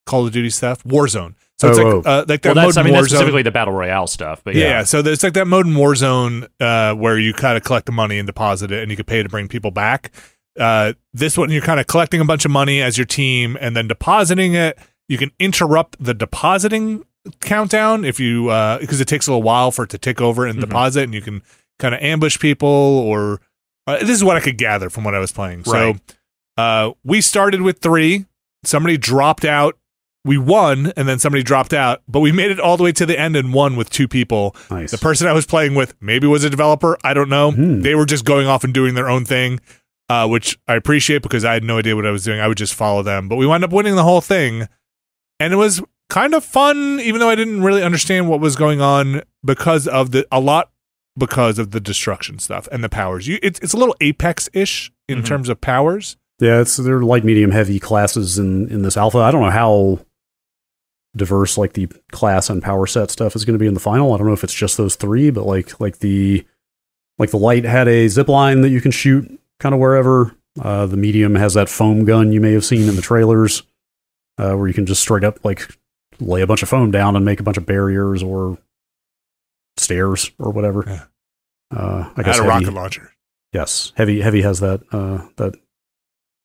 Call 0.07 0.26
of 0.26 0.32
Duty 0.32 0.50
stuff, 0.50 0.82
Warzone. 0.84 1.34
So 1.59 1.70
it's 1.70 1.78
Oh, 1.78 1.82
like 1.82 2.07
oh. 2.07 2.11
uh, 2.11 2.24
like 2.28 2.44
Well, 2.44 2.55
that 2.55 2.62
that's 2.64 2.76
mode 2.76 2.78
I 2.78 2.82
mean 2.82 2.92
that's 2.94 3.07
Warzone. 3.07 3.11
specifically 3.11 3.42
the 3.42 3.50
battle 3.52 3.72
royale 3.74 4.07
stuff, 4.07 4.42
but 4.44 4.55
Yeah, 4.55 4.64
yeah, 4.68 4.82
so 4.84 5.02
there's 5.02 5.22
like 5.22 5.34
that 5.34 5.46
mode 5.46 5.66
in 5.66 5.74
Warzone 5.74 6.48
uh, 6.61 6.94
where 6.94 7.18
you 7.18 7.32
kind 7.32 7.57
of 7.57 7.62
collect 7.64 7.86
the 7.86 7.92
money 7.92 8.18
and 8.18 8.26
deposit 8.26 8.70
it, 8.72 8.82
and 8.82 8.90
you 8.90 8.96
can 8.96 9.07
pay 9.07 9.22
to 9.22 9.28
bring 9.28 9.46
people 9.48 9.70
back. 9.70 10.11
Uh, 10.59 10.92
this 11.12 11.36
one, 11.38 11.50
you're 11.50 11.62
kind 11.62 11.80
of 11.80 11.86
collecting 11.86 12.20
a 12.20 12.24
bunch 12.24 12.44
of 12.44 12.50
money 12.50 12.80
as 12.82 12.96
your 12.98 13.05
team 13.07 13.57
and 13.61 13.76
then 13.76 13.88
depositing 13.88 14.55
it. 14.55 14.78
You 15.09 15.18
can 15.18 15.30
interrupt 15.38 16.02
the 16.02 16.14
depositing 16.14 17.05
countdown 17.40 18.05
if 18.05 18.20
you 18.20 18.44
because 18.80 19.00
it 19.00 19.09
takes 19.09 19.26
a 19.26 19.30
little 19.30 19.42
while 19.42 19.70
for 19.70 19.84
it 19.84 19.90
to 19.90 19.98
tick 19.98 20.20
over 20.20 20.46
and 20.46 20.59
Mhm. 20.59 20.62
deposit, 20.62 21.05
and 21.05 21.14
you 21.14 21.20
can 21.22 21.42
kind 21.78 21.94
of 21.94 22.00
ambush 22.02 22.38
people. 22.38 22.68
Or 22.68 23.40
uh, 23.86 23.98
this 23.98 24.11
is 24.11 24.24
what 24.24 24.36
I 24.36 24.40
could 24.40 24.59
gather 24.59 24.90
from 24.90 25.05
what 25.05 25.14
I 25.14 25.18
was 25.18 25.32
playing. 25.32 25.62
Right. 25.66 25.96
So 25.96 26.14
uh, 26.62 26.92
we 27.05 27.20
started 27.20 27.62
with 27.62 27.78
three. 27.80 28.26
Somebody 28.64 28.96
dropped 28.96 29.44
out. 29.44 29.76
We 30.27 30.39
won, 30.39 30.93
and 30.97 31.07
then 31.07 31.18
somebody 31.18 31.43
dropped 31.43 31.75
out, 31.75 32.01
but 32.09 32.20
we 32.20 32.33
made 32.33 32.51
it 32.51 32.59
all 32.59 32.77
the 32.79 32.83
way 32.83 32.93
to 32.93 33.05
the 33.05 33.18
end 33.18 33.37
and 33.37 33.53
won 33.53 33.77
with 33.77 33.91
two 33.91 34.09
people. 34.09 34.57
Nice. 34.70 34.91
The 34.91 34.97
person 34.99 35.27
I 35.27 35.33
was 35.33 35.45
playing 35.45 35.75
with 35.75 35.95
maybe 36.01 36.27
was 36.27 36.45
a 36.45 36.51
developer. 36.51 36.97
I 37.05 37.12
don't 37.12 37.29
know. 37.29 37.51
Hmm. 37.51 37.81
They 37.83 37.95
were 37.95 38.07
just 38.07 38.25
going 38.25 38.47
off 38.47 38.64
and 38.64 38.72
doing 38.72 38.95
their 38.95 39.09
own 39.11 39.27
thing, 39.27 39.61
uh, 40.09 40.27
which 40.27 40.59
I 40.66 40.77
appreciate 40.77 41.22
because 41.22 41.45
I 41.45 41.53
had 41.53 41.62
no 41.62 41.77
idea 41.79 41.95
what 41.95 42.07
I 42.07 42.11
was 42.11 42.25
doing. 42.25 42.41
I 42.41 42.49
would 42.49 42.57
just 42.57 42.72
follow 42.75 43.03
them. 43.03 43.29
But 43.29 43.37
we 43.37 43.47
wound 43.47 43.64
up 43.64 43.72
winning 43.72 43.97
the 43.97 44.03
whole 44.03 44.22
thing, 44.22 44.66
and 45.39 45.53
it 45.53 45.57
was 45.57 45.83
kind 46.09 46.33
of 46.35 46.43
fun, 46.43 47.01
even 47.01 47.20
though 47.20 47.29
I 47.31 47.35
didn't 47.35 47.62
really 47.62 47.83
understand 47.83 48.29
what 48.31 48.41
was 48.41 48.57
going 48.57 48.81
on 48.81 49.22
because 49.45 49.87
of 49.87 50.12
the 50.12 50.27
a 50.33 50.41
lot 50.41 50.70
because 51.18 51.59
of 51.59 51.70
the 51.72 51.81
destruction 51.81 52.39
stuff 52.39 52.66
and 52.72 52.83
the 52.83 52.89
powers. 52.89 53.29
You, 53.29 53.39
it's 53.43 53.61
it's 53.61 53.75
a 53.75 53.77
little 53.77 53.95
Apex 54.01 54.49
ish 54.55 54.91
in 55.07 55.18
Mhm. 55.20 55.27
terms 55.27 55.49
of 55.51 55.61
powers. 55.61 56.16
Yeah, 56.41 56.61
it's 56.62 56.79
they're 56.79 57.03
light, 57.03 57.25
medium, 57.25 57.51
heavy 57.53 57.79
classes 57.79 58.39
in 58.39 58.68
in 58.68 58.81
this 58.83 58.97
alpha. 58.97 59.18
I 59.18 59.31
don't 59.31 59.43
know 59.43 59.51
how 59.51 60.01
diverse 61.16 61.56
like 61.56 61.74
the 61.74 61.86
class 62.12 62.50
and 62.50 62.62
power 62.62 62.86
set 62.86 63.10
stuff 63.10 63.36
is 63.36 63.44
going 63.44 63.54
to 63.54 63.62
be 63.62 63.66
in 63.66 63.74
the 63.74 63.80
final. 63.80 64.12
I 64.12 64.18
don't 64.18 64.26
know 64.26 64.32
if 64.32 64.44
it's 64.44 64.54
just 64.54 64.76
those 64.76 64.96
three, 64.96 65.30
but 65.30 65.46
like 65.46 65.78
like 65.80 65.98
the 65.98 66.46
like 67.18 67.30
the 67.30 67.38
light 67.38 67.64
had 67.64 67.88
a 67.88 68.08
zip 68.08 68.28
line 68.28 68.62
that 68.62 68.70
you 68.70 68.80
can 68.80 68.90
shoot 68.90 69.40
kind 69.60 69.74
of 69.74 69.80
wherever. 69.80 70.36
Uh, 70.60 70.86
the 70.86 70.96
medium 70.96 71.34
has 71.34 71.54
that 71.54 71.68
foam 71.68 72.04
gun 72.04 72.32
you 72.32 72.40
may 72.40 72.52
have 72.52 72.64
seen 72.64 72.88
in 72.88 72.96
the 72.96 73.02
trailers, 73.02 73.62
uh, 74.38 74.54
where 74.54 74.68
you 74.68 74.74
can 74.74 74.86
just 74.86 75.02
straight 75.02 75.24
up 75.24 75.44
like 75.44 75.68
lay 76.20 76.42
a 76.42 76.46
bunch 76.46 76.62
of 76.62 76.68
foam 76.68 76.90
down 76.90 77.16
and 77.16 77.24
make 77.24 77.40
a 77.40 77.42
bunch 77.42 77.56
of 77.56 77.66
barriers 77.66 78.22
or 78.22 78.58
stairs 79.76 80.30
or 80.38 80.50
whatever. 80.52 80.84
Yeah. 80.86 81.04
Uh, 81.76 82.10
I 82.16 82.22
guess 82.22 82.38
a 82.38 82.44
heavy, 82.44 82.48
rocket 82.48 82.72
launcher. 82.72 83.12
yes, 83.52 83.92
heavy 83.96 84.20
heavy 84.20 84.42
has 84.42 84.60
that 84.60 84.82
uh, 84.92 85.26
that 85.36 85.54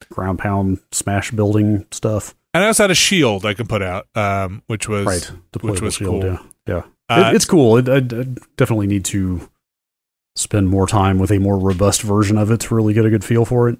ground 0.09 0.39
pound 0.39 0.79
smash 0.91 1.29
building 1.31 1.85
stuff. 1.91 2.35
And 2.53 2.63
I 2.63 2.67
also 2.67 2.83
had 2.83 2.91
a 2.91 2.95
shield 2.95 3.45
I 3.45 3.53
could 3.53 3.69
put 3.69 3.81
out, 3.81 4.07
um, 4.15 4.63
which 4.67 4.87
was 4.89 5.05
right, 5.05 5.31
deployable 5.53 5.81
was 5.81 5.93
shield. 5.95 6.21
cool. 6.23 6.31
Yeah, 6.31 6.41
yeah. 6.67 6.83
Uh, 7.07 7.29
it, 7.31 7.35
it's 7.35 7.45
cool. 7.45 7.77
It, 7.77 7.87
I, 7.89 7.97
I 7.97 8.23
definitely 8.57 8.87
need 8.87 9.05
to 9.05 9.49
spend 10.35 10.69
more 10.69 10.87
time 10.87 11.19
with 11.19 11.31
a 11.31 11.37
more 11.39 11.57
robust 11.57 12.01
version 12.01 12.37
of 12.37 12.49
it 12.51 12.61
to 12.61 12.75
really 12.75 12.93
get 12.93 13.05
a 13.05 13.09
good 13.09 13.23
feel 13.23 13.45
for 13.45 13.69
it. 13.69 13.77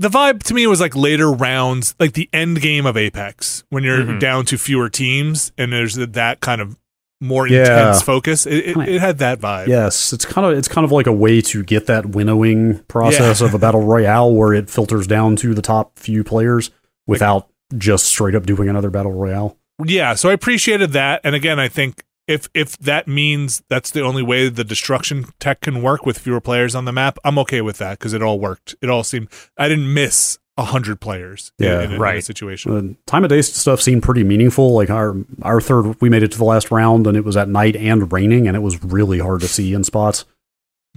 the 0.00 0.08
vibe 0.08 0.42
to 0.42 0.54
me 0.54 0.66
was 0.66 0.80
like 0.80 0.94
later 0.96 1.30
rounds, 1.32 1.94
like 2.00 2.14
the 2.14 2.28
end 2.32 2.60
game 2.60 2.84
of 2.84 2.96
Apex, 2.96 3.62
when 3.70 3.84
you're 3.84 3.98
Mhm. 4.02 4.18
down 4.20 4.44
to 4.46 4.58
fewer 4.58 4.88
teams 4.90 5.52
and 5.56 5.72
there's 5.72 5.94
that 5.94 6.40
kind 6.40 6.60
of 6.60 6.76
more 7.20 7.46
Yeah. 7.46 7.60
intense 7.60 8.02
focus. 8.02 8.44
It, 8.44 8.54
it, 8.54 8.74
Kinda- 8.74 8.90
it 8.92 9.00
had 9.00 9.18
that 9.18 9.38
vibe. 9.40 9.68
Yes, 9.68 10.12
it's 10.12 10.24
kind 10.24 10.46
of 10.50 10.58
it's 10.58 10.66
kind 10.68 10.84
of 10.84 10.90
like 10.90 11.06
a 11.06 11.12
way 11.12 11.40
to 11.42 11.62
get 11.62 11.86
that 11.86 12.06
winnowing 12.06 12.80
process 12.88 13.40
Yeah. 13.40 13.46
of 13.46 13.54
a 13.54 13.58
battle 13.58 13.82
royale 13.82 14.32
where 14.34 14.52
it 14.52 14.68
filters 14.68 15.06
down 15.06 15.36
to 15.36 15.54
the 15.54 15.62
top 15.62 15.96
few 15.98 16.24
players 16.24 16.70
without 17.06 17.46
just 17.76 18.06
straight 18.06 18.34
up 18.34 18.46
doing 18.46 18.68
another 18.68 18.90
battle 18.90 19.12
royale. 19.12 19.56
Yeah, 19.84 20.14
so 20.14 20.28
I 20.28 20.32
appreciated 20.32 20.92
that. 20.92 21.20
And 21.24 21.34
again, 21.34 21.58
I 21.58 21.68
think 21.68 22.04
if 22.28 22.48
if 22.54 22.78
that 22.78 23.06
means 23.08 23.62
that's 23.68 23.90
the 23.90 24.00
only 24.02 24.22
way 24.22 24.48
the 24.48 24.64
destruction 24.64 25.26
tech 25.40 25.60
can 25.62 25.82
work 25.82 26.06
with 26.06 26.18
fewer 26.18 26.40
players 26.40 26.74
on 26.74 26.84
the 26.84 26.92
map, 26.92 27.18
I'm 27.24 27.38
okay 27.40 27.60
with 27.60 27.78
that 27.78 27.98
because 27.98 28.12
it 28.12 28.22
all 28.22 28.38
worked. 28.38 28.74
It 28.80 28.88
all 28.88 29.02
seemed 29.04 29.28
I 29.58 29.68
didn't 29.68 29.92
miss 29.92 30.38
a 30.56 30.62
hundred 30.64 31.00
players. 31.00 31.52
Yeah, 31.58 31.80
in, 31.82 31.90
a- 31.90 31.94
in 31.94 31.96
a 31.96 31.98
right. 31.98 32.22
situation. 32.24 32.72
The 32.72 32.96
time 33.06 33.24
of 33.24 33.30
day 33.30 33.42
stuff 33.42 33.80
seemed 33.82 34.04
pretty 34.04 34.22
meaningful. 34.22 34.72
Like 34.74 34.90
our 34.90 35.16
our 35.42 35.60
third, 35.60 36.00
we 36.00 36.08
made 36.08 36.22
it 36.22 36.30
to 36.32 36.38
the 36.38 36.44
last 36.44 36.70
round 36.70 37.06
and 37.08 37.16
it 37.16 37.24
was 37.24 37.36
at 37.36 37.48
night 37.48 37.74
and 37.74 38.10
raining, 38.12 38.46
and 38.46 38.56
it 38.56 38.60
was 38.60 38.82
really 38.84 39.18
hard 39.18 39.40
to 39.40 39.48
see 39.48 39.74
in 39.74 39.82
spots. 39.84 40.24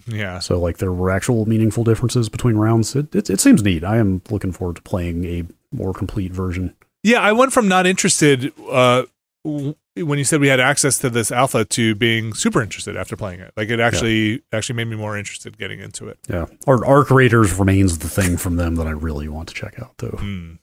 Yeah, 0.05 0.37
So 0.37 0.59
like 0.59 0.77
there 0.77 0.93
were 0.93 1.09
actual 1.09 1.47
meaningful 1.47 1.83
differences 1.83 2.29
between 2.29 2.55
rounds. 2.55 2.95
It 2.95 3.15
it, 3.15 3.29
it 3.31 3.39
seems 3.39 3.63
neat. 3.63 3.83
I 3.83 3.97
am 3.97 4.21
looking 4.29 4.51
forward 4.51 4.75
to 4.75 4.81
playing 4.83 5.25
a 5.25 5.43
more 5.71 5.93
complete 5.93 6.31
version. 6.33 6.73
yeah. 7.03 7.19
I 7.21 7.31
went 7.33 7.53
from 7.53 7.67
not 7.67 7.85
interested 7.87 8.53
uh, 8.69 9.03
w- 9.43 9.75
when 9.95 10.17
you 10.19 10.23
said 10.25 10.39
we 10.41 10.47
had 10.47 10.59
access 10.59 10.97
to 10.99 11.09
this 11.09 11.31
alpha 11.31 11.65
to 11.65 11.95
being 11.95 12.33
super 12.33 12.61
interested 12.61 12.95
after 12.95 13.15
playing 13.17 13.39
it. 13.39 13.51
Like 13.57 13.69
it 13.69 13.79
actually 13.79 14.43
actually 14.53 14.75
made 14.75 14.87
me 14.87 14.95
more 14.95 15.17
interested 15.17 15.57
getting 15.57 15.79
into 15.79 16.07
it. 16.07 16.19
Yeah, 16.29 16.45
Ar- 16.67 16.85
Arc 16.85 17.09
Raiders 17.11 17.53
remains 17.53 17.97
the 17.97 18.09
thing 18.09 18.37
from 18.37 18.55
them 18.57 18.75
that 18.75 18.87
I 18.87 18.91
really 18.91 19.27
want 19.27 19.49
to 19.49 19.55
check 19.55 19.79
out, 19.79 19.97
though. 19.97 20.09
Mm. 20.11 20.59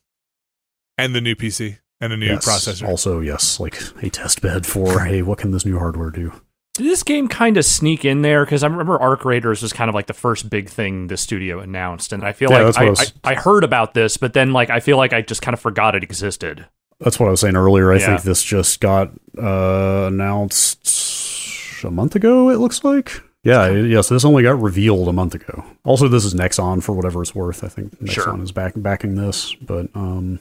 And 0.96 1.14
the 1.14 1.20
new 1.20 1.34
PC 1.34 1.78
and 2.00 2.12
a 2.12 2.16
new 2.16 2.26
Yes. 2.26 2.46
processor. 2.46 2.86
Also, 2.88 3.20
yes, 3.20 3.58
like 3.58 3.80
a 4.02 4.08
test 4.10 4.40
bed 4.40 4.64
for 4.66 5.00
hey, 5.00 5.22
what 5.22 5.38
can 5.38 5.50
this 5.50 5.66
new 5.66 5.78
hardware 5.78 6.10
do? 6.10 6.32
Did 6.74 6.86
this 6.86 7.02
game 7.04 7.28
kind 7.28 7.56
of 7.56 7.64
sneak 7.64 8.04
in 8.04 8.22
there? 8.22 8.44
Because 8.44 8.62
I 8.64 8.66
remember 8.66 9.00
Arc 9.00 9.24
Raiders 9.24 9.62
was 9.62 9.72
kind 9.72 9.88
of 9.88 9.94
like 9.94 10.06
the 10.06 10.12
first 10.14 10.50
big 10.50 10.68
thing 10.68 11.06
the 11.06 11.16
studio 11.16 11.60
announced, 11.60 12.12
and 12.12 12.24
I 12.24 12.32
feel 12.32 12.50
Yeah, 12.50 12.62
like 12.62 12.76
I, 12.78 12.86
I 12.86 12.90
was- 12.90 13.12
I, 13.22 13.30
I 13.32 13.34
heard 13.34 13.62
about 13.64 13.94
this, 13.94 14.16
but 14.16 14.32
then 14.32 14.52
like 14.52 14.70
I 14.70 14.80
feel 14.80 14.96
like 14.96 15.12
I 15.12 15.22
just 15.22 15.40
kind 15.40 15.52
of 15.54 15.60
forgot 15.60 15.94
it 15.94 16.02
existed. 16.02 16.66
That's 17.00 17.18
what 17.20 17.26
I 17.28 17.30
was 17.30 17.40
saying 17.40 17.56
earlier. 17.56 17.92
I 17.92 17.96
Yeah. 17.98 18.06
think 18.06 18.22
this 18.22 18.42
just 18.42 18.80
got 18.80 19.10
uh, 19.40 20.06
announced 20.08 21.82
a 21.84 21.90
month 21.90 22.16
ago. 22.16 22.50
It 22.50 22.58
looks 22.58 22.82
like. 22.82 23.20
Yeah, 23.44 23.66
it- 23.68 23.90
yes. 23.90 24.08
This 24.08 24.24
only 24.24 24.42
got 24.42 24.60
revealed 24.60 25.06
a 25.08 25.12
month 25.12 25.34
ago. 25.34 25.64
Also, 25.84 26.08
this 26.08 26.24
is 26.24 26.34
Nexon 26.34 26.82
for 26.82 26.92
whatever 26.92 27.22
it's 27.22 27.34
worth. 27.34 27.62
I 27.62 27.68
think 27.68 27.96
Nexon 28.00 28.10
Sure. 28.10 28.42
is 28.42 28.52
back 28.52 28.72
backing 28.76 29.14
this, 29.16 29.54
but 29.54 29.88
um, 29.94 30.40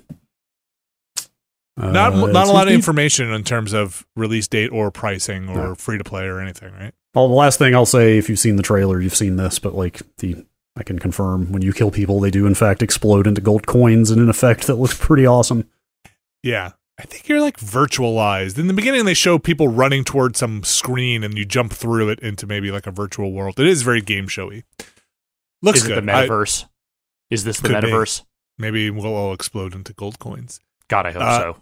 uh, 1.80 1.91
not 1.91 2.13
it 2.13 2.19
a 2.19 2.21
lot 2.21 2.36
of 2.45 2.45
seems 2.45 2.63
to 2.63 2.65
be- 2.67 2.74
information 2.76 3.32
in 3.34 3.43
terms 3.43 3.74
of 3.74 4.05
release 4.15 4.47
date 4.47 4.69
or 4.71 4.91
pricing 4.91 5.49
or 5.49 5.55
No. 5.69 5.76
free 5.76 5.97
to 5.97 6.03
play 6.03 6.26
or 6.26 6.39
anything, 6.39 6.74
right? 6.74 6.93
Well, 7.13 7.28
the 7.28 7.34
last 7.34 7.59
thing 7.59 7.74
I'll 7.76 7.86
say, 7.86 8.17
if 8.17 8.30
you've 8.30 8.39
seen 8.39 8.55
the 8.55 8.63
trailer, 8.63 8.99
you've 9.01 9.15
seen 9.15 9.36
this, 9.36 9.59
but 9.59 9.76
like 9.76 10.01
the, 10.17 10.45
I 10.76 10.84
can 10.84 10.97
confirm 10.99 11.51
when 11.51 11.61
you 11.61 11.74
kill 11.74 11.91
people, 11.91 12.19
they 12.19 12.32
do 12.32 12.45
in 12.47 12.55
fact 12.55 12.82
explode 12.82 13.28
into 13.28 13.41
gold 13.41 13.67
coins 13.67 14.09
in 14.11 14.19
an 14.19 14.30
effect 14.30 14.65
that 14.67 14.76
looks 14.76 14.97
pretty 14.97 15.26
awesome. 15.26 15.67
Yeah. 16.41 16.71
I 16.99 17.03
think 17.03 17.28
you're 17.28 17.41
like 17.41 17.57
virtualized. 17.57 18.59
In 18.59 18.67
the 18.67 18.74
beginning, 18.74 19.05
they 19.05 19.13
show 19.15 19.39
people 19.39 19.67
running 19.67 20.03
towards 20.03 20.38
some 20.39 20.63
screen 20.63 21.24
and 21.24 21.36
you 21.38 21.43
jump 21.45 21.74
through 21.74 22.09
it 22.09 22.19
into 22.19 22.45
maybe 22.45 22.69
like 22.71 22.86
a 22.86 22.91
virtual 22.91 23.32
world. 23.32 23.59
It 23.59 23.65
is 23.67 23.82
very 23.82 23.99
game 24.01 24.28
showy. 24.28 24.63
Looks 25.63 25.80
Is 25.80 25.86
it 25.86 25.95
good. 25.95 26.05
the 26.05 26.11
I- 26.13 26.28
metaverse? 26.28 26.65
Is 27.32 27.43
this 27.45 27.59
the 27.59 27.69
Could 27.69 27.82
be. 27.82 27.88
metaverse? 27.88 28.24
maybe 28.59 28.89
we'll 28.91 29.07
all 29.07 29.34
explode 29.34 29.74
into 29.74 29.93
gold 29.93 30.19
coins. 30.19 30.59
God, 30.94 31.08
I 31.08 31.12
hope 31.12 31.22
Uh, 31.24 31.39
so. 31.39 31.58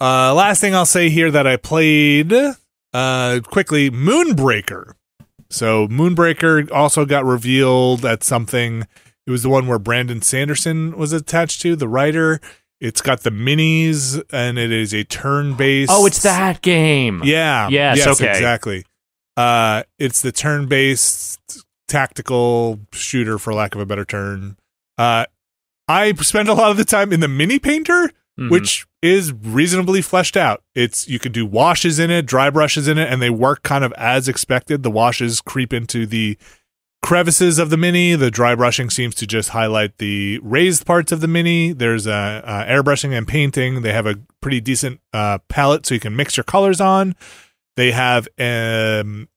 Uh, 0.00 0.34
last 0.34 0.62
thing 0.62 0.74
I'll 0.74 0.86
say 0.86 1.10
here 1.10 1.30
that 1.30 1.46
I 1.46 1.56
played 1.58 2.32
uh, 2.94 3.40
quickly 3.44 3.90
Moonbreaker. 3.90 4.94
So 5.50 5.86
Moonbreaker 5.88 6.70
also 6.72 7.04
got 7.04 7.26
revealed 7.26 8.06
at 8.06 8.24
something. 8.24 8.86
It 9.26 9.30
was 9.30 9.42
the 9.42 9.50
one 9.50 9.66
where 9.66 9.78
Brandon 9.78 10.22
Sanderson 10.22 10.96
was 10.96 11.12
attached 11.12 11.60
to, 11.62 11.76
the 11.76 11.86
writer. 11.86 12.40
It's 12.80 13.02
got 13.02 13.24
the 13.24 13.30
minis 13.30 14.22
and 14.32 14.58
it 14.58 14.72
is 14.72 14.94
a 14.94 15.04
turn 15.04 15.52
based. 15.54 15.92
Oh, 15.92 16.06
it's 16.06 16.22
that 16.22 16.62
game. 16.62 17.20
Yeah. 17.22 17.68
Yes, 17.68 18.06
okay. 18.06 18.30
Exactly. 18.30 18.86
Uh, 19.36 19.82
it's 19.98 20.22
the 20.22 20.32
turn 20.32 20.66
based 20.66 21.62
tactical 21.88 22.80
shooter, 22.92 23.38
for 23.38 23.52
lack 23.52 23.74
of 23.74 23.82
a 23.82 23.86
better 23.86 24.06
term. 24.06 24.56
Uh, 24.96 25.26
I 25.88 26.14
spent 26.14 26.48
a 26.48 26.54
lot 26.54 26.70
of 26.70 26.78
the 26.78 26.86
time 26.86 27.12
in 27.12 27.20
the 27.20 27.28
mini 27.28 27.58
painter 27.58 28.10
Mhm. 28.38 28.50
which 28.50 28.86
is 29.02 29.32
reasonably 29.32 30.00
fleshed 30.02 30.36
out. 30.36 30.62
It's 30.74 31.08
you 31.08 31.18
can 31.18 31.32
do 31.32 31.44
washes 31.44 31.98
in 31.98 32.10
it, 32.10 32.26
dry 32.26 32.50
brushes 32.50 32.86
in 32.88 32.98
it, 32.98 33.10
and 33.10 33.20
they 33.20 33.30
work 33.30 33.62
kind 33.62 33.84
of 33.84 33.92
as 33.94 34.28
expected. 34.28 34.82
The 34.82 34.90
washes 34.90 35.40
creep 35.40 35.72
into 35.72 36.06
the 36.06 36.38
crevices 37.02 37.58
of 37.58 37.70
the 37.70 37.76
mini. 37.76 38.14
The 38.14 38.30
dry 38.30 38.54
brushing 38.54 38.90
seems 38.90 39.14
to 39.16 39.26
just 39.26 39.50
highlight 39.50 39.98
the 39.98 40.38
raised 40.42 40.84
parts 40.86 41.12
of 41.12 41.20
the 41.20 41.28
mini. 41.28 41.72
There's 41.72 42.06
uh, 42.06 42.42
uh, 42.44 42.64
airbrushing 42.66 43.16
and 43.16 43.26
painting. 43.26 43.82
They 43.82 43.92
have 43.92 44.06
a 44.06 44.16
pretty 44.40 44.60
decent 44.60 45.00
uh, 45.12 45.38
palette, 45.48 45.86
so 45.86 45.94
you 45.94 46.00
can 46.00 46.14
mix 46.14 46.36
your 46.36 46.44
colors 46.44 46.80
on. 46.80 47.16
They 47.76 47.92
have 47.92 48.28
um, 48.38 49.28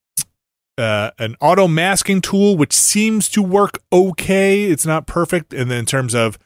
uh, 0.77 1.11
an 1.19 1.35
auto 1.39 1.67
masking 1.67 2.19
tool, 2.19 2.57
which 2.57 2.73
seems 2.73 3.29
to 3.29 3.41
work 3.41 3.79
okay. 3.91 4.63
It's 4.65 4.85
not 4.85 5.07
perfect, 5.07 5.53
and 5.53 5.71
in 5.71 5.85
terms 5.85 6.13
of 6.13 6.37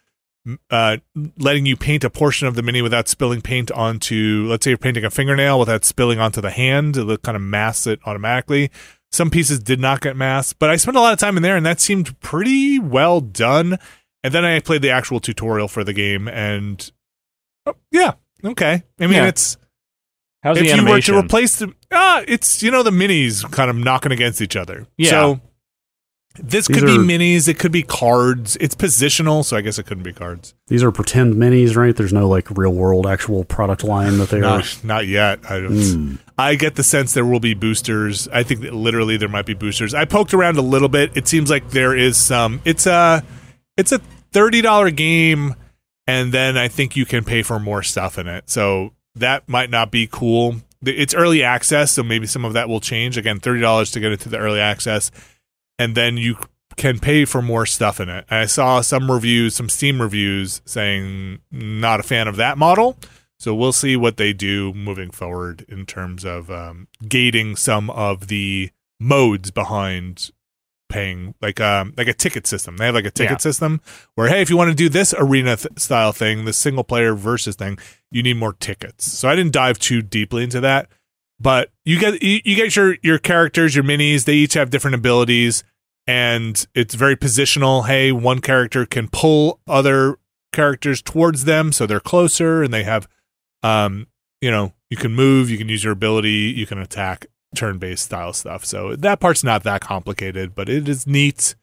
uh, 0.69 0.97
letting 1.37 1.65
you 1.65 1.75
paint 1.75 2.03
a 2.03 2.09
portion 2.09 2.47
of 2.47 2.55
the 2.55 2.61
mini 2.61 2.81
without 2.81 3.07
spilling 3.07 3.41
paint 3.41 3.71
onto, 3.71 4.45
let's 4.49 4.63
say 4.63 4.71
you're 4.71 4.77
painting 4.77 5.03
a 5.05 5.09
fingernail 5.09 5.59
without 5.59 5.83
spilling 5.85 6.19
onto 6.19 6.41
the 6.41 6.49
hand, 6.51 6.97
it'll 6.97 7.17
kind 7.17 7.35
of 7.35 7.41
masks 7.41 7.87
it 7.87 7.99
automatically. 8.05 8.69
Some 9.11 9.29
pieces 9.29 9.59
did 9.59 9.79
not 9.79 10.01
get 10.01 10.15
masked, 10.15 10.59
but 10.59 10.69
I 10.69 10.75
spent 10.75 10.97
a 10.97 10.99
lot 10.99 11.13
of 11.13 11.19
time 11.19 11.37
in 11.37 11.43
there 11.43 11.55
and 11.55 11.65
that 11.65 11.79
seemed 11.79 12.19
pretty 12.19 12.79
well 12.79 13.21
done. 13.21 13.77
And 14.23 14.33
then 14.33 14.43
I 14.43 14.59
played 14.59 14.81
the 14.81 14.89
actual 14.89 15.19
tutorial 15.19 15.67
for 15.67 15.83
the 15.83 15.93
game 15.93 16.27
and 16.27 16.91
oh, 17.65 17.75
yeah, 17.91 18.13
okay. 18.43 18.83
I 18.99 19.07
mean, 19.07 19.13
Yeah. 19.13 19.27
it's 19.27 19.57
How's 20.43 20.59
if 20.59 20.75
you 20.75 20.85
were 20.85 21.01
to 21.01 21.17
replace 21.17 21.59
the 21.59 21.73
ah, 21.91 22.23
it's 22.27 22.61
you 22.61 22.71
know 22.71 22.83
the 22.83 22.91
minis 22.91 23.49
kind 23.51 23.69
of 23.69 23.75
knocking 23.75 24.11
against 24.11 24.41
each 24.41 24.55
other. 24.55 24.85
Yeah. 24.97 25.09
So 25.09 25.41
this 26.39 26.67
These 26.67 26.79
could 26.79 26.85
be 26.85 26.97
minis, 26.97 27.47
it 27.47 27.59
could 27.59 27.71
be 27.71 27.83
cards. 27.83 28.57
It's 28.59 28.75
positional, 28.75 29.43
so 29.43 29.57
I 29.57 29.61
guess 29.61 29.79
it 29.79 29.85
couldn't 29.85 30.03
be 30.03 30.13
cards. 30.13 30.53
These 30.67 30.83
are 30.83 30.91
pretend 30.91 31.35
minis, 31.35 31.75
right? 31.75 31.95
There's 31.95 32.13
no 32.13 32.27
like 32.27 32.49
real 32.51 32.73
world 32.73 33.07
actual 33.07 33.43
product 33.43 33.83
line 33.83 34.17
that 34.17 34.29
they 34.29 34.37
are. 34.37 34.59
Not, 34.59 34.79
not 34.83 35.07
yet. 35.07 35.39
I 35.49 35.59
don't. 35.59 35.75
Hmm. 35.75 36.15
I 36.37 36.55
get 36.55 36.75
the 36.75 36.83
sense 36.83 37.13
there 37.13 37.25
will 37.25 37.39
be 37.39 37.53
boosters. 37.53 38.27
I 38.27 38.43
think 38.43 38.61
that 38.61 38.73
literally 38.73 39.17
there 39.17 39.29
might 39.29 39.45
be 39.45 39.53
boosters. 39.53 39.93
I 39.93 40.05
poked 40.05 40.33
around 40.33 40.57
a 40.57 40.61
little 40.61 40.89
bit. 40.89 41.15
It 41.15 41.27
seems 41.27 41.49
like 41.49 41.71
there 41.71 41.95
is 41.95 42.17
some. 42.17 42.61
It's 42.63 42.85
a 42.85 43.23
it's 43.75 43.91
a 43.91 43.99
thirty 44.31 44.61
dollar 44.61 44.91
game, 44.91 45.55
and 46.05 46.31
then 46.31 46.57
I 46.57 46.67
think 46.67 46.95
you 46.95 47.05
can 47.05 47.23
pay 47.23 47.41
for 47.41 47.59
more 47.59 47.83
stuff 47.83 48.17
in 48.17 48.27
it. 48.27 48.49
So 48.49 48.93
that 49.15 49.49
might 49.49 49.69
not 49.69 49.91
be 49.91 50.07
cool. 50.11 50.57
It's 50.83 51.15
early 51.15 51.41
access, 51.41 51.91
so 51.91 52.03
maybe 52.03 52.27
some 52.27 52.45
of 52.45 52.53
that 52.53 52.69
will 52.69 52.79
change. 52.79 53.17
Again, 53.17 53.39
thirty 53.39 53.61
dollars 53.61 53.89
to 53.91 53.99
get 53.99 54.11
into 54.11 54.29
the 54.29 54.37
early 54.37 54.59
access, 54.59 55.09
and 55.79 55.95
then 55.95 56.17
you 56.17 56.37
can 56.75 56.99
pay 56.99 57.25
for 57.25 57.41
more 57.41 57.65
stuff 57.65 57.99
in 57.99 58.07
it. 58.09 58.25
And 58.29 58.39
I 58.41 58.45
saw 58.45 58.81
some 58.81 59.09
reviews, 59.11 59.55
some 59.55 59.69
Steam 59.69 60.01
reviews 60.01 60.61
saying 60.65 61.39
not 61.51 61.99
a 61.99 62.03
fan 62.03 62.27
of 62.27 62.35
that 62.35 62.57
model. 62.57 62.97
So 63.39 63.53
we'll 63.53 63.71
see 63.73 63.95
what 63.95 64.17
they 64.17 64.33
do 64.33 64.73
moving 64.73 65.11
forward 65.11 65.63
in 65.69 65.85
terms 65.85 66.23
of 66.25 66.49
um, 66.49 66.87
gating 67.07 67.55
some 67.55 67.89
of 67.91 68.27
the 68.27 68.71
modes 68.99 69.51
behind 69.51 70.31
paying, 70.89 71.35
like 71.41 71.59
um, 71.59 71.93
like 71.97 72.07
a 72.07 72.13
ticket 72.13 72.47
system. 72.47 72.77
They 72.77 72.85
have 72.85 72.95
like 72.95 73.05
a 73.05 73.11
ticket 73.11 73.33
Yeah. 73.33 73.37
system 73.37 73.81
where 74.15 74.27
hey, 74.29 74.41
if 74.41 74.49
you 74.49 74.57
want 74.57 74.69
to 74.69 74.75
do 74.75 74.89
this 74.89 75.13
arena 75.17 75.55
th- 75.57 75.77
style 75.79 76.11
thing, 76.13 76.45
the 76.45 76.53
single 76.53 76.83
player 76.83 77.13
versus 77.13 77.55
thing, 77.55 77.77
you 78.09 78.23
need 78.23 78.37
more 78.37 78.53
tickets. 78.53 79.05
So 79.11 79.27
I 79.29 79.35
didn't 79.35 79.51
dive 79.53 79.77
too 79.79 80.01
deeply 80.01 80.43
into 80.43 80.59
that, 80.61 80.89
but 81.39 81.71
you 81.85 81.99
get 81.99 82.21
you, 82.23 82.39
you 82.43 82.55
get 82.55 82.75
your 82.75 82.97
your 83.03 83.19
characters, 83.19 83.75
your 83.75 83.83
minis. 83.83 84.25
They 84.25 84.35
each 84.35 84.53
have 84.53 84.69
different 84.69 84.95
abilities. 84.95 85.63
and 86.07 86.65
it's 86.73 86.95
very 86.95 87.15
positional. 87.17 87.85
Hey, 87.85 88.11
one 88.11 88.39
character 88.39 88.85
can 88.85 89.09
pull 89.09 89.59
other 89.67 90.17
characters 90.53 91.01
towards 91.01 91.43
them, 91.43 91.71
so 91.73 91.85
they're 91.85 91.99
closer, 91.99 92.63
and 92.63 92.73
they 92.73 92.83
have, 92.83 93.07
um, 93.61 94.07
you 94.41 94.49
know, 94.49 94.73
you 94.89 94.95
can 94.95 95.11
move, 95.13 95.49
you 95.49 95.57
can 95.57 95.67
use 95.67 95.83
your 95.83 95.91
ability, 95.93 96.53
you 96.55 96.65
can 96.65 96.77
attack, 96.77 97.27
turn-based 97.55 98.05
style 98.05 98.31
stuff. 98.31 98.63
So 98.63 98.95
that 98.95 99.19
part's 99.19 99.43
not 99.43 99.63
that 99.63 99.81
complicated, 99.81 100.55
but 100.55 100.69
it 100.69 100.87
is 100.87 101.05
neat. 101.05 101.55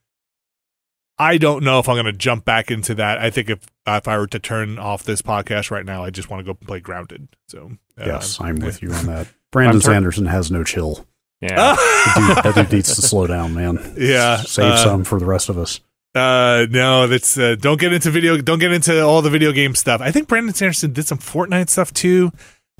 I 1.19 1.39
don't 1.39 1.63
know 1.65 1.79
if 1.79 1.89
I'm 1.89 1.95
going 1.95 2.07
to 2.07 2.13
jump 2.13 2.45
back 2.45 2.71
into 2.71 2.95
that. 2.97 3.19
I 3.19 3.31
think 3.31 3.49
if 3.49 3.61
if 3.87 4.09
I 4.09 4.19
were 4.19 4.27
to 4.27 4.39
turn 4.39 4.79
off 4.79 5.05
this 5.05 5.23
podcast 5.23 5.71
right 5.71 5.87
now, 5.87 6.05
I 6.05 6.11
just 6.11 6.29
want 6.29 6.45
to 6.45 6.53
go 6.53 6.55
play 6.55 6.81
Grounded. 6.81 7.29
So 7.49 7.73
uh, 7.99 8.05
yes, 8.05 8.41
I'm 8.41 8.57
with 8.57 8.83
you 8.83 8.93
on 8.93 9.07
that. 9.07 9.29
Brandon 9.55 9.81
tur- 9.81 9.93
Sanderson 9.93 10.27
has 10.27 10.51
no 10.51 10.63
chill. 10.65 11.07
Yeah. 11.41 11.77
That 12.05 12.15
dude, 12.45 12.45
that 12.45 12.55
dude 12.55 12.73
needs 12.73 12.95
to 12.97 13.01
slow 13.03 13.27
down, 13.27 13.55
man. 13.55 13.95
Yeah, 13.97 14.37
Save 14.37 14.73
uh, 14.73 14.77
some 14.77 15.05
for 15.05 15.19
the 15.19 15.25
rest 15.25 15.49
of 15.49 15.57
us. 15.57 15.81
Uh, 16.15 16.67
no, 16.71 17.07
that's 17.07 17.39
uh, 17.39 17.57
don't 17.59 17.81
get 17.81 17.93
into 17.95 18.11
video. 18.11 18.37
Don't 18.37 18.59
get 18.59 18.73
into 18.73 19.03
all 19.03 19.23
the 19.23 19.31
video 19.31 19.53
game 19.53 19.75
stuff. 19.75 20.01
I 20.03 20.11
think 20.11 20.29
Brandon 20.29 20.55
Sanderson 20.55 20.93
did 20.93 21.07
some 21.07 21.19
Fortnite 21.19 21.71
stuff 21.71 21.93
too. 21.95 22.31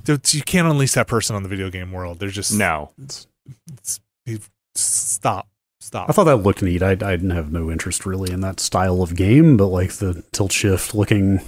You 0.07 0.41
can't 0.43 0.67
unleash 0.67 0.93
that 0.93 1.07
person 1.07 1.35
on 1.35 1.41
the 1.43 1.49
video 1.49 1.71
game 1.71 1.91
world. 1.91 2.19
They're 2.19 2.29
just 2.29 2.53
no. 2.53 2.91
It's, 3.01 3.25
it's, 3.73 3.99
he- 4.25 4.39
stop, 4.75 5.47
stop. 5.79 6.07
I 6.09 6.13
thought 6.13 6.25
that 6.25 6.37
looked 6.37 6.61
neat. 6.61 6.83
I, 6.83 6.91
I 6.91 6.95
didn't 6.95 7.31
have 7.31 7.51
no 7.51 7.71
interest 7.71 8.05
really 8.05 8.31
in 8.31 8.41
that 8.41 8.59
style 8.59 9.01
of 9.01 9.15
game, 9.15 9.57
but 9.57 9.67
like 9.67 9.93
the 9.93 10.23
tilt 10.31 10.51
shift 10.51 10.93
looking 10.93 11.41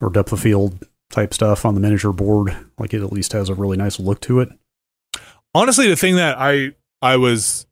or 0.00 0.10
depth 0.10 0.32
of 0.32 0.40
field 0.40 0.84
type 1.12 1.32
stuff 1.32 1.64
on 1.64 1.74
the 1.74 1.80
miniature 1.80 2.12
board, 2.12 2.56
like 2.78 2.92
it 2.92 3.02
at 3.02 3.12
least 3.12 3.32
has 3.32 3.48
a 3.48 3.54
really 3.54 3.76
nice 3.76 4.00
look 4.00 4.20
to 4.22 4.40
it. 4.40 4.48
Honestly, 5.54 5.86
the 5.88 5.96
thing 5.96 6.16
that 6.16 6.36
I 6.38 6.72
I 7.00 7.16
was 7.16 7.66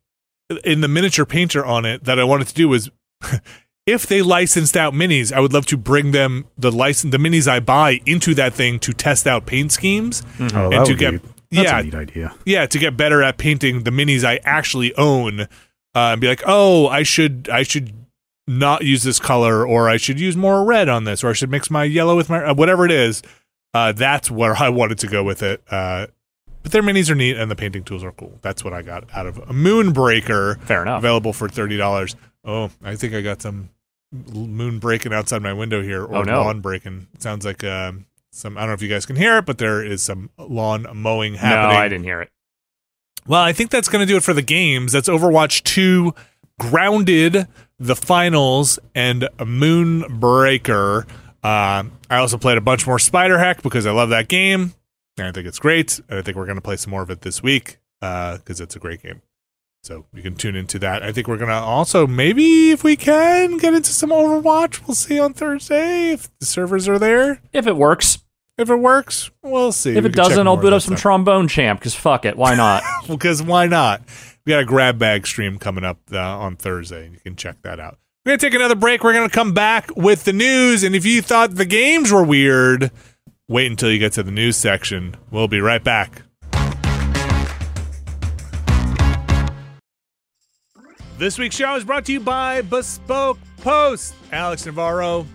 in 0.63 0.79
the 0.81 0.87
miniature 0.87 1.25
painter 1.25 1.65
on 1.65 1.83
it 1.85 2.03
that 2.05 2.17
I 2.19 2.23
wanted 2.23 2.47
to 2.47 2.53
do 2.53 2.69
was. 2.69 2.89
If 3.87 4.05
they 4.05 4.21
licensed 4.21 4.77
out 4.77 4.93
minis, 4.93 5.33
I 5.33 5.39
would 5.39 5.53
love 5.53 5.65
to 5.65 5.75
bring 5.75 6.11
them 6.11 6.45
the 6.55 6.71
license 6.71 7.11
the 7.11 7.17
minis 7.17 7.47
I 7.47 7.59
buy 7.59 7.99
into 8.05 8.35
that 8.35 8.53
thing 8.53 8.77
to 8.81 8.93
test 8.93 9.25
out 9.25 9.47
paint 9.47 9.71
schemes. 9.71 10.21
Oh, 10.39 10.71
And 10.71 10.85
to 10.85 10.91
would 10.91 10.99
get- 10.99 11.11
be, 11.23 11.29
that's 11.51 11.63
yeah. 11.71 11.79
a 11.79 11.83
neat 11.83 11.95
idea. 11.95 12.35
yeah 12.45 12.67
to 12.67 12.77
get 12.77 12.95
better 12.95 13.23
at 13.23 13.39
painting 13.39 13.81
the 13.83 13.89
minis 13.89 14.23
i 14.23 14.39
actually 14.45 14.93
own 14.95 15.41
uh, 15.41 15.47
and 15.95 16.21
be 16.21 16.27
like 16.27 16.43
oh 16.45 16.87
i 16.89 17.01
should 17.01 17.49
i 17.51 17.63
should 17.63 17.91
not 18.47 18.83
use 18.83 19.03
this 19.03 19.19
color 19.19 19.65
or 19.65 19.89
i 19.89 19.97
should 19.97 20.19
use 20.19 20.35
more 20.35 20.63
red 20.65 20.89
on 20.89 21.03
this 21.03 21.23
or 21.23 21.29
i 21.29 21.33
should 21.33 21.49
mix 21.51 21.69
my 21.69 21.83
yellow 21.83 22.15
with 22.15 22.29
my 22.29 22.43
uh, 22.43 22.53
whatever 22.53 22.85
it 22.85 22.91
is 22.91 23.21
uh, 23.73 23.91
that's 23.91 24.29
where 24.31 24.55
i 24.57 24.67
wanted 24.67 24.97
to 24.99 25.07
go 25.07 25.23
with 25.23 25.41
it 25.43 25.61
uh, 25.71 26.07
but 26.63 26.71
their 26.71 26.81
minis 26.83 27.09
are 27.09 27.15
neat 27.15 27.37
and 27.37 27.49
the 27.51 27.55
painting 27.55 27.83
tools 27.83 28.03
are 28.03 28.11
cool 28.13 28.37
that's 28.41 28.63
what 28.63 28.73
i 28.73 28.81
got 28.81 29.03
out 29.13 29.25
of 29.27 29.37
a 29.37 29.53
moonbreaker 29.53 30.59
Fair 30.61 30.81
enough. 30.81 30.99
available 30.99 31.33
for 31.33 31.47
$30 31.47 32.15
oh 32.45 32.69
i 32.83 32.95
think 32.95 33.13
i 33.13 33.21
got 33.21 33.41
some 33.41 33.69
moon 34.33 34.79
breaking 34.79 35.13
outside 35.13 35.41
my 35.41 35.53
window 35.53 35.81
here 35.81 36.03
or 36.03 36.17
Oh, 36.17 36.23
no. 36.23 36.41
lawn 36.41 36.59
breaking 36.59 37.07
sounds 37.19 37.45
like 37.45 37.63
um, 37.63 38.05
some 38.31 38.57
i 38.57 38.61
don't 38.61 38.69
know 38.69 38.73
if 38.73 38.81
you 38.81 38.89
guys 38.89 39.05
can 39.05 39.15
hear 39.15 39.37
it 39.37 39.45
but 39.45 39.57
there 39.59 39.81
is 39.83 40.01
some 40.01 40.29
lawn 40.37 40.85
mowing 40.93 41.35
happening. 41.35 41.75
No, 41.75 41.81
I 41.81 41.87
didn't 41.87 42.03
hear 42.05 42.21
it. 42.21 42.29
well, 43.27 43.41
I 43.41 43.53
think 43.53 43.69
that's 43.69 43.87
going 43.87 44.05
to 44.05 44.11
do 44.11 44.17
it 44.17 44.23
for 44.23 44.33
the 44.33 44.41
games. 44.41 44.91
That's 44.93 45.07
Overwatch 45.07 45.61
2, 45.63 46.13
Grounded, 46.59 47.47
the 47.81 47.95
finals, 47.95 48.79
and 48.95 49.23
a 49.23 49.45
Moonbreaker. 49.45 51.03
Um, 51.43 51.93
I 52.09 52.17
also 52.17 52.37
played 52.37 52.57
a 52.57 52.61
bunch 52.61 52.85
more 52.85 52.97
SpiderHeck 52.97 53.63
because 53.63 53.85
I 53.85 53.91
love 53.91 54.09
that 54.09 54.27
game. 54.27 54.73
And 55.17 55.27
I 55.27 55.31
think 55.31 55.47
it's 55.47 55.59
great. 55.59 55.99
And 56.07 56.19
I 56.19 56.21
think 56.21 56.37
we're 56.37 56.45
going 56.45 56.55
to 56.57 56.61
play 56.61 56.75
some 56.77 56.91
more 56.91 57.01
of 57.01 57.09
it 57.09 57.21
this 57.21 57.41
week 57.41 57.79
because 57.99 58.61
it's 58.61 58.75
a 58.75 58.79
great 58.79 59.01
game. 59.01 59.21
So 59.83 60.05
you 60.13 60.21
can 60.21 60.35
tune 60.35 60.55
into 60.55 60.77
that. 60.79 61.01
I 61.01 61.11
think 61.11 61.27
we're 61.27 61.37
going 61.37 61.49
to 61.49 61.55
also, 61.55 62.05
maybe 62.05 62.69
if 62.69 62.83
we 62.83 62.95
can, 62.95 63.57
get 63.57 63.73
into 63.73 63.91
some 63.91 64.11
Overwatch. 64.11 64.87
We'll 64.87 64.93
see 64.93 65.19
on 65.19 65.33
Thursday 65.33 66.11
if 66.11 66.29
the 66.39 66.45
servers 66.45 66.87
are 66.87 66.99
there. 66.99 67.41
If 67.51 67.65
it 67.65 67.75
works. 67.75 68.19
If 68.59 68.69
it 68.69 68.75
works, 68.75 69.31
we'll 69.41 69.71
see. 69.71 69.97
If 69.97 70.03
We 70.03 70.09
it 70.11 70.13
doesn't, 70.15 70.45
I'll 70.45 70.57
boot 70.57 70.71
up 70.73 70.83
some 70.83 70.93
stuff. 70.95 71.01
trombone 71.01 71.47
champ 71.47 71.79
because 71.79 71.95
fuck 71.95 72.25
it. 72.25 72.37
Why 72.37 72.53
not? 72.53 72.83
because 73.07 73.41
why 73.41 73.65
not? 73.65 74.01
We 74.45 74.51
got 74.51 74.61
a 74.61 74.65
grab 74.65 74.97
bag 74.97 75.27
stream 75.27 75.59
coming 75.59 75.83
up 75.83 75.99
uh, 76.11 76.17
on 76.19 76.55
Thursday. 76.55 77.09
You 77.11 77.19
can 77.19 77.35
check 77.35 77.61
that 77.61 77.79
out. 77.79 77.99
We're 78.25 78.31
gonna 78.31 78.39
take 78.39 78.53
another 78.53 78.75
break. 78.75 79.03
We're 79.03 79.13
gonna 79.13 79.29
come 79.29 79.53
back 79.53 79.95
with 79.95 80.23
the 80.23 80.33
news. 80.33 80.83
And 80.83 80.95
if 80.95 81.05
you 81.05 81.21
thought 81.21 81.55
the 81.55 81.65
games 81.65 82.11
were 82.11 82.23
weird, 82.23 82.91
wait 83.47 83.69
until 83.69 83.91
you 83.91 83.99
get 83.99 84.13
to 84.13 84.23
the 84.23 84.31
news 84.31 84.57
section. 84.57 85.15
We'll 85.29 85.47
be 85.47 85.59
right 85.59 85.83
back. 85.83 86.23
This 91.17 91.37
week's 91.37 91.55
show 91.55 91.75
is 91.75 91.83
brought 91.83 92.05
to 92.05 92.13
you 92.13 92.19
by 92.19 92.61
Bespoke 92.61 93.37
Post. 93.57 94.15
Alex 94.31 94.65
Navarro. 94.65 95.27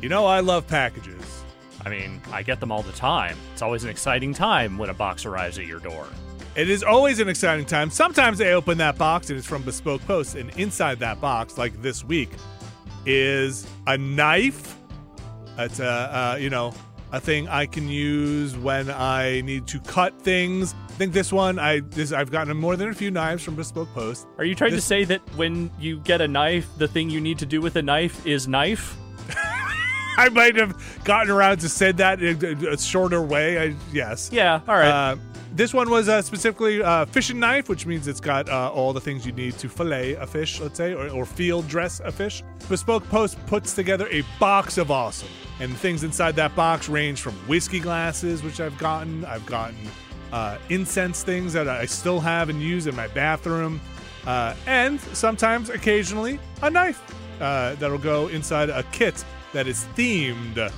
You 0.00 0.08
know 0.08 0.24
I 0.24 0.40
love 0.40 0.66
packages. 0.66 1.42
I 1.84 1.90
mean, 1.90 2.22
I 2.32 2.42
get 2.42 2.58
them 2.58 2.72
all 2.72 2.82
the 2.82 2.92
time. 2.92 3.36
It's 3.52 3.60
always 3.60 3.84
an 3.84 3.90
exciting 3.90 4.32
time 4.32 4.78
when 4.78 4.88
a 4.88 4.94
box 4.94 5.26
arrives 5.26 5.58
at 5.58 5.66
your 5.66 5.80
door. 5.80 6.06
It 6.54 6.68
is 6.68 6.82
always 6.82 7.18
an 7.18 7.28
exciting 7.28 7.64
time. 7.64 7.88
Sometimes 7.90 8.40
I 8.40 8.48
open 8.48 8.76
that 8.78 8.98
box 8.98 9.30
and 9.30 9.38
it's 9.38 9.46
from 9.48 9.62
Bespoke 9.62 10.04
Post, 10.06 10.34
and 10.36 10.50
inside 10.58 10.98
that 11.00 11.20
box, 11.20 11.56
like 11.56 11.80
this 11.80 12.04
week, 12.04 12.30
is 13.06 13.66
a 13.86 13.96
knife. 13.96 14.76
It's 15.58 15.80
a 15.80 15.86
uh, 15.88 16.36
you 16.38 16.50
know 16.50 16.74
a 17.10 17.20
thing 17.20 17.48
I 17.48 17.64
can 17.66 17.88
use 17.88 18.56
when 18.56 18.90
I 18.90 19.40
need 19.42 19.66
to 19.68 19.80
cut 19.80 20.20
things. 20.20 20.74
I 20.88 20.92
think 20.92 21.14
this 21.14 21.32
one 21.32 21.58
I 21.58 21.80
this 21.80 22.12
I've 22.12 22.30
gotten 22.30 22.54
more 22.56 22.76
than 22.76 22.90
a 22.90 22.94
few 22.94 23.10
knives 23.10 23.42
from 23.42 23.54
Bespoke 23.56 23.92
Post. 23.94 24.26
Are 24.36 24.44
you 24.44 24.54
trying 24.54 24.72
This- 24.72 24.82
to 24.82 24.86
say 24.86 25.04
that 25.04 25.20
when 25.36 25.70
you 25.80 26.00
get 26.00 26.20
a 26.20 26.28
knife, 26.28 26.68
the 26.76 26.86
thing 26.88 27.08
you 27.08 27.20
need 27.20 27.38
to 27.38 27.46
do 27.46 27.62
with 27.62 27.76
a 27.76 27.82
knife 27.82 28.26
is 28.26 28.46
knife? 28.46 28.94
I 30.18 30.28
might 30.28 30.56
have 30.56 30.76
gotten 31.04 31.30
around 31.32 31.58
to 31.60 31.68
said 31.70 31.96
that 31.96 32.22
in 32.22 32.44
a- 32.66 32.72
a 32.72 32.78
shorter 32.78 33.22
way. 33.22 33.58
I, 33.70 33.74
yes. 33.90 34.28
Yeah, 34.30 34.60
all 34.68 34.76
right. 34.76 34.88
Uh, 34.88 35.16
this 35.54 35.74
one 35.74 35.90
was 35.90 36.08
uh, 36.08 36.22
specifically 36.22 36.82
uh, 36.82 37.04
fishing 37.06 37.38
knife, 37.38 37.68
which 37.68 37.84
means 37.86 38.08
it's 38.08 38.20
got 38.20 38.48
uh, 38.48 38.70
all 38.70 38.92
the 38.92 39.00
things 39.00 39.26
you 39.26 39.32
need 39.32 39.58
to 39.58 39.68
fillet 39.68 40.14
a 40.14 40.26
fish, 40.26 40.60
let's 40.60 40.76
say, 40.76 40.94
or, 40.94 41.08
or 41.10 41.26
field 41.26 41.68
dress 41.68 42.00
a 42.00 42.10
fish. 42.10 42.42
Bespoke 42.68 43.06
Post 43.08 43.44
puts 43.46 43.74
together 43.74 44.08
a 44.10 44.24
box 44.40 44.78
of 44.78 44.90
awesome, 44.90 45.28
and 45.60 45.76
things 45.76 46.04
inside 46.04 46.36
that 46.36 46.56
box 46.56 46.88
range 46.88 47.20
from 47.20 47.34
whiskey 47.46 47.80
glasses, 47.80 48.42
which 48.42 48.60
I've 48.60 48.76
gotten. 48.78 49.24
I've 49.26 49.44
gotten 49.46 49.76
uh, 50.32 50.58
incense 50.70 51.22
things 51.22 51.52
that 51.52 51.68
I 51.68 51.84
still 51.84 52.20
have 52.20 52.48
and 52.48 52.62
use 52.62 52.86
in 52.86 52.96
my 52.96 53.08
bathroom, 53.08 53.80
uh, 54.26 54.54
and 54.66 55.00
sometimes, 55.00 55.68
occasionally, 55.68 56.38
a 56.62 56.70
knife 56.70 57.02
uh, 57.40 57.74
that'll 57.74 57.98
go 57.98 58.28
inside 58.28 58.70
a 58.70 58.82
kit 58.84 59.24
that 59.52 59.66
is 59.66 59.86
themed 59.96 60.72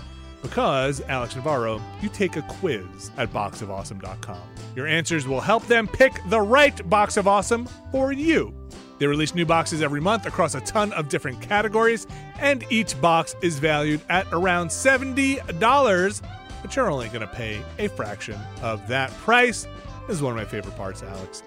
because, 0.44 1.00
Alex 1.08 1.34
Navarro, 1.34 1.80
you 2.02 2.10
take 2.10 2.36
a 2.36 2.42
quiz 2.42 3.10
at 3.16 3.32
boxofawesome.com. 3.32 4.42
Your 4.76 4.86
answers 4.86 5.26
will 5.26 5.40
help 5.40 5.66
them 5.66 5.88
pick 5.88 6.12
the 6.28 6.40
right 6.40 6.88
box 6.90 7.16
of 7.16 7.26
awesome 7.26 7.66
for 7.90 8.12
you. 8.12 8.54
They 8.98 9.06
release 9.06 9.34
new 9.34 9.46
boxes 9.46 9.80
every 9.80 10.02
month 10.02 10.26
across 10.26 10.54
a 10.54 10.60
ton 10.60 10.92
of 10.92 11.08
different 11.08 11.40
categories, 11.40 12.06
and 12.38 12.62
each 12.70 13.00
box 13.00 13.34
is 13.40 13.58
valued 13.58 14.02
at 14.10 14.26
around 14.32 14.68
$70, 14.68 16.22
but 16.60 16.76
you're 16.76 16.90
only 16.90 17.08
going 17.08 17.22
to 17.22 17.26
pay 17.26 17.62
a 17.78 17.88
fraction 17.88 18.38
of 18.62 18.86
that 18.88 19.10
price. 19.12 19.66
This 20.06 20.16
is 20.16 20.22
one 20.22 20.32
of 20.32 20.36
my 20.36 20.44
favorite 20.44 20.76
parts, 20.76 21.02
Alex. 21.02 21.42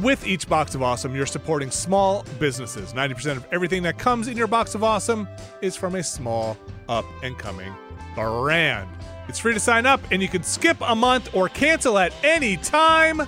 With 0.00 0.26
each 0.26 0.48
box 0.48 0.74
of 0.74 0.82
awesome, 0.82 1.14
you're 1.14 1.26
supporting 1.26 1.70
small 1.70 2.24
businesses. 2.38 2.94
90% 2.94 3.36
of 3.36 3.46
everything 3.52 3.82
that 3.82 3.98
comes 3.98 4.26
in 4.26 4.38
your 4.38 4.46
box 4.46 4.74
of 4.74 4.82
awesome 4.82 5.28
is 5.60 5.76
from 5.76 5.96
a 5.96 6.02
small, 6.02 6.56
up 6.88 7.04
and 7.22 7.36
coming 7.36 7.74
brand. 8.18 8.90
It's 9.28 9.38
free 9.38 9.54
to 9.54 9.60
sign 9.60 9.86
up, 9.86 10.00
and 10.10 10.20
you 10.22 10.28
can 10.28 10.42
skip 10.42 10.76
a 10.80 10.94
month 10.94 11.34
or 11.34 11.48
cancel 11.48 11.98
at 11.98 12.12
any 12.22 12.56
time. 12.56 13.22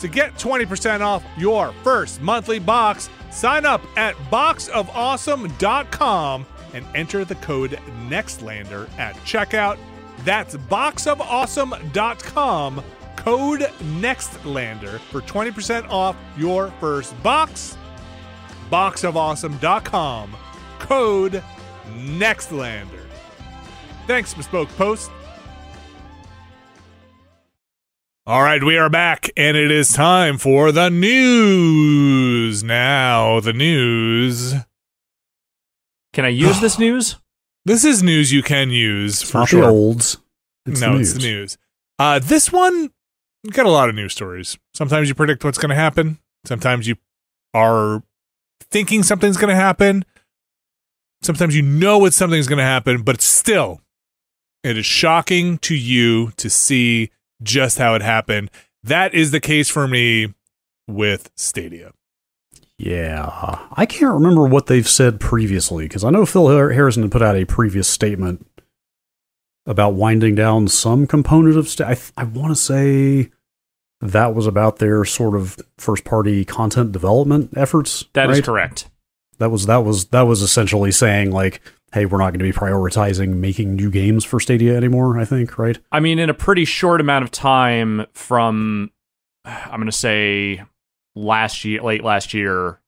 To 0.00 0.08
get 0.08 0.34
20% 0.34 1.00
off 1.00 1.24
your 1.38 1.72
first 1.82 2.20
monthly 2.20 2.58
box, 2.58 3.08
sign 3.30 3.64
up 3.64 3.80
at 3.96 4.14
boxofawesome.com 4.30 6.46
and 6.74 6.84
enter 6.94 7.24
the 7.24 7.36
code 7.36 7.80
NEXTLANDER 8.08 8.90
at 8.98 9.14
checkout. 9.16 9.78
That's 10.24 10.56
boxofawesome.com, 10.56 12.82
code 13.16 13.60
NEXTLANDER 13.60 14.98
for 14.98 15.22
20% 15.22 15.88
off 15.88 16.16
your 16.36 16.70
first 16.80 17.22
box. 17.22 17.78
Boxofawesome.com, 18.70 20.36
code 20.78 21.42
NEXTLANDER. 21.94 22.95
Thanks, 24.06 24.34
Bespoke 24.34 24.68
Post. 24.76 25.10
All 28.26 28.42
right, 28.42 28.62
we 28.62 28.76
are 28.76 28.90
back, 28.90 29.30
and 29.36 29.56
it 29.56 29.70
is 29.70 29.92
time 29.92 30.38
for 30.38 30.72
the 30.72 30.90
news. 30.90 32.62
Now, 32.64 33.40
the 33.40 33.52
news. 33.52 34.54
Can 36.12 36.24
I 36.24 36.28
use 36.28 36.60
this 36.60 36.78
news? 36.78 37.16
This 37.64 37.84
is 37.84 38.02
news 38.02 38.32
you 38.32 38.42
can 38.42 38.70
use 38.70 39.22
It's 39.22 39.30
for 39.30 39.38
not 39.38 39.48
sure. 39.48 39.62
the 39.62 39.68
olds. 39.68 40.18
It's 40.66 40.80
no, 40.80 40.94
the 40.94 41.00
it's 41.00 41.12
the 41.14 41.18
news. 41.20 41.58
Uh, 41.98 42.18
this 42.20 42.52
one, 42.52 42.90
you 43.42 43.50
got 43.50 43.66
a 43.66 43.70
lot 43.70 43.88
of 43.88 43.94
news 43.94 44.12
stories. 44.12 44.56
Sometimes 44.74 45.08
you 45.08 45.14
predict 45.14 45.44
what's 45.44 45.58
going 45.58 45.70
to 45.70 45.76
happen. 45.76 46.18
Sometimes 46.44 46.86
you 46.86 46.96
are 47.54 48.02
thinking 48.70 49.02
something's 49.02 49.36
going 49.36 49.50
to 49.50 49.56
happen. 49.56 50.04
Sometimes 51.22 51.56
you 51.56 51.62
know 51.62 51.98
what 51.98 52.12
something's 52.12 52.46
going 52.46 52.58
to 52.58 52.64
happen, 52.64 53.02
but 53.02 53.20
still, 53.20 53.80
it 54.66 54.78
is 54.78 54.86
shocking 54.86 55.58
to 55.58 55.74
you 55.74 56.32
to 56.36 56.50
see 56.50 57.10
just 57.42 57.78
how 57.78 57.94
it 57.94 58.02
happened. 58.02 58.50
That 58.82 59.14
is 59.14 59.30
the 59.30 59.40
case 59.40 59.68
for 59.68 59.88
me 59.88 60.34
with 60.86 61.30
Stadia. 61.36 61.92
Yeah, 62.78 63.58
I 63.72 63.86
can't 63.86 64.12
remember 64.12 64.44
what 64.44 64.66
they've 64.66 64.88
said 64.88 65.18
previously 65.18 65.86
because 65.86 66.04
I 66.04 66.10
know 66.10 66.26
Phil 66.26 66.48
Harrison 66.48 67.02
had 67.02 67.12
put 67.12 67.22
out 67.22 67.36
a 67.36 67.46
previous 67.46 67.88
statement 67.88 68.46
about 69.64 69.94
winding 69.94 70.34
down 70.34 70.68
some 70.68 71.06
component 71.06 71.56
of. 71.56 71.68
Stadia. 71.68 71.92
I, 71.92 71.94
th- 71.94 72.12
I 72.18 72.24
want 72.24 72.50
to 72.50 72.56
say 72.56 73.30
that 74.00 74.34
was 74.34 74.46
about 74.46 74.78
their 74.78 75.04
sort 75.06 75.34
of 75.34 75.58
first 75.78 76.04
party 76.04 76.44
content 76.44 76.92
development 76.92 77.54
efforts. 77.56 78.04
That 78.12 78.30
is 78.30 78.38
right? 78.38 78.44
correct. 78.44 78.90
That 79.38 79.50
was 79.50 79.66
that 79.66 79.78
was 79.78 80.06
that 80.08 80.22
was 80.22 80.42
essentially 80.42 80.92
saying 80.92 81.30
like, 81.30 81.62
hey, 81.96 82.04
we're 82.04 82.18
not 82.18 82.26
going 82.26 82.40
to 82.40 82.44
be 82.44 82.52
prioritizing 82.52 83.36
making 83.36 83.74
new 83.74 83.90
games 83.90 84.22
for 84.22 84.38
Stadia 84.38 84.76
anymore. 84.76 85.18
I 85.18 85.24
think, 85.24 85.56
right? 85.56 85.78
I 85.90 85.98
mean, 85.98 86.18
in 86.18 86.28
a 86.28 86.34
pretty 86.34 86.66
short 86.66 87.00
amount 87.00 87.24
of 87.24 87.30
time 87.30 88.04
from, 88.12 88.90
I'm 89.46 89.80
going 89.80 89.86
to 89.86 89.92
say 89.92 90.62
last 91.14 91.64
year, 91.64 91.80
late 91.80 92.04
last 92.04 92.34
year, 92.34 92.82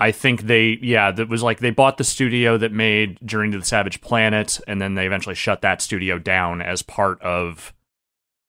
I 0.00 0.10
think 0.10 0.42
they, 0.42 0.76
yeah, 0.82 1.12
that 1.12 1.28
was 1.28 1.44
like 1.44 1.60
they 1.60 1.70
bought 1.70 1.98
the 1.98 2.04
studio 2.04 2.58
that 2.58 2.72
made 2.72 3.16
Journey 3.24 3.52
to 3.52 3.58
the 3.60 3.64
Savage 3.64 4.00
Planet, 4.00 4.58
and 4.66 4.82
then 4.82 4.96
they 4.96 5.06
eventually 5.06 5.36
shut 5.36 5.62
that 5.62 5.80
studio 5.80 6.18
down 6.18 6.60
as 6.60 6.82
part 6.82 7.22
of 7.22 7.72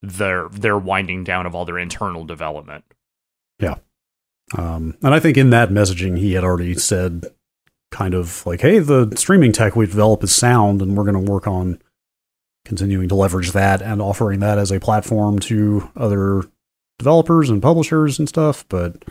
their 0.02 0.50
their 0.50 0.78
winding 0.78 1.24
down 1.24 1.46
of 1.46 1.54
all 1.54 1.66
their 1.66 1.78
internal 1.78 2.26
development. 2.26 2.84
Yeah. 3.60 3.76
Um, 4.58 4.98
and 5.04 5.14
I 5.14 5.20
think 5.20 5.38
in 5.38 5.52
that 5.52 5.70
messaging, 5.70 6.18
he 6.18 6.34
had 6.34 6.44
already 6.44 6.74
said, 6.74 7.28
kind 7.94 8.16
of 8.16 8.46
like, 8.46 8.60
hey, 8.60 8.80
the 8.80 9.14
streaming 9.16 9.54
tech 9.54 9.76
we 9.76 9.86
develop 9.86 10.24
is 10.24 10.36
sound, 10.36 10.82
and 10.82 10.98
we're 10.98 11.06
going 11.10 11.26
to 11.26 11.32
work 11.32 11.48
on 11.48 11.80
continuing 12.66 13.08
to 13.08 13.16
leverage 13.16 13.52
that 13.52 13.82
and 13.82 14.02
offering 14.02 14.40
that 14.40 14.58
as 14.58 14.72
a 14.72 14.80
platform 14.80 15.38
to 15.38 15.90
other 15.96 16.44
developers 16.98 17.50
and 17.50 17.62
publishers 17.62 18.18
and 18.18 18.28
stuff. 18.28 18.66
But 18.68 19.04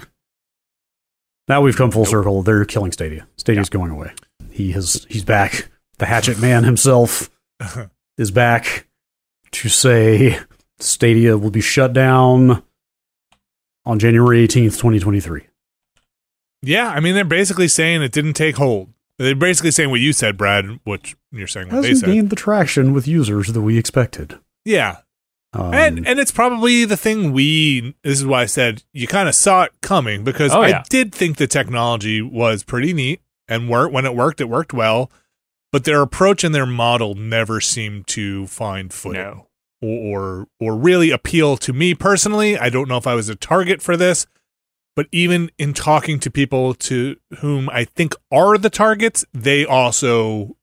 now 1.49 1.63
we've 1.63 1.77
come 1.77 1.91
full 1.91 2.05
circle. 2.05 2.43
They're 2.43 2.65
killing 2.65 2.93
Stadia. 2.93 3.27
Stadia's 3.37 3.71
going 3.71 3.93
away. 3.93 4.13
He 4.51 4.73
has 4.73 5.07
he's 5.09 5.25
back. 5.25 5.71
The 5.99 6.07
Hatchet 6.07 6.41
Man 6.41 6.65
himself 6.65 7.31
is 8.19 8.31
back 8.31 8.89
to 9.53 9.69
say 9.69 10.41
Stadia 10.81 11.39
will 11.39 11.51
be 11.51 11.61
shut 11.61 11.93
down 11.93 12.63
on 13.85 13.99
January 13.99 14.47
18th, 14.47 14.79
2023. 14.79 15.47
Yeah, 16.63 16.89
I 16.89 17.01
mean, 17.01 17.15
they're 17.15 17.25
basically 17.25 17.69
saying 17.69 18.03
it 18.03 18.13
didn't 18.13 18.35
take 18.35 18.57
hold. 18.57 18.91
They're 19.19 19.35
basically 19.35 19.71
saying 19.73 19.91
what 19.91 20.01
you 20.01 20.13
said, 20.13 20.37
Brad, 20.37 20.81
which 20.85 21.17
you're 21.31 21.47
saying 21.47 21.69
what 21.69 21.83
they 21.83 21.89
Hasn't 21.89 22.07
said. 22.07 22.15
gained 22.15 22.31
the 22.31 22.37
traction 22.37 22.93
with 22.93 23.07
users 23.09 23.49
that 23.49 23.61
we 23.61 23.79
expected. 23.79 24.39
Yeah. 24.65 24.99
Um, 25.55 25.75
and 25.75 26.07
and 26.09 26.19
it's 26.19 26.31
probably 26.33 26.87
the 26.87 26.97
thing 26.97 27.31
we 27.33 27.95
this 28.03 28.19
is 28.19 28.25
why 28.25 28.41
I 28.43 28.47
said 28.47 28.85
you 28.95 29.07
kind 29.07 29.29
of 29.29 29.35
saw 29.35 29.65
it 29.65 29.73
coming 29.83 30.25
because 30.25 30.51
Oh, 30.53 30.63
I 30.63 30.69
yeah. 30.69 30.83
did 30.89 31.15
think 31.15 31.37
the 31.37 31.47
technology 31.47 32.23
was 32.23 32.63
pretty 32.63 32.95
neat 32.95 33.21
and 33.49 33.69
work 33.69 33.93
when 33.93 34.07
it 34.07 34.15
worked 34.17 34.41
it 34.41 34.49
worked 34.49 34.73
well 34.73 35.11
but 35.71 35.85
their 35.85 36.01
approach 36.01 36.43
and 36.43 36.55
their 36.55 36.65
model 36.65 37.15
never 37.15 37.61
seemed 37.61 38.07
to 38.07 38.47
find 38.47 38.95
footing 38.95 39.21
No. 39.23 39.47
or, 39.83 39.91
or 39.91 40.49
or 40.59 40.75
really 40.77 41.11
appeal 41.11 41.59
to 41.59 41.75
me 41.75 41.95
personally. 41.95 42.57
I 42.57 42.71
don't 42.71 42.89
know 42.89 42.97
if 42.97 43.07
I 43.07 43.15
was 43.15 43.29
a 43.29 43.37
target 43.37 43.83
for 43.83 43.95
this, 43.95 44.27
but 44.95 45.07
even 45.13 45.51
in 45.59 45.73
talking 45.73 46.19
to 46.21 46.31
people 46.31 46.75
to 46.75 47.17
whom 47.39 47.69
I 47.71 47.85
think 47.85 48.15
are 48.31 48.59
the 48.59 48.71
targets, 48.71 49.25
they 49.33 49.65
also 49.65 50.57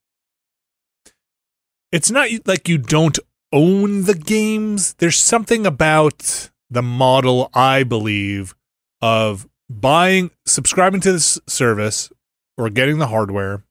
it's 1.91 2.11
not 2.11 2.29
like 2.45 2.69
you 2.69 2.77
don't 2.77 3.17
own 3.51 4.03
the 4.03 4.13
games. 4.13 4.93
There's 4.99 5.17
something 5.17 5.65
about 5.65 6.49
the 6.69 6.83
model 6.83 7.49
I 7.53 7.83
believe 7.83 8.53
of 9.01 9.47
buying 9.69 10.31
subscribing 10.45 11.01
to 11.01 11.13
this 11.13 11.39
service 11.47 12.11
or 12.57 12.69
getting 12.69 12.99
the 12.99 13.07
hardware 13.07 13.63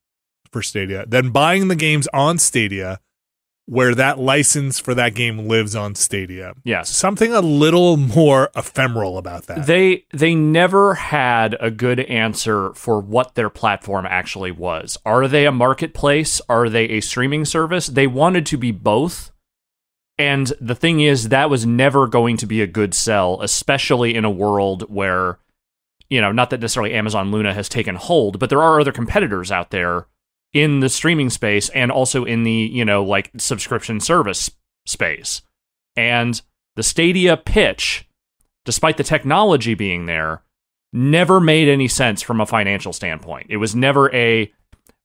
for 0.50 0.62
Stadia, 0.62 1.04
then 1.06 1.30
buying 1.30 1.68
the 1.68 1.76
games 1.76 2.08
on 2.12 2.38
Stadia 2.38 3.00
where 3.68 3.94
that 3.94 4.18
license 4.18 4.80
for 4.80 4.94
that 4.94 5.14
game 5.14 5.46
lives 5.46 5.76
on 5.76 5.94
Stadia. 5.94 6.54
Yes. 6.64 6.88
Something 6.88 7.34
a 7.34 7.42
little 7.42 7.98
more 7.98 8.48
ephemeral 8.56 9.18
about 9.18 9.46
that. 9.46 9.66
They 9.66 10.06
they 10.10 10.34
never 10.34 10.94
had 10.94 11.54
a 11.60 11.70
good 11.70 12.00
answer 12.00 12.72
for 12.72 12.98
what 12.98 13.34
their 13.34 13.50
platform 13.50 14.06
actually 14.06 14.52
was. 14.52 14.96
Are 15.04 15.28
they 15.28 15.44
a 15.44 15.52
marketplace? 15.52 16.40
Are 16.48 16.70
they 16.70 16.84
a 16.84 17.02
streaming 17.02 17.44
service? 17.44 17.88
They 17.88 18.06
wanted 18.06 18.46
to 18.46 18.56
be 18.56 18.70
both. 18.70 19.32
And 20.16 20.50
the 20.60 20.74
thing 20.74 21.00
is 21.00 21.28
that 21.28 21.50
was 21.50 21.66
never 21.66 22.08
going 22.08 22.38
to 22.38 22.46
be 22.46 22.62
a 22.62 22.66
good 22.66 22.94
sell, 22.94 23.38
especially 23.42 24.14
in 24.14 24.24
a 24.24 24.30
world 24.30 24.84
where 24.88 25.38
you 26.08 26.22
know, 26.22 26.32
not 26.32 26.48
that 26.48 26.60
necessarily 26.60 26.94
Amazon 26.94 27.30
Luna 27.30 27.52
has 27.52 27.68
taken 27.68 27.96
hold, 27.96 28.38
but 28.38 28.48
there 28.48 28.62
are 28.62 28.80
other 28.80 28.92
competitors 28.92 29.52
out 29.52 29.68
there 29.70 30.06
in 30.52 30.80
the 30.80 30.88
streaming 30.88 31.30
space 31.30 31.68
and 31.70 31.90
also 31.90 32.24
in 32.24 32.42
the, 32.42 32.52
you 32.52 32.84
know, 32.84 33.04
like 33.04 33.30
subscription 33.36 34.00
service 34.00 34.50
space. 34.86 35.42
And 35.96 36.40
the 36.76 36.82
Stadia 36.82 37.36
pitch 37.36 38.08
despite 38.68 38.98
the 38.98 39.02
technology 39.02 39.72
being 39.72 40.04
there, 40.04 40.42
never 40.92 41.40
made 41.40 41.70
any 41.70 41.88
sense 41.88 42.20
from 42.20 42.38
a 42.38 42.44
financial 42.44 42.92
standpoint. 42.92 43.46
It 43.48 43.56
was 43.56 43.74
never 43.74 44.14
a, 44.14 44.52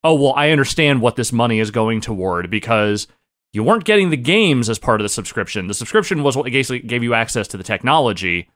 oh, 0.03 0.15
well, 0.15 0.33
I 0.35 0.49
understand 0.49 0.99
what 0.99 1.15
this 1.15 1.31
money 1.31 1.61
is 1.61 1.71
going 1.71 2.01
toward 2.01 2.49
because 2.49 3.07
you 3.53 3.63
weren't 3.63 3.85
getting 3.85 4.09
the 4.09 4.17
games 4.17 4.69
as 4.69 4.79
part 4.79 4.99
of 4.99 5.05
the 5.05 5.09
subscription. 5.09 5.67
The 5.67 5.73
subscription 5.73 6.23
was 6.23 6.35
what 6.35 6.51
basically 6.51 6.85
gave 6.85 7.03
you 7.03 7.13
access 7.13 7.47
to 7.47 7.57
the 7.57 7.63
technology, 7.63 8.49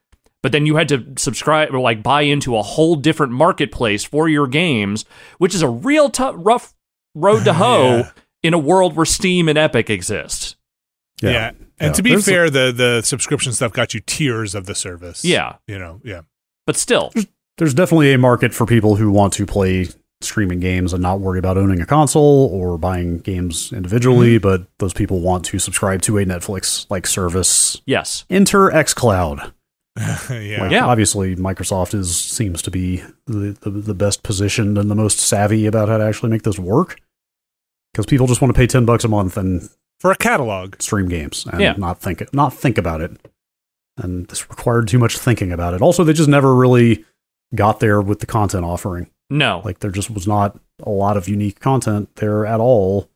but 0.43 0.51
then 0.51 0.65
you 0.65 0.75
had 0.75 0.89
to 0.89 1.13
subscribe 1.17 1.73
or 1.73 1.79
like 1.79 2.03
buy 2.03 2.23
into 2.23 2.57
a 2.57 2.61
whole 2.61 2.97
different 2.97 3.31
marketplace 3.31 4.03
for 4.03 4.27
your 4.27 4.45
games, 4.45 5.05
which 5.37 5.55
is 5.55 5.61
a 5.61 5.69
real 5.69 6.09
tough, 6.09 6.35
rough 6.37 6.73
road 7.17 7.43
to 7.45 7.53
hoe 7.63 7.97
Yeah. 7.97 8.09
in 8.43 8.53
a 8.53 8.57
world 8.59 8.95
where 8.95 9.05
Steam 9.05 9.49
and 9.49 9.57
Epic 9.57 9.89
exist. 9.89 10.55
yeah. 11.21 11.49
And 11.79 11.89
Yeah. 11.89 11.91
to 11.93 12.01
be 12.03 12.09
There's 12.11 12.27
a- 12.27 12.31
fair, 12.31 12.49
the 12.49 12.71
the 12.71 13.01
subscription 13.03 13.53
stuff 13.53 13.71
got 13.73 13.93
you 13.93 13.99
tiers 13.99 14.55
of 14.55 14.65
the 14.65 14.75
service. 14.75 15.23
Yeah, 15.23 15.55
You 15.67 15.77
know, 15.79 16.01
yeah. 16.03 16.21
but 16.65 16.75
still, 16.75 17.11
there's 17.57 17.73
definitely 17.73 18.13
a 18.13 18.17
market 18.17 18.53
for 18.53 18.65
people 18.65 18.95
who 18.95 19.11
want 19.11 19.33
to 19.33 19.45
play 19.45 19.87
streaming 20.21 20.59
games 20.59 20.93
and 20.93 21.01
not 21.03 21.19
worry 21.19 21.37
about 21.37 21.57
owning 21.59 21.79
a 21.79 21.85
console 21.85 22.49
or 22.51 22.75
buying 22.79 23.19
games 23.19 23.71
individually, 23.71 24.39
mm-hmm. 24.39 24.49
but 24.49 24.67
those 24.79 24.91
people 24.93 25.19
want 25.19 25.45
to 25.45 25.59
subscribe 25.59 26.01
to 26.01 26.17
a 26.17 26.25
Netflix 26.25 26.87
like 26.89 27.05
service. 27.05 27.79
yes. 27.85 28.25
Enter 28.29 28.69
xCloud. 28.71 29.51
yeah. 29.97 30.61
Like, 30.61 30.71
Yeah. 30.71 30.85
Obviously, 30.87 31.35
Microsoft 31.35 31.93
is 31.93 32.15
seems 32.17 32.63
to 32.63 32.71
be 32.71 33.03
the, 33.27 33.55
the, 33.61 33.69
the 33.69 33.93
best 33.93 34.23
positioned 34.23 34.77
and 34.79 34.89
the 34.89 34.95
most 34.95 35.19
savvy 35.19 35.67
about 35.67 35.87
how 35.89 35.97
to 35.97 36.03
actually 36.03 36.31
make 36.31 36.41
this 36.43 36.57
work. 36.57 36.99
Because 37.97 38.05
people 38.05 38.27
just 38.27 38.41
want 38.41 38.53
to 38.53 38.57
pay 38.57 38.67
ten 38.67 38.85
bucks 38.85 39.03
a 39.03 39.07
month 39.07 39.37
and 39.37 39.67
For 39.99 40.11
a 40.11 40.15
catalog. 40.15 40.79
stream 40.79 41.07
games 41.09 41.47
and 41.51 41.59
Yeah. 41.59 41.73
not 41.77 41.99
think 41.99 42.21
it, 42.21 42.31
not 42.31 42.53
think 42.53 42.77
about 42.77 43.01
it. 43.01 43.17
And 43.97 44.27
this 44.27 44.47
required 44.47 44.87
too 44.87 44.99
much 44.99 45.17
thinking 45.17 45.51
about 45.51 45.73
it. 45.73 45.81
Also, 45.81 46.03
they 46.03 46.13
just 46.13 46.29
never 46.29 46.53
really 46.53 47.03
got 47.55 47.79
there 47.79 47.99
with 47.99 48.19
the 48.19 48.27
content 48.27 48.63
offering. 48.65 49.09
No. 49.31 49.63
Like 49.65 49.79
there 49.79 49.89
just 49.89 50.11
was 50.11 50.27
not 50.27 50.59
a 50.83 50.91
lot 50.91 51.17
of 51.17 51.27
unique 51.27 51.59
content 51.59 52.15
there 52.17 52.45
at 52.45 52.59
all. 52.59 53.09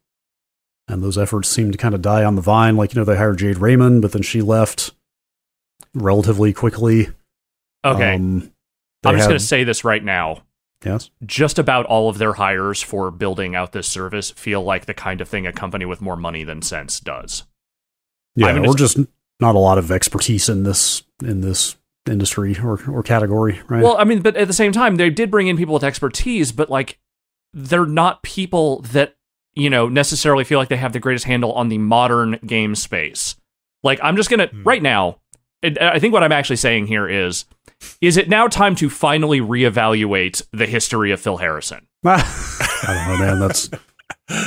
And 0.88 1.04
those 1.04 1.16
efforts 1.16 1.48
seemed 1.48 1.74
to 1.74 1.78
kind 1.78 1.94
of 1.94 2.02
die 2.02 2.24
on 2.24 2.34
the 2.36 2.42
vine. 2.42 2.76
Like, 2.76 2.96
you 2.96 3.00
know, 3.00 3.06
they 3.06 3.18
hired 3.18 3.38
Jade 3.38 3.60
Raymond, 3.60 4.02
but 4.02 4.14
then 4.14 4.24
she 4.24 4.42
left 4.42 4.90
relatively 5.94 6.54
quickly. 6.54 7.10
okay. 7.86 8.16
Um, 8.16 8.52
I'm 9.06 9.14
just 9.16 9.22
had- 9.26 9.30
going 9.30 9.40
to 9.40 9.46
say 9.46 9.64
this 9.64 9.84
right 9.86 10.04
now. 10.04 10.42
Yes. 10.84 11.10
Just 11.26 11.60
about 11.60 11.86
all 11.86 12.10
of 12.10 12.18
their 12.18 12.34
hires 12.34 12.82
for 12.82 13.12
building 13.12 13.56
out 13.56 13.72
this 13.72 13.88
service 13.88 14.32
feel 14.32 14.64
like 14.64 14.86
the 14.86 14.94
kind 14.94 15.22
of 15.22 15.30
thing 15.30 15.46
a 15.46 15.54
company 15.54 15.86
with 15.86 16.02
more 16.02 16.16
money 16.16 16.44
than 16.44 16.62
sense 16.62 17.00
does. 17.00 17.44
Yeah, 18.36 18.48
I'm 18.48 18.66
or 18.66 18.76
just 18.76 18.98
not 19.40 19.56
a 19.56 19.60
lot 19.60 19.78
of 19.78 19.92
expertise 19.92 20.50
in 20.50 20.64
this 20.64 21.04
in 21.24 21.42
this 21.42 21.76
industry 22.10 22.58
or, 22.64 22.80
or 22.90 23.04
category, 23.04 23.62
right? 23.68 23.84
Well, 23.84 23.96
I 23.98 24.06
mean, 24.06 24.22
but 24.22 24.36
at 24.36 24.48
the 24.48 24.54
same 24.54 24.72
time, 24.72 24.96
they 24.96 25.10
did 25.12 25.30
bring 25.30 25.48
in 25.48 25.58
people 25.58 25.74
with 25.76 25.84
expertise, 25.84 26.52
but 26.52 26.70
like 26.70 26.98
they're 27.54 27.86
not 27.86 28.24
people 28.24 28.82
that, 28.82 29.16
you 29.54 29.70
know, 29.70 29.88
necessarily 29.88 30.44
feel 30.44 30.58
like 30.58 30.70
they 30.70 30.78
have 30.78 30.94
the 30.94 31.00
greatest 31.00 31.26
handle 31.26 31.52
on 31.54 31.70
the 31.70 31.78
modern 31.78 32.40
game 32.46 32.74
space. 32.76 33.36
Like, 33.84 34.00
I'm 34.02 34.16
just 34.16 34.30
going 34.30 34.40
to, 34.40 34.48
Hmm. 34.48 34.64
right 34.64 34.82
now, 34.82 35.18
I 35.64 36.00
think 36.00 36.14
what 36.14 36.24
I'm 36.24 36.32
actually 36.32 36.56
saying 36.56 36.88
here 36.88 37.08
is, 37.10 37.46
is 38.02 38.18
it 38.18 38.30
now 38.30 38.48
time 38.48 38.76
to 38.76 38.90
finally 38.90 39.40
reevaluate 39.40 40.42
the 40.52 40.66
history 40.66 41.12
of 41.12 41.20
Phil 41.20 41.38
Harrison? 41.38 41.88
I 42.06 42.84
don't 42.88 43.20
know, 43.20 43.26
man. 43.26 43.40
That's 43.40 43.70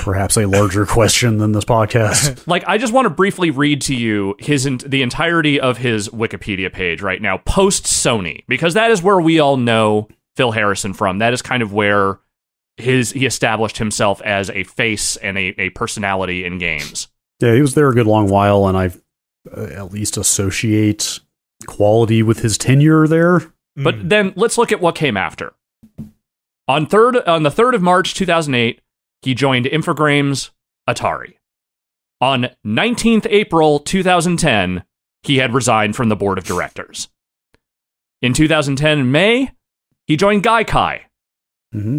perhaps 0.02 0.36
a 0.36 0.46
larger 0.46 0.86
question 0.86 1.38
than 1.38 1.52
this 1.52 1.64
podcast. 1.64 2.44
Like, 2.46 2.64
I 2.66 2.78
just 2.78 2.92
want 2.92 3.06
to 3.06 3.10
briefly 3.10 3.50
read 3.50 3.80
to 3.82 3.94
you 3.94 4.34
his 4.38 4.64
the 4.64 5.02
entirety 5.02 5.58
of 5.58 5.78
his 5.78 6.08
Wikipedia 6.08 6.72
page 6.72 7.00
right 7.02 7.20
now, 7.20 7.38
post 7.38 7.84
Sony, 7.84 8.44
because 8.48 8.74
that 8.74 8.90
is 8.90 9.02
where 9.02 9.20
we 9.20 9.40
all 9.40 9.56
know 9.56 10.08
Phil 10.36 10.52
Harrison 10.52 10.92
from. 10.92 11.18
That 11.18 11.32
is 11.32 11.42
kind 11.42 11.62
of 11.62 11.72
where 11.72 12.20
his 12.76 13.12
he 13.12 13.24
established 13.24 13.78
himself 13.78 14.20
as 14.22 14.50
a 14.50 14.64
face 14.64 15.16
and 15.16 15.38
a, 15.38 15.54
a 15.60 15.70
personality 15.70 16.44
in 16.44 16.58
games. 16.58 17.08
Yeah, 17.40 17.54
he 17.54 17.60
was 17.60 17.74
there 17.74 17.88
a 17.88 17.94
good 17.94 18.06
long 18.06 18.28
while, 18.28 18.66
and 18.66 18.76
I 18.76 18.90
uh, 19.56 19.64
at 19.64 19.92
least 19.92 20.16
associate 20.16 21.20
quality 21.66 22.22
with 22.22 22.40
his 22.40 22.56
tenure 22.58 23.06
there. 23.06 23.52
But 23.76 23.96
Mm. 23.96 24.08
then 24.08 24.32
let's 24.36 24.56
look 24.56 24.70
at 24.72 24.80
what 24.80 24.94
came 24.94 25.16
after. 25.16 25.52
On 26.68 26.86
third 26.86 27.16
on 27.28 27.42
the 27.42 27.50
third 27.50 27.74
of 27.74 27.82
March 27.82 28.14
2008, 28.14 28.80
he 29.22 29.34
joined 29.34 29.66
Infogrames 29.66 30.50
Atari. 30.88 31.34
On 32.20 32.48
19th 32.64 33.26
April 33.28 33.80
2010, 33.80 34.84
he 35.22 35.38
had 35.38 35.52
resigned 35.52 35.96
from 35.96 36.08
the 36.08 36.16
board 36.16 36.38
of 36.38 36.44
directors. 36.44 37.08
In 38.22 38.32
2010 38.32 39.10
May, 39.10 39.50
he 40.06 40.16
joined 40.16 40.42
Gaikai. 40.42 41.00
hmm 41.72 41.98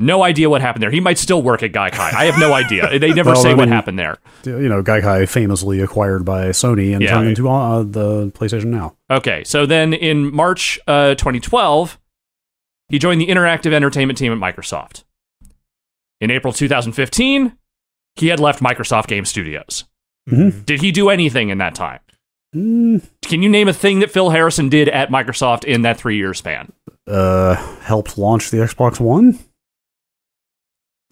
No 0.00 0.22
idea 0.22 0.48
what 0.48 0.62
happened 0.62 0.82
there. 0.82 0.90
He 0.90 0.98
might 1.00 1.18
still 1.18 1.42
work 1.42 1.62
at 1.62 1.72
Gaikai. 1.72 2.14
I 2.14 2.24
have 2.24 2.38
no 2.40 2.52
idea. 2.54 2.98
They 2.98 3.12
never 3.12 3.32
Well, 3.32 3.42
say 3.42 3.50
I 3.50 3.54
what 3.54 3.68
happened 3.68 3.98
there. 3.98 4.16
You 4.44 4.68
know, 4.68 4.82
Gaikai 4.82 5.28
famously 5.28 5.80
acquired 5.80 6.24
by 6.24 6.46
Sony 6.48 6.92
and 6.94 7.02
Yeah. 7.02 7.10
turned 7.14 7.28
into 7.28 7.48
uh, 7.50 7.82
the 7.82 8.28
PlayStation 8.30 8.66
Now. 8.66 8.96
Okay, 9.10 9.44
so 9.44 9.66
then 9.66 9.92
in 9.92 10.34
March 10.34 10.80
uh, 10.88 11.14
2012, 11.16 11.98
he 12.88 12.98
joined 12.98 13.20
the 13.20 13.26
interactive 13.28 13.72
entertainment 13.72 14.18
team 14.18 14.32
at 14.32 14.38
Microsoft. 14.38 15.04
In 16.20 16.30
April 16.30 16.52
2015, 16.52 17.56
he 18.16 18.28
had 18.28 18.40
left 18.40 18.60
Microsoft 18.62 19.06
Game 19.06 19.24
Studios. 19.24 19.84
Mhm. 20.30 20.64
Did 20.66 20.80
he 20.80 20.92
do 20.92 21.08
anything 21.10 21.50
in 21.50 21.58
that 21.58 21.74
time? 21.74 22.00
Mm, 22.54 23.02
Can 23.22 23.42
you 23.42 23.48
name 23.48 23.68
a 23.68 23.72
thing 23.72 24.00
that 24.00 24.10
Phil 24.10 24.30
Harrison 24.30 24.68
did 24.68 24.88
at 24.88 25.08
Microsoft 25.10 25.64
in 25.64 25.82
that 25.82 25.98
three 25.98 26.16
year 26.16 26.32
span? 26.34 26.72
uh, 27.06 27.56
helped 27.82 28.16
launch 28.18 28.50
the 28.50 28.58
Xbox 28.58 29.00
One. 29.00 29.38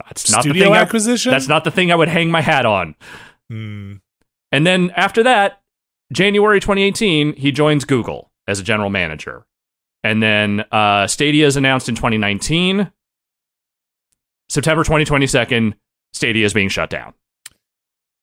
That's 0.05 0.31
not 0.31 0.45
the 0.45 0.51
Studio 0.51 0.65
thing. 0.65 0.75
I, 0.75 0.79
acquisition. 0.79 1.31
that's 1.33 1.49
not 1.49 1.65
the 1.65 1.71
thing 1.71 1.91
I 1.93 1.95
would 1.95 2.09
hang 2.09 2.31
my 2.31 2.41
hat 2.41 2.67
on. 2.67 2.95
Mm. 3.51 4.01
And 4.53 4.67
then 4.67 4.91
after 4.97 5.23
that, 5.25 5.61
January 6.13 6.61
2018, 6.61 7.35
he 7.35 7.53
joins 7.53 7.85
Google 7.85 8.31
as 8.47 8.61
a 8.61 8.63
general 8.63 8.91
manager. 8.91 9.45
And 10.05 10.23
then 10.23 10.65
uh, 10.73 11.07
Stadia 11.07 11.47
is 11.47 11.57
announced 11.57 11.89
in 11.89 11.95
2019. 11.95 12.91
September 14.49 14.83
2022, 14.83 15.75
Stadia 16.13 16.45
is 16.45 16.55
being 16.55 16.69
shut 16.69 16.89
down. 16.89 17.13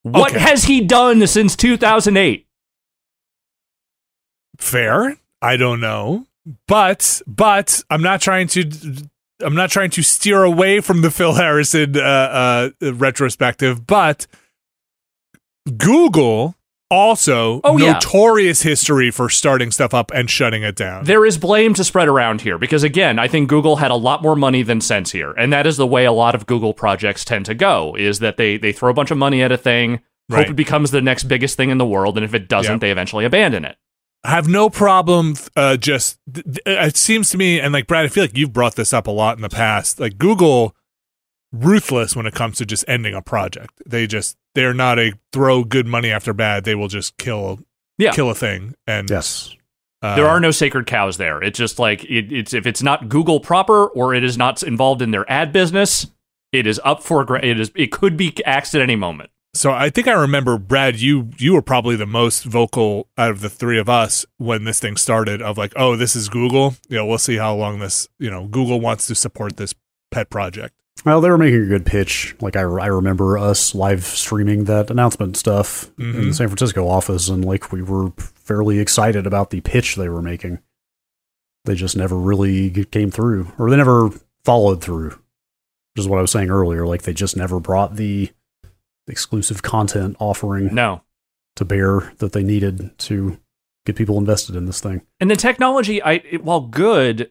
What 0.01 0.33
has 0.33 0.65
he 0.65 0.81
done 0.81 1.25
since 1.27 1.55
2008? 1.55 2.47
Fair. 4.57 5.17
I 5.41 5.57
don't 5.57 5.79
know, 5.79 6.25
but 6.67 7.21
but 7.27 7.83
I'm 7.89 8.01
not 8.01 8.21
trying 8.21 8.47
to. 8.49 8.63
I'm 9.43 9.55
not 9.55 9.69
trying 9.69 9.89
to 9.91 10.01
steer 10.01 10.43
away 10.43 10.79
from 10.79 11.01
the 11.01 11.11
Phil 11.11 11.33
Harrison 11.33 11.97
uh, 11.97 12.69
uh, 12.81 12.93
retrospective, 12.93 13.85
but 13.85 14.27
Google 15.77 16.55
also 16.91 17.59
Oh, 17.63 17.77
yeah. 17.77 17.93
notorious 17.93 18.61
history 18.61 19.09
for 19.11 19.27
starting 19.29 19.71
stuff 19.71 19.93
up 19.93 20.11
and 20.13 20.29
shutting 20.29 20.63
it 20.63 20.75
down. 20.75 21.05
There 21.05 21.25
is 21.25 21.37
blame 21.37 21.73
to 21.73 21.83
spread 21.83 22.07
around 22.07 22.41
here 22.41 22.57
because, 22.57 22.83
again, 22.83 23.17
I 23.17 23.27
think 23.27 23.49
Google 23.49 23.77
had 23.77 23.91
a 23.91 23.95
lot 23.95 24.21
more 24.21 24.35
money 24.35 24.61
than 24.61 24.79
sense 24.81 25.11
here. 25.11 25.31
And 25.31 25.51
that 25.51 25.65
is 25.65 25.77
the 25.77 25.87
way 25.87 26.05
a 26.05 26.11
lot 26.11 26.35
of 26.35 26.45
Google 26.45 26.73
projects 26.73 27.25
tend 27.25 27.45
to 27.47 27.55
go, 27.55 27.95
is 27.97 28.19
that 28.19 28.37
they, 28.37 28.57
they 28.57 28.71
throw 28.71 28.91
a 28.91 28.93
bunch 28.93 29.09
of 29.11 29.17
money 29.17 29.41
at 29.41 29.51
a 29.51 29.57
thing, 29.57 30.01
Right. 30.29 30.45
hope 30.45 30.51
it 30.51 30.55
becomes 30.55 30.91
the 30.91 31.01
next 31.01 31.25
biggest 31.25 31.55
thing 31.57 31.69
in 31.71 31.77
the 31.77 31.85
world, 31.85 32.17
and 32.17 32.23
if 32.23 32.33
it 32.33 32.47
doesn't, 32.47 32.73
Yep. 32.75 32.81
they 32.81 32.91
eventually 32.91 33.25
abandon 33.25 33.63
it. 33.65 33.77
Have 34.25 34.47
no 34.47 34.69
problem 34.69 35.35
uh 35.55 35.77
just 35.77 36.19
th- 36.33 36.45
th- 36.45 36.59
it 36.65 36.97
seems 36.97 37.29
to 37.29 37.37
me 37.37 37.59
and 37.59 37.73
like 37.73 37.87
Brad 37.87 38.05
I 38.05 38.07
feel 38.09 38.23
like 38.23 38.37
you've 38.37 38.53
brought 38.53 38.75
this 38.75 38.93
up 38.93 39.07
a 39.07 39.11
lot 39.11 39.37
in 39.37 39.41
the 39.41 39.49
past 39.49 39.99
like 39.99 40.17
Google 40.17 40.75
ruthless 41.51 42.15
when 42.15 42.25
it 42.25 42.33
comes 42.33 42.57
to 42.57 42.65
just 42.65 42.83
ending 42.87 43.13
a 43.13 43.21
project 43.21 43.81
they 43.85 44.07
just 44.07 44.35
they're 44.55 44.73
not 44.73 44.99
a 44.99 45.13
throw 45.31 45.63
good 45.63 45.87
money 45.87 46.11
after 46.11 46.33
bad 46.33 46.63
they 46.65 46.75
will 46.75 46.87
just 46.89 47.17
kill 47.17 47.59
Yeah. 47.97 48.11
kill 48.11 48.29
a 48.29 48.35
thing 48.35 48.75
and 48.87 49.09
Yes. 49.09 49.55
uh, 50.01 50.15
There 50.15 50.27
are 50.27 50.39
no 50.39 50.51
sacred 50.51 50.85
cows 50.85 51.17
there. 51.17 51.41
It's 51.41 51.57
just 51.57 51.79
like 51.79 52.03
it, 52.05 52.31
it's 52.31 52.53
if 52.53 52.65
it's 52.67 52.83
not 52.83 53.07
Google 53.09 53.39
proper 53.39 53.87
or 53.87 54.13
it 54.13 54.23
is 54.23 54.37
not 54.37 54.61
involved 54.63 55.01
in 55.01 55.11
their 55.11 55.29
ad 55.31 55.51
business, 55.53 56.07
it 56.51 56.67
is 56.67 56.79
up 56.83 57.01
for 57.03 57.23
gra- 57.23 57.43
it 57.45 57.59
is 57.59 57.71
it 57.75 57.91
could 57.91 58.17
be 58.17 58.33
axed 58.45 58.75
at 58.75 58.81
any 58.81 58.95
moment. 58.97 59.29
So 59.55 59.71
I 59.71 59.89
think 59.89 60.07
I 60.07 60.13
remember 60.13 60.57
Brad 60.57 60.99
you 60.99 61.29
you 61.37 61.53
were 61.53 61.61
probably 61.61 61.95
the 61.95 62.05
most 62.05 62.43
vocal 62.43 63.07
out 63.17 63.31
of 63.31 63.41
the 63.41 63.49
three 63.49 63.79
of 63.79 63.89
us 63.89 64.25
when 64.37 64.63
this 64.65 64.79
thing 64.79 64.97
started 64.97 65.41
of 65.41 65.57
like 65.57 65.73
oh 65.75 65.95
this 65.95 66.15
is 66.15 66.29
Google 66.29 66.75
you 66.89 66.97
know 66.97 67.05
we'll 67.05 67.17
see 67.17 67.37
how 67.37 67.55
long 67.55 67.79
this 67.79 68.07
you 68.19 68.29
know 68.29 68.45
Google 68.47 68.79
wants 68.79 69.07
to 69.07 69.15
support 69.15 69.57
this 69.57 69.73
pet 70.11 70.29
project 70.29 70.73
Well, 71.05 71.19
they 71.21 71.29
were 71.29 71.37
making 71.37 71.63
a 71.63 71.67
good 71.67 71.85
pitch. 71.85 72.35
Like 72.41 72.55
I, 72.55 72.61
I 72.61 72.87
remember 72.87 73.37
us 73.37 73.75
live 73.75 74.03
streaming 74.05 74.63
that 74.65 74.89
announcement 74.89 75.35
stuff 75.37 75.91
in 75.99 76.13
Mhm. 76.13 76.23
the 76.27 76.33
San 76.33 76.47
Francisco 76.47 76.87
office, 76.87 77.27
and 77.29 77.43
like 77.43 77.71
we 77.71 77.81
were 77.81 78.11
fairly 78.17 78.79
excited 78.79 79.27
about 79.27 79.49
the 79.49 79.61
pitch 79.61 79.95
they 79.95 80.07
were 80.09 80.21
making. 80.21 80.59
They 81.65 81.75
just 81.75 81.97
never 81.97 82.15
really 82.15 82.85
came 82.85 83.11
through, 83.11 83.51
or 83.57 83.69
they 83.69 83.75
never 83.77 84.09
followed 84.45 84.81
through. 84.83 85.09
Which 85.09 86.03
is 86.03 86.07
what 86.07 86.17
I 86.19 86.21
was 86.21 86.31
saying 86.31 86.49
earlier. 86.49 86.85
Like 86.87 87.01
they 87.03 87.13
just 87.13 87.35
never 87.37 87.59
brought 87.59 87.95
the 87.95 88.29
exclusive 89.07 89.61
content 89.63 90.15
offering 90.19 90.73
No. 90.73 91.01
to 91.55 91.65
bear 91.65 92.13
that 92.17 92.33
they 92.33 92.43
needed 92.43 92.97
to 92.99 93.37
get 93.85 93.95
people 93.95 94.17
invested 94.17 94.55
in 94.55 94.65
this 94.65 94.79
thing. 94.81 95.01
And 95.19 95.29
the 95.29 95.35
technology, 95.35 96.01
I 96.01 96.13
it, 96.29 96.43
while 96.43 96.61
good, 96.61 97.29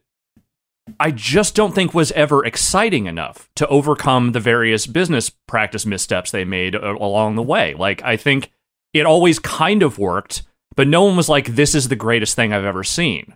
I 1.00 1.10
just 1.10 1.54
don't 1.54 1.74
think 1.74 1.94
was 1.94 2.12
ever 2.12 2.44
exciting 2.44 3.06
enough 3.06 3.48
to 3.56 3.66
overcome 3.68 4.32
the 4.32 4.40
various 4.40 4.86
business 4.86 5.30
practice 5.48 5.84
missteps 5.86 6.30
they 6.30 6.44
made 6.44 6.76
uh, 6.76 6.94
along 6.94 7.36
the 7.36 7.42
way. 7.42 7.74
Like 7.74 8.02
I 8.02 8.16
think 8.16 8.50
it 8.92 9.06
always 9.06 9.38
kind 9.38 9.82
of 9.82 9.98
worked, 9.98 10.42
but 10.76 10.86
no 10.86 11.02
one 11.04 11.16
was 11.16 11.28
like, 11.28 11.46
"This 11.56 11.74
is 11.74 11.88
the 11.88 11.96
greatest 11.96 12.36
thing 12.36 12.52
I've 12.52 12.64
ever 12.64 12.84
seen." 12.84 13.34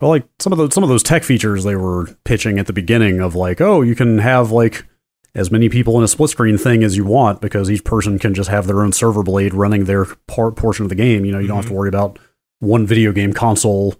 Well, 0.00 0.10
like 0.10 0.24
some 0.38 0.52
of 0.52 0.58
the 0.58 0.70
some 0.70 0.82
of 0.82 0.88
those 0.88 1.02
tech 1.02 1.24
features 1.24 1.64
they 1.64 1.76
were 1.76 2.16
pitching 2.24 2.58
at 2.58 2.66
the 2.66 2.72
beginning 2.72 3.20
of 3.20 3.34
like, 3.34 3.60
oh, 3.60 3.82
you 3.82 3.94
can 3.94 4.18
have 4.18 4.50
like 4.50 4.86
as 5.34 5.50
many 5.50 5.68
people 5.68 5.98
in 5.98 6.04
a 6.04 6.08
split 6.08 6.30
screen 6.30 6.56
thing 6.56 6.84
as 6.84 6.96
you 6.96 7.04
want 7.04 7.40
because 7.40 7.70
each 7.70 7.84
person 7.84 8.18
can 8.18 8.34
just 8.34 8.50
have 8.50 8.66
their 8.66 8.82
own 8.82 8.92
server 8.92 9.22
blade 9.22 9.52
running 9.52 9.84
their 9.84 10.04
part 10.28 10.56
portion 10.56 10.84
of 10.84 10.88
the 10.88 10.94
game. 10.94 11.24
You 11.24 11.32
know, 11.32 11.38
you 11.40 11.48
don't 11.48 11.56
have 11.56 11.66
to 11.66 11.72
worry 11.72 11.88
about 11.88 12.18
one 12.60 12.86
video 12.86 13.12
game 13.12 13.32
console 13.32 13.96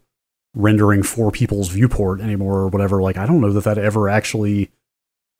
rendering 0.54 1.02
four 1.02 1.32
people's 1.32 1.68
viewport 1.70 2.20
anymore 2.20 2.58
or 2.60 2.68
whatever. 2.68 3.02
Like, 3.02 3.16
I 3.16 3.26
don't 3.26 3.40
know 3.40 3.52
that 3.52 3.64
that 3.64 3.78
ever 3.78 4.08
actually 4.08 4.70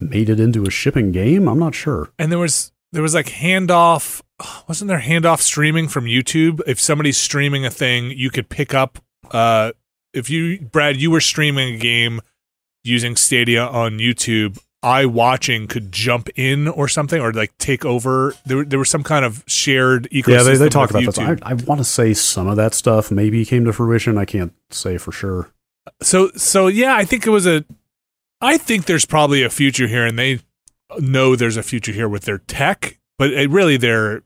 made 0.01 0.29
it 0.29 0.39
into 0.41 0.65
a 0.65 0.69
shipping 0.69 1.13
game. 1.13 1.47
I'm 1.47 1.59
not 1.59 1.73
sure. 1.73 2.09
and 2.19 2.29
there 2.31 2.39
was 2.39 2.73
there 2.91 3.01
was 3.01 3.13
like 3.13 3.27
handoff 3.27 4.21
wasn't 4.67 4.89
there 4.89 4.99
handoff 4.99 5.39
streaming 5.41 5.87
from 5.87 6.05
youtube 6.05 6.61
if 6.67 6.79
somebody's 6.79 7.17
streaming 7.17 7.65
a 7.65 7.69
thing 7.71 8.11
you 8.11 8.29
could 8.29 8.49
pick 8.49 8.73
up 8.73 8.99
uh 9.31 9.71
if 10.13 10.29
you 10.29 10.59
brad 10.59 10.97
you 10.97 11.09
were 11.11 11.21
streaming 11.21 11.75
a 11.75 11.77
game 11.77 12.21
using 12.83 13.15
stadia 13.15 13.65
on 13.65 13.93
youtube 13.99 14.61
i 14.85 15.05
watching 15.05 15.67
could 15.67 15.91
jump 15.91 16.29
in 16.35 16.67
or 16.67 16.87
something 16.87 17.19
or 17.19 17.33
like 17.33 17.57
take 17.57 17.83
over 17.83 18.33
there, 18.45 18.63
there 18.63 18.79
was 18.79 18.89
some 18.89 19.03
kind 19.03 19.25
of 19.25 19.43
shared 19.47 20.07
ecosystem 20.11 20.27
Yeah, 20.37 20.43
they, 20.43 20.55
they 20.57 20.69
talk 20.69 20.89
about 20.91 21.01
YouTube. 21.03 21.39
that. 21.39 21.45
I, 21.47 21.51
I 21.51 21.53
want 21.55 21.79
to 21.79 21.85
say 21.85 22.13
some 22.13 22.47
of 22.47 22.55
that 22.57 22.73
stuff 22.73 23.11
maybe 23.11 23.43
came 23.45 23.65
to 23.65 23.73
fruition. 23.73 24.17
I 24.17 24.25
can't 24.25 24.53
say 24.69 24.97
for 24.97 25.11
sure. 25.11 25.49
so 26.01 26.29
so 26.35 26.67
yeah 26.67 26.95
i 26.95 27.03
think 27.05 27.25
it 27.27 27.31
was 27.31 27.45
a 27.47 27.65
i 28.41 28.57
think 28.57 28.85
there's 28.85 29.05
probably 29.05 29.43
a 29.43 29.49
future 29.49 29.87
here 29.87 30.05
and 30.05 30.17
they 30.19 30.39
know 30.99 31.35
there's 31.35 31.57
a 31.57 31.63
future 31.63 31.91
here 31.91 32.07
with 32.09 32.23
their 32.25 32.37
tech 32.39 32.99
but 33.17 33.31
it 33.31 33.49
really 33.49 33.77
they're 33.77 34.21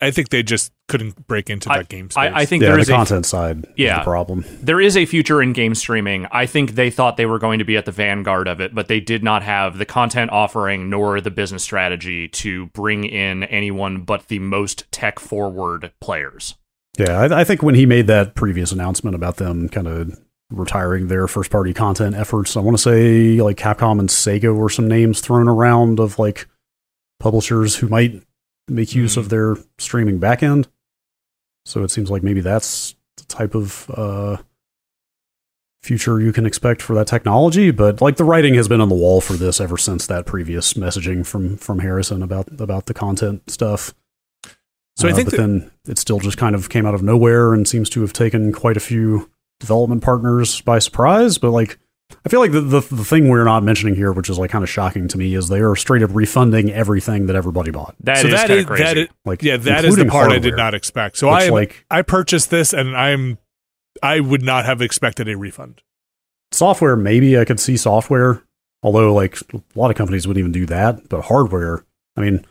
i 0.00 0.10
think 0.10 0.28
they 0.30 0.42
just 0.42 0.72
couldn't 0.88 1.26
break 1.26 1.50
into 1.50 1.68
that 1.68 1.88
game 1.88 2.10
space 2.10 2.32
I, 2.32 2.40
I 2.40 2.44
think 2.46 2.62
yeah, 2.62 2.68
there 2.70 2.76
the 2.76 2.82
is 2.82 2.88
a 2.88 2.92
content 2.92 3.26
side 3.26 3.64
is 3.64 3.70
Yeah. 3.76 3.98
the 3.98 4.04
problem. 4.04 4.44
there 4.60 4.80
is 4.80 4.96
a 4.96 5.06
future 5.06 5.40
in 5.42 5.52
game 5.52 5.74
streaming. 5.74 6.26
I 6.32 6.46
think 6.46 6.72
they 6.72 6.90
thought 6.90 7.16
they 7.16 7.26
were 7.26 7.38
going 7.38 7.58
to 7.60 7.64
be 7.64 7.76
at 7.76 7.84
the 7.84 7.92
vanguard 7.92 8.48
of 8.48 8.60
it, 8.60 8.74
but 8.74 8.88
they 8.88 8.98
did 9.00 9.22
not 9.22 9.42
have 9.44 9.78
the 9.78 9.84
content 9.86 10.30
offering 10.32 10.90
nor 10.90 11.20
the 11.20 11.30
business 11.30 11.62
strategy 11.62 12.26
to 12.28 12.66
bring 12.66 13.04
in 13.04 13.44
anyone 13.44 14.02
but 14.02 14.26
the 14.28 14.38
most 14.40 14.90
tech 14.90 15.20
forward 15.20 15.92
players. 16.00 16.56
Yeah, 16.98 17.20
I, 17.20 17.40
I 17.40 17.44
think 17.44 17.62
when 17.62 17.76
he 17.76 17.86
made 17.86 18.08
that 18.08 18.34
previous 18.34 18.72
announcement 18.72 19.14
about 19.14 19.36
them 19.36 19.68
kind 19.68 19.86
of 19.86 20.18
retiring 20.50 21.06
their 21.06 21.28
first 21.28 21.52
party 21.52 21.72
content 21.72 22.16
efforts, 22.16 22.56
I 22.56 22.60
want 22.60 22.76
to 22.76 22.82
say 22.82 23.40
like 23.40 23.56
Capcom 23.56 24.00
and 24.00 24.08
Sega 24.08 24.52
were 24.56 24.68
some 24.70 24.88
names 24.88 25.20
thrown 25.20 25.46
around 25.46 26.00
of 26.00 26.18
like 26.18 26.48
publishers 27.20 27.76
who 27.76 27.86
might 27.88 28.22
make 28.68 28.94
use 28.94 29.16
of 29.16 29.28
their 29.28 29.56
streaming 29.78 30.18
backend. 30.20 30.66
So 31.64 31.82
it 31.82 31.90
seems 31.90 32.10
like 32.10 32.22
maybe 32.22 32.40
that's 32.40 32.94
the 33.16 33.24
type 33.24 33.54
of 33.54 33.90
uh, 33.94 34.38
future 35.82 36.20
you 36.20 36.32
can 36.32 36.46
expect 36.46 36.82
for 36.82 36.94
that 36.94 37.06
technology. 37.06 37.70
But 37.70 38.00
like 38.00 38.16
the 38.16 38.24
writing 38.24 38.54
has 38.54 38.68
been 38.68 38.80
on 38.80 38.88
the 38.88 38.94
wall 38.94 39.20
for 39.20 39.34
this 39.34 39.60
ever 39.60 39.76
since 39.78 40.06
that 40.06 40.26
previous 40.26 40.74
messaging 40.74 41.26
from 41.26 41.56
from 41.56 41.78
Harrison 41.80 42.22
about 42.22 42.48
about 42.60 42.86
the 42.86 42.94
content 42.94 43.48
stuff. 43.50 43.94
So 44.96 45.08
I 45.08 45.12
Uh, 45.12 45.14
think 45.16 45.30
but 45.30 45.36
that- 45.36 45.42
then 45.46 45.70
it 45.88 45.98
still 45.98 46.18
just 46.20 46.36
kind 46.38 46.54
of 46.54 46.68
came 46.68 46.86
out 46.86 46.94
of 46.94 47.02
nowhere 47.02 47.54
and 47.54 47.66
seems 47.66 47.88
to 47.90 48.02
have 48.02 48.12
taken 48.12 48.52
quite 48.52 48.76
a 48.76 48.80
few 48.80 49.30
development 49.58 50.02
partners 50.02 50.60
by 50.62 50.78
surprise, 50.78 51.38
but 51.38 51.50
like 51.50 51.78
I 52.24 52.28
feel 52.28 52.40
like 52.40 52.52
the, 52.52 52.60
the 52.60 52.80
the 52.80 53.04
thing 53.04 53.28
we're 53.28 53.44
not 53.44 53.62
mentioning 53.62 53.94
here, 53.94 54.12
which 54.12 54.28
is 54.28 54.38
like 54.38 54.50
kind 54.50 54.62
of 54.62 54.68
shocking 54.68 55.08
to 55.08 55.16
me, 55.18 55.34
is 55.34 55.48
they 55.48 55.60
are 55.60 55.74
straight 55.74 56.02
up 56.02 56.10
refunding 56.12 56.70
everything 56.70 57.26
that 57.26 57.36
everybody 57.36 57.70
bought. 57.70 57.94
That 58.00 58.18
so 58.18 58.26
is 58.28 58.34
that 58.34 58.46
kinda 58.48 58.64
crazy. 58.64 58.82
that 58.84 58.96
is 58.98 59.08
Like 59.24 59.42
yeah 59.42 59.56
that 59.56 59.84
is 59.84 59.96
the 59.96 60.02
including 60.02 60.10
part 60.10 60.32
I 60.32 60.38
did 60.38 60.56
not 60.56 60.74
expect. 60.74 61.16
So 61.16 61.28
I 61.30 61.44
am, 61.44 61.52
like 61.52 61.84
I 61.90 62.02
purchased 62.02 62.50
this 62.50 62.72
and 62.74 62.96
I'm 62.96 63.38
I 64.02 64.20
would 64.20 64.42
not 64.42 64.66
have 64.66 64.82
expected 64.82 65.28
a 65.28 65.36
refund. 65.36 65.82
software. 66.52 66.96
Maybe 66.96 67.38
I 67.38 67.44
could 67.44 67.58
see 67.60 67.76
software, 67.76 68.42
although 68.82 69.14
like 69.14 69.38
a 69.54 69.60
lot 69.74 69.90
of 69.90 69.96
companies 69.96 70.26
wouldn't 70.26 70.40
even 70.40 70.52
do 70.52 70.66
that. 70.66 71.08
But 71.08 71.22
hardware, 71.22 71.84
I 72.16 72.20
mean, 72.20 72.44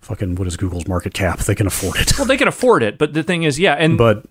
fucking 0.00 0.34
what 0.36 0.48
is 0.48 0.56
Google's 0.56 0.88
market 0.88 1.14
cap? 1.14 1.38
They 1.40 1.54
can 1.54 1.66
afford 1.68 1.96
it. 2.00 2.18
well, 2.18 2.26
they 2.26 2.36
can 2.36 2.48
afford 2.48 2.82
it, 2.82 2.98
but 2.98 3.12
the 3.14 3.22
thing 3.22 3.44
is, 3.44 3.58
yeah, 3.60 3.74
and 3.74 3.96
but 3.96 4.24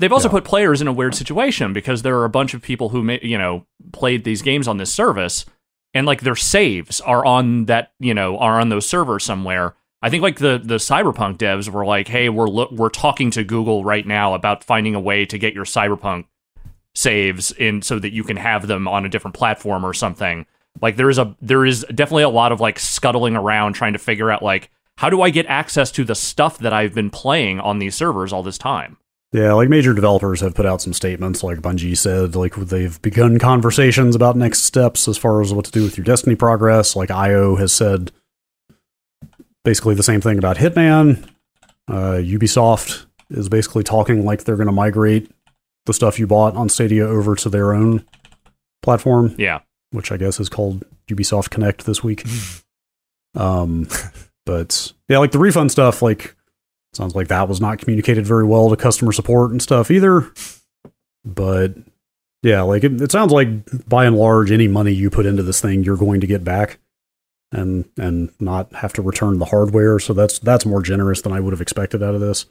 they've 0.00 0.12
also 0.12 0.28
yeah. 0.28 0.32
put 0.32 0.44
players 0.44 0.80
in 0.80 0.88
a 0.88 0.92
weird 0.92 1.14
situation 1.14 1.72
because 1.72 2.02
there 2.02 2.18
are 2.18 2.24
a 2.24 2.30
bunch 2.30 2.54
of 2.54 2.62
people 2.62 2.88
who 2.88 3.02
may, 3.02 3.20
you 3.22 3.38
know 3.38 3.64
played 3.92 4.24
these 4.24 4.42
games 4.42 4.66
on 4.66 4.78
this 4.78 4.92
service, 4.92 5.46
and 5.94 6.06
like 6.06 6.22
their 6.22 6.36
saves 6.36 7.00
are 7.02 7.24
on 7.24 7.66
that 7.66 7.92
you 8.00 8.14
know 8.14 8.38
are 8.38 8.60
on 8.60 8.70
those 8.70 8.86
servers 8.86 9.24
somewhere. 9.24 9.76
I 10.02 10.10
think 10.10 10.22
like 10.22 10.38
the 10.38 10.60
the 10.62 10.76
Cyberpunk 10.76 11.36
devs 11.36 11.68
were 11.68 11.84
like, 11.84 12.08
"Hey, 12.08 12.28
we're 12.28 12.48
lo- 12.48 12.72
we're 12.72 12.88
talking 12.88 13.30
to 13.32 13.44
Google 13.44 13.84
right 13.84 14.06
now 14.06 14.34
about 14.34 14.64
finding 14.64 14.94
a 14.94 15.00
way 15.00 15.26
to 15.26 15.38
get 15.38 15.54
your 15.54 15.64
Cyberpunk 15.64 16.24
saves 16.94 17.52
in 17.52 17.82
so 17.82 17.98
that 17.98 18.12
you 18.12 18.24
can 18.24 18.36
have 18.36 18.66
them 18.66 18.88
on 18.88 19.04
a 19.04 19.08
different 19.08 19.36
platform 19.36 19.84
or 19.84 19.94
something." 19.94 20.46
Like 20.80 20.96
there 20.96 21.10
is 21.10 21.18
a 21.18 21.36
there 21.42 21.66
is 21.66 21.84
definitely 21.94 22.22
a 22.22 22.28
lot 22.30 22.52
of 22.52 22.60
like 22.60 22.78
scuttling 22.78 23.36
around 23.36 23.74
trying 23.74 23.92
to 23.92 23.98
figure 23.98 24.30
out 24.30 24.42
like 24.42 24.70
how 24.96 25.08
do 25.08 25.22
I 25.22 25.30
get 25.30 25.46
access 25.46 25.90
to 25.92 26.04
the 26.04 26.14
stuff 26.14 26.58
that 26.58 26.74
I've 26.74 26.94
been 26.94 27.08
playing 27.08 27.58
on 27.58 27.78
these 27.78 27.94
servers 27.94 28.32
all 28.34 28.42
this 28.42 28.58
time? 28.58 28.98
Yeah, 29.32 29.52
like 29.52 29.68
major 29.68 29.94
developers 29.94 30.40
have 30.40 30.54
put 30.56 30.66
out 30.66 30.82
some 30.82 30.92
statements, 30.92 31.44
like 31.44 31.58
Bungie 31.58 31.96
said, 31.96 32.34
like 32.34 32.56
they've 32.56 33.00
begun 33.00 33.38
conversations 33.38 34.16
about 34.16 34.36
next 34.36 34.62
steps 34.64 35.06
as 35.06 35.16
far 35.16 35.40
as 35.40 35.54
what 35.54 35.64
to 35.66 35.70
do 35.70 35.84
with 35.84 35.96
your 35.96 36.04
Destiny 36.04 36.34
progress. 36.34 36.96
Like 36.96 37.12
IO 37.12 37.54
has 37.54 37.72
said 37.72 38.10
basically 39.64 39.94
the 39.94 40.02
same 40.02 40.20
thing 40.20 40.36
about 40.38 40.56
Hitman. 40.56 41.24
Uh, 41.86 42.18
Ubisoft 42.20 43.06
is 43.30 43.48
basically 43.48 43.84
talking 43.84 44.24
like 44.24 44.42
they're 44.44 44.56
going 44.56 44.66
to 44.66 44.72
migrate 44.72 45.30
the 45.86 45.92
stuff 45.94 46.18
you 46.18 46.26
bought 46.26 46.56
on 46.56 46.68
Stadia 46.68 47.06
over 47.06 47.36
to 47.36 47.48
their 47.48 47.72
own 47.72 48.04
platform, 48.82 49.34
Yeah. 49.38 49.60
which 49.92 50.10
I 50.10 50.16
guess 50.16 50.40
is 50.40 50.48
called 50.48 50.84
Ubisoft 51.08 51.50
Connect 51.50 51.86
this 51.86 52.02
week. 52.02 52.24
um, 53.36 53.86
but 54.44 54.92
yeah, 55.08 55.18
like 55.18 55.30
the 55.32 55.38
refund 55.38 55.70
stuff, 55.70 56.02
like 56.02 56.34
sounds 56.92 57.14
like 57.14 57.28
that 57.28 57.48
was 57.48 57.60
not 57.60 57.78
communicated 57.78 58.26
very 58.26 58.44
well 58.44 58.70
to 58.70 58.76
customer 58.76 59.12
support 59.12 59.50
and 59.50 59.62
stuff 59.62 59.90
either. 59.90 60.30
But 61.24 61.74
yeah, 62.42 62.62
like 62.62 62.84
it, 62.84 63.00
it 63.00 63.12
sounds 63.12 63.32
like 63.32 63.48
by 63.88 64.06
and 64.06 64.16
large, 64.16 64.50
any 64.50 64.68
money 64.68 64.92
you 64.92 65.10
put 65.10 65.26
into 65.26 65.42
this 65.42 65.60
thing, 65.60 65.84
you're 65.84 65.96
going 65.96 66.20
to 66.20 66.26
get 66.26 66.42
back, 66.42 66.78
and 67.52 67.88
and 67.98 68.30
not 68.40 68.72
have 68.74 68.92
to 68.94 69.02
return 69.02 69.38
the 69.38 69.46
hardware. 69.46 69.98
So 69.98 70.12
that's 70.12 70.38
that's 70.38 70.64
more 70.64 70.82
generous 70.82 71.20
than 71.22 71.32
I 71.32 71.40
would 71.40 71.52
have 71.52 71.60
expected 71.60 72.02
out 72.02 72.14
of 72.14 72.20
this. 72.20 72.46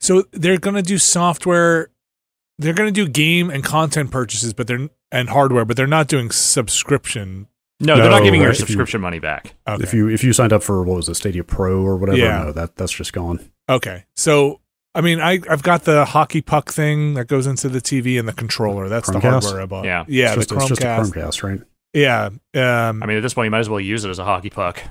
So 0.00 0.24
they're 0.32 0.58
gonna 0.58 0.82
do 0.82 0.98
software. 0.98 1.90
They're 2.58 2.74
gonna 2.74 2.90
do 2.90 3.08
game 3.08 3.50
and 3.50 3.62
content 3.62 4.10
purchases, 4.10 4.52
but 4.52 4.66
they're 4.66 4.88
and 5.12 5.28
hardware, 5.28 5.64
but 5.64 5.76
they're 5.76 5.86
not 5.86 6.08
doing 6.08 6.30
subscription. 6.30 7.46
No, 7.80 7.96
they're 7.96 8.10
not 8.10 8.18
No, 8.18 8.24
giving 8.24 8.40
your 8.40 8.50
right, 8.50 8.54
if 8.54 8.60
you- 8.60 8.66
subscription 8.66 9.00
money 9.00 9.18
back. 9.18 9.54
Okay. 9.66 9.82
If 9.82 9.94
you 9.94 10.08
if 10.08 10.22
you 10.22 10.32
signed 10.32 10.52
up 10.52 10.62
for 10.62 10.82
what 10.82 10.96
was 10.96 11.08
it, 11.08 11.14
Stadia 11.14 11.42
Pro 11.44 11.80
or 11.82 11.96
whatever, 11.96 12.18
Yeah. 12.18 12.44
no, 12.44 12.52
that 12.52 12.76
that's 12.76 12.92
just 12.92 13.12
gone. 13.12 13.40
okay. 13.68 14.04
So 14.16 14.60
I 14.94 15.00
mean, 15.00 15.20
I 15.20 15.40
I've 15.48 15.62
got 15.62 15.84
the 15.84 16.04
hockey 16.04 16.42
puck 16.42 16.70
thing 16.72 17.14
that 17.14 17.26
goes 17.26 17.46
into 17.46 17.68
the 17.68 17.80
TV 17.80 18.18
and 18.18 18.26
the 18.28 18.32
controller. 18.32 18.88
That's 18.88 19.08
the 19.10 19.18
Chromecast? 19.18 19.42
hardware 19.44 19.62
I 19.62 19.66
bought. 19.66 19.84
Yeah. 19.84 20.04
yeah, 20.08 20.34
it's 20.34 20.46
the 20.46 20.54
just, 20.56 20.70
it's 20.72 20.80
just 20.80 20.82
a 20.82 20.84
Chromecast. 20.84 21.12
Chromecast, 21.12 21.42
right? 21.42 21.60
Yeah. 21.92 22.26
Um, 22.88 23.02
I 23.02 23.06
mean, 23.06 23.16
at 23.16 23.22
this 23.22 23.34
point, 23.34 23.46
you 23.46 23.50
might 23.50 23.60
as 23.60 23.68
well 23.68 23.80
use 23.80 24.04
it 24.04 24.10
as 24.10 24.18
a 24.18 24.24
hockey 24.24 24.50
puck. 24.50 24.82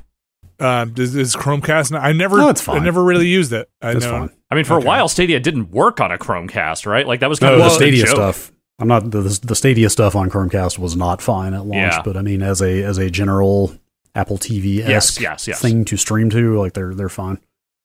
um, 0.60 0.94
does, 0.94 1.16
is 1.16 1.36
Chromecast? 1.36 1.98
I 1.98 2.12
never. 2.14 2.38
No, 2.38 2.50
it's 2.50 2.68
I 2.68 2.80
never 2.80 3.04
really 3.04 3.28
used 3.28 3.54
it. 3.54 3.70
I 3.82 3.92
It's 3.92 4.06
know. 4.06 4.12
fine. 4.12 4.30
I 4.52 4.56
mean, 4.56 4.66
for 4.66 4.76
Okay. 4.76 4.86
a 4.86 4.88
while, 4.88 5.08
Stadia 5.08 5.40
didn't 5.40 5.70
work 5.72 6.02
on 6.02 6.12
a 6.12 6.18
Chromecast, 6.18 6.86
right? 6.86 7.06
Like 7.08 7.20
that 7.22 7.30
was 7.30 7.40
kind 7.40 7.52
No, 7.52 7.54
of 7.56 7.60
the 7.60 7.64
well, 7.68 7.72
a 7.72 7.76
Stadia 7.76 8.06
joke. 8.06 8.16
stuff. 8.16 8.52
I'm 8.80 8.88
not 8.88 9.12
the, 9.12 9.22
the 9.44 9.56
Stadia 9.56 9.90
stuff 9.90 10.16
on 10.16 10.30
Chromecast 10.30 10.80
was 10.80 10.96
not 10.96 11.22
fine 11.22 11.54
at 11.54 11.66
launch, 11.66 11.94
Yeah. 11.94 12.02
but 12.04 12.16
I 12.18 12.22
mean, 12.22 12.42
as 12.42 12.62
a 12.62 12.82
as 12.84 12.98
a 12.98 13.10
general 13.10 13.74
Apple 14.16 14.38
TV 14.38 14.76
Yes, 14.78 14.90
esque 15.12 15.22
yes, 15.22 15.48
yes. 15.48 15.62
thing 15.62 15.86
to 15.86 15.98
stream 15.98 16.30
to, 16.32 16.58
like 16.58 16.74
they're 16.74 16.94
they're 16.94 17.10
fine. 17.10 17.40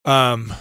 Um, 0.04 0.52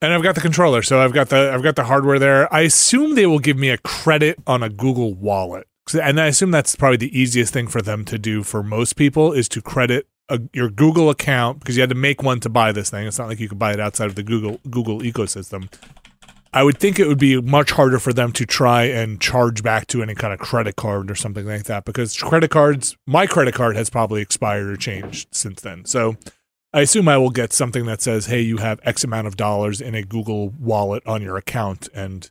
and 0.00 0.12
I've 0.12 0.22
got 0.22 0.34
the 0.34 0.40
controller, 0.40 0.82
so 0.82 1.00
I've 1.00 1.12
got 1.12 1.28
the 1.30 1.50
I've 1.52 1.62
got 1.62 1.76
the 1.76 1.84
hardware 1.84 2.18
there. 2.18 2.52
I 2.52 2.60
assume 2.62 3.14
they 3.14 3.26
will 3.26 3.38
give 3.40 3.56
me 3.56 3.70
a 3.70 3.78
credit 3.78 4.38
on 4.46 4.62
a 4.62 4.68
Google 4.68 5.14
Wallet, 5.14 5.66
and 6.00 6.20
I 6.20 6.26
assume 6.26 6.50
that's 6.50 6.76
probably 6.76 6.98
the 6.98 7.18
easiest 7.18 7.52
thing 7.52 7.66
for 7.66 7.82
them 7.82 8.04
to 8.06 8.18
do 8.18 8.42
for 8.42 8.62
most 8.62 8.94
people 8.94 9.32
is 9.32 9.48
to 9.50 9.62
credit 9.62 10.06
a, 10.28 10.40
your 10.52 10.68
Google 10.70 11.10
account 11.10 11.60
because 11.60 11.76
you 11.76 11.80
had 11.82 11.88
to 11.88 11.96
make 11.96 12.22
one 12.22 12.38
to 12.40 12.48
buy 12.48 12.70
this 12.72 12.90
thing. 12.90 13.06
It's 13.06 13.18
not 13.18 13.28
like 13.28 13.40
you 13.40 13.48
could 13.48 13.58
buy 13.58 13.72
it 13.72 13.80
outside 13.80 14.06
of 14.06 14.14
the 14.14 14.22
Google 14.22 14.60
Google 14.70 15.00
ecosystem. 15.00 15.68
I 16.52 16.62
would 16.62 16.78
think 16.78 16.98
it 16.98 17.06
would 17.06 17.18
be 17.18 17.40
much 17.40 17.72
harder 17.72 17.98
for 17.98 18.12
them 18.12 18.32
to 18.32 18.46
try 18.46 18.84
and 18.84 19.20
charge 19.20 19.62
back 19.62 19.86
to 19.88 20.02
any 20.02 20.14
kind 20.14 20.32
of 20.32 20.38
credit 20.38 20.76
card 20.76 21.10
or 21.10 21.14
something 21.14 21.46
like 21.46 21.64
that 21.64 21.84
because 21.84 22.16
credit 22.16 22.50
cards, 22.50 22.96
my 23.06 23.26
credit 23.26 23.54
card 23.54 23.76
has 23.76 23.90
probably 23.90 24.22
expired 24.22 24.66
or 24.66 24.76
changed 24.76 25.28
since 25.30 25.60
then. 25.60 25.84
So 25.84 26.16
I 26.72 26.80
assume 26.80 27.08
I 27.08 27.18
will 27.18 27.30
get 27.30 27.52
something 27.52 27.86
that 27.86 28.02
says, 28.02 28.26
"Hey, 28.26 28.40
you 28.40 28.58
have 28.58 28.80
X 28.82 29.04
amount 29.04 29.26
of 29.26 29.36
dollars 29.36 29.80
in 29.80 29.94
a 29.94 30.02
Google 30.02 30.50
Wallet 30.50 31.06
on 31.06 31.22
your 31.22 31.36
account," 31.36 31.88
and 31.94 32.30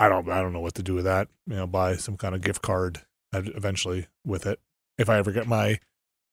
I 0.00 0.08
don't, 0.08 0.28
I 0.28 0.40
don't 0.40 0.52
know 0.52 0.60
what 0.60 0.74
to 0.74 0.82
do 0.82 0.94
with 0.94 1.04
that. 1.04 1.28
You 1.46 1.56
know, 1.56 1.66
buy 1.66 1.96
some 1.96 2.16
kind 2.16 2.34
of 2.34 2.42
gift 2.42 2.62
card 2.62 3.02
eventually 3.32 4.08
with 4.24 4.46
it 4.46 4.60
if 4.98 5.08
I 5.08 5.18
ever 5.18 5.32
get 5.32 5.46
my 5.46 5.78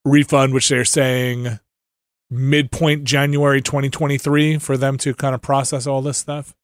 refund, 0.06 0.53
which 0.53 0.69
they're 0.69 0.86
saying 0.86 1.60
midpoint 2.30 3.03
January 3.03 3.61
2023 3.61 4.57
for 4.60 4.77
them 4.77 4.98
to 4.98 5.14
kind 5.14 5.34
of 5.34 5.41
process 5.41 5.88
all 5.88 6.02
this 6.02 6.18
stuff. 6.18 6.56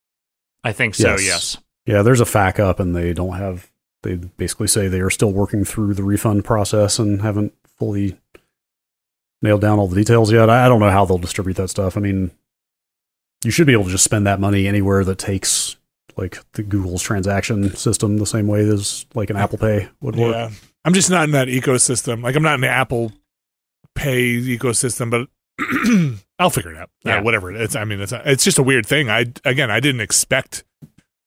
I 0.66 0.74
think 0.74 0.96
so. 0.96 1.12
Yes. 1.12 1.24
Yes. 1.24 1.58
Yeah, 1.86 2.02
there's 2.02 2.22
a 2.22 2.26
FAQ 2.26 2.60
up, 2.60 2.80
and 2.80 2.96
they 2.96 3.14
don't 3.14 3.36
have. 3.36 3.72
They 4.02 4.16
basically 4.16 4.68
say 4.68 4.88
they 4.88 5.02
are 5.02 5.12
still 5.12 5.32
working 5.32 5.64
through 5.64 5.94
the 5.94 6.04
refund 6.04 6.44
process 6.44 7.00
and 7.00 7.22
haven't 7.22 7.54
fully 7.78 8.18
nailed 9.42 9.62
down 9.62 9.78
all 9.78 9.88
the 9.88 9.96
details 9.96 10.32
yet. 10.32 10.50
I 10.50 10.66
I 10.66 10.68
don't 10.68 10.80
know 10.80 10.90
how 10.90 11.06
they'll 11.06 11.20
distribute 11.20 11.58
that 11.58 11.70
stuff. 11.70 11.96
I 11.96 12.00
mean, 12.00 12.32
you 13.44 13.52
should 13.52 13.68
be 13.68 13.74
able 13.74 13.86
to 13.86 13.92
just 13.92 14.04
spend 14.04 14.26
that 14.26 14.40
money 14.40 14.68
anywhere 14.68 15.04
that 15.04 15.20
takes 15.20 15.78
like 16.18 16.40
the 16.54 16.64
Google's 16.64 17.04
transaction 17.04 17.76
system 17.76 18.18
the 18.18 18.26
same 18.26 18.48
way 18.48 18.62
as 18.68 19.06
like 19.14 19.30
an 19.30 19.38
Apple 19.38 19.60
Pay 19.60 19.88
would 20.02 20.16
work. 20.16 20.34
Yeah, 20.34 20.50
I'm 20.84 20.94
just 20.94 21.12
not 21.12 21.26
in 21.26 21.32
that 21.32 21.48
ecosystem. 21.48 22.24
Like 22.24 22.36
I'm 22.36 22.44
not 22.44 22.56
in 22.56 22.62
the 22.62 22.70
Apple 22.70 23.12
Pay 23.94 24.42
ecosystem, 24.42 25.12
but 25.12 25.28
I'll 26.40 26.50
figure 26.50 26.72
it 26.72 26.78
out. 26.78 26.90
Yeah, 27.04 27.16
Yeah. 27.16 27.22
whatever 27.22 27.52
it 27.54 27.60
is. 27.62 27.76
I 27.76 27.86
mean, 27.86 28.02
it's 28.02 28.12
it's 28.14 28.44
just 28.44 28.58
a 28.60 28.64
weird 28.64 28.86
thing. 28.86 29.10
I 29.10 29.26
again, 29.46 29.72
I 29.72 29.80
didn't 29.80 30.02
expect 30.02 30.64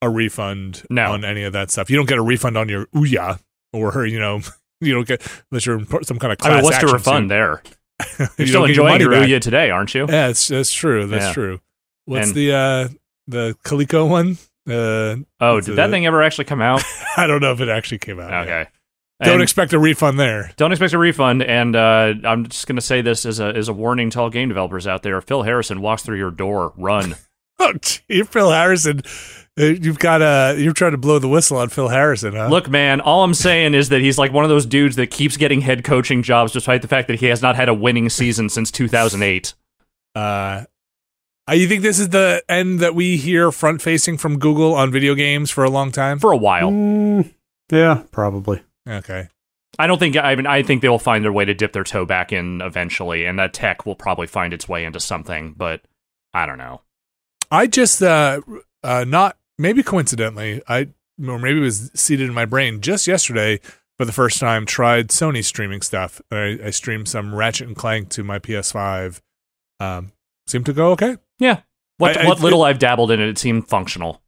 a 0.03 0.09
refund 0.09 0.85
No. 0.91 1.13
on 1.13 1.25
any 1.25 1.43
of 1.45 1.53
that 1.55 1.71
stuff. 1.71 1.91
You 1.91 1.97
don't 1.97 2.09
get 2.09 2.19
a 2.19 2.23
refund 2.23 2.57
on 2.57 2.69
your 2.69 2.87
Ouya 2.87 3.41
or 3.73 3.93
her, 3.93 4.07
you 4.07 4.19
know. 4.19 4.41
You 4.81 4.95
don't 4.95 5.09
get 5.09 5.27
unless 5.51 5.67
you're 5.67 5.77
in 5.77 5.87
some 6.05 6.21
kind 6.21 6.33
of 6.33 6.39
class 6.39 6.53
I 6.53 6.55
mean, 6.59 6.63
what's 6.65 6.79
the 6.79 6.87
refund 6.87 7.25
suit. 7.25 7.29
there? 7.31 7.63
You 8.21 8.27
You're 8.39 8.47
still 8.47 8.61
don't 8.61 8.69
enjoying 8.71 9.01
your 9.01 9.11
back. 9.11 9.29
Ouya 9.29 9.41
today, 9.41 9.71
aren't 9.71 9.93
you? 9.93 10.07
Yeah, 10.09 10.29
it's, 10.29 10.47
that's 10.47 10.73
true. 10.73 11.09
That's 11.09 11.25
Yeah. 11.25 11.33
true. 11.33 11.61
What's 12.05 12.29
And- 12.29 12.37
the 12.37 12.53
uh 12.55 12.89
the 13.27 13.57
Coleco 13.65 14.09
one? 14.09 14.39
Uh, 14.71 15.25
Oh, 15.41 15.61
did 15.61 15.71
a- 15.71 15.75
that 15.75 15.91
thing 15.91 16.07
ever 16.07 16.23
actually 16.23 16.45
come 16.45 16.61
out? 16.63 16.85
I 17.17 17.27
don't 17.27 17.41
know 17.41 17.51
if 17.51 17.61
it 17.61 17.69
actually 17.69 17.99
came 17.99 18.21
out. 18.21 18.47
yet. 18.47 18.71
Okay. 19.21 19.31
Don't 19.31 19.35
And 19.41 19.43
expect 19.43 19.73
a 19.73 19.79
refund 19.81 20.19
there. 20.21 20.53
don't 20.57 20.71
expect 20.71 20.93
a 20.93 20.99
refund. 20.99 21.43
And 21.43 21.75
uh, 21.75 22.15
I'm 22.25 22.47
just 22.47 22.67
going 22.69 22.77
to 22.77 22.83
say 22.83 23.01
this 23.03 23.27
as 23.27 23.41
a 23.41 23.47
as 23.47 23.69
a 23.69 23.73
warning 23.73 24.11
to 24.11 24.21
all 24.21 24.31
game 24.31 24.49
developers 24.49 24.87
out 24.87 25.03
there. 25.03 25.19
If 25.19 25.25
Phil 25.25 25.43
Harrison 25.43 25.81
walks 25.81 26.03
through 26.05 26.19
your 26.19 26.31
door, 26.31 26.73
run. 26.77 27.15
Oh, 27.61 27.73
gee, 27.83 28.23
Phil 28.23 28.53
Harrison. 28.53 29.03
Uh, 29.59 29.65
You've 29.65 29.99
got 29.99 30.23
uh 30.23 30.55
You're 30.57 30.73
trying 30.73 30.93
to 30.93 30.97
blow 30.97 31.19
the 31.19 31.27
whistle 31.27 31.57
on 31.59 31.71
Phil 31.71 31.89
Harrison, 31.89 32.35
huh? 32.37 32.47
Look, 32.47 32.71
man, 32.71 33.01
all 33.01 33.25
I'm 33.25 33.35
saying 33.35 33.75
is 33.75 33.89
that 33.89 34.01
he's 34.01 34.17
like 34.17 34.33
one 34.33 34.45
of 34.45 34.49
those 34.49 34.65
dudes 34.65 34.95
that 34.95 35.09
keeps 35.11 35.37
getting 35.37 35.61
head 35.63 35.83
coaching 35.83 36.23
jobs 36.23 36.53
despite 36.53 36.83
the 36.83 36.89
fact 36.89 37.09
that 37.09 37.19
he 37.19 37.27
has 37.27 37.43
not 37.43 37.57
had 37.57 37.69
a 37.69 37.75
winning 37.75 38.11
season 38.11 38.49
since 38.49 38.71
2008. 38.71 39.55
Uh, 40.15 40.19
uh, 41.49 41.53
you 41.53 41.67
think 41.67 41.83
this 41.83 41.99
is 41.99 42.11
the 42.11 42.45
end 42.49 42.79
that 42.79 42.95
we 42.95 43.17
hear 43.17 43.51
front 43.51 43.83
facing 43.83 44.19
from 44.19 44.39
Google 44.39 44.73
on 44.77 44.93
video 44.93 45.17
games 45.17 45.51
for 45.51 45.65
a 45.65 45.71
long 45.71 45.91
time? 45.91 46.21
For 46.21 46.31
a 46.31 46.37
while. 46.37 46.71
Mm, 46.71 47.35
yeah, 47.73 48.05
probably. 48.13 48.63
Okay. 48.89 49.29
I 49.79 49.87
don't 49.87 49.99
think 49.99 50.17
I 50.17 50.35
mean 50.35 50.47
I 50.47 50.63
think 50.63 50.83
they 50.83 50.89
will 50.89 50.99
find 50.99 51.23
their 51.25 51.33
way 51.33 51.45
to 51.45 51.55
dip 51.55 51.73
their 51.73 51.85
toe 51.85 52.07
back 52.07 52.33
in 52.33 52.61
eventually, 52.63 53.25
and 53.27 53.39
that 53.39 53.53
tech 53.53 53.85
will 53.85 53.95
probably 53.95 54.27
find 54.27 54.53
its 54.55 54.69
way 54.69 54.85
into 54.85 54.99
something, 55.01 55.53
but 55.57 55.83
I 56.33 56.47
don't 56.47 56.59
know. 56.59 56.81
I 57.51 57.67
just 57.67 58.03
uh 58.03 58.41
uh 58.83 59.05
not 59.07 59.37
maybe 59.59 59.83
coincidentally 59.83 60.63
I 60.69 60.89
or 61.27 61.39
maybe 61.39 61.59
it 61.59 61.63
was 61.63 61.91
seated 61.95 62.29
in 62.29 62.35
my 62.35 62.45
brain 62.45 62.81
just 62.81 63.07
yesterday 63.07 63.61
for 63.99 64.05
the 64.05 64.13
first 64.13 64.39
time 64.41 64.65
tried 64.65 65.09
Sony 65.09 65.45
streaming 65.45 65.83
stuff. 65.83 66.21
I, 66.31 66.59
I 66.65 66.71
streamed 66.71 67.09
some 67.09 67.35
Ratchet 67.35 67.67
and 67.67 67.77
Clank 67.77 68.09
to 68.11 68.23
my 68.25 68.39
PS5. 68.39 69.21
Um, 69.81 70.13
seemed 70.47 70.67
to 70.67 70.73
go 70.73 70.93
okay. 70.93 71.17
Yeah. 71.39 71.61
What 71.99 72.17
I- 72.17 72.23
I- 72.23 72.27
what 72.27 72.41
little 72.41 72.63
I've 72.63 72.79
dabbled 72.79 73.11
in 73.11 73.21
it, 73.21 73.29
it 73.29 73.39
seemed 73.39 73.69
functional. 73.69 74.23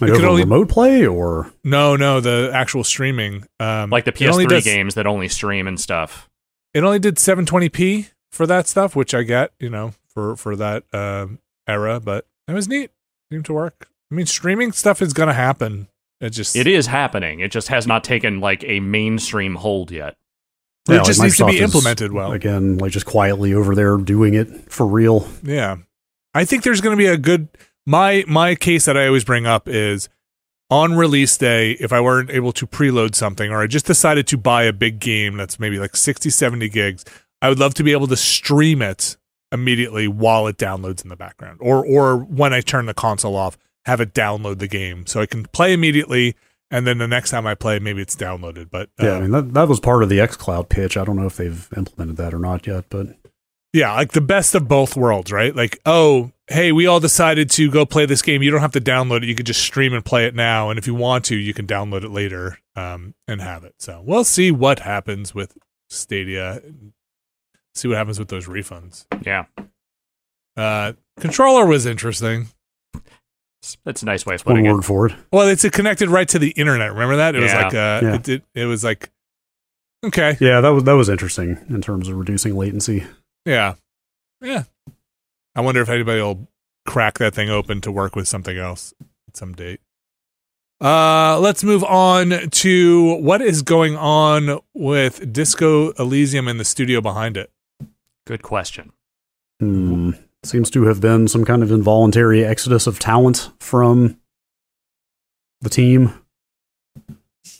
Like 0.00 0.10
It 0.10 0.14
could 0.16 0.24
only- 0.24 0.42
remote 0.42 0.68
play 0.68 1.06
or 1.06 1.52
No, 1.62 1.94
no, 1.96 2.20
the 2.20 2.50
actual 2.52 2.82
streaming. 2.84 3.44
Um, 3.60 3.90
Like 3.90 4.04
the 4.04 4.12
PS3 4.12 4.46
does- 4.48 4.64
games 4.64 4.94
that 4.94 5.06
only 5.06 5.28
stream 5.28 5.66
and 5.68 5.78
stuff. 5.80 6.28
It 6.72 6.82
only 6.82 6.98
did 6.98 7.16
720p 7.16 8.08
for 8.32 8.46
that 8.46 8.66
stuff, 8.66 8.96
which 8.96 9.14
I 9.14 9.22
get, 9.22 9.52
you 9.60 9.70
know, 9.70 9.92
for 10.08 10.34
for 10.36 10.56
that 10.56 10.82
um, 10.92 11.38
era. 11.68 12.00
But 12.00 12.26
it 12.48 12.52
was 12.52 12.66
neat. 12.68 12.90
Seemed 13.32 13.44
to 13.46 13.52
work. 13.52 13.88
I 14.10 14.14
mean, 14.16 14.26
streaming 14.26 14.72
stuff 14.72 15.00
is 15.00 15.12
gonna 15.12 15.32
happen. 15.34 15.86
It 16.20 16.30
just 16.30 16.56
It 16.56 16.66
is 16.66 16.86
happening. 16.88 17.40
It 17.40 17.52
just 17.52 17.68
has 17.68 17.86
not 17.86 18.02
taken 18.02 18.40
like 18.40 18.64
a 18.64 18.80
mainstream 18.80 19.54
hold 19.56 19.90
yet. 19.92 20.16
It 20.88 20.94
like 20.96 21.04
just 21.04 21.22
needs 21.22 21.36
to 21.38 21.46
be 21.46 21.52
Microsoft 21.52 21.54
is, 21.54 21.60
implemented 21.62 22.12
well. 22.12 22.32
again, 22.32 22.78
like 22.78 22.92
just 22.92 23.06
quietly 23.06 23.54
over 23.54 23.74
there 23.74 23.96
doing 23.96 24.34
it 24.34 24.70
for 24.72 24.86
real. 24.86 25.28
Yeah. 25.42 25.76
I 26.34 26.44
think 26.44 26.62
there's 26.64 26.80
going 26.80 26.96
to 26.96 26.98
be 27.02 27.06
a 27.06 27.16
good 27.16 27.48
my 27.86 28.24
my 28.26 28.54
case 28.54 28.84
that 28.86 28.96
I 28.96 29.06
always 29.06 29.24
bring 29.24 29.46
up 29.46 29.68
is 29.68 30.08
on 30.70 30.94
release 30.94 31.36
day 31.36 31.72
if 31.72 31.92
I 31.92 32.00
weren't 32.00 32.30
able 32.30 32.52
to 32.52 32.66
preload 32.66 33.14
something 33.14 33.50
or 33.50 33.62
I 33.62 33.66
just 33.66 33.86
decided 33.86 34.26
to 34.28 34.38
buy 34.38 34.64
a 34.64 34.72
big 34.72 34.98
game 34.98 35.36
that's 35.36 35.60
maybe 35.60 35.78
like 35.78 35.94
60 35.94 36.30
70 36.30 36.68
gigs, 36.68 37.04
I 37.42 37.48
would 37.48 37.58
love 37.58 37.74
to 37.74 37.82
be 37.82 37.92
able 37.92 38.06
to 38.08 38.16
stream 38.16 38.80
it 38.80 39.16
immediately 39.52 40.08
while 40.08 40.46
it 40.46 40.56
downloads 40.56 41.02
in 41.02 41.10
the 41.10 41.16
background 41.16 41.58
or 41.60 41.84
or 41.84 42.16
when 42.16 42.52
I 42.52 42.60
turn 42.60 42.86
the 42.86 42.94
console 42.94 43.36
off, 43.36 43.58
have 43.84 44.00
it 44.00 44.14
download 44.14 44.58
the 44.58 44.68
game 44.68 45.06
so 45.06 45.20
I 45.20 45.26
can 45.26 45.44
play 45.46 45.72
immediately 45.72 46.34
and 46.70 46.86
then 46.86 46.98
the 46.98 47.06
next 47.06 47.30
time 47.30 47.46
I 47.46 47.54
play 47.54 47.78
maybe 47.78 48.02
it's 48.02 48.16
downloaded, 48.16 48.70
but 48.70 48.88
uh, 49.00 49.06
Yeah, 49.06 49.12
I 49.16 49.20
mean 49.20 49.30
that 49.32 49.54
that 49.54 49.68
was 49.68 49.78
part 49.78 50.02
of 50.02 50.08
the 50.08 50.18
XCloud 50.18 50.70
pitch. 50.70 50.96
I 50.96 51.04
don't 51.04 51.16
know 51.16 51.26
if 51.26 51.36
they've 51.36 51.68
implemented 51.76 52.16
that 52.16 52.34
or 52.34 52.38
not 52.38 52.66
yet, 52.66 52.86
but 52.88 53.08
Yeah, 53.74 53.92
like 53.94 54.12
the 54.12 54.20
best 54.20 54.54
of 54.54 54.68
both 54.68 54.96
worlds, 54.96 55.32
right? 55.32 55.54
Like, 55.54 55.80
oh, 55.84 56.30
hey, 56.46 56.70
we 56.70 56.86
all 56.86 57.00
decided 57.00 57.50
to 57.50 57.68
go 57.72 57.84
play 57.84 58.06
this 58.06 58.22
game. 58.22 58.40
You 58.40 58.52
don't 58.52 58.60
have 58.60 58.70
to 58.72 58.80
download 58.80 59.24
it. 59.24 59.24
You 59.24 59.34
can 59.34 59.44
just 59.44 59.60
stream 59.62 59.92
and 59.92 60.04
play 60.04 60.26
it 60.26 60.34
now. 60.36 60.70
And 60.70 60.78
if 60.78 60.86
you 60.86 60.94
want 60.94 61.24
to, 61.26 61.36
you 61.36 61.52
can 61.52 61.66
download 61.66 62.04
it 62.04 62.10
later 62.10 62.58
um, 62.76 63.14
and 63.26 63.40
have 63.40 63.64
it. 63.64 63.74
So 63.80 64.00
we'll 64.06 64.22
see 64.22 64.52
what 64.52 64.78
happens 64.78 65.34
with 65.34 65.58
Stadia. 65.90 66.62
See 67.74 67.88
what 67.88 67.96
happens 67.96 68.20
with 68.20 68.28
those 68.28 68.46
refunds. 68.46 69.06
Yeah. 69.26 69.46
Uh, 70.56 70.92
controller 71.18 71.66
was 71.66 71.84
interesting. 71.84 72.50
That's 73.84 74.04
a 74.04 74.06
nice 74.06 74.24
way 74.24 74.36
of 74.36 74.42
one 74.42 74.54
putting 74.54 74.66
it. 74.66 74.72
word 74.72 74.84
for 74.84 75.06
it. 75.06 75.14
Well, 75.32 75.48
it's 75.48 75.68
connected 75.70 76.08
right 76.10 76.28
to 76.28 76.38
the 76.38 76.50
internet. 76.50 76.92
Remember 76.92 77.16
that? 77.16 77.34
It 77.34 77.40
was 77.40 77.52
like, 77.52 77.74
uh, 77.74 78.00
Yeah. 78.04 78.14
it, 78.14 78.22
did, 78.22 78.42
it 78.54 78.66
was 78.66 78.84
like, 78.84 79.10
okay, 80.04 80.36
Yeah, 80.38 80.60
that 80.60 80.68
was 80.68 80.84
that 80.84 80.92
was 80.92 81.08
interesting 81.08 81.58
in 81.68 81.80
terms 81.82 82.08
of 82.08 82.16
reducing 82.16 82.54
latency. 82.56 83.04
Yeah, 83.44 83.74
yeah. 84.40 84.64
I 85.54 85.60
wonder 85.60 85.80
if 85.80 85.88
anybody 85.88 86.20
will 86.20 86.48
crack 86.86 87.18
that 87.18 87.34
thing 87.34 87.48
open 87.50 87.80
to 87.82 87.92
work 87.92 88.16
with 88.16 88.26
something 88.28 88.56
else 88.58 88.92
at 89.28 89.36
some 89.36 89.52
date. 89.54 89.80
Uh, 90.80 91.38
let's 91.38 91.62
move 91.62 91.84
on 91.84 92.50
to 92.50 93.14
what 93.20 93.40
is 93.40 93.62
going 93.62 93.96
on 93.96 94.58
with 94.74 95.32
Disco 95.32 95.92
Elysium 95.92 96.48
and 96.48 96.58
the 96.58 96.64
studio 96.64 97.00
behind 97.00 97.36
it. 97.36 97.50
Good 98.26 98.42
question. 98.42 98.92
Hmm. 99.60 100.10
Seems 100.42 100.68
to 100.70 100.82
have 100.84 101.00
been 101.00 101.28
some 101.28 101.44
kind 101.44 101.62
of 101.62 101.70
involuntary 101.70 102.44
exodus 102.44 102.86
of 102.86 102.98
talent 102.98 103.50
from 103.60 104.18
the 105.62 105.70
team, 105.70 106.12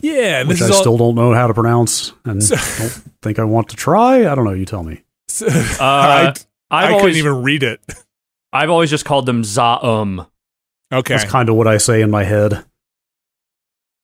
Yeah, 0.01 0.40
and 0.40 0.48
which 0.48 0.59
this 0.59 0.70
I 0.70 0.74
all. 0.74 0.81
still 0.81 0.98
don't 0.98 1.15
know 1.15 1.32
how 1.32 1.47
to 1.47 1.55
pronounce 1.55 2.12
and 2.24 2.43
So- 2.43 2.56
don't 2.56 2.93
think 3.23 3.39
I 3.39 3.44
want 3.44 3.69
to 3.70 3.77
try. 3.77 4.31
I 4.31 4.35
don't 4.35 4.44
know. 4.44 4.52
You 4.52 4.66
tell 4.66 4.82
me. 4.82 5.03
I, 5.81 6.27
Uh, 6.28 6.35
I've 6.35 6.47
I 6.70 6.86
always 6.89 7.02
couldn't 7.02 7.19
even 7.19 7.43
read 7.43 7.62
it. 7.62 7.81
I've 8.52 8.70
always 8.70 8.90
just 8.90 9.05
called 9.05 9.27
them 9.27 9.43
Zaum. 9.44 10.27
Okay, 10.93 11.16
That's 11.16 11.31
kind 11.31 11.48
of 11.48 11.56
what 11.56 11.66
I 11.66 11.78
say 11.78 12.02
in 12.02 12.11
my 12.11 12.24
head. 12.24 12.65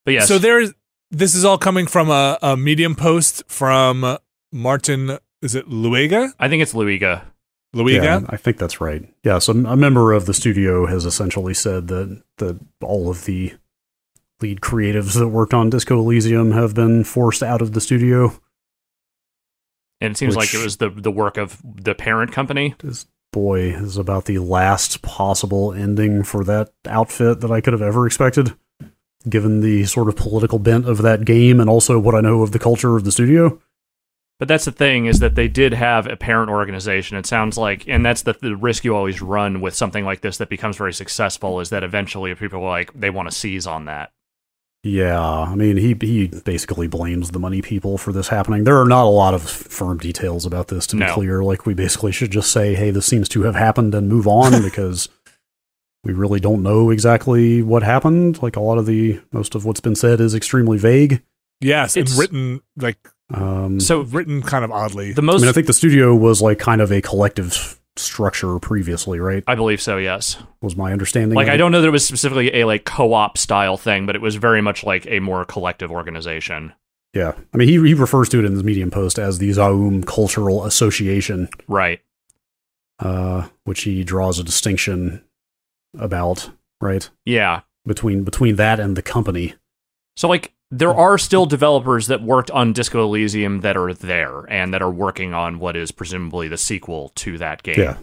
But 0.05 0.15
yes, 0.15 0.29
So 0.29 0.39
there's 0.39 0.73
this 1.11 1.35
is 1.35 1.45
all 1.45 1.59
coming 1.59 1.87
from 1.87 2.11
a, 2.11 2.39
a 2.43 2.57
Medium 2.57 2.95
post 2.95 3.43
from 3.49 4.19
Martin. 4.53 5.19
Is 5.43 5.55
it 5.55 5.69
Luega? 5.69 6.33
I 6.39 6.49
think 6.49 6.63
it's 6.63 6.75
Luiga. 6.75 7.25
Luiga. 7.75 8.03
Yeah, 8.03 8.21
I 8.29 8.37
think 8.37 8.59
that's 8.59 8.81
right. 8.81 9.09
Yeah, 9.25 9.39
so 9.39 9.53
a 9.53 9.77
member 9.77 10.13
of 10.13 10.27
the 10.27 10.35
studio 10.35 10.87
has 10.87 11.05
essentially 11.05 11.55
said 11.55 11.89
that 11.89 12.23
that 12.39 12.59
all 12.83 13.09
of 13.11 13.25
the 13.25 13.55
lead 14.41 14.61
creatives 14.61 15.17
that 15.19 15.29
worked 15.29 15.55
on 15.55 15.71
Disco 15.71 15.99
Elysium 15.99 16.53
have 16.53 16.75
been 16.75 17.05
forced 17.05 17.43
out 17.43 17.63
of 17.63 17.73
the 17.73 17.81
studio. 17.81 18.33
And 20.01 20.13
it 20.13 20.17
seems 20.17 20.37
like 20.37 20.55
it 20.55 20.63
was 20.63 20.79
the 20.79 20.89
the 20.89 21.11
work 21.11 21.37
of 21.37 21.61
the 21.65 21.95
parent 21.95 22.33
company. 22.33 22.75
This 22.79 23.07
boy 23.33 23.61
is 23.71 23.97
about 23.97 24.25
the 24.25 24.39
last 24.39 25.03
possible 25.03 25.73
ending 25.73 26.23
for 26.23 26.43
that 26.45 26.73
outfit 26.87 27.41
that 27.41 27.51
I 27.51 27.61
could 27.61 27.73
have 27.73 27.83
ever 27.83 28.07
expected, 28.07 28.57
given 29.29 29.61
the 29.61 29.85
sort 29.85 30.09
of 30.09 30.17
political 30.17 30.59
bent 30.59 30.89
of 30.89 31.03
that 31.03 31.25
game 31.25 31.61
and 31.61 31.69
also 31.69 31.99
what 31.99 32.15
I 32.15 32.21
know 32.21 32.43
of 32.43 32.53
the 32.53 32.59
culture 32.59 32.97
of 32.97 33.05
the 33.05 33.13
studio. 33.13 33.61
But 34.39 34.49
that's 34.49 34.65
the 34.65 34.73
thing 34.73 35.05
is 35.05 35.19
that 35.19 35.35
they 35.35 35.49
did 35.49 35.75
have 35.75 36.07
a 36.07 36.17
parent 36.17 36.51
organization. 36.51 37.19
It 37.19 37.27
sounds 37.27 37.59
like, 37.59 37.87
and 37.87 38.05
that's 38.05 38.23
the, 38.23 38.33
the 38.41 38.57
risk 38.57 38.85
you 38.85 38.97
always 38.97 39.21
run 39.21 39.61
with 39.61 39.75
something 39.75 40.03
like 40.07 40.23
this 40.23 40.39
that 40.39 40.49
becomes 40.49 40.79
very 40.79 40.95
successful 40.95 41.61
is 41.61 41.69
that 41.69 41.85
eventually 41.85 42.35
people 42.35 42.65
are 42.65 42.71
like 42.71 42.99
they 42.99 43.11
want 43.11 43.31
to 43.31 43.37
seize 43.37 43.67
on 43.67 43.85
that. 43.85 44.13
Yeah, 44.83 45.21
I 45.21 45.55
mean, 45.55 45.77
he 45.77 45.95
he 46.01 46.29
basically 46.29 46.87
blames 46.87 47.33
the 47.33 47.39
money 47.39 47.61
people 47.61 47.99
for 47.99 48.13
this 48.13 48.29
happening. 48.29 48.65
There 48.65 48.81
are 48.81 48.87
not 48.89 49.05
a 49.05 49.11
lot 49.11 49.35
of 49.35 49.43
firm 49.43 49.99
details 49.99 50.47
about 50.47 50.69
this 50.69 50.87
to 50.89 50.97
be 50.97 51.01
No. 51.01 51.13
clear. 51.15 51.43
Like 51.45 51.67
we 51.67 51.75
basically 51.75 52.13
should 52.13 52.31
just 52.31 52.51
say, 52.51 52.75
"Hey, 52.75 52.91
this 52.91 53.05
seems 53.05 53.29
to 53.31 53.43
have 53.43 53.55
happened," 53.57 53.95
and 53.95 54.09
move 54.09 54.27
on 54.27 54.63
because 54.69 55.09
we 56.03 56.15
really 56.15 56.41
don't 56.41 56.63
know 56.63 56.89
exactly 56.89 57.63
what 57.63 57.83
happened. 57.83 58.43
Like 58.43 58.57
a 58.57 58.61
lot 58.61 58.79
of 58.79 58.87
the 58.87 59.21
most 59.33 59.55
of 59.55 59.67
what's 59.67 59.81
been 59.81 59.95
said 59.97 60.19
is 60.19 60.35
extremely 60.35 60.79
vague. 60.79 61.23
Yes, 61.61 61.95
It's- 61.97 62.17
written 62.19 62.63
like 62.79 62.97
Um, 63.33 63.79
So 63.81 64.01
written 64.01 64.41
kind 64.43 64.65
of 64.65 64.73
oddly. 64.73 65.13
the 65.13 65.21
most 65.23 65.35
I 65.35 65.35
most, 65.35 65.41
mean, 65.43 65.49
I 65.51 65.53
think 65.53 65.67
the 65.67 65.73
studio 65.75 66.15
was 66.17 66.41
like 66.41 66.59
kind 66.59 66.81
of 66.81 66.91
a 66.91 67.01
collective 67.03 67.79
structure 67.97 68.59
previously, 68.59 69.21
right? 69.21 69.43
I 69.47 69.55
believe 69.55 69.81
so. 69.81 69.97
Yes. 69.99 70.37
Was 70.63 70.77
my 70.77 70.93
understanding. 70.93 71.37
Like 71.37 71.49
I 71.49 71.57
don't 71.57 71.73
know 71.73 71.81
that 71.81 71.89
it 71.89 71.93
was 71.93 72.07
specifically 72.07 72.61
a 72.61 72.65
like 72.65 72.85
co-op 72.85 73.37
style 73.39 73.77
thing, 73.77 74.07
but 74.07 74.15
it 74.17 74.23
was 74.23 74.37
very 74.37 74.61
much 74.63 74.85
like 74.85 75.07
a 75.07 75.21
more 75.21 75.45
collective 75.45 75.91
organization. 75.91 76.73
Yeah, 77.13 77.33
I 77.53 77.57
mean, 77.57 77.67
he 77.69 77.75
he 77.75 77.95
refers 77.95 78.29
to 78.29 78.39
it 78.39 78.45
in 78.45 78.53
his 78.53 78.63
Medium 78.63 78.91
post 78.91 79.19
as 79.19 79.39
the 79.39 79.53
Zaum 79.53 80.03
Cultural 80.05 80.65
Association. 80.65 81.49
Right. 81.67 82.01
uh, 83.01 83.49
which 83.65 83.83
he 83.83 84.05
draws 84.05 84.39
a 84.39 84.45
distinction 84.45 85.25
about, 85.99 86.51
right? 86.81 87.09
Yeah. 87.25 87.63
Between 87.87 88.25
between 88.25 88.57
that 88.57 88.79
and 88.79 88.97
the 88.97 89.03
company. 89.03 89.55
So 90.17 90.29
like 90.29 90.53
there 90.71 90.95
are 90.95 91.19
still 91.19 91.47
developers 91.47 92.07
that 92.07 92.23
worked 92.23 92.51
on 92.51 92.73
Disco 92.73 93.05
Elysium 93.05 93.61
that 93.61 93.77
are 93.77 93.93
there 93.93 94.45
and 94.51 94.73
that 94.73 94.83
are 94.83 94.91
working 94.91 95.35
on 95.35 95.59
what 95.59 95.77
is 95.77 95.91
presumably 95.91 96.49
the 96.49 96.59
sequel 96.59 97.11
to 97.17 97.39
that 97.39 97.63
game. 97.63 97.79
Yeah. 97.79 97.85
Yeah, 97.85 97.97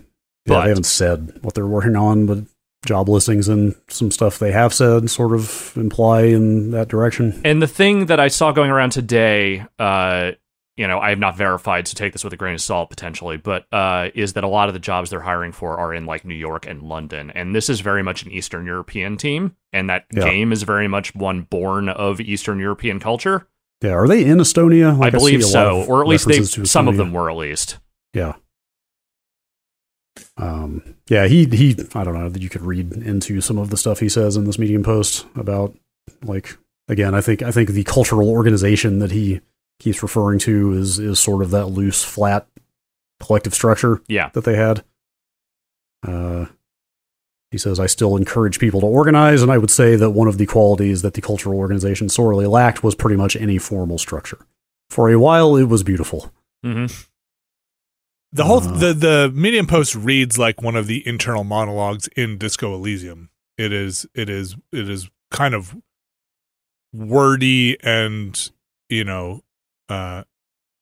But- 0.45 0.63
they 0.63 0.69
haven't 0.69 0.85
said 0.85 1.39
what 1.41 1.53
they're 1.53 1.67
working 1.67 1.95
on, 1.95 2.25
but 2.25 2.39
job 2.85 3.09
listings 3.09 3.47
and 3.49 3.75
some 3.89 4.11
stuff 4.11 4.39
they 4.39 4.51
have 4.51 4.73
said 4.73 5.09
sort 5.09 5.33
of 5.33 5.73
imply 5.75 6.21
in 6.21 6.71
that 6.71 6.87
direction. 6.87 7.41
And 7.43 7.61
the 7.61 7.67
thing 7.67 8.05
that 8.05 8.19
I 8.19 8.29
saw 8.29 8.51
going 8.51 8.71
around 8.71 8.91
today, 8.91 9.65
uh, 9.77 10.31
you 10.77 10.87
know, 10.87 10.99
I 10.99 11.09
have 11.09 11.19
not 11.19 11.35
verified, 11.35 11.87
so 11.87 11.95
take 11.95 12.13
this 12.13 12.23
with 12.23 12.33
a 12.33 12.37
grain 12.37 12.53
of 12.53 12.61
salt 12.61 12.89
potentially, 12.89 13.35
but 13.37 13.65
uh, 13.73 14.09
is 14.13 14.33
that 14.33 14.43
a 14.43 14.47
lot 14.47 14.69
of 14.69 14.73
the 14.73 14.79
jobs 14.79 15.09
they're 15.09 15.19
hiring 15.19 15.51
for 15.51 15.77
are 15.77 15.93
in 15.93 16.05
like 16.05 16.23
New 16.23 16.35
York 16.35 16.67
and 16.67 16.83
London. 16.83 17.31
And 17.31 17.55
this 17.55 17.67
is 17.69 17.79
very 17.79 18.03
much 18.03 18.23
an 18.23 18.31
Eastern 18.31 18.65
European 18.65 19.17
team. 19.17 19.55
And 19.73 19.89
that 19.89 20.05
Yeah. 20.13 20.23
game 20.23 20.51
is 20.51 20.63
very 20.63 20.87
much 20.87 21.15
one 21.15 21.41
born 21.41 21.89
of 21.89 22.21
Eastern 22.21 22.59
European 22.59 22.99
culture. 22.99 23.47
Yeah, 23.81 23.91
are 23.91 24.07
they 24.07 24.23
in 24.23 24.37
Estonia? 24.37 25.03
I 25.03 25.09
believe 25.09 25.41
lot 25.41 25.49
so. 25.49 25.81
of 25.81 25.89
Or 25.89 26.01
at 26.01 26.07
least 26.07 26.27
they 26.27 26.41
some 26.43 26.87
of 26.87 26.97
them 26.97 27.11
were 27.11 27.29
at 27.29 27.37
least. 27.37 27.79
Yeah. 28.13 28.33
Um, 30.37 30.95
yeah, 31.09 31.27
he 31.27 31.45
he. 31.45 31.75
I 31.93 32.03
don't 32.03 32.13
know 32.13 32.29
that 32.29 32.41
you 32.41 32.49
could 32.49 32.61
read 32.61 32.93
into 32.93 33.41
some 33.41 33.57
of 33.57 33.69
the 33.69 33.77
stuff 33.77 33.99
he 33.99 34.09
says 34.09 34.35
in 34.35 34.45
this 34.45 34.59
Medium 34.59 34.83
post 34.83 35.25
about 35.35 35.75
like 36.23 36.57
again. 36.87 37.13
I 37.15 37.21
think 37.21 37.41
I 37.41 37.51
think 37.51 37.69
the 37.69 37.83
cultural 37.83 38.29
organization 38.29 38.99
that 38.99 39.11
he 39.11 39.41
keeps 39.79 40.01
referring 40.01 40.39
to 40.39 40.73
is 40.73 40.99
is 40.99 41.19
sort 41.19 41.41
of 41.43 41.51
that 41.51 41.67
loose, 41.67 42.03
flat 42.03 42.47
collective 43.19 43.53
structure 43.53 44.01
Yeah. 44.07 44.29
that 44.33 44.43
they 44.43 44.55
had. 44.55 44.83
Uh, 46.07 46.45
he 47.51 47.57
says, 47.57 47.79
"I 47.79 47.85
still 47.87 48.15
encourage 48.17 48.59
people 48.59 48.81
to 48.81 48.85
organize, 48.87 49.41
and 49.41 49.51
I 49.51 49.57
would 49.57 49.71
say 49.71 49.95
that 49.95 50.11
one 50.11 50.27
of 50.27 50.37
the 50.37 50.45
qualities 50.45 51.01
that 51.01 51.13
the 51.13 51.21
cultural 51.21 51.57
organization 51.57 52.09
sorely 52.09 52.45
lacked 52.45 52.83
was 52.83 52.93
pretty 52.95 53.15
much 53.15 53.35
any 53.35 53.57
formal 53.57 53.97
structure. 53.97 54.39
For 54.89 55.09
a 55.09 55.17
while, 55.19 55.55
it 55.55 55.63
was 55.65 55.83
beautiful." 55.83 56.31
hmm 56.63 56.85
the 58.33 58.43
whole 58.43 58.59
Uh. 58.61 58.77
the 58.77 58.93
the 58.93 59.31
Medium 59.33 59.65
post 59.67 59.95
reads 59.95 60.37
like 60.37 60.61
one 60.61 60.75
of 60.75 60.85
the 60.87 61.07
internal 61.07 61.43
monologues 61.45 62.07
in 62.17 62.37
Disco 62.37 62.73
Elysium. 62.75 63.29
It 63.57 63.71
is 63.71 64.05
it 64.13 64.29
is 64.29 64.55
it 64.73 64.89
is 64.89 65.09
kind 65.31 65.53
of 65.55 65.75
wordy 66.93 67.77
and 67.83 68.51
you 68.89 69.03
know 69.03 69.41
uh 69.89 70.23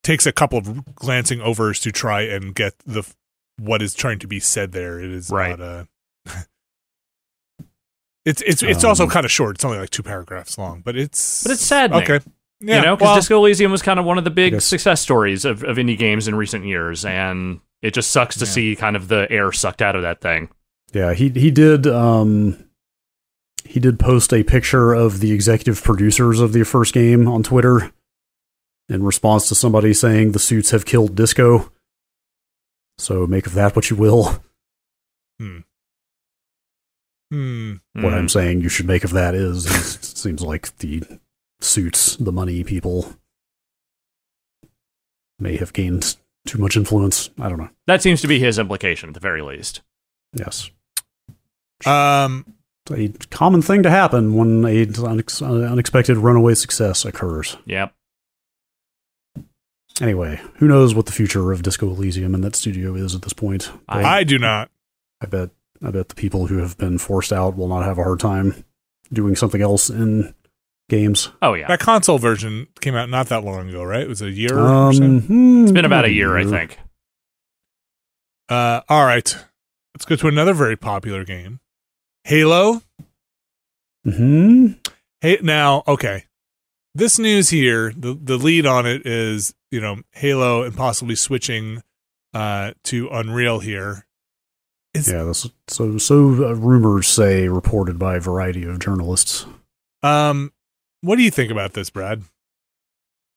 takes 0.04 0.26
a 0.26 0.32
couple 0.32 0.58
of 0.60 0.96
glancing 0.96 1.42
overs 1.42 1.80
to 1.80 1.92
try 1.92 2.22
and 2.22 2.54
get 2.56 2.74
the 2.86 3.04
what 3.58 3.82
is 3.82 3.94
trying 3.94 4.20
to 4.20 4.28
be 4.28 4.40
said 4.40 4.72
there. 4.72 5.00
It 5.00 5.10
is 5.12 5.30
Right. 5.30 5.58
not 5.58 5.62
a 5.62 5.88
It's 8.26 8.42
it's 8.42 8.64
it's 8.64 8.84
also 8.84 9.04
Um, 9.04 9.10
kind 9.10 9.26
of 9.26 9.32
short. 9.32 9.56
It's 9.58 9.66
only 9.66 9.78
like 9.78 9.92
two 9.92 10.02
paragraphs 10.04 10.58
long, 10.58 10.82
but 10.84 10.96
it's 10.98 11.44
But 11.44 11.52
it's 11.52 11.62
saddening. 11.66 12.04
okay. 12.04 12.20
Yeah, 12.62 12.78
you 12.78 12.82
know, 12.86 12.96
because 12.96 13.06
well, 13.08 13.16
Disco 13.18 13.38
Elysium 13.38 13.72
was 13.72 13.82
kind 13.84 14.00
of 14.00 14.06
one 14.06 14.18
of 14.18 14.24
the 14.24 14.32
big 14.32 14.62
success 14.62 15.02
stories 15.02 15.46
of, 15.46 15.64
of 15.64 15.78
indie 15.78 15.98
games 15.98 16.28
in 16.28 16.34
recent 16.36 16.66
years, 16.66 17.06
and 17.06 17.60
it 17.84 17.94
just 17.94 18.10
sucks 18.12 18.36
to 18.38 18.46
Yeah. 18.46 18.52
see 18.52 18.76
kind 18.76 18.96
of 18.96 19.10
the 19.10 19.28
air 19.30 19.52
sucked 19.52 19.82
out 19.82 19.96
of 19.96 20.02
that 20.02 20.22
thing. 20.22 20.50
Yeah, 20.94 21.14
he 21.14 21.30
he 21.30 21.52
did 21.52 21.86
um 21.86 22.58
he 23.64 23.80
did 23.80 24.00
post 24.00 24.34
a 24.34 24.42
picture 24.44 24.94
of 24.94 25.20
the 25.20 25.32
executive 25.32 25.84
producers 25.84 26.40
of 26.40 26.54
the 26.54 26.64
first 26.64 26.94
game 26.94 27.28
on 27.28 27.44
Twitter 27.44 27.92
in 28.90 29.04
response 29.04 29.48
to 29.50 29.56
somebody 29.56 29.94
saying 29.94 30.32
the 30.32 30.40
suits 30.40 30.72
have 30.72 30.86
killed 30.86 31.16
disco. 31.16 31.72
So 32.98 33.26
make 33.28 33.48
of 33.48 33.54
that 33.54 33.76
what 33.76 33.90
you 33.90 33.96
will. 33.96 34.44
hmm. 35.40 35.60
Hmm. 37.32 37.74
What 37.94 38.14
Mm. 38.14 38.18
I'm 38.18 38.30
saying 38.30 38.62
you 38.62 38.70
should 38.70 38.86
make 38.86 39.04
of 39.04 39.12
that 39.12 39.34
is 39.34 39.66
it 39.66 40.04
seems 40.06 40.42
like 40.44 40.78
the 40.78 41.04
suits, 41.60 42.16
the 42.18 42.32
money 42.32 42.64
people 42.64 43.16
may 45.40 45.58
have 45.58 45.74
gained 45.74 46.16
too 46.46 46.60
much 46.60 46.78
influence. 46.78 47.32
I 47.40 47.50
don't 47.50 47.58
know. 47.58 47.70
That 47.88 48.04
seems 48.04 48.22
to 48.22 48.28
be 48.28 48.40
his 48.40 48.60
implication, 48.60 49.10
at 49.10 49.16
the 49.16 49.20
very 49.20 49.42
least. 49.42 49.82
Yes. 50.34 50.70
Um, 51.86 52.46
It's 52.88 53.26
a 53.26 53.28
common 53.30 53.64
thing 53.64 53.82
to 53.84 53.90
happen 53.90 54.36
when 54.36 54.64
a 54.64 54.86
unex- 54.86 55.42
unexpected 55.72 56.18
runaway 56.18 56.54
success 56.54 57.04
occurs. 57.04 57.58
Yep. 57.66 57.95
Anyway, 60.02 60.42
who 60.56 60.68
knows 60.68 60.94
what 60.94 61.06
the 61.06 61.12
future 61.12 61.52
of 61.52 61.64
Disco 61.64 61.88
Elysium 61.88 62.36
and 62.36 62.44
that 62.44 62.56
studio 62.56 62.96
is 62.96 63.16
at 63.16 63.22
this 63.22 63.34
point? 63.34 63.72
I- 63.88 64.20
I 64.20 64.24
do 64.24 64.38
not. 64.38 64.70
I 65.22 65.26
bet 65.28 65.50
I 65.84 65.92
bet 65.92 66.10
the 66.10 66.16
people 66.16 66.48
who 66.48 66.58
have 66.58 66.78
been 66.78 66.98
forced 66.98 67.32
out 67.32 67.56
will 67.56 67.68
not 67.68 67.84
have 67.84 67.98
a 67.98 68.04
hard 68.04 68.20
time 68.20 68.64
doing 69.14 69.36
something 69.36 69.62
else 69.62 69.90
in 69.90 70.34
games. 70.90 71.30
Oh 71.42 71.54
yeah. 71.54 71.68
That 71.68 71.80
console 71.80 72.18
version 72.18 72.68
came 72.82 72.96
out 72.96 73.10
not 73.10 73.28
that 73.28 73.44
long 73.44 73.70
ago, 73.70 73.84
right? 73.84 74.02
It 74.02 74.10
was 74.10 74.22
a 74.22 74.30
year 74.32 74.58
or 74.58 74.68
Um, 74.68 74.94
so. 74.94 75.04
hmm, 75.28 75.64
It's 75.64 75.72
been 75.72 75.86
about 75.86 76.06
a 76.06 76.12
year, 76.12 76.38
I 76.38 76.46
think. 76.46 76.78
Uh, 78.50 78.82
all 78.90 79.06
right, 79.06 79.36
let's 79.96 80.06
go 80.06 80.16
to 80.16 80.28
another 80.28 80.54
very 80.54 80.76
popular 80.76 81.24
game, 81.24 81.60
Halo. 82.26 82.82
Hmm. 84.04 84.74
Hey, 85.22 85.40
now, 85.42 85.84
okay, 85.88 86.26
this 86.94 87.18
news 87.18 87.50
here, 87.50 87.92
the 87.98 88.14
the 88.14 88.38
lead 88.38 88.66
on 88.68 88.86
it 88.86 89.06
is 89.06 89.56
you 89.76 89.82
know 89.82 89.98
Halo 90.12 90.64
and 90.64 90.74
possibly 90.74 91.16
switching 91.16 91.84
uh 92.34 92.72
to 92.86 93.10
Unreal 93.12 93.60
here. 93.60 94.08
Is 94.94 95.10
Yeah. 95.10 95.34
So 95.68 95.98
so 95.98 96.18
uh, 96.46 96.56
rumors 96.56 97.10
say 97.10 97.50
reported 97.50 98.00
by 98.00 98.16
a 98.16 98.22
variety 98.22 98.64
of 98.64 98.80
journalists. 98.80 99.46
um, 100.02 100.54
what 101.02 101.18
do 101.18 101.24
you 101.24 101.32
think 101.32 101.52
about 101.52 101.74
this, 101.74 101.90
Brad? 101.90 102.24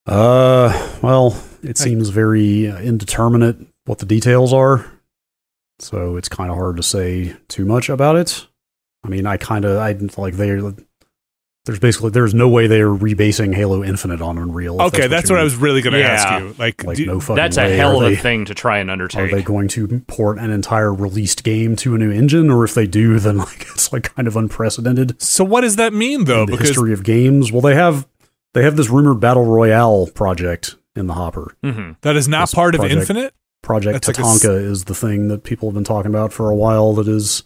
Uh, 0.06 0.98
well, 1.02 1.36
it 1.62 1.76
seems 1.76 2.08
very 2.08 2.70
uh, 2.70 2.80
indeterminate 2.80 3.56
what 3.84 3.98
the 3.98 4.06
details 4.06 4.54
are. 4.54 4.90
So 5.80 6.16
it's 6.16 6.28
kind 6.28 6.50
of 6.50 6.56
hard 6.56 6.76
to 6.78 6.82
say 6.82 7.36
too 7.48 7.66
much 7.66 7.88
about 7.88 8.16
it. 8.16 8.46
I 9.04 9.08
mean, 9.08 9.26
I 9.26 9.36
kind 9.36 9.64
of 9.64 9.76
I 9.76 9.92
like 10.16 10.34
they 10.34 10.50
there's 11.68 11.78
basically 11.78 12.08
there's 12.10 12.32
no 12.34 12.48
way 12.48 12.66
they're 12.66 12.88
rebasing 12.88 13.54
Halo 13.54 13.84
Infinite 13.84 14.20
on 14.22 14.38
Unreal. 14.38 14.80
Okay, 14.80 15.06
that's, 15.06 15.28
what, 15.30 15.38
I 15.38 15.42
was 15.44 15.54
really 15.54 15.82
going 15.82 15.92
to 15.92 15.98
Yeah. 16.00 16.06
ask 16.08 16.42
you. 16.42 16.54
Like, 16.58 16.82
like 16.82 16.96
do- 16.96 17.04
no 17.06 17.20
fucking 17.20 17.36
That's 17.36 17.58
way. 17.58 17.74
a 17.74 17.76
hell 17.76 18.00
are 18.00 18.06
of 18.06 18.12
a 18.12 18.14
they, 18.14 18.20
thing 18.20 18.46
to 18.46 18.54
try 18.54 18.78
and 18.78 18.90
undertake. 18.90 19.30
Are 19.30 19.36
they 19.36 19.42
going 19.42 19.68
to 19.68 20.00
port 20.08 20.38
an 20.38 20.50
entire 20.50 20.92
released 20.94 21.44
game 21.44 21.76
to 21.76 21.94
a 21.94 21.98
new 21.98 22.10
engine, 22.10 22.50
or 22.50 22.64
if 22.64 22.72
they 22.74 22.86
do, 22.86 23.18
then 23.20 23.36
like 23.48 23.60
it's 23.70 23.92
like 23.92 24.14
kind 24.14 24.26
of 24.26 24.34
unprecedented 24.36 25.20
so 25.20 25.44
what 25.44 25.60
does 25.60 25.76
that 25.76 25.92
mean 25.92 26.24
though? 26.24 26.40
in 26.44 26.46
the 26.46 26.52
Because 26.52 26.68
history 26.70 26.92
of 26.94 27.02
games. 27.04 27.52
Well, 27.52 27.60
they 27.60 27.74
have 27.74 28.08
they 28.54 28.62
have 28.62 28.76
this 28.76 28.88
rumored 28.88 29.20
battle 29.20 29.44
royale 29.44 30.06
project 30.06 30.76
in 30.96 31.06
the 31.06 31.14
hopper. 31.14 31.54
hmm 31.62 31.92
that 32.00 32.16
is 32.16 32.26
not 32.28 32.44
this 32.44 32.54
part 32.54 32.74
of 32.74 32.82
Infinite. 32.84 33.34
Project 33.62 34.06
That's 34.06 34.08
like 34.18 34.18
a 34.18 34.28
s- 34.28 34.42
Tatanka 34.42 34.62
is 34.64 34.84
the 34.84 34.94
thing 34.94 35.28
that 35.28 35.44
people 35.44 35.68
have 35.68 35.74
been 35.74 35.84
talking 35.84 36.10
about 36.10 36.32
for 36.32 36.48
a 36.50 36.54
while 36.56 36.94
that 36.94 37.08
is 37.08 37.42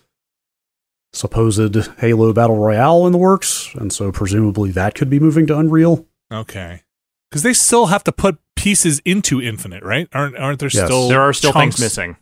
supposed 1.12 1.74
Halo 1.98 2.32
Battle 2.32 2.56
Royale 2.59 3.06
in 3.06 3.12
the 3.12 3.18
works, 3.18 3.70
and 3.74 3.93
so 3.93 4.10
presumably 4.12 4.70
that 4.72 4.94
could 4.94 5.10
be 5.10 5.20
moving 5.20 5.47
to 5.48 5.59
Unreal. 5.59 6.06
Okay, 6.32 6.82
because 7.30 7.43
they 7.43 7.52
still 7.52 7.86
have 7.86 8.05
to 8.05 8.12
put 8.12 8.39
pieces 8.56 9.01
into 9.05 9.40
Infinite, 9.40 9.82
right? 9.82 10.09
Aren't 10.12 10.36
aren't 10.36 10.59
there 10.60 10.70
Yes. 10.72 10.84
still 10.86 11.09
There 11.09 11.20
are 11.20 11.32
still 11.32 11.52
chunks? 11.52 11.76
things 11.76 11.80
missing. 11.84 12.16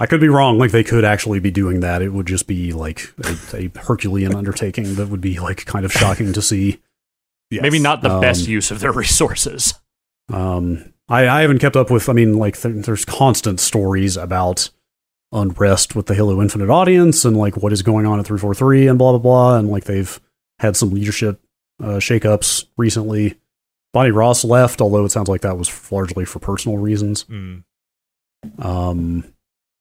I 0.00 0.06
could 0.06 0.20
be 0.20 0.28
wrong, 0.28 0.58
like 0.58 0.70
they 0.70 0.84
could 0.84 1.04
actually 1.04 1.38
be 1.38 1.50
doing 1.50 1.80
that. 1.80 2.00
It 2.02 2.12
would 2.12 2.26
just 2.26 2.46
be 2.46 2.72
like 2.72 3.12
a, 3.24 3.36
a 3.56 3.70
Herculean 3.78 4.34
undertaking 4.34 4.94
that 4.94 5.08
would 5.08 5.20
be 5.20 5.38
like 5.38 5.64
kind 5.66 5.84
of 5.84 5.92
shocking 5.92 6.32
to 6.32 6.42
see. 6.42 6.80
Yes. 7.50 7.60
Maybe 7.60 7.78
not 7.78 8.00
the 8.00 8.08
Um, 8.10 8.22
best 8.22 8.48
use 8.48 8.70
of 8.70 8.80
their 8.80 8.92
resources. 8.92 9.74
Um, 10.32 10.94
I, 11.10 11.28
I 11.28 11.40
haven't 11.42 11.58
kept 11.58 11.76
up 11.76 11.90
with. 11.90 12.08
I 12.08 12.14
mean, 12.14 12.38
like 12.38 12.58
th- 12.58 12.86
there's 12.86 13.04
constant 13.04 13.60
stories 13.60 14.16
about 14.16 14.70
unrest 15.32 15.96
with 15.96 16.06
the 16.06 16.14
Halo 16.14 16.40
Infinite 16.42 16.70
audience 16.70 17.24
and 17.24 17.36
like 17.36 17.56
what 17.56 17.72
is 17.72 17.82
going 17.82 18.06
on 18.06 18.18
at 18.18 18.26
343 18.26 18.88
and 18.88 18.98
blah 18.98 19.12
blah 19.12 19.18
blah. 19.18 19.58
And 19.58 19.68
like 19.68 19.84
they've 19.84 20.20
had 20.58 20.76
some 20.76 20.90
leadership 20.90 21.40
uh, 21.82 21.98
shakeups 21.98 22.66
recently. 22.76 23.38
Bonnie 23.92 24.10
Ross 24.10 24.44
left, 24.44 24.80
although 24.80 25.04
it 25.04 25.10
sounds 25.10 25.28
like 25.28 25.42
that 25.42 25.58
was 25.58 25.92
largely 25.92 26.24
for 26.24 26.38
personal 26.38 26.78
reasons. 26.78 27.24
Mm. 27.24 27.64
Um, 28.58 29.24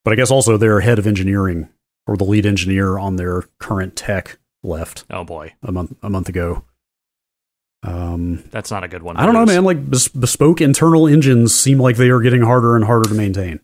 but 0.03 0.11
I 0.11 0.15
guess 0.15 0.31
also 0.31 0.57
their 0.57 0.81
head 0.81 0.99
of 0.99 1.07
engineering 1.07 1.69
or 2.07 2.17
the 2.17 2.25
lead 2.25 2.45
engineer 2.45 2.97
on 2.97 3.15
their 3.15 3.43
current 3.59 3.95
tech 3.95 4.37
left 4.63 5.05
Oh 5.09 5.23
boy, 5.23 5.53
a 5.63 5.71
month 5.71 5.95
a 6.03 6.09
month 6.09 6.29
ago. 6.29 6.63
Um, 7.83 8.43
that's 8.51 8.69
not 8.69 8.83
a 8.83 8.87
good 8.87 9.01
one. 9.01 9.17
I 9.17 9.25
don't 9.25 9.33
know, 9.33 9.45
man. 9.45 9.63
Like 9.63 9.89
bes- 9.89 10.09
bespoke 10.09 10.61
internal 10.61 11.07
engines 11.07 11.55
seem 11.55 11.79
like 11.79 11.95
they 11.97 12.09
are 12.09 12.21
getting 12.21 12.41
harder 12.41 12.75
and 12.75 12.85
harder 12.85 13.09
to 13.09 13.15
maintain. 13.15 13.59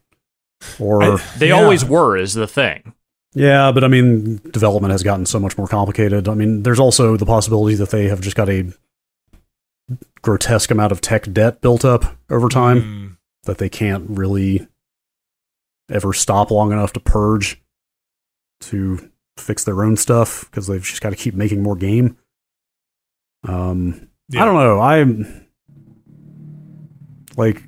Or 0.80 1.04
I- 1.04 1.22
They 1.38 1.50
Yeah. 1.50 1.56
always 1.62 1.86
were, 1.86 2.18
is 2.18 2.34
the 2.34 2.48
thing. 2.48 2.94
yeah, 3.34 3.72
but 3.72 3.84
I 3.84 3.88
mean, 3.88 4.38
development 4.52 4.92
has 4.92 5.04
gotten 5.04 5.26
so 5.26 5.40
much 5.40 5.58
more 5.58 5.68
complicated. 5.68 6.28
I 6.28 6.34
mean, 6.34 6.64
there's 6.64 6.80
also 6.80 7.16
the 7.18 7.26
possibility 7.26 7.76
that 7.76 7.90
they 7.92 8.08
have 8.08 8.22
just 8.22 8.36
got 8.36 8.50
a 8.50 8.72
grotesque 10.22 10.72
amount 10.72 10.92
of 10.92 11.00
tech 11.02 11.32
debt 11.32 11.62
built 11.62 11.86
up 11.86 12.18
over 12.30 12.50
time 12.50 12.82
Mm. 12.82 13.18
that 13.44 13.58
they 13.60 13.70
can't 13.70 14.06
really 14.10 14.68
ever 15.90 16.12
stop 16.14 16.52
long 16.52 16.72
enough 16.74 16.92
to 16.94 17.00
purge 17.00 17.62
to 18.60 19.10
fix 19.38 19.64
their 19.64 19.84
own 19.84 19.96
stuff 19.96 20.46
because 20.50 20.68
they've 20.68 20.84
just 20.84 21.02
got 21.02 21.12
to 21.12 21.16
keep 21.16 21.34
making 21.36 21.62
more 21.64 21.76
game. 21.76 22.18
Um, 23.48 24.10
Yeah. 24.30 24.42
I 24.42 24.46
don't 24.46 24.56
know. 24.56 24.80
I'm 24.82 25.46
like 27.38 27.64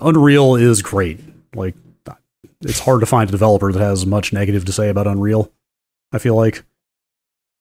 Unreal 0.00 0.56
is 0.56 0.80
great. 0.82 1.20
Like 1.54 1.74
it's 2.62 2.80
hard 2.80 3.00
to 3.00 3.06
find 3.06 3.28
a 3.28 3.32
developer 3.32 3.72
that 3.72 3.80
has 3.80 4.06
much 4.06 4.32
negative 4.32 4.64
to 4.64 4.72
say 4.72 4.88
about 4.88 5.06
Unreal. 5.06 5.52
I 6.12 6.18
feel 6.18 6.34
like. 6.34 6.64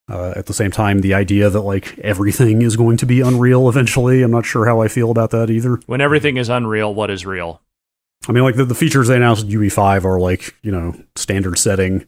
Uh, 0.07 0.33
at 0.35 0.45
the 0.45 0.53
same 0.53 0.69
time, 0.69 1.01
the 1.01 1.15
idea 1.15 1.49
that 1.49 1.61
like 1.61 1.97
everything 1.97 2.61
is 2.61 2.75
going 2.75 2.95
to 2.95 3.07
be 3.07 3.21
Unreal 3.21 3.67
eventually, 3.67 4.21
I'm 4.21 4.29
not 4.29 4.45
sure 4.45 4.67
how 4.67 4.79
I 4.79 4.87
feel 4.87 5.09
about 5.09 5.31
that 5.31 5.49
either. 5.49 5.79
When 5.87 5.99
everything 5.99 6.37
is 6.37 6.47
unreal, 6.47 6.93
what 6.93 7.09
is 7.09 7.25
real? 7.25 7.59
I 8.27 8.31
mean, 8.31 8.43
like 8.43 8.55
the, 8.55 8.65
the 8.65 8.75
features 8.75 9.07
they 9.07 9.15
announced 9.15 9.45
at 9.45 9.49
UE5 9.49 10.05
are 10.05 10.19
like 10.19 10.55
you 10.61 10.71
know 10.71 10.95
standard 11.15 11.57
setting. 11.57 12.05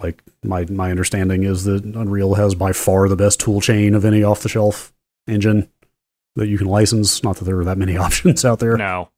Like 0.00 0.22
my 0.42 0.64
my 0.66 0.90
understanding 0.90 1.42
is 1.42 1.64
that 1.64 1.84
Unreal 1.84 2.34
has 2.34 2.54
by 2.54 2.72
far 2.72 3.08
the 3.08 3.16
best 3.16 3.40
tool 3.40 3.60
chain 3.60 3.94
of 3.94 4.04
any 4.04 4.22
off 4.22 4.42
the 4.42 4.48
shelf 4.48 4.92
engine 5.26 5.68
that 6.36 6.48
you 6.48 6.58
can 6.58 6.68
license. 6.68 7.22
Not 7.22 7.36
that 7.36 7.44
there 7.44 7.58
are 7.58 7.64
that 7.64 7.78
many 7.78 7.96
options 7.98 8.44
out 8.44 8.60
there. 8.60 8.76
No. 8.76 9.10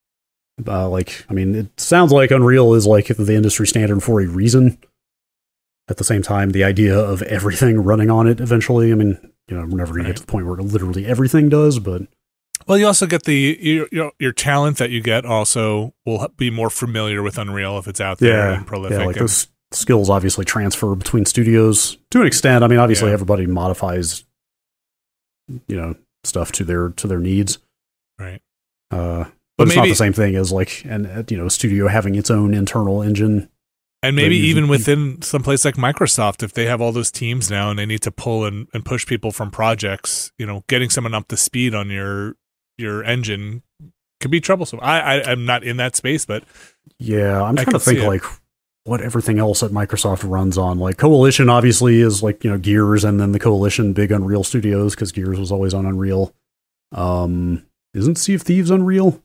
Uh, 0.66 0.88
like 0.88 1.24
I 1.28 1.32
mean, 1.34 1.54
it 1.54 1.80
sounds 1.80 2.12
like 2.12 2.30
Unreal 2.30 2.74
is 2.74 2.86
like 2.86 3.06
the 3.08 3.34
industry 3.34 3.66
standard 3.66 4.02
for 4.02 4.20
a 4.20 4.26
reason. 4.26 4.78
At 5.88 5.96
the 5.96 6.04
same 6.04 6.22
time, 6.22 6.50
the 6.50 6.64
idea 6.64 6.96
of 6.98 7.22
everything 7.22 7.80
running 7.82 8.08
on 8.10 8.26
it 8.26 8.40
eventually. 8.40 8.92
I 8.92 8.94
mean, 8.94 9.18
you 9.48 9.56
know, 9.56 9.62
we're 9.66 9.76
never 9.78 9.92
going 9.94 10.04
Right. 10.04 10.08
to 10.08 10.08
get 10.12 10.16
to 10.18 10.22
the 10.26 10.30
point 10.32 10.46
where 10.46 10.56
literally 10.56 11.06
everything 11.06 11.48
does, 11.48 11.78
but 11.80 12.02
Well, 12.68 12.78
you 12.78 12.86
also 12.86 13.06
get 13.06 13.24
the 13.24 13.58
your, 13.60 13.88
your 13.90 14.12
your 14.20 14.32
talent 14.32 14.78
that 14.78 14.90
you 14.90 15.02
get 15.02 15.24
also 15.26 15.92
will 16.06 16.28
be 16.36 16.50
more 16.50 16.70
familiar 16.70 17.22
with 17.22 17.36
Unreal 17.36 17.78
if 17.78 17.88
it's 17.88 18.00
out 18.00 18.18
there 18.18 18.50
yeah, 18.50 18.56
and 18.58 18.66
prolific. 18.66 18.98
yeah, 19.00 19.06
like 19.06 19.16
and- 19.16 19.22
those 19.24 19.48
skills 19.72 20.08
obviously 20.10 20.44
transfer 20.44 20.94
between 20.94 21.24
studios 21.24 21.96
to 22.10 22.20
an 22.20 22.26
extent. 22.26 22.62
I 22.62 22.68
mean, 22.68 22.78
obviously 22.78 23.08
Yeah. 23.08 23.14
everybody 23.14 23.46
modifies, 23.46 24.24
you 25.66 25.76
know, 25.76 25.96
stuff 26.24 26.52
to 26.52 26.64
their 26.64 26.90
to 26.90 27.06
their 27.06 27.18
needs. 27.18 27.58
right. 28.18 28.40
Uh, 28.90 29.24
but, 29.56 29.64
But 29.64 29.68
it's 29.68 29.76
not 29.76 29.86
the 29.86 29.94
same 29.94 30.12
thing 30.12 30.34
as 30.34 30.50
like 30.50 30.84
an 30.84 31.06
uh, 31.06 31.22
you 31.28 31.36
know 31.36 31.48
studio 31.48 31.88
having 31.88 32.14
its 32.14 32.30
own 32.30 32.54
internal 32.54 33.02
engine. 33.02 33.48
And 34.04 34.16
maybe 34.16 34.36
even 34.36 34.66
within 34.66 35.22
some 35.22 35.44
place 35.44 35.64
like 35.64 35.76
Microsoft, 35.76 36.42
if 36.42 36.52
they 36.52 36.66
have 36.66 36.80
all 36.80 36.90
those 36.90 37.12
teams 37.12 37.48
now 37.48 37.70
and 37.70 37.78
they 37.78 37.86
need 37.86 38.02
to 38.02 38.10
pull 38.10 38.44
and, 38.44 38.66
and 38.74 38.84
push 38.84 39.06
people 39.06 39.30
from 39.30 39.52
projects, 39.52 40.32
you 40.38 40.46
know, 40.46 40.64
getting 40.68 40.90
someone 40.90 41.14
up 41.14 41.28
to 41.28 41.36
speed 41.36 41.72
on 41.72 41.88
your 41.88 42.34
your 42.78 43.04
engine 43.04 43.62
could 44.20 44.30
be 44.30 44.40
troublesome. 44.40 44.80
I, 44.82 45.00
I 45.00 45.30
I'm 45.30 45.44
not 45.44 45.62
in 45.62 45.76
that 45.76 45.94
space, 45.94 46.24
but 46.24 46.42
Yeah, 46.98 47.42
I'm 47.42 47.54
trying 47.54 47.66
to 47.66 47.78
think 47.78 48.00
like 48.00 48.24
what 48.84 49.00
everything 49.00 49.38
else 49.38 49.60
that 49.60 49.72
Microsoft 49.72 50.28
runs 50.28 50.58
on. 50.58 50.78
Like 50.78 50.96
Coalition 50.96 51.48
obviously 51.48 52.00
is 52.00 52.22
like, 52.22 52.42
you 52.42 52.50
know, 52.50 52.58
Gears 52.58 53.04
and 53.04 53.20
then 53.20 53.32
the 53.32 53.38
Coalition 53.38 53.92
big 53.92 54.10
Unreal 54.10 54.42
Studios 54.42 54.94
because 54.94 55.12
Gears 55.12 55.38
was 55.38 55.52
always 55.52 55.74
on 55.74 55.86
Unreal. 55.86 56.34
Um 56.90 57.64
isn't 57.94 58.16
Sea 58.16 58.34
of 58.34 58.42
Thieves 58.42 58.70
Unreal? 58.70 59.22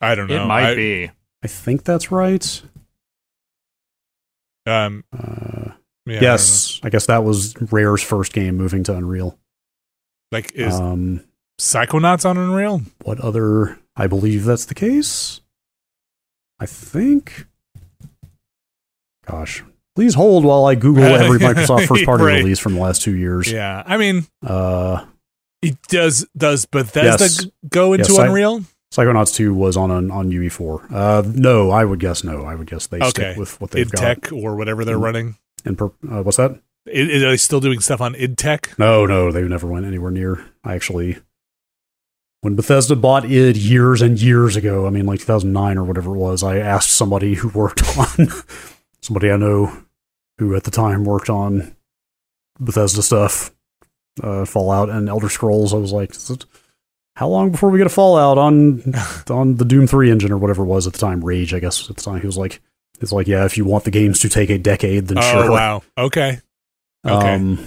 I 0.00 0.14
don't 0.14 0.28
know. 0.28 0.42
It 0.42 0.46
might 0.46 0.70
I- 0.70 0.74
be. 0.74 1.10
I 1.42 1.48
think 1.48 1.84
that's 1.84 2.10
right. 2.10 2.62
Um, 4.66 5.04
Uh, 5.16 5.72
yeah, 6.06 6.20
yes, 6.20 6.80
I, 6.82 6.88
guess 6.90 7.06
that 7.06 7.24
was 7.24 7.54
Rare's 7.72 8.02
first 8.02 8.32
game 8.32 8.56
moving 8.56 8.82
to 8.84 8.96
Unreal. 8.96 9.38
Like, 10.32 10.52
is 10.54 10.74
Um, 10.74 11.22
Psychonauts 11.60 12.28
on 12.28 12.36
Unreal? 12.36 12.82
what 13.04 13.20
other? 13.20 13.78
I 13.94 14.06
believe 14.06 14.44
that's 14.44 14.64
the 14.64 14.74
case. 14.74 15.40
I 16.58 16.66
think. 16.66 17.46
Gosh, 19.26 19.62
please 19.94 20.14
hold 20.14 20.44
while 20.44 20.64
I 20.66 20.74
Google 20.74 21.04
every 21.04 21.38
Microsoft 21.38 21.86
first 21.86 22.04
party 22.04 22.24
Right. 22.24 22.38
release 22.38 22.58
from 22.58 22.74
the 22.74 22.80
last 22.80 23.02
two 23.02 23.14
years. 23.16 23.50
Yeah. 23.50 23.82
I 23.86 23.96
mean, 23.96 24.26
Uh, 24.44 25.04
it 25.62 25.76
does 25.88 26.26
does 26.36 26.66
Bethesda 26.66 27.24
Yes. 27.24 27.46
go 27.68 27.92
into 27.92 28.10
Yes, 28.12 28.18
I- 28.18 28.26
Unreal? 28.26 28.64
Psychonauts 28.96 29.34
2 29.34 29.52
was 29.54 29.76
on 29.76 29.90
on, 29.90 30.10
on 30.10 30.30
UE4. 30.30 30.90
Uh, 30.92 31.22
no, 31.34 31.70
I 31.70 31.84
would 31.84 32.00
guess 32.00 32.24
no. 32.24 32.44
I 32.44 32.54
would 32.54 32.66
guess 32.66 32.86
they 32.86 32.98
Okay. 32.98 33.08
stick 33.08 33.36
with 33.36 33.60
what 33.60 33.70
they've 33.72 33.86
id 33.86 33.92
got. 33.92 34.00
Tech 34.00 34.32
or 34.32 34.56
whatever 34.56 34.84
they're 34.84 34.96
Mm. 34.98 35.02
running. 35.04 35.36
And 35.64 35.76
per, 35.76 35.86
uh, 36.10 36.22
what's 36.22 36.38
that? 36.38 36.52
I- 36.88 37.00
Are 37.00 37.18
they 37.30 37.36
still 37.36 37.60
doing 37.60 37.80
stuff 37.80 38.00
on 38.00 38.14
id 38.14 38.36
Tech? 38.38 38.70
No, 38.78 39.04
no, 39.04 39.30
they 39.30 39.42
never 39.42 39.66
went 39.66 39.84
anywhere 39.86 40.10
near. 40.10 40.44
I 40.64 40.74
actually, 40.74 41.18
when 42.40 42.54
Bethesda 42.54 42.96
bought 42.96 43.24
id 43.26 43.56
years 43.58 44.00
and 44.00 44.20
years 44.20 44.56
ago, 44.56 44.86
I 44.86 44.90
mean, 44.90 45.04
like 45.04 45.20
2009 45.20 45.76
or 45.78 45.84
whatever 45.84 46.14
it 46.14 46.18
was, 46.18 46.42
I 46.42 46.58
asked 46.58 46.90
somebody 46.90 47.34
who 47.34 47.48
worked 47.48 47.82
on, 47.98 48.28
somebody 49.02 49.30
I 49.30 49.36
know 49.36 49.72
who 50.38 50.54
at 50.54 50.64
the 50.64 50.70
time 50.70 51.04
worked 51.04 51.28
on 51.28 51.74
Bethesda 52.60 53.02
stuff, 53.02 53.50
uh, 54.22 54.44
Fallout 54.44 54.88
and 54.88 55.08
Elder 55.08 55.28
Scrolls. 55.28 55.74
I 55.74 55.78
was 55.78 55.92
like, 55.92 56.12
"Is 56.14 56.30
it- 56.30 56.44
how 57.16 57.28
long 57.28 57.50
before 57.50 57.70
we 57.70 57.78
get 57.78 57.86
a 57.86 57.90
Fallout 57.90 58.38
on 58.38 58.82
on 59.30 59.56
the 59.56 59.64
Doom 59.64 59.86
3 59.86 60.10
engine 60.10 60.30
or 60.32 60.38
whatever 60.38 60.62
it 60.62 60.66
was 60.66 60.86
at 60.86 60.92
the 60.92 60.98
time? 60.98 61.24
Rage, 61.24 61.52
I 61.54 61.58
guess 61.60 61.90
at 61.90 61.96
the 61.96 62.02
time. 62.02 62.20
He 62.20 62.26
was 62.26 62.36
like, 62.38 62.60
it's 63.00 63.10
like, 63.12 63.26
yeah, 63.26 63.44
if 63.44 63.56
you 63.56 63.64
want 63.64 63.84
the 63.84 63.90
games 63.90 64.20
to 64.20 64.28
take 64.28 64.48
a 64.50 64.58
decade, 64.58 65.08
then 65.08 65.18
Oh 65.18 65.22
sure. 65.22 65.50
wow. 65.50 65.82
Okay. 65.98 66.40
Okay. 67.06 67.34
Um, 67.34 67.58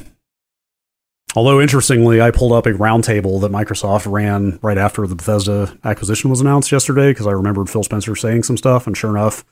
although 1.36 1.62
interestingly, 1.62 2.22
I 2.22 2.32
pulled 2.32 2.52
up 2.52 2.66
a 2.66 2.74
roundtable 2.74 3.42
that 3.42 3.52
Microsoft 3.52 4.12
ran 4.12 4.60
right 4.62 4.78
after 4.78 5.06
the 5.08 5.16
Bethesda 5.16 5.78
acquisition 5.84 6.30
was 6.30 6.42
announced 6.42 6.72
yesterday 6.72 7.12
because 7.12 7.28
I 7.28 7.32
remembered 7.32 7.70
Phil 7.70 7.84
Spencer 7.84 8.16
saying 8.16 8.44
some 8.44 8.58
stuff, 8.58 8.88
and 8.88 8.98
sure 8.98 9.12
enough, 9.16 9.46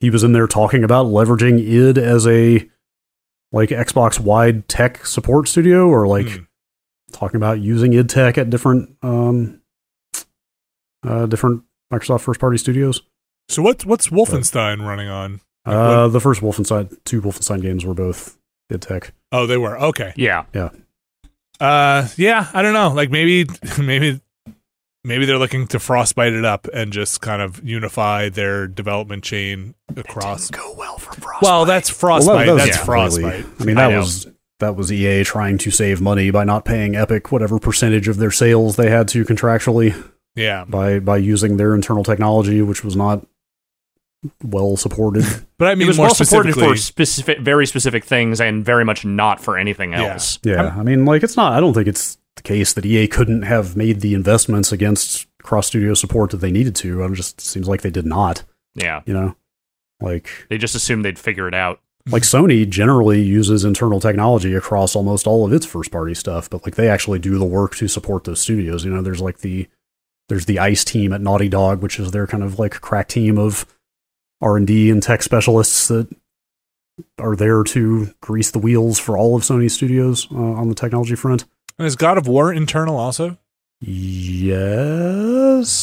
he 0.00 0.10
was 0.10 0.22
in 0.24 0.32
there 0.32 0.46
talking 0.46 0.84
about 0.84 1.06
leveraging 1.06 1.58
id 1.58 1.98
as 1.98 2.26
a 2.26 2.68
like 3.52 3.70
Xbox 3.70 4.20
wide 4.20 4.68
tech 4.68 5.06
support 5.06 5.48
studio, 5.48 5.88
or 5.88 6.06
like 6.06 6.28
Hmm. 6.28 6.42
Talking 7.16 7.36
about 7.36 7.60
using 7.60 7.92
id 7.92 8.08
tech 8.08 8.38
at 8.38 8.50
different 8.50 8.96
um 9.02 9.60
uh 11.06 11.26
different 11.26 11.62
Microsoft 11.92 12.20
first 12.22 12.40
party 12.40 12.58
studios. 12.58 13.02
So 13.48 13.62
what's 13.62 13.86
what's 13.86 14.08
Wolfenstein 14.08 14.84
running 14.86 15.08
on? 15.08 15.40
Like 15.64 15.76
Uh, 15.76 16.08
the 16.08 16.20
first 16.20 16.40
Wolfenstein, 16.42 16.96
two 17.04 17.22
Wolfenstein 17.22 17.62
games 17.62 17.84
were 17.84 17.94
both 17.94 18.36
id 18.70 18.82
tech. 18.82 19.12
Oh, 19.32 19.46
they 19.46 19.56
were 19.56 19.78
okay. 19.78 20.12
Yeah. 20.16 20.44
Uh, 21.60 22.08
yeah, 22.16 22.48
I 22.52 22.62
don't 22.62 22.74
know. 22.74 22.90
Like 22.90 23.10
maybe, 23.10 23.46
maybe, 23.80 24.20
maybe 25.04 25.24
they're 25.24 25.38
looking 25.38 25.66
to 25.68 25.78
frostbite 25.78 26.34
it 26.34 26.44
up 26.44 26.68
and 26.74 26.92
just 26.92 27.20
kind 27.22 27.40
of 27.40 27.64
unify 27.64 28.28
their 28.28 28.66
development 28.66 29.24
chain 29.24 29.74
across. 29.96 30.50
go 30.50 30.74
well 30.76 30.98
for 30.98 31.14
Frostbite. 31.20 31.42
Well, 31.42 31.64
that's 31.64 32.02
Well, 32.02 32.18
that- 32.20 32.24
frostbite. 32.24 32.46
that 32.46 32.52
was 32.52 32.64
that's 32.64 32.76
completely- 32.76 33.22
frostbite. 33.42 33.60
I 33.60 33.64
mean, 33.64 33.78
I 33.78 33.82
that 33.88 33.90
know. 33.92 33.98
was 34.00 34.26
that 34.58 34.76
was 34.76 34.90
EA 34.92 35.22
trying 35.24 35.58
to 35.58 35.70
save 35.70 36.00
money 36.00 36.30
by 36.30 36.44
not 36.44 36.64
paying 36.64 36.96
Epic 36.96 37.30
whatever 37.30 37.58
percentage 37.58 38.08
of 38.08 38.16
their 38.16 38.30
sales 38.30 38.76
they 38.76 38.90
had 38.90 39.08
to 39.08 39.24
contractually 39.24 39.94
Yeah, 40.34 40.64
by 40.66 40.98
by 40.98 41.16
using 41.18 41.56
their 41.56 41.74
internal 41.74 42.04
technology, 42.04 42.62
which 42.62 42.82
was 42.84 42.96
not 42.96 43.26
well 44.42 44.76
supported. 44.76 45.24
but 45.58 45.68
I 45.68 45.74
mean, 45.74 45.76
It 45.76 45.78
mean 45.80 45.88
was 45.88 45.96
more 45.98 46.06
well 46.06 46.14
supported 46.14 46.54
for 46.54 46.76
specific, 46.76 47.38
very 47.40 47.66
specific 47.66 48.04
things, 48.04 48.40
and 48.40 48.64
very 48.64 48.84
much 48.84 49.04
not 49.04 49.40
for 49.40 49.56
anything 49.58 49.92
Yeah. 49.92 50.12
else. 50.14 50.38
yeah, 50.42 50.74
I 50.76 50.82
mean, 50.82 51.04
like 51.04 51.22
it's 51.22 51.36
not. 51.36 51.52
I 51.52 51.60
don't 51.60 51.74
think 51.74 51.86
it's 51.88 52.18
the 52.36 52.42
case 52.42 52.72
that 52.74 52.84
EA 52.84 53.08
couldn't 53.08 53.42
have 53.42 53.76
made 53.76 54.00
the 54.00 54.14
investments 54.14 54.72
against 54.72 55.26
cross 55.42 55.68
studio 55.68 55.94
support 55.94 56.30
that 56.30 56.38
they 56.38 56.50
needed 56.50 56.74
to. 56.76 57.02
It 57.02 57.14
just 57.14 57.40
seems 57.40 57.68
like 57.68 57.82
they 57.82 57.90
did 57.90 58.04
not. 58.06 58.42
Yeah. 58.74 59.00
You 59.06 59.14
know, 59.14 59.36
like 60.00 60.28
They 60.50 60.58
just 60.58 60.74
assumed 60.74 61.04
they'd 61.04 61.18
figure 61.18 61.48
it 61.48 61.54
out. 61.54 61.80
Like 62.08 62.22
Sony 62.22 62.68
generally 62.68 63.20
uses 63.22 63.64
internal 63.64 64.00
technology 64.00 64.54
across 64.54 64.94
almost 64.94 65.26
all 65.26 65.44
of 65.44 65.52
its 65.52 65.66
first 65.66 65.90
party 65.90 66.14
stuff, 66.14 66.48
but 66.48 66.64
like 66.64 66.76
they 66.76 66.88
actually 66.88 67.18
do 67.18 67.38
the 67.38 67.44
work 67.44 67.74
to 67.76 67.88
support 67.88 68.24
those 68.24 68.40
studios. 68.40 68.84
You 68.84 68.92
know, 68.92 69.02
there's 69.02 69.20
like 69.20 69.38
the 69.38 69.68
there's 70.28 70.46
the 70.46 70.58
ICE 70.58 70.84
team 70.84 71.12
at 71.12 71.20
Naughty 71.20 71.48
Dog, 71.48 71.82
which 71.82 71.98
is 71.98 72.10
their 72.12 72.26
kind 72.26 72.42
of 72.42 72.58
like 72.58 72.80
crack 72.80 73.08
team 73.08 73.38
of 73.38 73.66
R 74.40 74.56
and 74.56 74.66
D 74.66 74.90
and 74.90 75.02
tech 75.02 75.22
specialists 75.22 75.88
that 75.88 76.08
are 77.18 77.36
there 77.36 77.62
to 77.62 78.14
grease 78.20 78.50
the 78.50 78.58
wheels 78.58 78.98
for 78.98 79.18
all 79.18 79.36
of 79.36 79.42
Sony's 79.42 79.74
studios 79.74 80.26
uh, 80.32 80.36
on 80.36 80.68
the 80.68 80.74
technology 80.74 81.14
front. 81.14 81.44
And 81.78 81.86
is 81.86 81.96
God 81.96 82.18
of 82.18 82.26
War 82.26 82.52
internal 82.52 82.96
also? 82.96 83.36
Yes, 83.80 85.08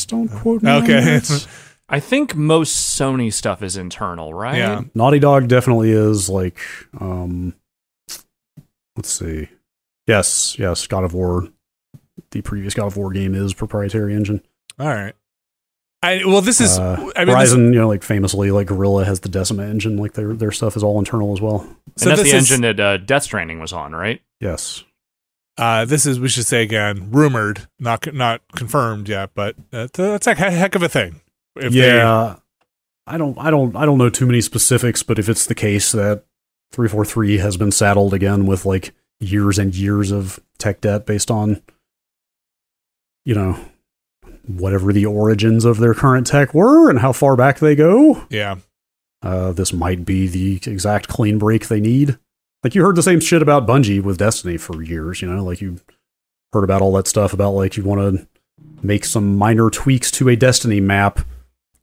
don't 0.05 0.27
quote 0.29 0.63
me. 0.63 0.71
Okay. 0.71 1.19
that. 1.89 1.95
I 1.95 1.99
think 1.99 2.35
most 2.35 2.97
Sony 2.97 3.31
stuff 3.31 3.61
is 3.61 3.77
internal, 3.77 4.33
right? 4.33 4.57
Yeah. 4.57 4.81
Naughty 4.93 5.19
Dog 5.19 5.47
definitely 5.47 5.91
is 5.91 6.29
like 6.29 6.59
um 6.99 7.55
let's 8.95 9.09
see. 9.09 9.49
Yes, 10.07 10.57
yes, 10.59 10.87
God 10.87 11.03
of 11.03 11.13
War 11.13 11.47
the 12.31 12.41
previous 12.41 12.73
God 12.73 12.87
of 12.87 12.97
War 12.97 13.11
game 13.11 13.35
is 13.35 13.53
proprietary 13.53 14.13
engine. 14.15 14.41
All 14.79 14.87
right. 14.87 15.13
I 16.01 16.21
well, 16.25 16.41
this 16.41 16.59
is. 16.59 16.77
Uh, 16.77 16.95
I 17.15 17.23
mean, 17.23 17.27
this, 17.27 17.27
Horizon, 17.27 17.73
you 17.73 17.79
know, 17.79 17.87
like 17.87 18.03
famously, 18.03 18.51
like 18.51 18.67
Guerrilla 18.67 19.05
has 19.05 19.21
the 19.21 19.29
Decima 19.29 19.63
engine. 19.63 19.95
Like 19.95 20.13
their 20.13 20.33
their 20.33 20.51
stuff 20.51 20.75
is 20.75 20.83
all 20.83 20.99
internal 20.99 21.31
as 21.31 21.39
well. 21.39 21.59
so 21.95 22.09
and 22.09 22.11
that's 22.11 22.23
this 22.23 22.31
the 22.31 22.37
is, 22.37 22.51
engine 22.51 22.61
that 22.61 22.79
uh, 22.79 22.97
Death 22.97 23.23
Stranding 23.23 23.61
was 23.61 23.71
on, 23.71 23.93
right? 23.93 24.21
Yes, 24.41 24.83
Uh, 25.57 25.85
this 25.85 26.05
is 26.05 26.19
we 26.19 26.27
should 26.27 26.45
say 26.45 26.61
again, 26.61 27.09
rumored, 27.11 27.67
not 27.79 28.13
not 28.13 28.41
confirmed 28.53 29.07
yet, 29.07 29.29
but 29.33 29.55
that's, 29.71 29.91
that's 29.97 30.27
a 30.27 30.35
heck 30.35 30.75
of 30.75 30.83
a 30.83 30.89
thing. 30.89 31.21
If 31.55 31.71
they- 31.73 31.87
yeah. 31.87 32.37
I 33.05 33.17
don't, 33.17 33.37
I 33.37 33.51
don't, 33.51 33.75
I 33.75 33.85
don't 33.85 33.97
know 33.97 34.09
too 34.09 34.25
many 34.25 34.39
specifics, 34.39 35.03
but 35.03 35.19
if 35.19 35.27
it's 35.27 35.45
the 35.45 35.53
case 35.55 35.91
that 35.91 36.23
three 36.71 36.87
four 36.87 37.03
three 37.03 37.37
has 37.39 37.57
been 37.57 37.71
saddled 37.71 38.13
again 38.13 38.45
with 38.45 38.65
like 38.65 38.93
years 39.19 39.59
and 39.59 39.75
years 39.75 40.09
of 40.09 40.39
tech 40.57 40.79
debt 40.79 41.05
based 41.05 41.29
on, 41.29 41.61
you 43.25 43.35
know, 43.35 43.59
whatever 44.47 44.91
the 44.93 45.05
origins 45.05 45.65
of 45.65 45.77
their 45.79 45.93
current 45.93 46.27
tech 46.27 46.53
were 46.53 46.89
and 46.89 46.99
how 46.99 47.11
far 47.11 47.35
back 47.35 47.59
they 47.59 47.75
go, 47.75 48.25
yeah, 48.29 48.55
uh, 49.21 49.51
this 49.51 49.73
might 49.73 50.05
be 50.05 50.27
the 50.27 50.61
exact 50.71 51.07
clean 51.09 51.37
break 51.37 51.67
they 51.67 51.79
need. 51.81 52.17
Like 52.63 52.73
you 52.75 52.83
heard 52.83 52.95
the 52.95 53.03
same 53.03 53.19
shit 53.19 53.41
about 53.41 53.67
Bungie 53.67 54.01
with 54.01 54.17
Destiny 54.17 54.55
for 54.57 54.81
years, 54.81 55.21
you 55.21 55.29
know, 55.29 55.43
like 55.43 55.59
you 55.61 55.79
heard 56.53 56.63
about 56.63 56.81
all 56.81 56.93
that 56.93 57.07
stuff 57.07 57.33
about 57.33 57.51
like 57.51 57.75
you 57.75 57.83
want 57.83 57.99
to 58.17 58.27
make 58.81 59.03
some 59.03 59.35
minor 59.37 59.69
tweaks 59.69 60.09
to 60.11 60.29
a 60.29 60.35
Destiny 60.37 60.79
map. 60.79 61.19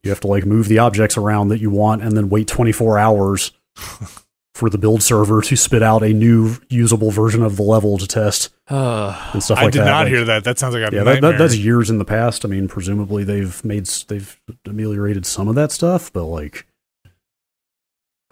You 0.03 0.09
have 0.09 0.19
to 0.21 0.27
like 0.27 0.45
move 0.45 0.67
the 0.67 0.79
objects 0.79 1.17
around 1.17 1.49
that 1.49 1.59
you 1.59 1.69
want 1.69 2.01
and 2.01 2.17
then 2.17 2.29
wait 2.29 2.47
24 2.47 2.97
hours 2.97 3.51
for 4.55 4.69
the 4.69 4.77
build 4.77 5.01
server 5.03 5.41
to 5.41 5.55
spit 5.55 5.81
out 5.83 6.03
a 6.03 6.11
new 6.13 6.55
usable 6.69 7.11
version 7.11 7.41
of 7.43 7.55
the 7.55 7.63
level 7.63 7.97
to 7.97 8.07
test 8.07 8.49
Uh, 8.71 9.31
and 9.33 9.43
stuff 9.43 9.57
like 9.61 9.73
that. 9.73 9.81
I 9.81 9.81
did 9.81 9.81
that. 9.81 9.85
not 9.91 9.99
Like, 10.03 10.07
hear 10.07 10.25
that. 10.25 10.43
That 10.45 10.57
sounds 10.59 10.73
like 10.73 10.91
a 10.91 10.95
yeah, 10.95 11.03
that, 11.03 11.13
nightmare. 11.15 11.31
that, 11.33 11.37
that's 11.37 11.57
years 11.57 11.89
in 11.89 11.97
the 11.97 12.05
past. 12.05 12.45
I 12.45 12.47
mean, 12.47 12.69
presumably 12.69 13.23
they've 13.25 13.63
made 13.65 13.85
they've 14.07 14.39
ameliorated 14.65 15.25
some 15.25 15.47
of 15.49 15.55
that 15.55 15.73
stuff, 15.73 16.11
but 16.13 16.23
like, 16.23 16.65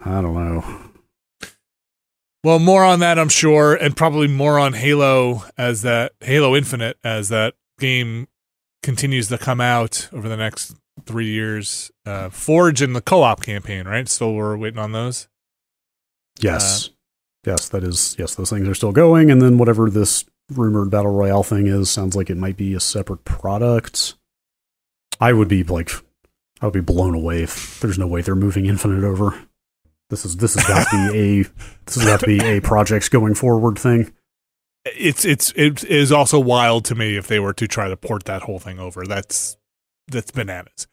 I 0.04 0.22
don't 0.22 0.34
know. 0.34 1.50
well, 2.44 2.58
more 2.60 2.86
on 2.86 3.02
that, 3.02 3.20
I'm 3.20 3.28
sure, 3.28 3.76
and 3.76 3.98
probably 3.98 4.28
more 4.28 4.58
on 4.58 4.74
Halo 4.74 5.44
as 5.58 5.82
that 5.82 6.14
Halo 6.22 6.56
Infinite 6.56 6.98
as 7.04 7.28
that 7.30 7.56
game 7.80 8.28
continues 8.82 9.28
to 9.28 9.38
come 9.38 9.60
out 9.60 10.08
over 10.14 10.30
the 10.30 10.38
next 10.38 10.74
three 11.06 11.28
years. 11.28 11.92
Uh, 12.06 12.30
Forge 12.30 12.82
and 12.82 12.96
the 12.96 13.02
co-op 13.02 13.42
campaign, 13.42 13.88
right? 13.88 14.08
Still, 14.08 14.34
we're 14.34 14.58
waiting 14.58 14.80
on 14.80 14.92
those. 14.92 15.28
Yes. 16.40 16.90
yes, 17.46 17.68
that 17.70 17.84
is 17.84 18.16
yes, 18.18 18.36
those 18.36 18.50
things 18.50 18.68
are 18.68 18.76
still 18.76 18.94
going 18.94 19.30
and 19.30 19.42
then 19.42 19.58
whatever 19.58 19.90
this 19.90 20.24
rumored 20.52 20.90
battle 20.90 21.12
royale 21.12 21.44
thing 21.44 21.68
is 21.68 21.90
sounds 21.90 22.16
like 22.16 22.30
it 22.30 22.38
might 22.38 22.58
be 22.58 22.74
a 22.74 22.80
separate 22.80 23.24
product. 23.26 24.16
I 25.20 25.34
would 25.34 25.48
be 25.48 25.64
like 25.64 25.92
I 26.62 26.66
would 26.66 26.74
be 26.74 26.82
blown 26.82 27.14
away 27.14 27.44
if 27.44 27.80
there's 27.80 28.00
no 28.00 28.08
way 28.08 28.22
they're 28.22 28.36
moving 28.36 28.66
Infinite 28.66 29.04
over. 29.04 29.40
This 30.10 30.26
is 30.26 30.38
this 30.38 30.56
has 30.56 30.66
got 30.66 30.88
to 30.90 31.12
be 31.12 31.20
a 31.20 31.44
this 31.86 31.96
has 31.96 32.06
got 32.06 32.20
to 32.22 32.26
be 32.26 32.40
a 32.40 32.62
projects 32.62 33.10
going 33.10 33.36
forward 33.36 33.78
thing. 33.78 34.14
It's 34.86 35.26
it's 35.26 35.52
it 35.56 35.84
is 35.84 36.12
also 36.12 36.40
wild 36.40 36.86
to 36.86 36.96
me 36.96 37.18
if 37.18 37.28
they 37.28 37.40
were 37.40 37.54
to 37.54 37.68
try 37.68 37.90
to 37.90 37.98
port 37.98 38.26
that 38.26 38.44
whole 38.44 38.60
thing 38.60 38.80
over. 38.80 39.06
That's 39.06 39.58
that's 40.12 40.32
bananas. 40.32 40.88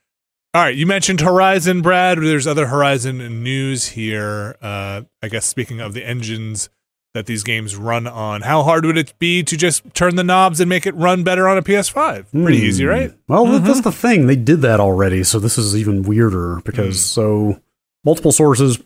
All 0.55 0.63
right, 0.63 0.75
you 0.75 0.87
mentioned 0.87 1.21
Horizon, 1.21 1.83
Brad. 1.83 2.19
There's 2.19 2.47
other 2.47 2.67
Horizon 2.69 3.19
news 3.43 3.89
here. 3.89 4.57
Uh, 4.63 5.03
I 5.23 5.29
guess 5.29 5.45
speaking 5.45 5.81
of 5.81 5.93
the 5.93 6.07
engines 6.07 6.71
that 7.13 7.27
these 7.27 7.43
games 7.43 7.77
run 7.77 8.07
on, 8.07 8.43
how 8.43 8.63
hard 8.63 8.85
would 8.87 8.97
it 8.97 9.19
be 9.19 9.43
to 9.43 9.57
just 9.57 9.83
turn 9.95 10.17
the 10.17 10.25
knobs 10.25 10.61
and 10.61 10.69
make 10.69 10.87
it 10.87 10.95
run 10.95 11.25
better 11.25 11.47
on 11.49 11.59
a 11.59 11.63
PS5? 11.63 12.31
Pretty 12.31 12.59
easy, 12.59 12.85
Hmm. 12.85 12.91
right? 12.91 13.15
Well, 13.29 13.45
th- 13.47 13.63
that's 13.63 13.81
the 13.83 13.93
thing. 13.93 14.27
They 14.27 14.37
did 14.37 14.63
that 14.63 14.81
already, 14.81 15.25
so 15.25 15.39
this 15.39 15.59
is 15.59 15.77
even 15.77 16.03
weirder 16.03 16.61
because 16.65 17.05
so 17.05 17.61
multiple 18.05 18.33
sources 18.33 18.79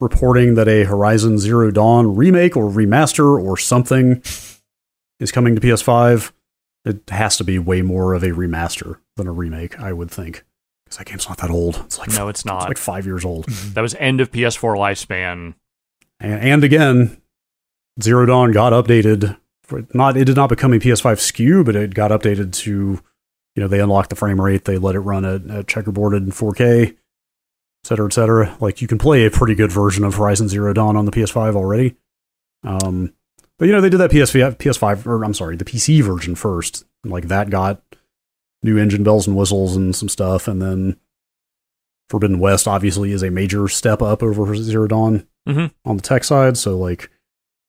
reporting 0.00 0.54
that 0.54 0.68
a 0.68 0.84
Horizon 0.84 1.38
Zero 1.38 1.70
Dawn 1.70 2.14
remake 2.16 2.56
or 2.56 2.70
remaster 2.70 3.38
or 3.42 3.56
something 3.58 4.22
is 5.20 5.32
coming 5.32 5.54
to 5.54 5.60
PS5. 5.60 6.32
It 6.84 7.02
has 7.10 7.36
to 7.38 7.44
be 7.44 7.58
way 7.58 7.82
more 7.82 8.14
of 8.14 8.22
a 8.22 8.28
remaster 8.30 8.96
than 9.18 9.26
a 9.26 9.32
remake, 9.32 9.78
I 9.78 9.92
would 9.92 10.10
think. 10.10 10.44
Because 10.86 10.96
that 10.98 11.06
game's 11.06 11.28
not 11.28 11.36
that 11.38 11.50
old. 11.50 11.76
It's 11.84 11.98
like 11.98 12.08
No, 12.10 12.28
it's 12.28 12.40
it's 12.40 12.44
not. 12.46 12.66
like 12.68 12.78
five 12.78 13.04
years 13.04 13.22
old. 13.26 13.44
that 13.74 13.82
was 13.82 13.94
end 13.96 14.22
of 14.22 14.30
PS4 14.32 14.74
lifespan. 14.78 15.54
And, 16.18 16.40
and 16.40 16.64
again, 16.64 17.20
Zero 18.02 18.24
Dawn 18.24 18.52
got 18.52 18.72
updated. 18.72 19.36
For 19.64 19.86
not 19.92 20.16
it 20.16 20.24
did 20.24 20.36
not 20.36 20.48
become 20.48 20.72
a 20.72 20.78
PS5 20.78 21.16
SKU, 21.16 21.62
but 21.64 21.76
it 21.76 21.92
got 21.92 22.10
updated 22.10 22.54
to, 22.54 22.70
you 23.54 23.62
know, 23.62 23.68
they 23.68 23.80
unlocked 23.80 24.08
the 24.08 24.16
frame 24.16 24.40
rate, 24.40 24.64
they 24.64 24.78
let 24.78 24.94
it 24.94 25.00
run 25.00 25.26
at, 25.26 25.42
at 25.50 25.66
checkerboarded 25.66 26.18
in 26.24 26.30
4K, 26.32 26.86
et 26.92 26.94
cetera, 27.84 28.06
et 28.06 28.12
cetera. 28.14 28.56
Like 28.60 28.80
you 28.80 28.88
can 28.88 28.96
play 28.96 29.26
a 29.26 29.30
pretty 29.30 29.54
good 29.54 29.70
version 29.70 30.04
of 30.04 30.14
Horizon 30.14 30.48
Zero 30.48 30.72
Dawn 30.72 30.96
on 30.96 31.04
the 31.04 31.10
PS5 31.12 31.54
already. 31.54 31.96
Um, 32.64 33.12
but 33.58 33.66
you 33.66 33.72
know, 33.72 33.82
they 33.82 33.90
did 33.90 33.98
that 33.98 34.10
PS5, 34.10 34.56
PS5, 34.56 35.06
or 35.06 35.22
I'm 35.22 35.34
sorry, 35.34 35.56
the 35.56 35.64
PC 35.66 36.02
version 36.02 36.34
first. 36.34 36.84
And, 37.04 37.12
like 37.12 37.28
that 37.28 37.50
got 37.50 37.82
new 38.62 38.76
engine 38.78 39.02
bells 39.04 39.26
and 39.26 39.36
whistles 39.36 39.76
and 39.76 39.94
some 39.94 40.08
stuff, 40.08 40.48
and 40.48 40.60
then 40.60 40.96
Forbidden 42.10 42.38
West 42.38 42.66
obviously 42.66 43.12
is 43.12 43.22
a 43.22 43.30
major 43.30 43.68
step 43.68 44.00
up 44.02 44.22
over 44.22 44.54
Zero 44.56 44.86
Dawn 44.86 45.26
Mhm. 45.46 45.72
on 45.84 45.96
the 45.96 46.02
tech 46.02 46.24
side. 46.24 46.56
So 46.56 46.76
like 46.76 47.10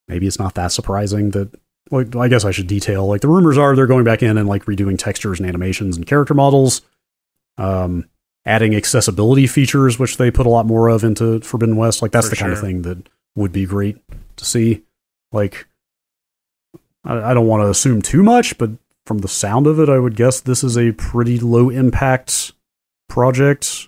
maybe 0.07 0.27
it's 0.27 0.39
not 0.39 0.55
that 0.55 0.71
surprising 0.71 1.31
that 1.31 1.49
like 1.91 2.15
I 2.15 2.27
guess 2.27 2.45
I 2.45 2.51
should 2.51 2.67
detail 2.67 3.05
like 3.07 3.21
the 3.21 3.27
rumors 3.27 3.57
are 3.57 3.75
they're 3.75 3.87
going 3.87 4.03
back 4.05 4.23
in 4.23 4.37
and 4.37 4.47
like 4.47 4.65
redoing 4.65 4.97
textures 4.97 5.39
and 5.39 5.47
animations 5.47 5.97
and 5.97 6.05
character 6.05 6.33
models, 6.33 6.81
um, 7.57 8.05
adding 8.45 8.73
accessibility 8.75 9.45
features 9.47 9.99
which 9.99 10.17
they 10.17 10.31
put 10.31 10.45
a 10.45 10.49
lot 10.49 10.65
more 10.65 10.87
of 10.87 11.03
into 11.03 11.39
Forbidden 11.41 11.75
West. 11.75 12.01
Like 12.01 12.11
that's 12.11 12.27
For 12.29 12.35
the 12.35 12.39
kind 12.39 12.53
of 12.53 12.59
thing 12.61 12.81
that 12.83 13.09
would 13.35 13.51
be 13.51 13.65
great 13.65 13.97
to 14.37 14.45
see. 14.45 14.83
Like 15.31 15.67
I, 17.03 17.31
I 17.31 17.33
don't 17.33 17.47
want 17.47 17.63
to 17.63 17.69
assume 17.69 18.01
too 18.01 18.23
much, 18.23 18.57
but 18.57 18.71
from 19.09 19.17
the 19.17 19.27
sound 19.27 19.65
of 19.65 19.79
it, 19.79 19.89
I 19.89 19.97
would 19.97 20.15
guess 20.15 20.39
this 20.39 20.63
is 20.63 20.77
a 20.77 20.91
pretty 20.91 21.39
low 21.39 21.71
impact 21.71 22.51
project, 23.07 23.87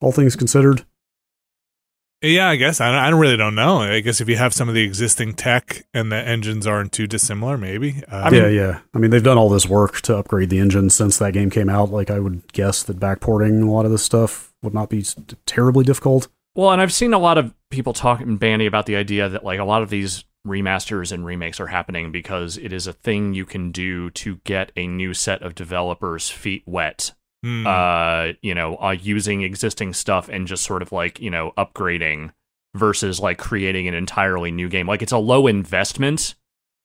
all 0.00 0.10
things 0.10 0.34
considered. 0.34 0.84
Yeah, 2.20 2.48
I 2.48 2.56
guess 2.56 2.80
I 2.80 2.90
don't, 2.90 2.98
I 2.98 3.08
really 3.10 3.36
don't 3.36 3.54
know. 3.54 3.82
I 3.82 4.00
guess 4.00 4.20
if 4.20 4.28
you 4.28 4.34
have 4.34 4.52
some 4.52 4.68
of 4.68 4.74
the 4.74 4.82
existing 4.82 5.34
tech 5.34 5.86
and 5.94 6.10
the 6.10 6.16
engines 6.16 6.66
aren't 6.66 6.90
too 6.90 7.06
dissimilar, 7.06 7.56
maybe. 7.56 8.02
Uh, 8.08 8.28
yeah, 8.32 8.48
yeah. 8.48 8.80
I 8.92 8.98
mean, 8.98 9.12
they've 9.12 9.22
done 9.22 9.38
all 9.38 9.48
this 9.48 9.68
work 9.68 10.00
to 10.00 10.16
upgrade 10.16 10.50
the 10.50 10.58
engine 10.58 10.90
since 10.90 11.16
that 11.18 11.32
game 11.32 11.48
came 11.48 11.68
out. 11.68 11.92
Like, 11.92 12.10
I 12.10 12.18
would 12.18 12.52
guess 12.52 12.82
that 12.82 12.98
backporting 12.98 13.62
a 13.62 13.70
lot 13.70 13.84
of 13.84 13.92
this 13.92 14.02
stuff 14.02 14.52
would 14.62 14.74
not 14.74 14.90
be 14.90 15.04
terribly 15.46 15.84
difficult. 15.84 16.26
Well, 16.56 16.72
and 16.72 16.82
I've 16.82 16.92
seen 16.92 17.14
a 17.14 17.20
lot 17.20 17.38
of 17.38 17.54
people 17.70 17.92
talking 17.92 18.36
bandy 18.36 18.66
about 18.66 18.86
the 18.86 18.96
idea 18.96 19.28
that 19.28 19.44
like 19.44 19.60
a 19.60 19.64
lot 19.64 19.82
of 19.82 19.90
these 19.90 20.24
remasters 20.46 21.10
and 21.12 21.24
remakes 21.24 21.58
are 21.60 21.68
happening 21.68 22.12
because 22.12 22.56
it 22.58 22.72
is 22.72 22.86
a 22.86 22.92
thing 22.92 23.34
you 23.34 23.46
can 23.46 23.72
do 23.72 24.10
to 24.10 24.36
get 24.44 24.70
a 24.76 24.86
new 24.86 25.14
set 25.14 25.42
of 25.42 25.54
developers' 25.54 26.28
feet 26.30 26.62
wet. 26.66 27.12
hmm. 27.42 27.66
Uh, 27.66 28.28
you 28.42 28.54
know, 28.54 28.76
uh, 28.76 28.90
using 28.98 29.42
existing 29.42 29.92
stuff 29.94 30.28
and 30.28 30.46
just 30.46 30.62
sort 30.64 30.82
of 30.82 30.92
like 30.92 31.20
you 31.20 31.30
know 31.30 31.52
upgrading 31.56 32.32
versus 32.74 33.20
like 33.20 33.38
creating 33.38 33.86
an 33.88 33.94
entirely 33.94 34.50
new 34.50 34.68
game. 34.68 34.86
Like 34.86 35.02
it's 35.02 35.12
a 35.12 35.18
low 35.18 35.46
investment 35.46 36.34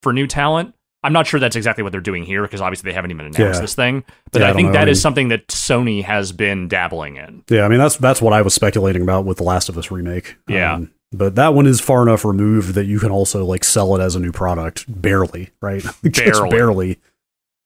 for 0.03 0.13
new 0.13 0.27
talent. 0.27 0.75
I'm 1.01 1.13
not 1.13 1.27
sure 1.27 1.39
that's 1.39 1.55
exactly 1.55 1.81
what 1.81 1.93
they're 1.93 2.01
doing 2.01 2.23
here 2.23 2.41
because 2.41 2.59
obviously 2.59 2.91
they 2.91 2.93
haven't 2.93 3.11
even 3.11 3.25
announced 3.27 3.39
Yeah. 3.39 3.61
this 3.61 3.73
thing. 3.73 4.03
But 4.33 4.41
Yeah, 4.41 4.49
I 4.49 4.53
think 4.53 4.73
that 4.73 4.87
I 4.89 4.91
is 4.91 5.01
something 5.01 5.29
that 5.29 5.47
Sony 5.47 6.03
has 6.03 6.33
been 6.33 6.67
dabbling 6.67 7.15
in. 7.15 7.43
Yeah, 7.49 7.63
I 7.63 7.69
mean, 7.69 7.79
that's 7.79 7.95
that's 7.95 8.21
what 8.21 8.33
I 8.33 8.41
was 8.41 8.53
speculating 8.53 9.01
about 9.01 9.23
with 9.25 9.37
the 9.37 9.43
Last 9.43 9.69
of 9.69 9.77
Us 9.77 9.91
remake. 9.91 10.35
Yeah. 10.47 10.73
Um, 10.73 10.91
but 11.11 11.35
that 11.35 11.53
one 11.53 11.65
is 11.67 11.81
far 11.81 12.01
enough 12.03 12.23
removed 12.25 12.75
that 12.75 12.85
you 12.85 12.99
can 12.99 13.11
also 13.11 13.45
like 13.45 13.63
sell 13.63 13.95
it 13.95 14.01
as 14.01 14.15
a 14.15 14.19
new 14.19 14.31
product, 14.31 14.85
barely, 14.87 15.49
right? 15.61 15.81
Just 16.03 16.39
Barely. 16.41 16.49
barely. 16.49 16.99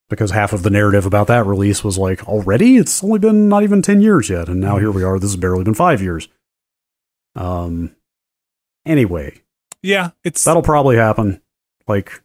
Because 0.09 0.31
half 0.31 0.53
of 0.53 0.63
the 0.63 0.69
narrative 0.69 1.05
about 1.05 1.27
that 1.27 1.45
release 1.45 1.83
was 1.83 1.97
like, 1.97 2.27
already? 2.27 2.77
It's 2.77 3.03
only 3.03 3.19
been 3.19 3.49
not 3.49 3.63
even 3.63 3.81
10 3.81 3.99
years 4.01 4.29
yet. 4.29 4.47
And 4.47 4.59
now 4.59 4.77
here 4.77 4.91
we 4.91 5.01
are. 5.03 5.17
This 5.17 5.31
has 5.31 5.37
barely 5.37 5.63
been 5.63 5.73
five 5.73 6.01
years. 6.01 6.27
Um, 7.35 7.95
anyway, 8.85 9.41
yeah, 9.81 10.11
it's 10.23 10.43
That'll 10.43 10.61
probably 10.61 10.97
happen. 10.97 11.41
Like 11.87 12.21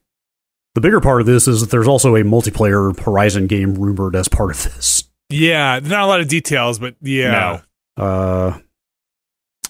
the 0.74 0.80
bigger 0.80 1.00
part 1.00 1.20
of 1.22 1.26
this 1.26 1.48
is 1.48 1.60
that 1.62 1.70
there's 1.70 1.88
also 1.88 2.14
a 2.16 2.22
multiplayer 2.22 2.98
Horizon 3.00 3.46
game 3.46 3.74
rumored 3.74 4.14
as 4.14 4.28
part 4.28 4.50
of 4.50 4.62
this. 4.64 5.04
yeah, 5.30 5.80
not 5.82 6.02
a 6.02 6.06
lot 6.06 6.20
of 6.20 6.28
details, 6.28 6.78
but 6.78 6.94
yeah, 7.00 7.62
Uh 7.96 8.58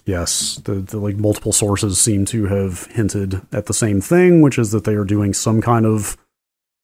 yes, 0.08 0.56
the, 0.64 0.76
the 0.76 0.98
like 0.98 1.16
multiple 1.16 1.52
sources 1.52 2.00
seem 2.00 2.24
to 2.24 2.46
have 2.46 2.86
hinted 2.86 3.42
at 3.52 3.66
the 3.66 3.74
same 3.74 4.00
thing, 4.00 4.40
which 4.40 4.58
is 4.58 4.72
that 4.72 4.84
they 4.84 4.94
are 4.94 5.04
doing 5.04 5.34
some 5.34 5.60
kind 5.60 5.84
of 5.84 6.16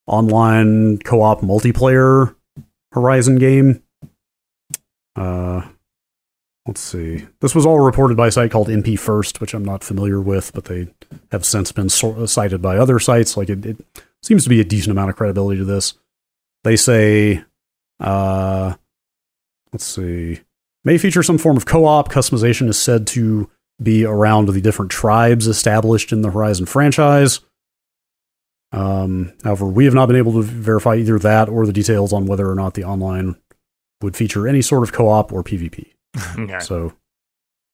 online 0.06 0.98
co-op 0.98 1.40
multiplayer 1.40 2.36
Horizon 2.92 3.36
game. 3.36 3.82
Uh 5.16 5.62
let's 6.66 6.80
see. 6.80 7.26
This 7.40 7.54
was 7.54 7.66
all 7.66 7.80
reported 7.80 8.16
by 8.16 8.28
a 8.28 8.30
site 8.30 8.50
called 8.50 8.68
MP 8.68 8.98
First, 8.98 9.40
which 9.40 9.54
I'm 9.54 9.64
not 9.64 9.82
familiar 9.82 10.20
with, 10.20 10.52
but 10.52 10.66
they 10.66 10.88
have 11.32 11.44
since 11.44 11.72
been 11.72 11.88
sor- 11.88 12.26
cited 12.26 12.60
by 12.60 12.76
other 12.76 12.98
sites. 12.98 13.36
Like 13.36 13.48
it, 13.48 13.64
it 13.64 13.76
seems 14.22 14.44
to 14.44 14.50
be 14.50 14.60
a 14.60 14.64
decent 14.64 14.92
amount 14.92 15.10
of 15.10 15.16
credibility 15.16 15.58
to 15.58 15.64
this. 15.64 15.94
They 16.62 16.76
say, 16.76 17.44
uh, 18.00 18.74
let's 19.72 19.84
see, 19.84 20.40
may 20.84 20.98
feature 20.98 21.22
some 21.22 21.38
form 21.38 21.56
of 21.56 21.66
co-op. 21.66 22.10
Customization 22.12 22.68
is 22.68 22.80
said 22.80 23.06
to 23.08 23.50
be 23.82 24.04
around 24.04 24.46
the 24.48 24.60
different 24.60 24.90
tribes 24.90 25.46
established 25.46 26.12
in 26.12 26.22
the 26.22 26.30
Horizon 26.30 26.66
franchise. 26.66 27.40
Um, 28.72 29.32
however, 29.44 29.66
we 29.66 29.84
have 29.84 29.94
not 29.94 30.06
been 30.06 30.16
able 30.16 30.32
to 30.32 30.42
verify 30.42 30.96
either 30.96 31.18
that 31.20 31.48
or 31.48 31.64
the 31.66 31.72
details 31.72 32.12
on 32.12 32.26
whether 32.26 32.50
or 32.50 32.54
not 32.54 32.74
the 32.74 32.84
online 32.84 33.36
would 34.02 34.16
feature 34.16 34.48
any 34.48 34.62
sort 34.62 34.82
of 34.82 34.92
co-op 34.92 35.32
or 35.32 35.42
PvP. 35.42 35.86
Okay. 36.38 36.58
So, 36.60 36.92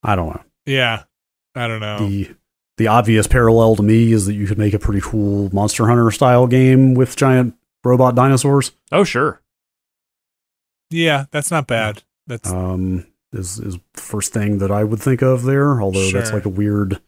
I 0.03 0.17
don't 0.17 0.29
know. 0.29 0.43
yeah. 0.67 1.03
I 1.55 1.67
don't 1.69 1.81
know. 1.81 1.99
The 1.99 2.35
the 2.79 2.87
obvious 2.87 3.27
parallel 3.27 3.77
to 3.77 3.83
me 3.83 4.13
is 4.13 4.25
that 4.27 4.35
you 4.35 4.47
could 4.47 4.57
make 4.57 4.73
a 4.73 4.79
pretty 4.79 5.01
cool 5.03 5.51
Monster 5.53 5.87
Hunter 5.89 6.11
style 6.13 6.47
game 6.47 6.95
with 6.95 7.17
giant 7.17 7.55
robot 7.85 8.15
dinosaurs. 8.15 8.71
Oh, 8.93 9.03
sure. 9.05 9.43
yeah, 10.91 11.25
that's 11.33 11.51
not 11.51 11.67
bad. 11.67 12.03
That's 12.31 12.51
Um, 12.51 13.07
is 13.33 13.59
is 13.59 13.75
the 13.95 14.01
first 14.01 14.33
thing 14.33 14.59
that 14.59 14.71
I 14.71 14.85
would 14.85 15.01
think 15.01 15.21
of 15.23 15.43
there. 15.43 15.83
Although 15.83 16.11
that's 16.13 16.33
like 16.33 16.45
a 16.47 16.49
weird, 16.49 17.01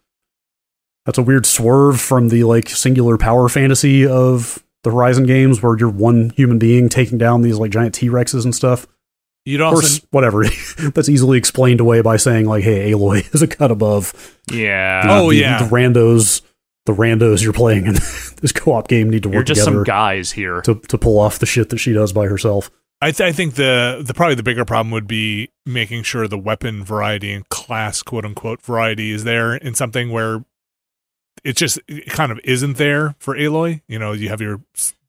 that's 1.07 1.19
a 1.19 1.23
weird 1.23 1.47
swerve 1.47 2.01
from 2.01 2.28
the 2.28 2.44
like 2.44 2.69
singular 2.69 3.16
power 3.16 3.49
fantasy 3.49 4.07
of 4.07 4.62
the 4.85 4.90
Horizon 4.90 5.24
games, 5.27 5.62
where 5.62 5.77
you're 5.78 5.89
one 5.89 6.31
human 6.31 6.59
being 6.59 6.89
taking 6.89 7.19
down 7.19 7.43
these 7.43 7.57
like 7.59 7.70
giant 7.70 7.94
T 7.94 8.09
Rexes 8.09 8.44
and 8.44 8.55
stuff. 8.55 8.86
you'd 9.44 9.61
Of 9.61 9.69
also 9.74 9.81
course, 9.81 10.01
whatever. 10.11 10.44
that's 10.94 11.09
easily 11.09 11.39
explained 11.39 11.81
away 11.81 12.01
by 12.03 12.16
saying 12.16 12.47
like, 12.47 12.65
"Hey, 12.65 12.90
Aloy 12.93 13.24
is 13.35 13.43
a 13.43 13.47
cut 13.47 13.70
above." 13.70 14.12
Yeah. 14.53 15.07
The- 15.07 15.12
Oh, 15.12 15.31
the- 15.31 15.36
yeah. 15.36 15.62
the 15.62 15.69
randos, 15.74 16.43
the 16.86 16.93
randos 16.94 17.43
you're 17.43 17.53
playing 17.53 17.86
in 17.86 17.93
this 18.43 18.53
co-op 18.53 18.89
game 18.89 19.09
need 19.11 19.23
to 19.23 19.28
You're 19.28 19.39
work 19.40 19.47
just 19.47 19.61
together 19.61 19.78
some 19.78 19.85
guys 19.85 20.32
here. 20.32 20.61
to 20.62 20.74
to 20.89 20.99
pull 20.99 21.19
off 21.19 21.39
the 21.39 21.47
shit 21.47 21.69
that 21.70 21.78
she 21.78 21.93
does 21.93 22.12
by 22.12 22.27
herself. 22.27 22.70
I, 23.02 23.10
th- 23.10 23.28
I 23.28 23.32
think 23.32 23.56
the 23.56 24.00
the 24.06 24.14
probably 24.14 24.36
the 24.36 24.44
bigger 24.44 24.64
problem 24.64 24.92
would 24.92 25.08
be 25.08 25.50
making 25.66 26.04
sure 26.04 26.28
the 26.28 26.38
weapon 26.38 26.84
variety 26.84 27.32
and 27.32 27.48
class 27.48 28.00
quote 28.00 28.24
unquote 28.24 28.62
variety 28.62 29.10
is 29.10 29.24
there 29.24 29.56
in 29.56 29.74
something 29.74 30.10
where 30.12 30.44
it 31.42 31.56
just 31.56 31.80
it 31.88 32.06
kind 32.06 32.30
of 32.30 32.38
isn't 32.44 32.76
there 32.76 33.16
for 33.18 33.34
Aloy. 33.34 33.80
You 33.88 33.98
know, 33.98 34.12
you 34.12 34.28
have 34.28 34.40
your 34.40 34.60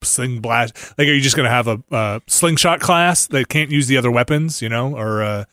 sling 0.01 0.39
blast. 0.39 0.75
Like, 0.97 1.07
are 1.07 1.13
you 1.13 1.21
just 1.21 1.35
going 1.35 1.45
to 1.45 1.51
have 1.51 1.67
a 1.67 1.83
uh, 1.91 2.19
slingshot 2.25 2.79
class 2.79 3.27
that 3.27 3.47
can't 3.47 3.69
use 3.69 3.85
the 3.85 3.97
other 3.97 4.09
weapons? 4.09 4.59
You 4.59 4.69
know, 4.69 4.97
or 4.97 5.21
uh, 5.21 5.45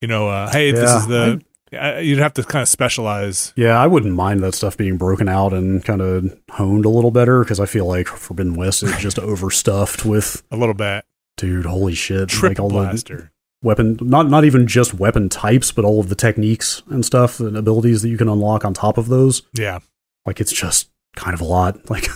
you 0.00 0.08
know, 0.08 0.28
uh, 0.28 0.50
hey, 0.50 0.72
this 0.72 0.90
is 0.90 1.06
the 1.06 1.40
uh, 1.80 1.98
you'd 2.00 2.18
have 2.18 2.34
to 2.34 2.42
kind 2.42 2.62
of 2.62 2.68
specialize. 2.68 3.52
Yeah, 3.54 3.80
I 3.80 3.86
wouldn't 3.86 4.14
mind 4.14 4.42
that 4.42 4.56
stuff 4.56 4.76
being 4.76 4.96
broken 4.96 5.28
out 5.28 5.52
and 5.52 5.84
kind 5.84 6.00
of 6.00 6.36
honed 6.50 6.86
a 6.86 6.90
little 6.90 7.12
better 7.12 7.44
because 7.44 7.60
I 7.60 7.66
feel 7.66 7.86
like 7.86 8.08
Forbidden 8.08 8.54
West 8.54 8.82
is 8.82 8.96
just 8.96 9.18
overstuffed 9.20 10.04
with 10.04 10.42
A 10.50 10.56
little 10.56 10.74
bit 10.74 11.04
dude, 11.36 11.66
holy 11.66 11.94
shit, 11.94 12.28
trip 12.28 12.50
like 12.50 12.60
all 12.60 12.68
the 12.68 12.74
blaster. 12.74 13.32
weapon, 13.62 13.98
not 14.00 14.28
not 14.28 14.44
even 14.44 14.66
just 14.66 14.94
weapon 14.94 15.28
types, 15.28 15.72
but 15.72 15.84
all 15.84 16.00
of 16.00 16.08
the 16.08 16.14
techniques 16.14 16.82
and 16.88 17.04
stuff 17.04 17.40
and 17.40 17.56
abilities 17.56 18.02
that 18.02 18.08
you 18.08 18.16
can 18.18 18.28
unlock 18.28 18.64
on 18.64 18.74
top 18.74 18.98
of 18.98 19.08
those. 19.08 19.42
Yeah, 19.52 19.80
Like 20.26 20.40
it's 20.40 20.52
just 20.52 20.90
kind 21.16 21.34
of 21.34 21.40
a 21.40 21.44
lot. 21.44 21.78
Like 21.90 22.06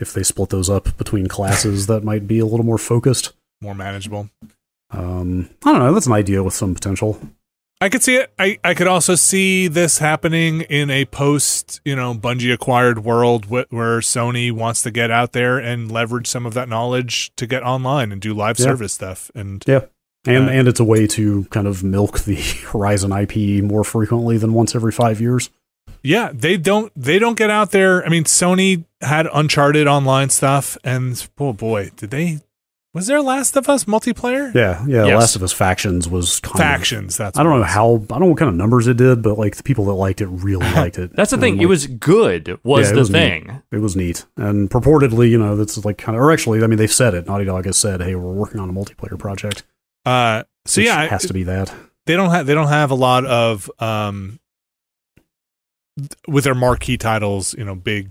if 0.00 0.12
they 0.14 0.22
split 0.24 0.48
those 0.48 0.68
up 0.68 0.96
between 0.98 1.28
classes, 1.28 1.86
that 1.88 2.02
might 2.02 2.26
be 2.26 2.38
a 2.40 2.46
little 2.46 2.66
more 2.66 2.78
focused. 2.78 3.32
more 3.60 3.74
manageable. 3.74 4.28
Um, 4.90 5.48
I 5.64 5.70
don't 5.72 5.78
know. 5.80 5.94
That's 5.94 6.06
an 6.06 6.12
idea 6.12 6.42
with 6.42 6.54
some 6.54 6.74
potential. 6.74 7.18
I 7.82 7.88
could 7.88 8.02
see 8.02 8.14
it. 8.16 8.32
I, 8.38 8.58
I 8.62 8.74
could 8.74 8.86
also 8.86 9.14
see 9.16 9.66
this 9.66 9.98
happening 9.98 10.60
in 10.62 10.88
a 10.88 11.04
post, 11.04 11.80
you 11.84 11.96
know, 11.96 12.14
Bungie 12.14 12.52
acquired 12.54 13.04
world 13.04 13.46
wh- 13.46 13.70
where 13.72 13.98
Sony 14.00 14.52
wants 14.52 14.82
to 14.82 14.90
get 14.90 15.10
out 15.10 15.32
there 15.32 15.58
and 15.58 15.90
leverage 15.90 16.28
some 16.28 16.46
of 16.46 16.54
that 16.54 16.68
knowledge 16.68 17.32
to 17.36 17.46
get 17.46 17.62
online 17.64 18.12
and 18.12 18.20
do 18.20 18.32
live 18.34 18.58
Yeah. 18.58 18.66
service 18.66 18.92
stuff. 18.92 19.30
And 19.34 19.64
Yeah. 19.66 19.80
And 20.24 20.48
Uh, 20.48 20.52
and 20.52 20.68
it's 20.68 20.78
a 20.78 20.84
way 20.84 21.08
to 21.08 21.44
kind 21.50 21.66
of 21.66 21.82
milk 21.82 22.20
the 22.20 22.36
Horizon 22.70 23.10
IP 23.10 23.62
more 23.64 23.82
frequently 23.82 24.38
than 24.38 24.52
once 24.52 24.76
every 24.76 24.92
five 24.92 25.20
years. 25.20 25.50
yeah, 26.04 26.30
they 26.32 26.56
don't 26.56 26.92
they 26.96 27.18
don't 27.18 27.36
get 27.36 27.50
out 27.50 27.72
there. 27.72 28.04
I 28.06 28.08
mean, 28.08 28.24
Sony 28.24 28.84
had 29.00 29.26
Uncharted 29.32 29.88
online 29.88 30.30
stuff, 30.30 30.78
and 30.84 31.26
oh 31.40 31.52
boy, 31.52 31.90
did 31.96 32.10
they? 32.10 32.38
Was 32.94 33.06
there 33.06 33.22
Last 33.22 33.56
of 33.56 33.70
Us 33.70 33.84
multiplayer? 33.84 34.54
Yeah, 34.54 34.84
yeah. 34.86 35.06
Yes. 35.06 35.18
Last 35.18 35.36
of 35.36 35.42
Us 35.42 35.52
Factions 35.52 36.10
was 36.10 36.40
kind 36.40 36.54
of 36.56 36.60
Factions. 36.60 37.16
That's 37.16 37.38
I 37.38 37.42
don't 37.42 37.58
know 37.58 37.64
how 37.64 37.94
I 37.94 37.98
don't 38.18 38.20
know 38.20 38.26
what 38.26 38.38
kind 38.38 38.50
of 38.50 38.54
numbers 38.54 38.86
it 38.86 38.98
did, 38.98 39.22
but 39.22 39.38
like 39.38 39.56
the 39.56 39.62
people 39.62 39.86
that 39.86 39.94
liked 39.94 40.20
it 40.20 40.26
really 40.26 40.70
liked 40.74 40.98
it. 40.98 41.16
That's 41.16 41.30
the 41.30 41.36
And, 41.36 41.42
thing. 41.42 41.56
like, 41.56 41.62
it 41.62 41.66
was 41.66 41.86
good. 41.86 42.58
Was 42.64 42.86
Yeah, 42.86 42.90
it 42.90 42.94
the 42.94 42.98
was 43.00 43.10
neat. 43.10 43.18
thing. 43.18 43.62
it 43.72 43.78
was 43.78 43.96
neat 43.96 44.26
and 44.36 44.68
purportedly, 44.68 45.30
you 45.30 45.38
know, 45.38 45.56
that's 45.56 45.82
like 45.86 45.96
kind 45.96 46.16
of 46.16 46.22
or 46.22 46.30
actually, 46.32 46.62
I 46.62 46.66
mean, 46.66 46.76
they've 46.78 46.92
said 46.92 47.14
it. 47.14 47.26
Naughty 47.26 47.46
Dog 47.46 47.64
has 47.64 47.78
said, 47.78 48.02
"Hey, 48.02 48.14
we're 48.14 48.30
working 48.32 48.60
on 48.60 48.68
a 48.68 48.72
multiplayer 48.74 49.18
project." 49.18 49.62
Uh, 50.04 50.42
so 50.66 50.80
which 50.80 50.86
yeah, 50.88 51.02
it 51.04 51.10
has 51.10 51.22
to 51.26 51.32
be 51.32 51.44
that. 51.44 51.72
they 52.06 52.14
don't 52.14 52.30
have 52.30 52.44
they 52.46 52.54
don't 52.54 52.68
have 52.68 52.90
a 52.90 52.94
lot 52.94 53.24
of 53.24 53.70
um 53.78 54.38
th- 55.98 56.10
with 56.28 56.44
their 56.44 56.54
marquee 56.54 56.98
titles, 56.98 57.54
you 57.54 57.64
know, 57.64 57.74
big 57.74 58.10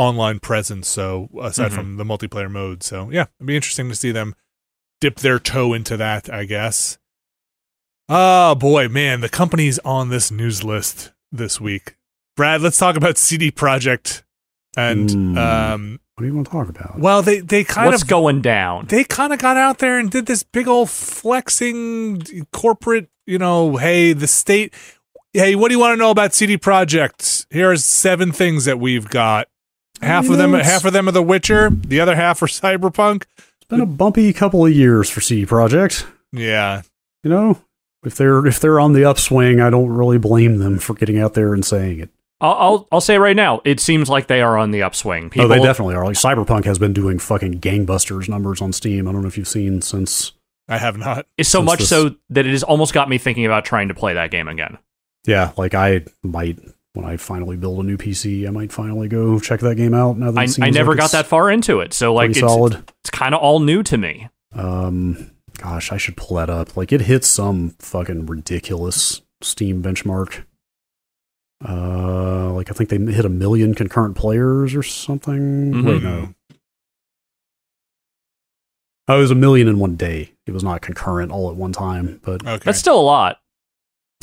online 0.00 0.40
presence. 0.40 0.88
So 0.88 1.28
aside 1.42 1.70
Mhm. 1.70 1.74
from 1.74 1.96
the 1.96 2.04
multiplayer 2.04 2.50
mode, 2.50 2.82
so 2.82 3.10
yeah, 3.10 3.26
it'd 3.38 3.46
be 3.46 3.56
interesting 3.56 3.88
to 3.90 3.94
see 3.94 4.12
them 4.12 4.34
dip 5.00 5.16
their 5.20 5.38
toe 5.38 5.72
into 5.74 5.96
that. 5.98 6.32
I 6.32 6.44
guess. 6.44 6.98
Oh 8.08 8.54
boy, 8.54 8.88
man, 8.88 9.20
the 9.20 9.28
companies 9.28 9.78
on 9.84 10.08
this 10.08 10.30
news 10.30 10.64
list 10.64 11.12
this 11.30 11.60
week. 11.60 11.96
Brad, 12.36 12.60
let's 12.60 12.78
talk 12.78 12.96
about 12.96 13.18
CD 13.18 13.50
Projekt 13.50 14.22
and 14.76 15.10
Hmm. 15.10 15.38
um. 15.38 16.00
What 16.14 16.22
do 16.24 16.28
you 16.28 16.34
want 16.34 16.48
to 16.48 16.52
talk 16.52 16.68
about? 16.68 16.98
Well, 16.98 17.22
they 17.22 17.40
they 17.40 17.64
kind 17.64 17.86
What's 17.90 18.02
of 18.02 18.08
going 18.08 18.42
down? 18.42 18.86
they 18.88 19.04
kind 19.04 19.32
of 19.32 19.38
got 19.38 19.56
out 19.56 19.78
there 19.78 19.98
and 19.98 20.10
did 20.10 20.26
this 20.26 20.42
big 20.42 20.68
old 20.68 20.90
flexing 20.90 22.46
corporate, 22.52 23.08
you 23.26 23.38
know, 23.38 23.76
hey, 23.78 24.12
the 24.12 24.26
state, 24.26 24.74
hey, 25.32 25.54
what 25.54 25.68
do 25.68 25.74
you 25.74 25.78
want 25.80 25.92
to 25.94 25.96
know 25.96 26.10
about 26.10 26.34
CD 26.34 26.58
Projekt? 26.58 27.46
Here's 27.50 27.84
seven 27.86 28.32
things 28.32 28.64
that 28.66 28.78
we've 28.78 29.08
got. 29.08 29.48
Half 30.02 30.24
You 30.26 30.32
of 30.32 30.38
them, 30.38 30.52
know, 30.52 30.58
it's- 30.58 30.70
half 30.72 30.84
of 30.84 30.92
them 30.92 31.08
are 31.08 31.12
The 31.12 31.22
Witcher. 31.22 31.70
The 31.70 32.00
other 32.00 32.16
half 32.16 32.42
are 32.42 32.46
Cyberpunk. 32.46 33.24
It's 33.38 33.66
been 33.68 33.80
a 33.80 33.86
bumpy 33.86 34.32
couple 34.32 34.64
of 34.66 34.72
years 34.72 35.08
for 35.10 35.20
CD 35.20 35.46
Projekt. 35.46 36.04
Yeah, 36.32 36.82
You 37.24 37.30
know, 37.30 37.58
if 38.04 38.14
they're 38.16 38.46
if 38.46 38.60
they're 38.60 38.80
on 38.80 38.92
the 38.94 39.04
upswing, 39.04 39.60
I 39.60 39.68
don't 39.70 39.88
really 39.90 40.18
blame 40.18 40.58
them 40.58 40.78
for 40.78 40.94
getting 40.94 41.18
out 41.18 41.34
there 41.34 41.52
and 41.52 41.64
saying 41.64 42.00
it. 42.00 42.10
I'll, 42.40 42.52
I'll 42.54 42.88
I'll 42.92 43.00
say 43.02 43.18
right 43.18 43.36
now, 43.36 43.60
it 43.66 43.80
seems 43.80 44.08
like 44.08 44.26
they 44.26 44.40
are 44.40 44.56
on 44.56 44.70
the 44.70 44.80
upswing. 44.82 45.28
People, 45.30 45.44
oh, 45.44 45.48
they 45.48 45.60
definitely 45.60 45.94
are. 45.96 46.04
Like 46.06 46.16
Cyberpunk 46.16 46.64
has 46.64 46.78
been 46.78 46.92
doing 46.94 47.18
fucking 47.18 47.60
gangbusters 47.60 48.28
numbers 48.28 48.62
on 48.62 48.72
Steam. 48.72 49.06
I 49.06 49.12
don't 49.12 49.20
know 49.22 49.28
if 49.28 49.36
you've 49.36 49.46
seen 49.48 49.82
since. 49.82 50.32
I 50.68 50.78
have 50.78 50.96
not. 50.96 51.26
it's 51.36 51.48
so 51.50 51.60
much 51.62 51.80
this- 51.80 51.88
so 51.90 52.14
that 52.30 52.46
it 52.46 52.50
has 52.52 52.62
almost 52.62 52.94
got 52.94 53.08
me 53.10 53.18
thinking 53.18 53.44
about 53.44 53.64
trying 53.66 53.88
to 53.88 53.94
play 53.94 54.14
that 54.14 54.30
game 54.30 54.48
again. 54.48 54.78
Yeah, 55.26 55.50
like 55.58 55.74
I 55.74 56.04
might 56.22 56.58
when 56.94 57.04
I 57.04 57.16
finally 57.16 57.56
build 57.56 57.78
a 57.78 57.82
new 57.82 57.96
PC, 57.96 58.46
I 58.46 58.50
might 58.50 58.72
finally 58.72 59.08
go 59.08 59.38
check 59.38 59.60
that 59.60 59.76
game 59.76 59.94
out. 59.94 60.18
Now 60.18 60.30
that 60.32 60.40
I, 60.40 60.44
it 60.44 60.48
seems 60.48 60.66
I 60.66 60.70
never 60.70 60.90
like 60.92 60.98
got 60.98 61.12
that 61.12 61.26
far 61.26 61.50
into 61.50 61.80
it, 61.80 61.92
so 61.92 62.12
like 62.14 62.30
it's 62.30 62.40
solid. 62.40 62.82
it's 63.00 63.10
kind 63.10 63.34
of 63.34 63.40
all 63.40 63.60
new 63.60 63.82
to 63.84 63.96
me. 63.96 64.28
Um, 64.52 65.30
gosh, 65.58 65.92
I 65.92 65.96
should 65.98 66.16
pull 66.16 66.36
that 66.38 66.50
up. 66.50 66.76
Like 66.76 66.92
it 66.92 67.02
hits 67.02 67.28
some 67.28 67.70
fucking 67.78 68.26
ridiculous 68.26 69.22
Steam 69.42 69.82
benchmark. 69.82 70.44
Uh, 71.66 72.50
like 72.52 72.70
I 72.70 72.74
think 72.74 72.90
they 72.90 72.98
hit 73.12 73.24
a 73.24 73.28
million 73.30 73.74
concurrent 73.74 74.16
players 74.16 74.74
or 74.74 74.82
something. 74.82 75.72
Mhm. 75.72 75.84
Wait, 75.86 76.02
no. 76.02 76.34
Oh, 79.08 79.18
it 79.18 79.20
was 79.22 79.30
a 79.30 79.34
million 79.36 79.66
in 79.68 79.78
one 79.78 79.96
day. 79.96 80.32
It 80.46 80.52
was 80.52 80.62
not 80.64 80.82
concurrent 80.82 81.32
all 81.32 81.50
at 81.50 81.56
one 81.56 81.72
time, 81.72 82.20
but 82.22 82.46
Okay. 82.46 82.62
That's 82.64 82.78
still 82.78 82.98
a 82.98 83.02
lot. 83.02 83.38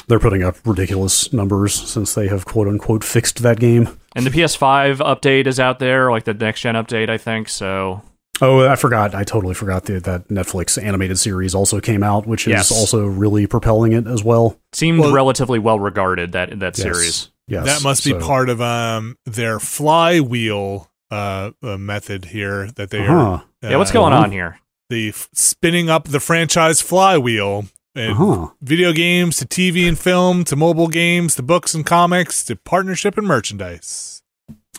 They're 0.08 0.20
putting 0.20 0.44
up 0.44 0.56
ridiculous 0.66 1.32
numbers 1.34 1.74
since 1.74 2.14
they 2.14 2.28
have 2.28 2.46
quote 2.46 2.68
unquote 2.68 3.04
fixed 3.04 3.40
that 3.44 3.60
game. 3.60 3.90
And 4.16 4.26
the 4.26 4.30
PS5 4.32 4.98
update 4.98 5.46
is 5.48 5.60
out 5.60 5.80
there, 5.80 6.10
like 6.12 6.24
the 6.24 6.34
next 6.34 6.62
gen 6.62 6.76
update, 6.76 7.10
I 7.10 7.18
think. 7.18 7.50
So 7.50 8.02
Oh, 8.40 8.68
I 8.68 8.76
forgot. 8.76 9.16
I 9.16 9.24
totally 9.24 9.56
forgot 9.56 9.86
that 9.86 10.04
that 10.04 10.28
Netflix 10.28 10.82
animated 10.82 11.18
series 11.18 11.56
also 11.56 11.80
came 11.80 12.04
out, 12.04 12.28
which 12.28 12.46
is 12.48 12.52
Yes. 12.52 12.72
also 12.72 13.06
really 13.06 13.48
propelling 13.48 13.94
it 13.94 14.06
as 14.08 14.24
well. 14.24 14.58
seemed 14.74 15.00
Well- 15.00 15.12
relatively 15.14 15.58
well 15.60 15.80
regarded 15.80 16.34
that 16.34 16.50
that 16.60 16.78
Yes. 16.78 16.82
series. 16.82 17.30
Yes. 17.48 17.66
that 17.66 17.82
must 17.82 18.04
be 18.04 18.12
so- 18.12 18.20
part 18.20 18.50
of 18.50 18.62
um 18.62 19.16
their 19.26 19.60
flywheel 19.60 20.90
uh, 21.10 21.52
uh 21.64 21.78
method 21.78 22.26
here 22.26 22.70
that 22.76 22.90
they 22.90 23.06
are. 23.08 23.18
Uh-huh. 23.36 23.44
Yeah, 23.64 23.78
what's 23.78 23.92
uh, 23.92 23.94
going 23.94 24.14
well- 24.14 24.24
on 24.24 24.32
here? 24.32 24.60
The 24.90 25.10
f- 25.10 25.30
spinning 25.34 25.90
up 25.90 26.08
the 26.08 26.20
franchise 26.20 26.80
flywheel. 26.82 27.66
Uh-huh. 27.98 28.48
video 28.62 28.94
games 28.94 29.38
to 29.38 29.46
TV 29.46 29.88
and 29.88 29.98
film 29.98 30.44
to 30.46 30.56
mobile 30.56 30.88
games 30.88 31.36
to 31.36 31.44
books 31.44 31.74
and 31.74 31.86
comics 31.86 32.44
to 32.46 32.56
partnership 32.56 33.18
and 33.18 33.28
merchandise. 33.28 34.22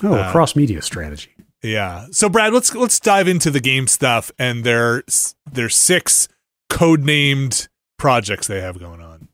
Oh, 0.02 0.14
Uh, 0.14 0.30
cross 0.32 0.54
media 0.54 0.80
strategy. 0.82 1.30
Yeah. 1.62 2.06
So 2.12 2.28
Brad, 2.28 2.52
let's 2.52 2.72
let's 2.74 3.00
dive 3.00 3.26
into 3.26 3.50
the 3.50 3.60
game 3.60 3.88
stuff 3.88 4.30
and 4.38 4.62
their 4.62 5.02
their 5.50 5.68
six 5.68 6.28
codenamed 6.70 7.68
projects 7.98 8.46
they 8.46 8.60
have 8.60 8.78
going 8.78 9.00
on. 9.00 9.28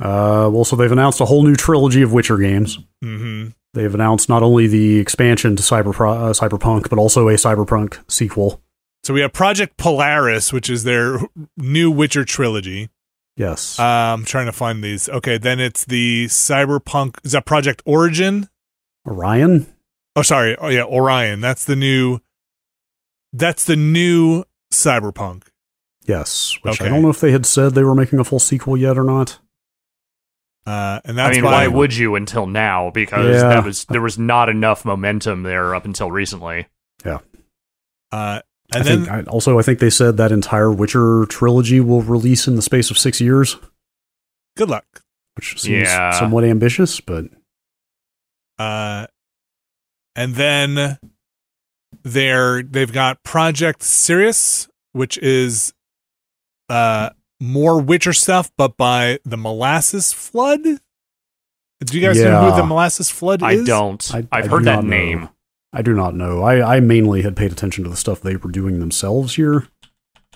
Uh, 0.00 0.48
well, 0.50 0.64
so 0.64 0.74
they've 0.76 0.90
announced 0.90 1.20
a 1.20 1.26
whole 1.26 1.42
new 1.42 1.54
trilogy 1.54 2.02
of 2.02 2.12
Witcher 2.12 2.38
games. 2.38 2.78
hmm 3.02 3.48
They've 3.72 3.94
announced 3.94 4.28
not 4.28 4.42
only 4.42 4.66
the 4.66 4.98
expansion 4.98 5.54
to 5.54 5.62
Cyber 5.62 5.90
uh, 5.94 6.32
Cyberpunk, 6.32 6.90
but 6.90 6.98
also 6.98 7.28
a 7.28 7.34
Cyberpunk 7.34 7.98
sequel. 8.10 8.60
So 9.10 9.14
we 9.14 9.22
have 9.22 9.32
Project 9.32 9.76
Polaris, 9.76 10.52
which 10.52 10.70
is 10.70 10.84
their 10.84 11.18
new 11.56 11.90
Witcher 11.90 12.24
trilogy. 12.24 12.90
Yes. 13.36 13.76
Uh, 13.76 13.82
I'm 13.82 14.24
trying 14.24 14.46
to 14.46 14.52
find 14.52 14.84
these. 14.84 15.08
Okay, 15.08 15.36
then 15.36 15.58
it's 15.58 15.84
the 15.84 16.26
Cyberpunk. 16.26 17.16
Is 17.24 17.32
that 17.32 17.44
Project 17.44 17.82
Origin? 17.84 18.48
Orion. 19.04 19.66
Oh, 20.14 20.22
sorry. 20.22 20.56
Oh, 20.58 20.68
yeah, 20.68 20.84
Orion. 20.84 21.40
That's 21.40 21.64
the 21.64 21.74
new. 21.74 22.20
That's 23.32 23.64
the 23.64 23.74
new 23.74 24.44
Cyberpunk. 24.72 25.48
Yes. 26.06 26.56
Which 26.62 26.80
I 26.80 26.88
don't 26.88 27.02
know 27.02 27.10
if 27.10 27.18
they 27.18 27.32
had 27.32 27.46
said 27.46 27.74
they 27.74 27.82
were 27.82 27.96
making 27.96 28.20
a 28.20 28.24
full 28.24 28.38
sequel 28.38 28.76
yet 28.76 28.96
or 28.96 29.02
not. 29.02 29.40
Uh, 30.64 31.00
and 31.04 31.20
I 31.20 31.24
that's 31.24 31.36
mean, 31.38 31.42
by 31.42 31.66
why 31.66 31.66
would 31.66 31.96
you 31.96 32.14
until 32.14 32.46
now? 32.46 32.90
Because 32.90 33.42
Yeah. 33.42 33.48
that 33.48 33.64
was 33.64 33.86
there 33.86 34.02
was 34.02 34.20
not 34.20 34.48
enough 34.48 34.84
momentum 34.84 35.42
there 35.42 35.74
up 35.74 35.84
until 35.84 36.12
recently. 36.12 36.68
Yeah. 37.04 37.18
Uh, 38.12 38.42
I 38.72 38.80
then 38.82 39.04
think 39.04 39.10
I, 39.10 39.22
also 39.30 39.58
I 39.58 39.62
think 39.62 39.78
they 39.78 39.90
said 39.90 40.16
that 40.18 40.32
entire 40.32 40.70
Witcher 40.70 41.26
trilogy 41.26 41.80
will 41.80 42.02
release 42.02 42.46
in 42.46 42.56
the 42.56 42.62
space 42.62 42.90
of 42.90 42.98
six 42.98 43.20
years, 43.20 43.56
good 44.56 44.68
luck. 44.70 44.84
which 45.36 45.60
seems 45.60 45.88
Yeah. 45.88 46.10
somewhat 46.12 46.44
ambitious, 46.44 47.00
but 47.00 47.26
Uh, 48.58 49.06
and 50.14 50.34
then 50.34 50.98
they're 52.02 52.62
they've 52.62 52.92
got 52.92 53.22
Project 53.24 53.82
Sirius, 53.82 54.68
which 54.92 55.18
is 55.18 55.72
uh 56.68 57.10
more 57.40 57.80
Witcher 57.80 58.12
stuff, 58.12 58.50
but 58.58 58.76
by 58.76 59.18
the 59.24 59.36
Molasses 59.38 60.12
Flood. 60.12 60.62
Do 60.62 61.98
you 61.98 62.06
guys 62.06 62.22
know 62.22 62.50
who 62.50 62.56
the 62.56 62.66
Molasses 62.66 63.10
Flood 63.10 63.40
is? 63.42 63.46
I 63.62 63.64
don't. 63.64 64.14
I- 64.14 64.18
I've 64.18 64.28
I 64.32 64.48
heard 64.48 64.58
do 64.60 64.64
that 64.66 64.74
not 64.76 64.84
know. 64.84 64.90
name. 64.90 65.28
I 65.72 65.82
do 65.82 65.94
not 65.94 66.14
know. 66.14 66.42
I, 66.42 66.76
I 66.76 66.80
mainly 66.80 67.22
had 67.22 67.36
paid 67.36 67.52
attention 67.52 67.84
to 67.84 67.90
the 67.90 67.96
stuff 67.96 68.20
they 68.20 68.36
were 68.36 68.50
doing 68.50 68.80
themselves 68.80 69.36
here. 69.36 69.68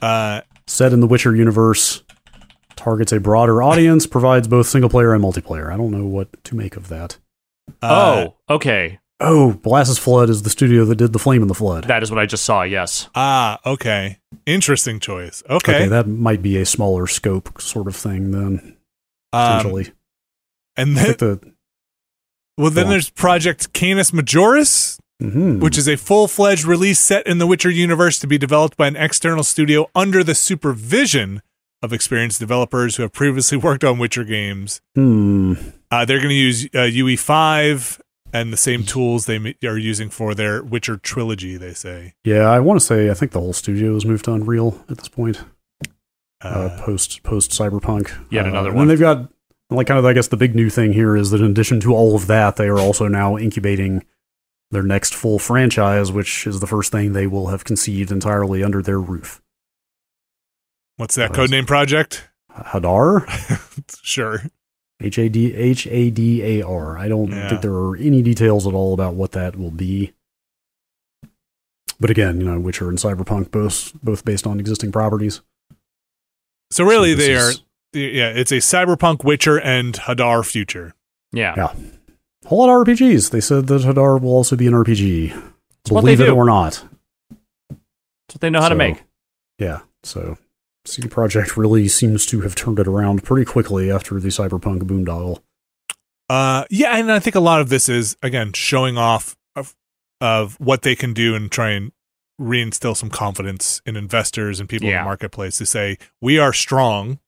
Uh, 0.00 0.42
Set 0.66 0.92
in 0.92 1.00
the 1.00 1.06
Witcher 1.06 1.34
universe, 1.34 2.02
targets 2.76 3.12
a 3.12 3.20
broader 3.20 3.62
audience, 3.62 4.06
provides 4.06 4.48
both 4.48 4.66
single 4.66 4.90
player 4.90 5.12
and 5.12 5.22
multiplayer. 5.22 5.72
I 5.72 5.76
don't 5.76 5.90
know 5.90 6.06
what 6.06 6.42
to 6.44 6.54
make 6.56 6.76
of 6.76 6.88
that. 6.88 7.18
uh, 7.82 8.26
oh, 8.48 8.54
okay. 8.54 9.00
Oh, 9.20 9.58
Molasses 9.64 9.98
Flood 9.98 10.28
is 10.28 10.42
the 10.42 10.50
studio 10.50 10.84
that 10.86 10.96
did 10.96 11.12
The 11.12 11.18
Flame 11.18 11.42
in 11.42 11.48
the 11.48 11.54
Flood. 11.54 11.84
That 11.84 12.02
is 12.02 12.10
what 12.10 12.18
I 12.18 12.26
just 12.26 12.44
saw. 12.44 12.62
Yes. 12.62 13.08
ah, 13.14 13.58
okay, 13.64 14.18
interesting 14.44 14.98
choice. 15.00 15.42
Okay, 15.48 15.76
okay, 15.76 15.88
that 15.88 16.06
might 16.08 16.42
be 16.42 16.56
a 16.58 16.66
smaller 16.66 17.06
scope 17.06 17.60
sort 17.60 17.86
of 17.86 17.94
thing 17.96 18.32
then, 18.32 18.76
um, 19.32 19.58
potentially. 19.58 19.92
and 20.76 20.96
then 20.96 21.04
think 21.04 21.18
the, 21.18 21.52
well, 22.58 22.70
then 22.70 22.84
on. 22.84 22.90
there's 22.90 23.08
Project 23.08 23.72
Canis 23.72 24.10
Majoris, 24.10 24.93
mhm. 25.22 25.60
which 25.60 25.76
is 25.78 25.88
a 25.88 25.96
full 25.96 26.28
fledged 26.28 26.64
release 26.64 26.98
set 27.00 27.26
in 27.26 27.38
the 27.38 27.46
Witcher 27.46 27.70
universe 27.70 28.18
to 28.18 28.26
be 28.26 28.38
developed 28.38 28.76
by 28.76 28.86
an 28.88 28.96
external 28.96 29.44
studio 29.44 29.88
under 29.94 30.22
the 30.24 30.34
supervision 30.34 31.42
of 31.82 31.92
experienced 31.92 32.40
developers 32.40 32.96
who 32.96 33.02
have 33.02 33.12
previously 33.12 33.58
worked 33.58 33.84
on 33.84 33.98
Witcher 33.98 34.24
games. 34.24 34.80
hmm. 34.94 35.54
Uh, 35.90 36.04
they're 36.04 36.18
going 36.18 36.30
to 36.30 36.34
use 36.34 36.64
uh, 36.74 36.78
UE5 36.78 38.00
and 38.32 38.52
the 38.52 38.56
same 38.56 38.82
tools 38.82 39.26
they 39.26 39.38
ma- 39.38 39.50
are 39.64 39.78
using 39.78 40.10
for 40.10 40.34
their 40.34 40.60
Witcher 40.62 40.96
trilogy, 40.96 41.56
they 41.56 41.72
say. 41.72 42.14
Yeah, 42.24 42.48
I 42.50 42.58
want 42.58 42.80
to 42.80 42.84
say 42.84 43.10
I 43.10 43.14
think 43.14 43.30
the 43.30 43.38
whole 43.40 43.52
studio 43.52 43.94
has 43.94 44.04
moved 44.04 44.24
to 44.24 44.32
Unreal 44.32 44.84
at 44.90 44.98
this 44.98 45.08
point. 45.08 45.42
uh, 46.42 46.76
post 46.82 47.22
post 47.22 47.52
cyberpunk. 47.52 48.12
Yet 48.30 48.44
Uh, 48.46 48.48
another 48.48 48.70
one. 48.70 48.78
then 48.80 48.88
they've 48.88 48.98
got 49.00 49.30
like 49.70 49.86
kind 49.86 49.98
of 49.98 50.04
I 50.04 50.12
guess 50.12 50.28
the 50.28 50.36
big 50.36 50.54
new 50.54 50.68
thing 50.68 50.92
here 50.92 51.16
is 51.16 51.30
that 51.30 51.40
in 51.40 51.50
addition 51.50 51.80
to 51.80 51.94
all 51.94 52.16
of 52.16 52.26
that, 52.26 52.56
they 52.56 52.66
are 52.66 52.78
also 52.78 53.06
now 53.08 53.36
incubating 53.38 54.04
their 54.74 54.82
next 54.82 55.14
full 55.14 55.38
franchise, 55.38 56.12
which 56.12 56.46
is 56.46 56.60
the 56.60 56.66
first 56.66 56.92
thing 56.92 57.12
they 57.14 57.26
will 57.26 57.46
have 57.48 57.64
conceived 57.64 58.12
entirely 58.12 58.62
under 58.62 58.82
their 58.82 59.00
roof. 59.00 59.40
What's 60.96 61.14
that 61.14 61.30
Uh, 61.30 61.34
codename 61.34 61.66
project? 61.66 62.28
Hadar, 62.52 63.26
Sure. 64.02 64.42
H 65.00 65.18
A 65.18 65.28
D 65.28 65.54
H 65.54 65.86
A 65.88 66.10
D 66.10 66.42
A 66.42 66.62
R. 66.66 66.96
I 66.98 67.08
don't 67.08 67.30
Yeah. 67.30 67.48
think 67.48 67.62
there 67.62 67.72
are 67.72 67.96
any 67.96 68.22
details 68.22 68.66
at 68.66 68.74
all 68.74 68.94
about 68.94 69.14
what 69.14 69.32
that 69.32 69.56
will 69.56 69.72
be. 69.72 70.12
But 71.98 72.10
again, 72.10 72.40
you 72.40 72.46
know, 72.46 72.60
Witcher 72.60 72.88
and 72.88 72.98
Cyberpunk 72.98 73.50
both 73.50 73.92
both 74.02 74.24
based 74.24 74.46
on 74.46 74.60
existing 74.60 74.92
properties. 74.92 75.40
So 76.70 76.84
really, 76.84 77.12
So 77.12 77.16
this 77.16 77.26
they 77.26 77.36
are. 77.36 77.52
Yeah, 78.12 78.28
it's 78.30 78.50
a 78.52 78.56
cyberpunk 78.56 79.24
Witcher 79.24 79.58
and 79.60 79.94
Hadar 79.94 80.44
future. 80.44 80.94
Yeah. 81.32 81.54
Yeah. 81.56 81.72
Whole 82.46 82.66
lot 82.66 82.70
of 82.80 82.86
RPGs. 82.86 83.30
They 83.30 83.40
said 83.40 83.66
that 83.68 83.82
Hadar 83.82 84.20
will 84.20 84.30
also 84.32 84.56
be 84.56 84.66
an 84.66 84.72
RPG. 84.74 85.30
what 85.88 86.02
they 86.02 86.16
Believe 86.16 86.20
it 86.20 86.26
do. 86.26 86.34
or 86.36 86.44
not. 86.44 86.84
That's 87.70 88.34
what 88.36 88.40
they 88.40 88.50
know 88.50 88.60
how 88.60 88.68
to 88.68 88.74
make. 88.74 89.02
Yeah. 89.58 89.80
So 90.02 90.38
CD 90.84 91.08
Projekt 91.08 91.56
really 91.56 91.88
seems 91.88 92.26
to 92.26 92.42
have 92.42 92.54
turned 92.54 92.78
it 92.78 92.86
around 92.86 93.22
pretty 93.24 93.44
quickly 93.44 93.90
after 93.90 94.18
the 94.20 94.28
Cyberpunk 94.28 94.82
boondoggle. 94.82 95.40
Uh, 96.28 96.64
yeah, 96.70 96.96
and 96.96 97.12
I 97.12 97.18
think 97.18 97.36
a 97.36 97.40
lot 97.40 97.60
of 97.60 97.68
this 97.68 97.88
is 97.88 98.16
again 98.22 98.52
showing 98.54 98.96
off 98.98 99.36
of 99.56 99.74
of 100.20 100.58
what 100.60 100.82
they 100.82 100.94
can 100.94 101.12
do 101.12 101.34
and 101.34 101.50
try 101.50 101.70
and 101.70 101.92
reinstill 102.40 102.96
some 102.96 103.10
confidence 103.10 103.80
in 103.86 103.94
investors 103.96 104.58
and 104.58 104.68
people 104.68 104.88
in 104.88 104.94
the 104.96 105.02
marketplace 105.04 105.56
to 105.58 105.66
say 105.66 105.98
we 106.20 106.38
are 106.38 106.52
strong. 106.52 107.18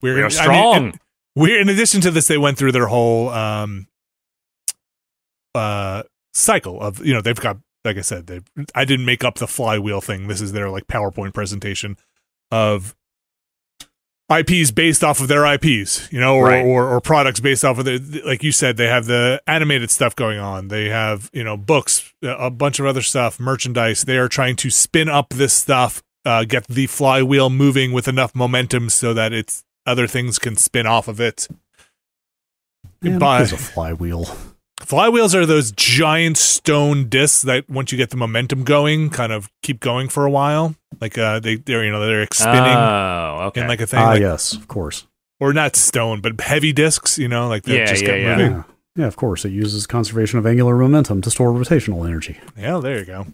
We're 0.00 0.14
We 0.16 0.20
are 0.22 0.24
I 0.24 0.28
mean, 0.28 0.30
strong. 0.30 0.74
and 0.76 0.98
we're 1.36 1.60
in 1.60 1.68
addition 1.68 2.00
to 2.02 2.10
this, 2.10 2.26
they 2.26 2.38
went 2.38 2.58
through 2.58 2.72
their 2.72 2.86
whole 2.88 3.28
um 3.30 3.86
uh 5.54 6.02
cycle 6.34 6.80
of 6.80 7.04
you 7.04 7.12
know 7.12 7.20
they've 7.20 7.38
got 7.38 7.58
like 7.84 7.98
I 7.98 8.00
said 8.02 8.26
they 8.26 8.40
I 8.74 8.84
didn't 8.84 9.06
make 9.06 9.24
up 9.24 9.36
the 9.36 9.46
flywheel 9.46 10.00
thing. 10.00 10.28
This 10.28 10.40
is 10.40 10.52
their 10.52 10.70
like 10.70 10.86
PowerPoint 10.86 11.34
presentation 11.34 11.96
of 12.50 12.94
IPs 14.30 14.70
based 14.70 15.04
off 15.04 15.20
of 15.20 15.28
their 15.28 15.44
IPs, 15.44 16.10
you 16.10 16.18
know, 16.18 16.36
or, 16.36 16.46
Right. 16.48 16.64
or 16.64 16.88
or 16.88 17.00
products 17.02 17.40
based 17.40 17.64
off 17.66 17.78
of 17.78 17.84
the 17.84 18.22
like 18.24 18.42
you 18.42 18.50
said 18.52 18.76
they 18.78 18.86
have 18.86 19.04
the 19.06 19.42
animated 19.46 19.90
stuff 19.90 20.16
going 20.16 20.38
on. 20.38 20.68
They 20.68 20.88
have, 20.88 21.28
you 21.34 21.44
know, 21.44 21.56
books, 21.56 22.14
a 22.22 22.48
bunch 22.50 22.78
of 22.80 22.86
other 22.86 23.02
stuff, 23.02 23.38
merchandise. 23.38 24.02
They 24.04 24.16
are 24.16 24.28
trying 24.28 24.56
to 24.56 24.70
spin 24.70 25.08
up 25.10 25.30
this 25.30 25.52
stuff, 25.52 26.02
uh, 26.24 26.44
get 26.44 26.66
the 26.66 26.86
flywheel 26.86 27.50
moving 27.50 27.92
with 27.92 28.08
enough 28.08 28.34
momentum 28.34 28.88
so 28.88 29.12
that 29.12 29.34
it's 29.34 29.64
other 29.84 30.06
things 30.06 30.38
can 30.38 30.56
spin 30.56 30.86
off 30.86 31.08
of 31.08 31.20
it. 31.20 31.48
Man, 33.02 33.14
Goodbye. 33.14 33.38
There's 33.38 33.52
a 33.52 33.56
flywheel. 33.58 34.34
Flywheels 34.86 35.34
are 35.34 35.46
those 35.46 35.72
giant 35.72 36.36
stone 36.36 37.08
discs 37.08 37.42
that 37.42 37.68
once 37.68 37.92
you 37.92 37.98
get 37.98 38.10
the 38.10 38.16
momentum 38.16 38.64
going, 38.64 39.10
kind 39.10 39.32
of 39.32 39.50
keep 39.62 39.80
going 39.80 40.08
for 40.08 40.24
a 40.26 40.30
while. 40.30 40.74
Like 41.00 41.16
uh 41.16 41.40
they 41.40 41.56
they're 41.56 41.84
you 41.84 41.90
know 41.92 42.04
they're 42.04 42.26
spinning 42.32 42.60
Oh, 42.76 43.44
okay. 43.48 43.62
in 43.62 43.68
like 43.68 43.80
a 43.80 43.86
thing 43.86 44.00
Ah, 44.00 44.08
like, 44.10 44.20
yes, 44.20 44.52
of 44.54 44.68
course. 44.68 45.06
or 45.40 45.52
not 45.52 45.74
stone, 45.76 46.20
but 46.20 46.40
heavy 46.40 46.72
discs, 46.72 47.18
you 47.18 47.28
know, 47.28 47.48
like 47.48 47.62
that 47.64 47.74
Yeah, 47.76 47.86
just 47.86 48.02
yeah, 48.02 48.08
get 48.08 48.20
yeah. 48.20 48.36
moving. 48.36 48.52
Yeah. 48.52 48.62
yeah, 48.96 49.06
of 49.06 49.16
course. 49.16 49.44
It 49.44 49.50
uses 49.52 49.86
conservation 49.86 50.38
of 50.38 50.46
angular 50.46 50.76
momentum 50.76 51.20
to 51.22 51.30
store 51.30 51.50
rotational 51.52 52.06
energy. 52.06 52.38
Yeah, 52.58 52.78
there 52.78 52.98
you 52.98 53.04
go. 53.06 53.26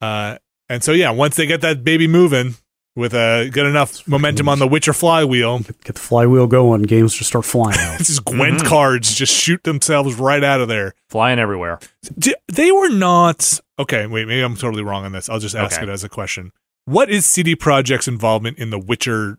Uh, 0.00 0.38
and 0.68 0.82
so 0.82 0.92
yeah, 0.92 1.10
once 1.10 1.36
they 1.36 1.46
get 1.46 1.60
that 1.60 1.84
baby 1.84 2.06
moving 2.06 2.54
with 2.96 3.12
a 3.14 3.50
good 3.52 3.66
enough 3.66 4.06
momentum 4.06 4.48
on 4.48 4.58
the 4.60 4.68
Witcher 4.68 4.92
flywheel, 4.92 5.58
Get 5.60 5.94
the 5.94 6.00
flywheel 6.00 6.46
going, 6.46 6.82
games 6.82 7.14
just 7.14 7.28
start 7.30 7.44
flying 7.44 7.78
out. 7.78 7.94
it's 8.00 8.08
just 8.08 8.24
Gwent 8.24 8.60
Mhm. 8.60 8.66
cards 8.66 9.14
just 9.14 9.34
shoot 9.34 9.62
themselves 9.64 10.14
right 10.14 10.44
out 10.44 10.60
of 10.60 10.68
there. 10.68 10.94
Flying 11.08 11.38
everywhere. 11.38 11.80
D- 12.18 12.36
They 12.48 12.70
were 12.70 12.88
not 12.90 13.60
okay. 13.78 14.06
Wait, 14.06 14.28
maybe 14.28 14.42
I'm 14.42 14.56
totally 14.56 14.82
wrong 14.84 15.04
on 15.04 15.12
this. 15.12 15.28
I'll 15.28 15.40
just 15.40 15.56
ask 15.56 15.76
Okay. 15.76 15.82
it 15.84 15.92
as 15.92 16.04
a 16.04 16.08
question. 16.08 16.52
What 16.84 17.10
is 17.10 17.26
CD 17.26 17.56
Projekt's 17.56 18.06
involvement 18.06 18.58
in 18.58 18.70
the 18.70 18.78
Witcher 18.78 19.38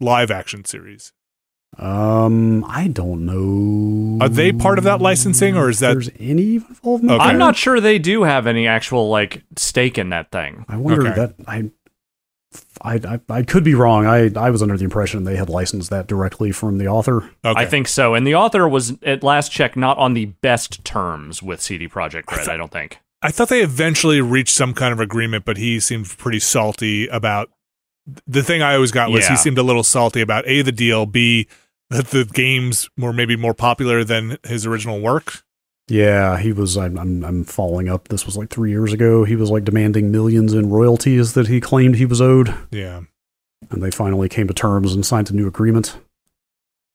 live 0.00 0.30
action 0.30 0.64
series? 0.64 1.12
Um, 1.76 2.64
I 2.64 2.88
don't 2.88 3.26
know. 3.26 4.18
Are 4.24 4.28
they 4.28 4.52
part 4.52 4.78
of 4.78 4.84
that 4.84 5.00
licensing, 5.00 5.56
or 5.56 5.68
is 5.68 5.78
that- 5.80 5.92
there's 5.92 6.10
any 6.18 6.54
involvement? 6.56 7.20
Okay. 7.20 7.28
I'm 7.30 7.38
not 7.38 7.56
sure 7.56 7.78
they 7.78 7.98
do 7.98 8.22
have 8.24 8.46
any 8.46 8.66
actual 8.66 9.10
like 9.10 9.42
stake 9.56 9.98
in 9.98 10.08
that 10.08 10.30
thing. 10.32 10.64
I 10.68 10.76
wonder 10.76 11.06
Okay. 11.08 11.14
that 11.16 11.34
I, 11.46 11.70
I, 12.80 12.94
I, 12.94 13.20
I 13.28 13.42
could 13.42 13.64
be 13.64 13.74
wrong. 13.74 14.06
I, 14.06 14.30
I 14.36 14.50
was 14.50 14.62
under 14.62 14.76
the 14.76 14.84
impression 14.84 15.24
they 15.24 15.36
had 15.36 15.48
licensed 15.48 15.90
that 15.90 16.06
directly 16.06 16.52
from 16.52 16.78
the 16.78 16.86
author. 16.86 17.18
Okay. 17.44 17.60
I 17.60 17.66
think 17.66 17.88
so. 17.88 18.14
And 18.14 18.26
the 18.26 18.34
author 18.34 18.68
was 18.68 18.94
at 19.02 19.22
last 19.22 19.50
check 19.50 19.76
not 19.76 19.98
on 19.98 20.14
the 20.14 20.26
best 20.26 20.84
terms 20.84 21.42
with 21.42 21.60
CD 21.60 21.88
Projekt 21.88 22.30
Red, 22.34 22.48
I 22.48 22.56
don't 22.56 22.70
think. 22.72 22.98
I 23.20 23.30
thought 23.30 23.48
they 23.48 23.62
eventually 23.62 24.20
reached 24.20 24.54
some 24.54 24.74
kind 24.74 24.92
of 24.92 25.00
agreement, 25.00 25.44
but 25.44 25.56
he 25.56 25.80
seemed 25.80 26.06
pretty 26.06 26.38
salty 26.38 27.08
about 27.08 27.50
the 28.26 28.42
thing 28.42 28.62
I 28.62 28.74
always 28.76 28.92
got 28.92 29.10
was 29.10 29.24
Yeah. 29.24 29.30
he 29.30 29.36
seemed 29.36 29.58
a 29.58 29.62
little 29.62 29.82
salty 29.82 30.20
about 30.20 30.46
A 30.46 30.62
the 30.62 30.72
deal, 30.72 31.04
B 31.04 31.48
that 31.90 32.08
the 32.08 32.24
games 32.24 32.88
were 32.96 33.12
maybe 33.12 33.34
more 33.36 33.54
popular 33.54 34.04
than 34.04 34.38
his 34.44 34.64
original 34.66 35.00
work. 35.00 35.42
Yeah, 35.88 36.38
he 36.38 36.52
was. 36.52 36.76
I'm, 36.76 36.98
I'm, 36.98 37.24
I'm 37.24 37.44
following 37.44 37.88
up. 37.88 38.08
This 38.08 38.26
was 38.26 38.36
like 38.36 38.50
three 38.50 38.70
years 38.70 38.92
ago. 38.92 39.24
He 39.24 39.36
was 39.36 39.50
like 39.50 39.64
demanding 39.64 40.10
millions 40.12 40.52
in 40.52 40.68
royalties 40.70 41.32
that 41.34 41.48
he 41.48 41.60
claimed 41.60 41.96
he 41.96 42.04
was 42.06 42.20
owed, 42.20 42.54
Yeah. 42.70 43.00
and 43.70 43.82
they 43.82 43.90
finally 43.90 44.28
came 44.28 44.48
to 44.48 44.54
terms 44.54 44.92
and 44.94 45.04
signed 45.06 45.30
a 45.30 45.34
new 45.34 45.46
agreement. 45.48 45.96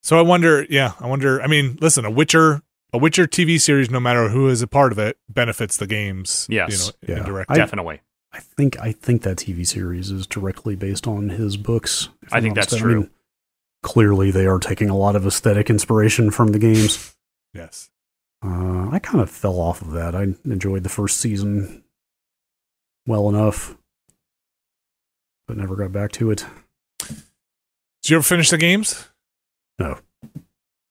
So 0.04 0.20
I 0.20 0.22
wonder, 0.22 0.66
yeah, 0.70 0.94
I 1.00 1.08
wonder 1.08 1.42
I 1.42 1.48
mean, 1.48 1.78
listen, 1.82 2.06
a 2.06 2.12
Witcher 2.12 2.62
a 2.92 2.98
Witcher 3.00 3.26
TV 3.26 3.60
series, 3.60 3.90
no 3.90 4.00
matter 4.00 4.30
who 4.30 4.48
is 4.50 4.62
a 4.62 4.68
part 4.68 4.92
of 4.92 5.00
it, 5.00 5.18
benefits 5.28 5.78
the 5.78 5.88
games. 5.88 6.46
Yes. 6.50 6.92
You 7.02 7.08
know, 7.08 7.14
Yeah. 7.16 7.22
indirectly. 7.22 7.56
I- 7.56 7.58
Definitely. 7.58 8.02
I 8.32 8.40
think 8.40 8.80
I 8.80 8.92
think 8.92 9.22
that 9.24 9.38
TV 9.38 9.66
series 9.66 10.10
is 10.12 10.26
directly 10.28 10.76
based 10.76 11.08
on 11.08 11.30
his 11.30 11.56
books. 11.56 12.10
I 12.32 12.42
think 12.42 12.56
that's 12.56 12.72
mistaken. 12.72 12.90
I 12.90 12.94
true. 12.94 13.02
mean, 13.02 13.10
clearly, 13.84 14.32
they 14.32 14.46
are 14.48 14.58
taking 14.60 14.90
a 14.90 14.98
lot 14.98 15.16
of 15.16 15.26
aesthetic 15.28 15.70
inspiration 15.70 16.32
from 16.32 16.48
the 16.52 16.60
games. 16.60 17.16
yes. 17.54 17.90
Uh, 18.44 18.90
I 18.92 19.00
kind 19.00 19.22
of 19.22 19.30
fell 19.30 19.60
off 19.60 19.82
of 19.82 19.92
that. 19.92 20.16
I 20.16 20.24
enjoyed 20.46 20.84
the 20.84 20.90
first 20.90 21.18
season 21.18 21.84
well 23.08 23.30
enough, 23.30 23.78
but 25.48 25.58
never 25.58 25.76
got 25.76 25.92
back 25.92 26.12
to 26.14 26.32
it. 26.32 26.46
Did 27.08 28.10
you 28.10 28.18
ever 28.18 28.24
finish 28.24 28.50
the 28.50 28.58
games? 28.58 29.08
No. 29.80 30.00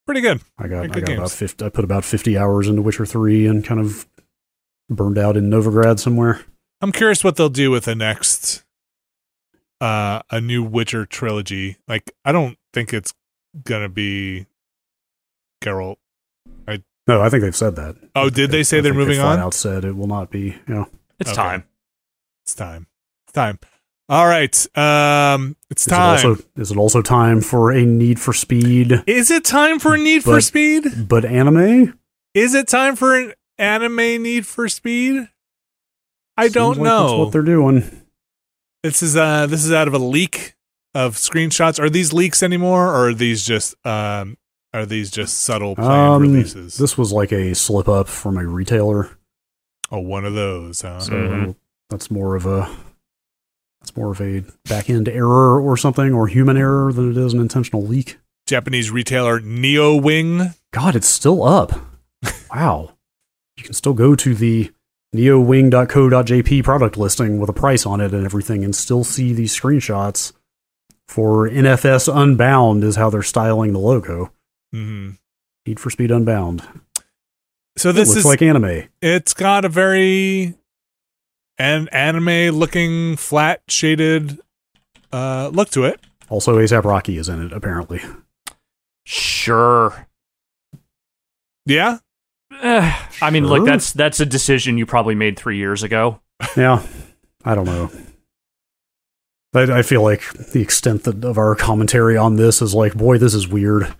Pretty 0.05 0.21
good. 0.21 0.41
I 0.57 0.67
got, 0.67 0.83
I 0.85 0.99
got 0.99 1.09
about 1.09 1.31
50, 1.31 1.65
I 1.65 1.69
put 1.69 1.83
about 1.85 2.03
50 2.03 2.37
hours 2.37 2.67
into 2.67 2.81
Witcher 2.81 3.05
3 3.05 3.47
and 3.47 3.63
kind 3.63 3.79
of 3.79 4.07
burned 4.89 5.17
out 5.17 5.37
in 5.37 5.49
Novigrad 5.49 5.99
somewhere. 5.99 6.41
I'm 6.81 6.91
curious 6.91 7.23
what 7.23 7.35
they'll 7.35 7.49
do 7.49 7.71
with 7.71 7.85
the 7.85 7.95
next 7.95 8.63
uh 9.79 10.21
a 10.29 10.41
new 10.41 10.63
Witcher 10.63 11.05
trilogy. 11.05 11.77
Like 11.87 12.13
I 12.25 12.31
don't 12.31 12.57
think 12.73 12.93
it's 12.93 13.13
gonna 13.63 13.89
be 13.89 14.45
Geralt. 15.63 15.97
No, 17.07 17.21
I 17.21 17.29
think 17.29 17.43
they've 17.43 17.55
said 17.55 17.75
that. 17.75 17.95
Oh, 18.15 18.29
did 18.29 18.51
they 18.51 18.63
say 18.63 18.77
I 18.77 18.81
they're 18.81 18.91
think 18.93 18.99
moving 18.99 19.19
flat 19.19 19.33
on? 19.33 19.39
out 19.39 19.53
said 19.53 19.83
it 19.85 19.95
will 19.95 20.07
not 20.07 20.29
be, 20.31 20.55
you 20.67 20.73
know. 20.73 20.89
It's 21.19 21.31
Okay. 21.31 21.35
time. 21.41 21.63
It's 22.45 22.55
time. 22.55 22.87
It's 23.25 23.33
time. 23.33 23.59
All 24.09 24.25
right. 24.27 24.55
Um 24.77 25.55
it's 25.69 25.85
Is 25.87 25.91
time. 25.91 26.19
it, 26.19 26.25
also, 26.25 26.43
is 26.57 26.71
it 26.71 26.77
also 26.77 27.01
time 27.01 27.41
for 27.41 27.71
a 27.71 27.85
Need 27.85 28.19
for 28.19 28.33
Speed, 28.33 29.03
Is 29.07 29.31
it 29.31 29.43
time 29.45 29.79
for 29.79 29.95
a 29.95 29.97
Need 29.97 30.23
for 30.23 30.39
Speed? 30.41 31.07
but 31.07 31.25
anime? 31.25 31.97
Is 32.33 32.53
it 32.53 32.67
time 32.67 32.95
for 32.95 33.17
an 33.17 33.33
anime 33.57 33.95
Need 34.23 34.45
for 34.45 34.67
Speed? 34.69 35.27
I 36.37 36.43
Seems 36.45 36.53
don't 36.53 36.77
like 36.79 36.85
That's 36.85 37.11
know. 37.11 37.17
what 37.19 37.31
they're 37.31 37.41
doing. 37.43 38.01
This 38.81 39.03
is 39.03 39.15
uh 39.15 39.45
this 39.47 39.63
is 39.65 39.71
out 39.71 39.87
of 39.87 39.93
a 39.93 39.99
leak 39.99 40.55
of 40.95 41.15
screenshots. 41.15 41.79
Are 41.79 41.89
these 41.89 42.11
leaks 42.13 42.43
anymore 42.43 42.87
or 42.89 43.09
are 43.09 43.13
these 43.13 43.45
just 43.45 43.73
um 43.85 44.37
are 44.73 44.85
these 44.85 45.11
just 45.11 45.39
subtle 45.39 45.75
planned 45.75 45.91
Um, 45.91 46.21
releases? 46.21 46.77
This 46.77 46.97
was 46.97 47.11
like 47.11 47.31
a 47.31 47.53
slip 47.53 47.87
up 47.87 48.07
from 48.07 48.37
a 48.37 48.45
retailer. 48.45 49.09
oh, 49.91 49.99
one 49.99 50.25
of 50.25 50.33
those, 50.33 50.81
huh? 50.81 50.99
So 50.99 51.11
Mhm. 51.13 51.55
that's 51.89 52.09
more 52.09 52.35
of 52.35 52.45
a 52.45 52.67
that's 53.81 53.95
more 53.97 54.11
of 54.11 54.21
a 54.21 54.43
back 54.69 54.89
end 54.89 55.09
error 55.09 55.59
or 55.61 55.75
something, 55.75 56.13
or 56.13 56.27
human 56.27 56.55
error 56.57 56.91
than 56.93 57.11
it 57.11 57.17
is 57.17 57.33
an 57.33 57.39
intentional 57.41 57.85
leak. 57.85 58.17
Japanese 58.47 58.89
retailer 58.91 59.39
Neo 59.41 59.95
Wing. 59.95 60.53
God, 60.71 60.95
it's 60.95 61.07
still 61.07 61.43
up. 61.43 61.73
wow. 62.53 62.93
You 63.57 63.63
can 63.63 63.73
still 63.73 63.93
go 63.93 64.15
to 64.15 64.33
the 64.33 64.71
neowing.co.jp 65.13 66.63
product 66.63 66.97
listing 66.97 67.39
with 67.39 67.49
a 67.49 67.53
price 67.53 67.85
on 67.85 68.01
it 68.01 68.13
and 68.13 68.25
everything 68.25 68.63
and 68.63 68.75
still 68.75 69.03
see 69.03 69.33
these 69.33 69.57
screenshots 69.57 70.31
for 71.07 71.47
NFS 71.47 72.07
Unbound 72.07 72.83
is 72.83 72.95
how 72.95 73.09
they're 73.09 73.21
styling 73.21 73.73
the 73.73 73.79
logo. 73.79 74.31
Hmm 74.73 75.11
Need 75.65 75.79
for 75.79 75.89
Speed 75.89 76.11
Unbound. 76.11 76.61
So 77.77 77.89
It 77.89 77.93
this 77.93 78.09
looks 78.09 78.19
is 78.19 78.25
like 78.25 78.41
anime. 78.41 78.89
it's 79.01 79.33
got 79.33 79.63
a 79.63 79.69
very 79.69 80.55
an 81.57 81.87
anime 81.89 82.53
looking 82.57 83.15
flat 83.15 83.61
shaded 83.69 84.39
uh 85.13 85.49
look 85.53 85.69
to 85.69 85.85
it. 85.85 86.01
Also, 86.29 86.57
ASAP 86.57 86.83
Rocky 86.83 87.17
is 87.17 87.29
in 87.29 87.45
it, 87.45 87.53
apparently. 87.53 88.01
Sure. 89.05 90.07
Yeah. 91.65 91.99
Eh, 92.61 92.93
I 93.21 93.29
mean, 93.29 93.45
look, 93.47 93.65
that's 93.65 93.93
that's 93.93 94.19
a 94.19 94.25
decision 94.25 94.77
you 94.77 94.85
probably 94.85 95.15
made 95.15 95.37
three 95.37 95.57
years 95.57 95.83
ago. 95.83 96.19
Yeah, 96.57 96.81
I 97.45 97.55
don't 97.55 97.65
know. 97.65 97.89
I, 99.53 99.79
I 99.79 99.81
feel 99.83 100.01
like 100.01 100.23
the 100.33 100.61
extent 100.61 101.03
that, 101.03 101.23
of 101.23 101.37
our 101.37 101.55
commentary 101.55 102.17
on 102.17 102.35
this 102.35 102.61
is 102.61 102.73
like, 102.73 102.95
boy, 102.95 103.17
this 103.17 103.33
is 103.33 103.47
weird. 103.47 103.93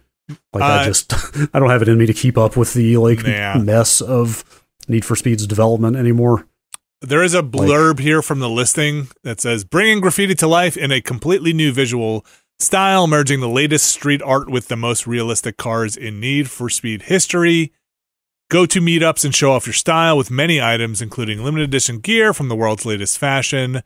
Like, 0.54 0.64
I 0.64 0.82
Uh, 0.82 0.86
just, 0.86 1.14
I 1.54 1.60
don't 1.60 1.70
have 1.70 1.82
it 1.82 1.90
in 1.90 1.98
me 1.98 2.06
to 2.06 2.14
keep 2.14 2.38
up 2.38 2.56
with 2.56 2.74
the 2.74 2.98
like 2.98 3.24
mess 3.60 4.02
of 4.02 4.64
Need 4.88 5.06
for 5.06 5.16
Speed's 5.16 5.46
development 5.48 5.96
anymore. 5.96 6.48
There 7.02 7.24
is 7.24 7.34
a 7.34 7.44
blurb 7.44 8.00
here 8.00 8.22
from 8.22 8.40
the 8.40 8.50
listing 8.50 9.10
that 9.24 9.42
says 9.42 9.66
bringing 9.66 10.00
graffiti 10.00 10.36
to 10.36 10.48
life 10.48 10.78
in 10.78 10.92
a 10.92 11.02
completely 11.02 11.52
new 11.52 11.74
visual 11.74 12.26
style, 12.60 13.08
merging 13.08 13.42
the 13.42 13.50
latest 13.50 13.88
street 13.88 14.22
art 14.22 14.50
with 14.50 14.70
the 14.70 14.78
most 14.78 15.06
realistic 15.06 15.58
cars 15.58 15.98
in 15.98 16.22
Need 16.22 16.50
for 16.50 16.70
Speed 16.70 17.04
history. 17.04 17.74
Go 18.50 18.66
to 18.66 18.80
meetups 18.80 19.26
and 19.26 19.36
show 19.36 19.52
off 19.52 19.66
your 19.66 19.74
style 19.74 20.18
with 20.18 20.32
many 20.32 20.62
items, 20.62 21.02
including 21.02 21.44
limited 21.44 21.66
edition 21.70 22.00
gear 22.00 22.34
from 22.34 22.48
the 22.48 22.56
world's 22.56 22.86
latest 22.86 23.18
fashion. 23.18 23.82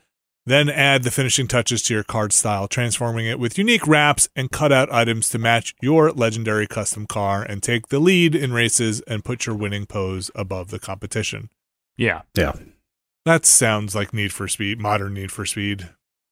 Then 0.48 0.70
add 0.70 1.04
the 1.04 1.12
finishing 1.12 1.46
touches 1.50 1.84
to 1.84 1.94
your 1.94 2.06
card 2.06 2.32
style, 2.32 2.70
transforming 2.70 3.26
it 3.26 3.38
with 3.38 3.58
unique 3.58 3.86
wraps 3.86 4.30
and 4.34 4.50
cutout 4.50 4.90
items 4.94 5.30
to 5.32 5.38
match 5.38 5.76
your 5.82 6.10
legendary 6.14 6.66
custom 6.68 7.06
car 7.06 7.44
and 7.44 7.62
take 7.62 7.90
the 7.90 8.00
lead 8.00 8.34
in 8.34 8.54
races 8.54 9.02
and 9.02 9.26
put 9.26 9.46
your 9.46 9.56
winning 9.56 9.86
pose 9.86 10.32
above 10.36 10.70
the 10.70 10.80
competition. 10.80 11.50
Yeah. 11.98 12.22
Yeah. 12.34 12.54
That 13.26 13.46
sounds 13.46 13.94
like 13.94 14.14
Need 14.14 14.32
for 14.32 14.48
Speed, 14.48 14.80
modern 14.80 15.16
Need 15.16 15.34
for 15.34 15.46
Speed. 15.46 15.90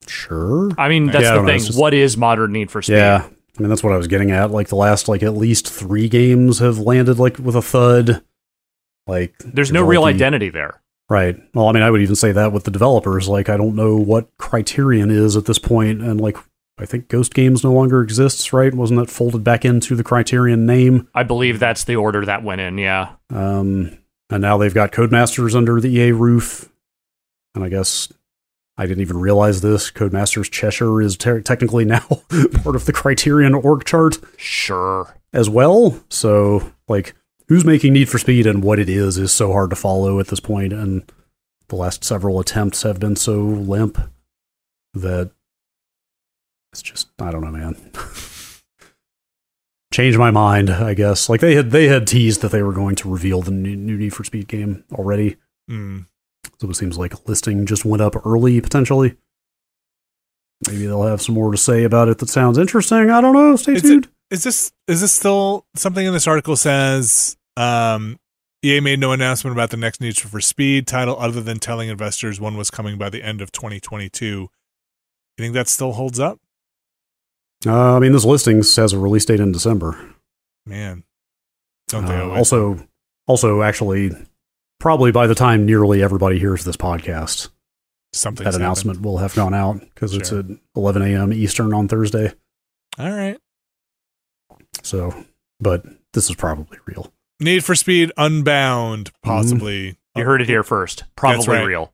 Sure. 0.08 0.72
I 0.78 0.88
mean, 0.88 1.08
that's 1.08 1.24
Yeah, 1.26 1.38
the 1.40 1.46
thing. 1.46 1.60
just- 1.60 1.78
What 1.78 1.94
is 1.94 2.16
modern 2.16 2.54
Need 2.54 2.72
for 2.72 2.82
Speed? 2.82 2.96
Yeah. 2.96 3.28
I 3.28 3.62
mean, 3.62 3.68
that's 3.68 3.84
what 3.84 3.92
I 3.92 3.98
was 3.98 4.08
getting 4.08 4.32
at. 4.32 4.50
Like 4.50 4.70
the 4.70 4.76
last, 4.78 5.10
like 5.10 5.24
at 5.24 5.36
least 5.36 5.70
three 5.70 6.08
games 6.08 6.60
have 6.60 6.80
landed 6.80 7.20
like 7.20 7.38
with 7.38 7.56
a 7.58 7.62
thud. 7.62 8.22
Like 9.08 9.36
There's 9.40 9.74
no 9.74 9.82
real 9.86 10.06
identity 10.06 10.48
there. 10.50 10.82
Right. 11.10 11.38
Well, 11.54 11.68
I 11.68 11.72
mean, 11.72 11.84
I 11.84 11.92
would 11.92 12.02
even 12.02 12.16
say 12.16 12.32
that 12.32 12.52
with 12.52 12.64
the 12.64 12.72
developers. 12.72 13.28
Like, 13.28 13.48
I 13.50 13.58
don't 13.58 13.76
know 13.76 13.96
what 13.96 14.28
Criterion 14.38 15.12
is 15.12 15.36
at 15.38 15.46
this 15.46 15.60
point, 15.60 16.02
and 16.02 16.20
like, 16.20 16.36
I 16.80 16.86
think 16.86 17.08
Ghost 17.10 17.34
Games 17.34 17.64
no 17.64 17.72
longer 17.74 18.02
exists. 18.02 18.52
Right? 18.52 18.74
Wasn't 18.74 19.00
that 19.00 19.10
folded 19.12 19.44
back 19.44 19.64
into 19.66 19.96
the 19.96 20.04
Criterion 20.04 20.66
name? 20.66 21.08
I 21.14 21.24
believe 21.24 21.60
that's 21.60 21.84
the 21.84 21.96
order 21.96 22.26
that 22.26 22.44
went 22.44 22.62
in. 22.62 22.78
Yeah. 22.80 23.12
Um, 23.30 23.98
and 24.32 24.42
now 24.42 24.58
they've 24.58 24.74
got 24.74 24.92
Codemasters 24.92 25.56
under 25.56 25.80
the 25.80 25.90
EA 25.96 26.12
roof, 26.12 26.70
and 27.54 27.64
I 27.64 27.70
guess 27.70 28.12
I 28.76 28.88
didn't 28.88 29.02
even 29.02 29.18
realize 29.20 29.62
this. 29.62 29.92
Codemasters 29.92 30.50
Cheshire 30.52 31.02
is 31.02 31.16
te- 31.18 31.42
technically 31.42 31.86
now 31.86 32.06
part 32.64 32.76
of 32.76 32.86
the 32.86 32.94
Criterion 32.94 33.54
org 33.54 33.86
chart 33.86 34.18
Sure. 34.38 35.16
as 35.34 35.48
well. 35.50 36.02
So, 36.10 36.72
like, 36.88 37.14
who's 37.48 37.66
making 37.66 37.94
Need 37.94 38.10
for 38.10 38.18
Speed 38.20 38.46
and 38.48 38.64
what 38.64 38.80
it 38.80 38.90
is 38.90 39.18
is 39.18 39.32
so 39.32 39.52
hard 39.52 39.70
to 39.72 39.76
follow 39.76 40.20
at 40.20 40.28
this 40.28 40.40
point, 40.40 40.74
and 40.74 41.10
the 41.70 41.76
last 41.76 42.04
several 42.04 42.40
attempts 42.40 42.84
have 42.84 43.00
been 43.00 43.16
so 43.16 43.40
limp 43.42 43.98
that 44.94 45.32
it's 46.72 46.82
just 46.82 47.10
I 47.20 47.32
don't 47.32 47.42
know, 47.42 47.52
man. 47.52 47.76
Change 49.94 50.18
my 50.18 50.32
mind, 50.32 50.70
I 50.70 50.94
guess. 50.94 51.30
Like 51.30 51.40
they 51.40 51.56
had 51.56 51.72
they 51.72 51.88
had 51.88 52.08
teased 52.08 52.42
that 52.42 52.52
they 52.52 52.64
were 52.64 52.74
going 52.74 52.96
to 52.98 53.10
reveal 53.10 53.42
the 53.42 53.52
new, 53.52 53.76
new 53.76 53.98
Need 53.98 54.14
for 54.14 54.24
Speed 54.24 54.48
game 54.48 54.84
already, 54.92 55.38
Mm. 55.70 56.06
so 56.60 56.70
it 56.70 56.76
seems 56.76 56.98
like 56.98 57.28
listing 57.28 57.66
just 57.66 57.86
went 57.86 58.02
up 58.02 58.16
early 58.26 58.60
potentially. 58.62 59.18
Maybe 60.68 60.86
they'll 60.86 61.04
have 61.04 61.22
some 61.22 61.36
more 61.36 61.52
to 61.52 61.58
say 61.58 61.84
about 61.84 62.08
it 62.08 62.18
that 62.20 62.30
sounds 62.30 62.58
interesting. 62.58 63.10
I 63.10 63.22
don't 63.22 63.34
know. 63.34 63.56
Stay 63.56 63.74
Is 63.74 63.84
it- 63.86 63.88
tuned. 63.88 64.08
Is 64.32 64.44
this 64.44 64.72
is 64.88 65.02
this 65.02 65.12
still 65.12 65.66
something 65.76 66.06
in 66.06 66.14
this 66.14 66.28
article 66.28 66.56
says 66.56 67.38
um, 67.58 68.20
EA 68.64 68.80
made 68.80 69.00
no 69.00 69.12
announcement 69.12 69.56
about 69.56 69.70
the 69.70 69.78
next 69.78 70.02
Need 70.02 70.18
for 70.18 70.42
Speed 70.42 70.88
title 70.88 71.16
other 71.20 71.42
than 71.42 71.60
telling 71.60 71.90
investors 71.90 72.40
one 72.42 72.58
was 72.58 72.72
coming 72.72 72.98
by 72.98 73.10
the 73.10 73.24
end 73.24 73.42
of 73.42 73.52
2022. 73.52 74.26
You 74.26 74.50
think 75.38 75.54
that 75.54 75.68
still 75.68 75.94
holds 75.94 76.20
up? 76.20 76.40
Uh, 77.66 77.96
I 77.96 78.00
mean, 78.00 78.12
this 78.14 78.26
listing 78.26 78.64
says 78.64 78.94
a 78.94 79.00
release 79.00 79.26
date 79.26 79.40
in 79.40 79.52
December. 79.52 80.00
Man, 80.66 81.04
don't 81.88 82.06
they 82.06 82.16
Uh, 82.16 82.24
always? 82.24 82.38
also, 82.38 82.88
also, 83.28 83.62
actually, 83.62 84.12
probably 84.80 85.12
by 85.12 85.28
the 85.28 85.36
time 85.36 85.66
nearly 85.66 86.02
everybody 86.02 86.40
hears 86.40 86.64
this 86.64 86.78
podcast, 86.78 87.50
something 88.14 88.44
that 88.44 88.56
announcement 88.56 89.02
will 89.02 89.18
have 89.18 89.36
gone 89.36 89.54
out 89.54 89.80
because 89.94 90.14
it's 90.16 90.32
at 90.32 90.46
11 90.76 91.02
a.m. 91.04 91.32
Eastern 91.34 91.74
on 91.74 91.88
Thursday. 91.88 92.34
All 92.98 93.12
right. 93.12 93.38
So, 94.86 95.26
but 95.60 95.84
this 96.14 96.30
is 96.30 96.36
probably 96.36 96.78
real. 96.86 97.12
Need 97.40 97.66
for 97.66 97.74
Speed 97.76 98.12
Unbound, 98.18 99.12
possibly. 99.24 99.98
You 100.16 100.24
heard 100.24 100.42
it 100.42 100.48
here 100.48 100.64
first. 100.64 101.04
Probably 101.16 101.48
right. 101.58 101.66
real. 101.66 101.92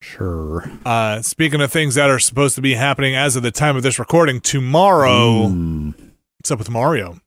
Sure. 0.00 0.64
Uh, 0.84 1.20
speaking 1.20 1.60
of 1.60 1.70
things 1.70 1.94
that 1.96 2.08
are 2.08 2.18
supposed 2.18 2.54
to 2.54 2.62
be 2.62 2.74
happening 2.74 3.14
as 3.14 3.36
of 3.36 3.42
the 3.42 3.50
time 3.50 3.76
of 3.76 3.82
this 3.82 3.98
recording, 3.98 4.40
tomorrow. 4.40 5.48
Mm, 5.48 5.94
What's 6.38 6.50
up 6.50 6.58
with 6.58 6.70
Mario? 6.70 7.20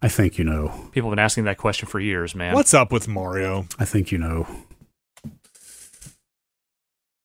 I 0.00 0.08
think 0.08 0.38
you 0.38 0.44
know. 0.44 0.68
People 0.92 1.10
have 1.10 1.16
been 1.16 1.22
asking 1.22 1.44
that 1.44 1.58
question 1.58 1.86
for 1.86 2.00
years, 2.00 2.34
man. 2.34 2.54
What's 2.54 2.72
up 2.72 2.90
with 2.90 3.06
Mario? 3.06 3.66
I 3.78 3.84
think 3.84 4.10
you 4.10 4.16
know. 4.18 4.46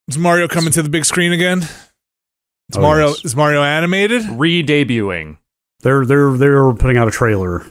Is 0.09 0.17
Mario 0.17 0.49
coming 0.49 0.73
to 0.73 0.83
the 0.83 0.89
big 0.89 1.05
screen 1.05 1.31
again? 1.31 1.59
Is 1.59 2.75
Oh, 2.75 2.81
Mario 2.81 3.07
yes. 3.07 3.23
is 3.25 3.35
Mario 3.35 3.63
animated? 3.63 4.23
Re-debuting. 4.25 5.37
They're 5.81 6.05
they're 6.05 6.31
they're 6.33 6.73
putting 6.73 6.97
out 6.97 7.07
a 7.07 7.11
trailer 7.11 7.65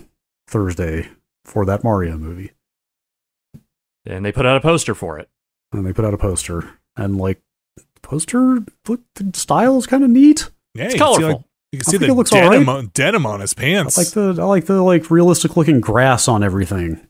Thursday 0.48 1.08
for 1.44 1.64
that 1.66 1.84
Mario 1.84 2.16
movie, 2.18 2.52
And 4.06 4.24
they 4.24 4.32
put 4.32 4.46
out 4.46 4.56
a 4.56 4.60
poster 4.60 4.94
for 4.94 5.18
it. 5.18 5.28
and 5.72 5.86
they 5.86 5.92
put 5.92 6.04
out 6.04 6.14
a 6.14 6.18
poster, 6.18 6.68
and 6.96 7.16
like, 7.16 7.40
the 7.76 8.00
poster 8.02 8.58
look 8.88 9.00
the 9.14 9.30
style 9.38 9.78
is 9.78 9.86
kind 9.86 10.02
of 10.04 10.10
neat. 10.10 10.50
Yeah, 10.74 10.84
It's 10.86 10.94
you 10.94 10.98
can 11.00 11.06
see, 11.14 11.20
colorful. 11.20 11.28
like- 11.38 11.44
you 11.72 11.78
can 11.78 11.88
I 11.88 11.90
see 11.92 11.96
the 11.98 12.06
it 12.06 12.14
looks 12.14 12.30
denim, 12.30 12.68
alright. 12.68 12.84
on, 12.84 12.90
denim 12.94 13.26
on 13.26 13.40
his 13.40 13.54
I 13.56 13.60
pants. 13.60 13.96
like 13.96 14.08
the 14.08 14.42
I 14.42 14.44
like 14.44 14.66
the 14.66 14.82
like 14.82 15.08
realistic 15.10 15.56
looking 15.56 15.80
grass 15.80 16.26
on 16.26 16.42
everything. 16.42 17.00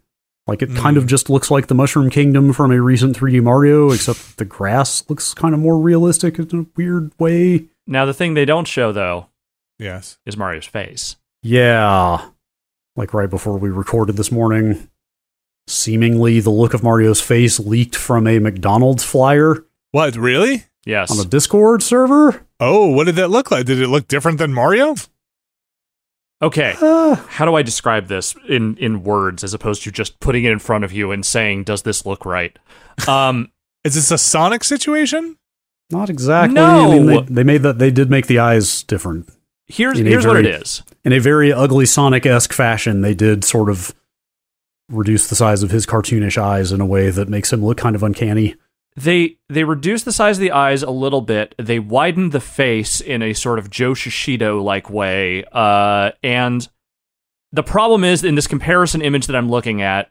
Like 0.46 0.60
it 0.60 0.74
kind 0.74 0.96
Mm. 0.96 1.00
of 1.00 1.06
just 1.06 1.30
looks 1.30 1.50
like 1.50 1.68
the 1.68 1.74
Mushroom 1.74 2.10
Kingdom 2.10 2.52
from 2.52 2.70
a 2.72 2.80
recent 2.82 3.16
3D 3.16 3.40
Mario, 3.42 3.90
except 3.90 4.36
the 4.36 4.44
grass 4.44 5.02
looks 5.08 5.32
kind 5.32 5.54
of 5.54 5.60
more 5.60 5.78
realistic 5.78 6.38
in 6.38 6.58
a 6.58 6.66
weird 6.76 7.12
way. 7.18 7.66
Now, 7.86 8.04
the 8.04 8.12
thing 8.12 8.34
they 8.34 8.44
don't 8.44 8.66
show, 8.68 8.92
though, 8.92 9.28
yes. 9.80 10.18
is 10.26 10.36
Mario's 10.36 10.66
face. 10.66 11.16
Yeah. 11.42 12.28
Like 12.96 13.14
right 13.14 13.30
before 13.30 13.58
we 13.58 13.70
recorded 13.70 14.16
this 14.16 14.30
morning, 14.30 14.88
seemingly 15.66 16.40
the 16.40 16.50
look 16.50 16.74
of 16.74 16.82
Mario's 16.82 17.20
face 17.20 17.58
leaked 17.58 17.96
from 17.96 18.26
a 18.26 18.38
McDonald's 18.38 19.04
flyer 19.04 19.64
What, 19.92 20.16
really? 20.16 20.64
Yes. 20.84 21.10
on 21.10 21.24
a 21.24 21.28
Discord 21.28 21.82
server. 21.82 22.46
Oh, 22.58 22.88
what 22.90 23.04
did 23.04 23.16
that 23.16 23.30
look 23.30 23.50
like? 23.50 23.66
Did 23.66 23.80
it 23.80 23.88
look 23.88 24.08
different 24.08 24.38
than 24.38 24.52
Mario? 24.52 24.94
Okay. 26.42 26.74
Uh, 26.80 27.16
How 27.16 27.44
do 27.44 27.54
I 27.54 27.62
describe 27.62 28.08
this 28.08 28.34
in, 28.48 28.76
in 28.78 29.02
words 29.02 29.44
as 29.44 29.52
opposed 29.54 29.82
to 29.84 29.90
just 29.90 30.20
putting 30.20 30.44
it 30.44 30.52
in 30.52 30.58
front 30.58 30.84
of 30.84 30.92
you 30.92 31.10
and 31.10 31.24
saying, 31.24 31.64
does 31.64 31.82
this 31.82 32.06
look 32.06 32.24
right? 32.24 32.58
Um, 33.06 33.50
Is 33.84 33.94
this 33.94 34.10
a 34.10 34.18
Sonic 34.18 34.62
situation? 34.64 35.36
not 35.90 36.08
exactly. 36.10 36.54
No. 36.54 36.92
I 36.92 36.98
mean, 36.98 37.06
they, 37.06 37.20
they 37.34 37.44
made 37.44 37.62
that. 37.62 37.78
They 37.78 37.90
did 37.90 38.10
make 38.10 38.26
the 38.26 38.38
eyes 38.38 38.82
different. 38.84 39.28
Here's 39.70 39.98
here's 39.98 40.26
what 40.26 40.36
it 40.36 40.46
is. 40.46 40.82
in 41.04 41.12
a 41.12 41.18
very 41.18 41.52
ugly 41.52 41.86
Sonic 41.86 42.26
esque 42.26 42.52
fashion, 42.52 43.00
they 43.00 43.14
did 43.14 43.44
sort 43.44 43.70
of 43.70 43.94
reduce 44.88 45.28
the 45.28 45.36
size 45.36 45.62
of 45.62 45.70
his 45.70 45.86
cartoonish 45.86 46.36
eyes 46.36 46.72
in 46.72 46.80
a 46.80 46.86
way 46.86 47.10
that 47.10 47.28
makes 47.28 47.52
him 47.52 47.64
look 47.64 47.78
kind 47.78 47.96
of 47.96 48.02
uncanny. 48.02 48.56
They 48.96 49.38
they 49.48 49.64
reduced 49.64 50.04
the 50.04 50.12
size 50.12 50.36
of 50.36 50.40
the 50.40 50.50
eyes 50.50 50.82
a 50.82 50.90
little 50.90 51.20
bit. 51.20 51.54
They 51.58 51.78
widened 51.78 52.32
the 52.32 52.40
face 52.40 53.00
in 53.00 53.22
a 53.22 53.32
sort 53.32 53.58
of 53.58 53.70
Joe 53.70 53.92
Shishido 53.92 54.62
like 54.62 54.90
way. 54.90 55.44
Uh, 55.52 56.10
and 56.22 56.68
the 57.52 57.62
problem 57.62 58.04
is 58.04 58.24
in 58.24 58.34
this 58.34 58.46
comparison 58.46 59.00
image 59.00 59.26
that 59.26 59.36
I'm 59.36 59.48
looking 59.48 59.80
at, 59.80 60.10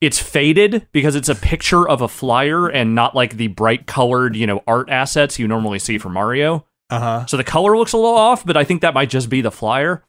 it's 0.00 0.18
faded 0.18 0.86
because 0.92 1.14
it's 1.14 1.28
a 1.28 1.34
picture 1.34 1.88
of 1.88 2.00
a 2.00 2.08
flyer 2.08 2.68
and 2.68 2.94
not 2.94 3.14
like 3.14 3.36
the 3.36 3.48
bright 3.48 3.86
colored, 3.86 4.34
you 4.34 4.46
know, 4.46 4.62
art 4.66 4.88
assets 4.90 5.38
you 5.38 5.46
normally 5.46 5.78
see 5.78 5.98
for 5.98 6.08
Mario. 6.08 6.66
Uh 6.90 6.98
huh. 7.00 7.26
So 7.26 7.36
the 7.36 7.44
color 7.44 7.76
looks 7.76 7.92
a 7.92 7.96
little 7.96 8.14
off, 8.16 8.44
but 8.44 8.56
I 8.56 8.64
think 8.64 8.82
that 8.82 8.94
might 8.94 9.10
just 9.10 9.28
be 9.28 9.40
the 9.40 9.50
flyer. 9.50 10.04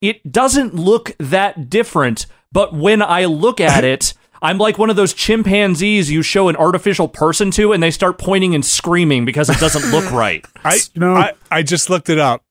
It 0.00 0.30
doesn't 0.30 0.74
look 0.74 1.12
that 1.18 1.68
different, 1.70 2.26
but 2.52 2.72
when 2.74 3.02
I 3.02 3.24
look 3.24 3.60
at 3.60 3.84
it, 3.94 4.14
I'm 4.40 4.58
like 4.58 4.78
one 4.78 4.90
of 4.90 4.96
those 4.96 5.12
chimpanzees 5.14 6.10
you 6.10 6.22
show 6.22 6.48
an 6.48 6.56
artificial 6.56 7.08
person 7.08 7.50
to 7.52 7.72
and 7.72 7.82
they 7.82 7.90
start 7.90 8.18
pointing 8.18 8.54
and 8.54 8.64
screaming 8.64 9.24
because 9.24 9.50
it 9.50 9.58
doesn't 9.58 9.90
look 9.90 10.10
right. 10.12 10.44
I, 10.64 10.74
You 10.94 11.00
know- 11.00 11.14
I 11.16 11.32
I 11.50 11.62
just 11.62 11.90
looked 11.90 12.08
it 12.08 12.18
up, 12.18 12.42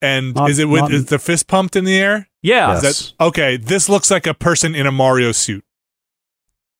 and 0.00 0.34
Not- 0.34 0.50
is 0.50 0.58
it 0.58 0.66
with 0.68 0.82
not- 0.82 0.92
is 0.92 1.06
the 1.06 1.18
fist 1.18 1.48
pumped 1.48 1.74
in 1.76 1.84
the 1.84 1.96
air? 1.98 2.28
Yeah. 2.42 2.72
Yes. 2.74 2.82
That 3.18 3.24
okay? 3.26 3.56
This 3.56 3.88
looks 3.88 4.10
like 4.10 4.26
a 4.26 4.34
person 4.34 4.74
in 4.74 4.86
a 4.86 4.92
Mario 4.92 5.32
suit. 5.32 5.64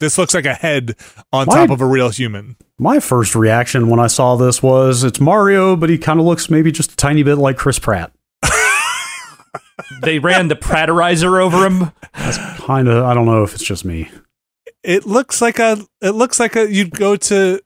This 0.02 0.18
looks 0.18 0.34
like 0.34 0.44
a 0.46 0.54
head 0.54 0.96
on 1.32 1.46
My- 1.46 1.54
top 1.54 1.70
of 1.70 1.80
a 1.80 1.86
real 1.86 2.10
human. 2.10 2.56
My 2.78 2.98
first 3.00 3.34
reaction 3.36 3.88
when 3.88 4.00
I 4.00 4.08
saw 4.08 4.34
this 4.36 4.60
was 4.62 5.04
it's 5.04 5.20
Mario, 5.20 5.76
but 5.76 5.88
he 5.88 5.96
kind 5.96 6.18
of 6.18 6.26
looks 6.26 6.50
maybe 6.50 6.72
just 6.72 6.92
a 6.92 6.96
tiny 6.96 7.22
bit 7.22 7.36
like 7.36 7.56
Chris 7.56 7.78
Pratt. 7.78 8.12
They 10.02 10.18
ran 10.18 10.48
the 10.48 10.56
Pratterizer 10.56 11.40
over 11.40 11.64
him. 11.66 11.92
That's 12.14 12.36
kind 12.60 12.88
of, 12.88 13.04
I 13.04 13.14
don't 13.14 13.24
know 13.26 13.42
if 13.44 13.54
it's 13.54 13.62
just 13.62 13.84
me. 13.84 14.10
It 14.82 15.06
looks 15.06 15.40
like 15.40 15.58
a. 15.58 15.78
It 16.00 16.10
looks 16.10 16.40
like 16.40 16.56
a. 16.56 16.72
You'd 16.72 16.90
go 16.90 17.14
to 17.16 17.60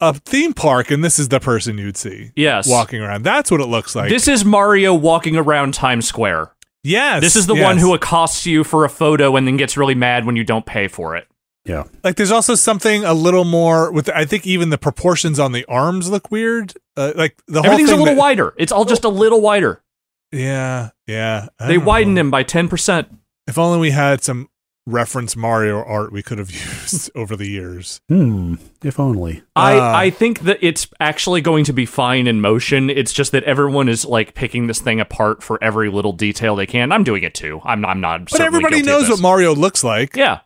a 0.00 0.14
theme 0.14 0.52
park, 0.52 0.90
and 0.90 1.04
this 1.04 1.18
is 1.18 1.28
the 1.28 1.38
person 1.40 1.78
you'd 1.78 1.96
see 1.96 2.32
Yes. 2.34 2.68
walking 2.68 3.00
around. 3.00 3.22
That's 3.22 3.50
what 3.50 3.60
it 3.60 3.66
looks 3.66 3.94
like. 3.94 4.08
This 4.08 4.26
is 4.26 4.44
Mario 4.44 4.94
walking 4.94 5.36
around 5.36 5.74
Times 5.74 6.08
Square. 6.08 6.52
Yes. 6.86 7.20
This 7.22 7.36
is 7.36 7.46
the 7.46 7.54
one 7.54 7.78
who 7.78 7.94
accosts 7.94 8.46
you 8.46 8.64
for 8.64 8.84
a 8.84 8.88
photo 8.88 9.36
and 9.36 9.46
then 9.46 9.56
gets 9.56 9.76
really 9.76 9.94
mad 9.94 10.24
when 10.26 10.36
you 10.36 10.44
don't 10.44 10.64
pay 10.66 10.88
for 10.88 11.16
it. 11.16 11.26
Yeah. 11.64 11.82
like 12.04 12.14
there's 12.14 12.30
also 12.30 12.54
something 12.54 13.02
a 13.04 13.12
little 13.12 13.42
more 13.44 13.90
with 13.90 14.08
i 14.10 14.24
think 14.24 14.46
even 14.46 14.70
the 14.70 14.78
proportions 14.78 15.40
on 15.40 15.50
the 15.50 15.64
arms 15.64 16.08
look 16.08 16.30
weird 16.30 16.72
uh, 16.96 17.12
like 17.16 17.42
the 17.48 17.60
whole 17.60 17.72
Everything's 17.72 17.90
a 17.90 17.96
little 17.96 18.14
that- 18.14 18.16
wider. 18.16 18.54
It's 18.56 18.70
all 18.70 18.84
just 18.84 19.02
a 19.02 19.08
little 19.08 19.40
wider. 19.40 19.82
yeah 20.30 20.90
yeah 21.08 21.48
I 21.58 21.66
They 21.66 21.74
don't 21.74 21.84
widened 21.84 22.14
know. 22.14 22.20
him 22.20 22.30
by 22.30 22.44
10%. 22.44 23.06
if 23.48 23.58
only 23.58 23.78
we 23.80 23.90
had 23.90 24.22
some 24.22 24.48
reference 24.86 25.34
mario 25.34 25.82
art 25.82 26.12
we 26.12 26.22
could 26.22 26.38
have 26.38 26.50
used 26.52 27.10
over 27.16 27.34
the 27.36 27.48
years 27.48 28.00
Hmm. 28.08 28.54
If 28.84 29.00
only. 29.00 29.42
I, 29.56 29.78
Uh. 29.78 29.92
I 29.96 30.10
think 30.10 30.40
that 30.40 30.58
it's 30.60 30.86
actually 31.00 31.40
going 31.40 31.64
to 31.64 31.72
be 31.72 31.86
fine 31.86 32.26
in 32.28 32.40
motion. 32.40 32.88
It's 32.88 33.12
just 33.12 33.32
that 33.32 33.42
everyone 33.44 33.88
is 33.88 34.04
like 34.04 34.34
picking 34.34 34.68
this 34.68 34.80
thing 34.80 35.00
apart 35.00 35.42
for 35.42 35.62
every 35.62 35.90
little 35.90 36.12
detail 36.12 36.54
they 36.54 36.66
can. 36.66 36.92
I'm 36.92 37.02
doing 37.02 37.24
it 37.24 37.34
too. 37.34 37.60
I'm, 37.64 37.84
I'm 37.84 38.00
not. 38.00 38.30
but 38.30 38.40
everybody 38.40 38.82
knows 38.82 39.08
what 39.08 39.20
mario 39.20 39.54
looks 39.54 39.82
like 39.82 40.14
Yeah, 40.16 40.40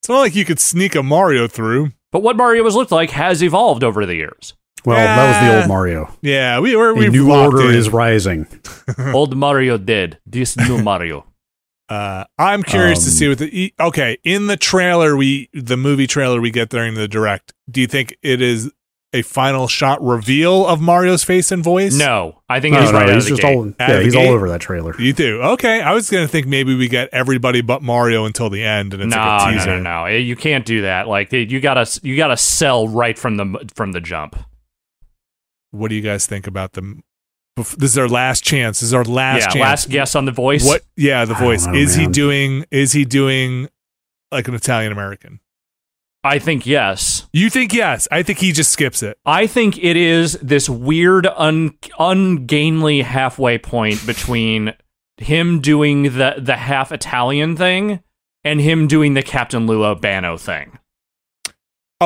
it's 0.00 0.08
not 0.08 0.20
like 0.20 0.34
you 0.34 0.44
could 0.46 0.58
sneak 0.60 0.94
a 0.94 1.02
mario 1.02 1.46
through 1.46 1.92
but 2.12 2.22
what 2.22 2.36
Mario 2.36 2.62
has 2.64 2.74
looked 2.76 2.92
like 2.92 3.10
has 3.10 3.42
evolved 3.42 3.82
over 3.82 4.06
the 4.06 4.14
years. 4.14 4.54
Well, 4.84 4.96
that 4.96 5.26
was 5.42 5.50
the 5.50 5.58
old 5.60 5.68
Mario. 5.68 6.14
yeah 6.22 6.60
we 6.60 6.76
were 6.76 6.90
A 6.90 6.94
we 6.94 7.08
new 7.08 7.32
order 7.32 7.62
is 7.70 7.90
rising. 7.90 8.46
Old 9.12 9.36
Mario 9.36 9.76
dead. 9.78 10.18
This 10.24 10.56
new 10.56 10.80
Mario. 10.82 11.26
Uh, 11.88 12.24
I'm 12.38 12.62
curious 12.62 13.00
to 13.00 13.06
Um, 13.06 13.10
see 13.12 13.28
what 13.28 13.38
the 13.38 13.74
okay 13.78 14.16
in 14.24 14.46
the 14.46 14.56
trailer 14.56 15.16
we 15.16 15.50
the 15.52 15.76
movie 15.76 16.06
trailer 16.06 16.40
we 16.40 16.50
get 16.50 16.70
during 16.70 16.94
the 16.94 17.06
direct. 17.06 17.52
Do 17.70 17.80
you 17.80 17.86
think 17.86 18.16
it 18.22 18.40
is 18.40 18.70
a 19.12 19.20
final 19.22 19.68
shot 19.68 20.02
reveal 20.02 20.66
of 20.66 20.80
Mario's 20.80 21.22
face 21.22 21.52
and 21.52 21.62
voice? 21.62 21.94
No, 21.96 22.40
I 22.48 22.58
think 22.58 22.72
No, 22.72 22.80
it 22.80 22.84
is 22.84 22.90
no, 22.92 22.98
right 22.98 23.08
out 23.10 23.14
he's 23.14 23.26
just 23.26 23.44
all 23.44 23.72
yeah, 23.78 24.00
he's 24.00 24.14
gate? 24.14 24.26
all 24.26 24.32
over 24.34 24.48
that 24.48 24.60
trailer. 24.62 24.98
you 25.00 25.12
do. 25.12 25.40
Okay, 25.42 25.82
I 25.82 25.92
was 25.92 26.08
gonna 26.10 26.26
think 26.26 26.46
maybe 26.46 26.74
we 26.74 26.88
get 26.88 27.10
everybody 27.12 27.60
but 27.60 27.82
Mario 27.82 28.24
until 28.24 28.48
the 28.50 28.64
end, 28.64 28.94
and 28.94 29.02
it's 29.02 29.14
no, 29.14 29.20
like 29.20 29.42
a 29.42 29.50
no, 29.50 29.58
teaser. 29.58 29.80
no, 29.80 30.04
no. 30.04 30.06
You 30.06 30.36
can't 30.36 30.64
do 30.64 30.82
that. 30.82 31.06
Like 31.06 31.32
you 31.32 31.60
gotta, 31.60 31.86
you 32.02 32.16
gotta 32.16 32.36
sell 32.38 32.88
right 32.88 33.18
from 33.18 33.36
the 33.36 33.70
from 33.74 33.92
the 33.92 34.00
jump. 34.00 34.36
What 35.70 35.88
do 35.90 35.94
you 35.96 36.02
guys 36.02 36.24
think 36.26 36.46
about 36.46 36.72
them? 36.72 37.02
Bef- 37.58 37.76
This 37.76 37.92
is 37.92 37.98
our 37.98 38.08
last 38.08 38.42
chance. 38.42 38.80
This 38.80 38.88
is 38.88 38.94
our 38.94 39.04
last 39.04 39.40
yeah, 39.42 39.46
chance. 39.48 39.56
last 39.60 39.88
guess 39.90 40.14
on 40.14 40.24
the 40.24 40.32
voice. 40.32 40.64
What? 40.66 40.82
Yeah, 40.96 41.24
the 41.24 41.34
voice. 41.34 41.66
know, 41.66 41.74
is 41.74 41.94
he 41.94 42.06
doing? 42.06 42.64
Is 42.70 42.92
he 42.92 43.04
doing 43.04 43.68
like 44.32 44.48
an 44.48 44.54
Italian 44.54 44.92
American? 44.92 45.40
I 46.24 46.38
think 46.38 46.64
yes. 46.66 47.28
You 47.32 47.50
think 47.50 47.72
yes? 47.74 48.08
I 48.10 48.22
think 48.22 48.38
he 48.38 48.50
just 48.52 48.72
skips 48.72 49.02
it. 49.02 49.18
I 49.26 49.46
think 49.46 49.76
it 49.76 49.96
is 49.96 50.32
this 50.42 50.68
weird, 50.70 51.26
un- 51.26 51.76
ungainly 51.98 53.02
halfway 53.02 53.58
point 53.58 54.04
between 54.06 54.72
him 55.18 55.60
doing 55.60 56.04
the 56.04 56.36
the 56.38 56.56
half 56.56 56.90
Italian 56.92 57.56
thing 57.56 58.00
and 58.42 58.60
him 58.60 58.86
doing 58.88 59.14
the 59.14 59.22
Captain 59.22 59.66
Lou 59.66 59.84
Albano 59.84 60.36
thing. 60.36 60.78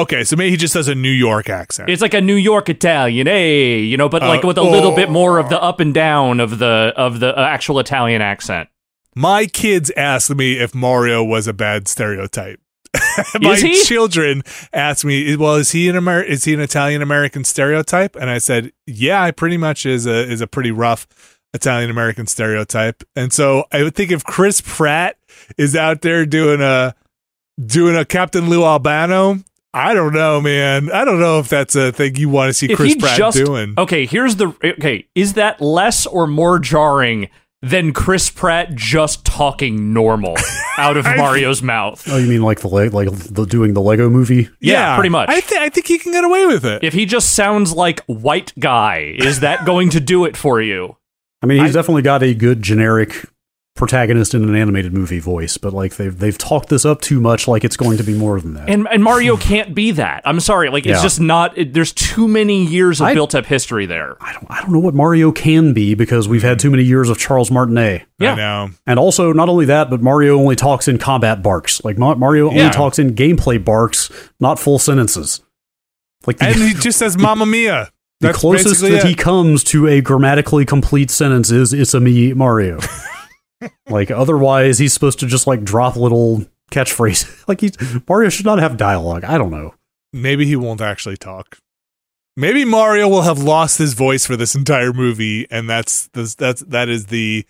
Okay, 0.02 0.24
so 0.24 0.36
maybe 0.36 0.50
he 0.50 0.56
just 0.56 0.74
does 0.74 0.88
a 0.88 0.94
New 0.94 1.10
York 1.10 1.48
accent. 1.48 1.90
It's 1.90 2.02
like 2.02 2.14
a 2.14 2.20
New 2.20 2.36
York 2.36 2.68
Italian, 2.68 3.26
hey, 3.26 3.80
you 3.80 3.96
know, 3.96 4.08
but 4.08 4.22
like 4.22 4.44
Uh, 4.44 4.48
with 4.48 4.58
a 4.58 4.62
little 4.62 4.94
bit 4.94 5.10
more 5.10 5.38
of 5.38 5.48
the 5.48 5.60
up 5.62 5.80
and 5.80 5.92
down 5.92 6.40
of 6.40 6.58
the 6.58 6.92
of 6.96 7.20
the 7.20 7.36
uh, 7.36 7.42
actual 7.42 7.78
Italian 7.78 8.22
accent. 8.22 8.68
My 9.14 9.46
kids 9.46 9.90
asked 9.96 10.34
me 10.34 10.58
if 10.60 10.74
Mario 10.74 11.24
was 11.24 11.48
a 11.48 11.52
bad 11.52 11.88
stereotype. 11.88 12.60
My 13.40 13.56
children 13.84 14.42
asked 14.72 15.04
me, 15.04 15.36
"Well, 15.36 15.56
is 15.56 15.72
he 15.72 15.88
an 15.88 15.96
Amer- 15.96 16.22
is 16.22 16.44
he 16.44 16.54
an 16.54 16.60
Italian 16.60 17.02
American 17.02 17.44
stereotype?" 17.44 18.14
And 18.16 18.30
I 18.30 18.38
said, 18.38 18.72
"Yeah, 18.86 19.22
I 19.22 19.30
pretty 19.32 19.56
much 19.56 19.84
is 19.84 20.06
a 20.06 20.30
is 20.30 20.40
a 20.40 20.46
pretty 20.46 20.70
rough 20.70 21.06
Italian 21.52 21.90
American 21.90 22.26
stereotype." 22.26 23.02
And 23.16 23.32
so 23.32 23.64
I 23.72 23.82
would 23.82 23.94
think 23.94 24.10
if 24.10 24.24
Chris 24.24 24.60
Pratt 24.60 25.16
is 25.58 25.74
out 25.76 26.00
there 26.02 26.24
doing 26.24 26.60
a 26.62 26.94
doing 27.64 27.96
a 27.96 28.04
Captain 28.04 28.48
Lou 28.48 28.64
Albano, 28.64 29.40
I 29.74 29.94
don't 29.94 30.12
know, 30.14 30.40
man. 30.40 30.90
I 30.90 31.04
don't 31.04 31.20
know 31.20 31.38
if 31.40 31.48
that's 31.48 31.76
a 31.76 31.92
thing 31.92 32.16
you 32.16 32.28
want 32.28 32.48
to 32.50 32.54
see 32.54 32.74
Chris 32.74 32.96
Pratt 32.96 33.16
just 33.18 33.36
doing. 33.36 33.74
okay, 33.76 34.06
here's 34.06 34.36
the 34.36 34.48
okay. 34.64 35.06
Is 35.14 35.34
that 35.34 35.60
less 35.60 36.06
or 36.06 36.26
more 36.26 36.58
jarring 36.58 37.28
than 37.60 37.92
Chris 37.92 38.30
Pratt 38.30 38.74
just 38.76 39.24
talking 39.26 39.92
normal 39.92 40.36
out 40.78 40.96
of 40.96 41.04
I- 41.06 41.16
Mario's 41.16 41.62
mouth? 41.62 42.02
Oh, 42.08 42.16
you 42.16 42.26
mean 42.28 42.42
like 42.42 42.60
the 42.60 42.68
leg, 42.68 42.94
like 42.94 43.10
the 43.10 43.44
doing 43.44 43.74
the 43.74 43.82
Lego 43.82 44.08
movie? 44.08 44.48
Yeah, 44.60 44.94
pretty 44.96 45.10
much. 45.10 45.28
I, 45.28 45.40
th- 45.40 45.60
I 45.60 45.68
think 45.68 45.86
he 45.86 45.98
can 45.98 46.12
get 46.12 46.24
away 46.24 46.46
with 46.46 46.64
it. 46.64 46.82
If 46.82 46.94
he 46.94 47.04
just 47.04 47.34
sounds 47.34 47.72
like 47.74 48.00
white 48.06 48.52
guy, 48.58 49.14
is 49.18 49.40
that 49.40 49.66
going 49.66 49.90
to 49.90 50.00
do 50.00 50.24
it 50.24 50.36
for 50.36 50.60
you? 50.62 50.96
I 51.42 51.46
mean, 51.46 51.62
he's 51.62 51.76
I- 51.76 51.80
definitely 51.80 52.02
got 52.02 52.22
a 52.22 52.32
good 52.34 52.62
generic 52.62 53.26
protagonist 53.78 54.34
in 54.34 54.42
an 54.46 54.54
animated 54.54 54.92
movie 54.92 55.20
voice, 55.20 55.56
but 55.56 55.72
like 55.72 55.96
they've 55.96 56.18
they've 56.18 56.36
talked 56.36 56.68
this 56.68 56.84
up 56.84 57.00
too 57.00 57.20
much, 57.20 57.48
like 57.48 57.64
it's 57.64 57.76
going 57.76 57.96
to 57.96 58.02
be 58.04 58.12
more 58.12 58.38
than 58.40 58.54
that. 58.54 58.68
And 58.68 58.86
and 58.90 59.02
Mario 59.02 59.36
can't 59.38 59.74
be 59.74 59.92
that. 59.92 60.22
I'm 60.26 60.40
sorry, 60.40 60.68
like 60.68 60.84
it's 60.84 60.98
Yeah. 60.98 61.02
just 61.02 61.20
not. 61.20 61.56
It, 61.56 61.72
there's 61.72 61.92
too 61.92 62.28
many 62.28 62.64
years 62.66 63.00
of 63.00 63.06
I- 63.06 63.14
built 63.14 63.34
up 63.34 63.46
history 63.46 63.86
there. 63.86 64.16
I 64.20 64.32
don't 64.34 64.46
I 64.50 64.60
don't 64.60 64.72
know 64.72 64.80
what 64.80 64.94
Mario 64.94 65.32
can 65.32 65.72
be 65.72 65.94
because 65.94 66.28
we've 66.28 66.42
had 66.42 66.58
too 66.58 66.70
many 66.70 66.82
years 66.82 67.08
of 67.08 67.16
Charles 67.18 67.50
Martinet. 67.50 68.02
Yeah. 68.18 68.32
I 68.32 68.36
know. 68.36 68.70
And 68.86 68.98
also, 68.98 69.32
not 69.32 69.48
only 69.48 69.64
that, 69.66 69.88
but 69.90 70.02
Mario 70.02 70.36
only 70.36 70.56
talks 70.56 70.88
in 70.88 70.98
combat 70.98 71.42
barks. 71.42 71.82
Like 71.84 71.96
Mario 71.96 72.48
only 72.48 72.58
Yeah. 72.58 72.70
talks 72.70 72.98
in 72.98 73.14
gameplay 73.14 73.64
barks, 73.64 74.10
not 74.40 74.58
full 74.58 74.78
sentences. 74.78 75.40
Like 76.26 76.38
the, 76.38 76.46
And 76.46 76.56
he 76.56 76.74
just 76.74 76.98
says 76.98 77.16
"Mamma 77.16 77.46
Mia." 77.46 77.90
the 78.20 78.26
That's 78.28 78.38
closest 78.40 78.66
basically 78.82 78.90
that 78.96 79.04
he 79.06 79.14
comes 79.14 79.62
to 79.64 79.86
a 79.86 80.00
grammatically 80.00 80.64
complete 80.64 81.08
sentence 81.08 81.52
is 81.52 81.72
"It's 81.72 81.94
a 81.94 82.00
me, 82.00 82.32
Mario." 82.32 82.80
like 83.88 84.10
otherwise, 84.10 84.78
he's 84.78 84.92
supposed 84.92 85.18
to 85.20 85.26
just 85.26 85.46
like 85.46 85.64
drop 85.64 85.96
little 85.96 86.44
catchphrases. 86.70 87.44
like 87.48 87.60
he's 87.60 87.76
Mario 88.08 88.28
should 88.28 88.46
not 88.46 88.58
have 88.58 88.76
dialogue. 88.76 89.24
I 89.24 89.38
don't 89.38 89.50
know. 89.50 89.74
maybe 90.12 90.46
he 90.46 90.56
won't 90.56 90.80
actually 90.80 91.16
talk. 91.16 91.58
Maybe 92.36 92.64
Mario 92.64 93.08
will 93.08 93.22
have 93.22 93.40
lost 93.40 93.78
his 93.78 93.94
voice 93.94 94.24
for 94.24 94.36
this 94.36 94.54
entire 94.54 94.92
movie, 94.92 95.46
and 95.50 95.68
that's 95.68 96.06
that's, 96.08 96.36
that's 96.36 96.60
that 96.62 96.88
is 96.88 97.06
the 97.06 97.44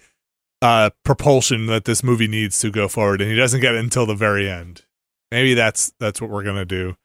uh, 0.63 0.91
propulsion 1.05 1.67
that 1.67 1.85
this 1.85 2.03
movie 2.03 2.27
needs 2.27 2.59
to 2.61 2.71
go 2.71 2.89
forward, 2.89 3.21
and 3.21 3.31
he 3.31 3.37
doesn't 3.37 3.61
get 3.61 3.75
it 3.75 3.81
until 3.81 4.07
the 4.07 4.15
very 4.15 4.49
end. 4.49 4.87
Maybe 5.31 5.53
that's 5.53 5.93
that's 6.01 6.21
what 6.23 6.31
we're 6.31 6.43
gonna 6.43 6.65
do. 6.65 6.97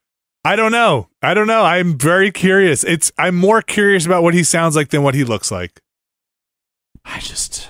I 0.45 0.55
don't 0.55 0.71
know. 0.71 1.09
I 1.21 1.33
don't 1.33 1.47
know. 1.47 1.63
I'm 1.63 1.97
very 1.97 2.31
curious. 2.31 2.83
It's 2.85 3.11
I'm 3.17 3.35
more 3.35 3.61
curious 3.61 4.05
about 4.05 4.23
what 4.23 4.33
he 4.33 4.43
sounds 4.43 4.75
like 4.77 4.89
than 4.89 5.03
what 5.03 5.15
he 5.15 5.23
looks 5.25 5.51
like. 5.51 5.81
I 7.05 7.19
just, 7.19 7.69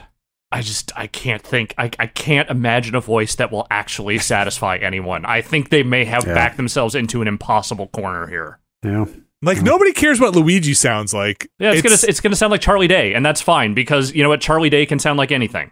I 0.53 0.61
just, 0.61 0.91
I 0.95 1.07
can't 1.07 1.41
think. 1.41 1.73
I, 1.77 1.89
I 1.97 2.07
can't 2.07 2.49
imagine 2.49 2.93
a 2.95 3.01
voice 3.01 3.35
that 3.35 3.51
will 3.51 3.65
actually 3.71 4.19
satisfy 4.19 4.77
anyone. 4.77 5.25
I 5.25 5.41
think 5.41 5.69
they 5.69 5.83
may 5.83 6.05
have 6.05 6.25
Yeah. 6.27 6.35
backed 6.35 6.57
themselves 6.57 6.93
into 6.95 7.21
an 7.21 7.27
impossible 7.27 7.87
corner 7.87 8.27
here. 8.27 8.59
Yeah. 8.83 9.05
Like 9.41 9.57
mm. 9.57 9.63
nobody 9.63 9.91
cares 9.91 10.19
what 10.19 10.35
Luigi 10.35 10.73
sounds 10.73 11.13
like. 11.13 11.49
Yeah, 11.59 11.71
it's, 11.73 11.81
gonna 11.81 11.97
it's 12.07 12.19
gonna 12.21 12.35
sound 12.35 12.51
like 12.51 12.61
Charlie 12.61 12.87
Day, 12.87 13.13
and 13.13 13.25
that's 13.25 13.41
fine 13.41 13.73
because 13.73 14.13
you 14.13 14.23
know 14.23 14.29
what, 14.29 14.39
Charlie 14.41 14.69
Day 14.69 14.85
can 14.85 14.99
sound 14.99 15.17
like 15.17 15.31
anything. 15.31 15.71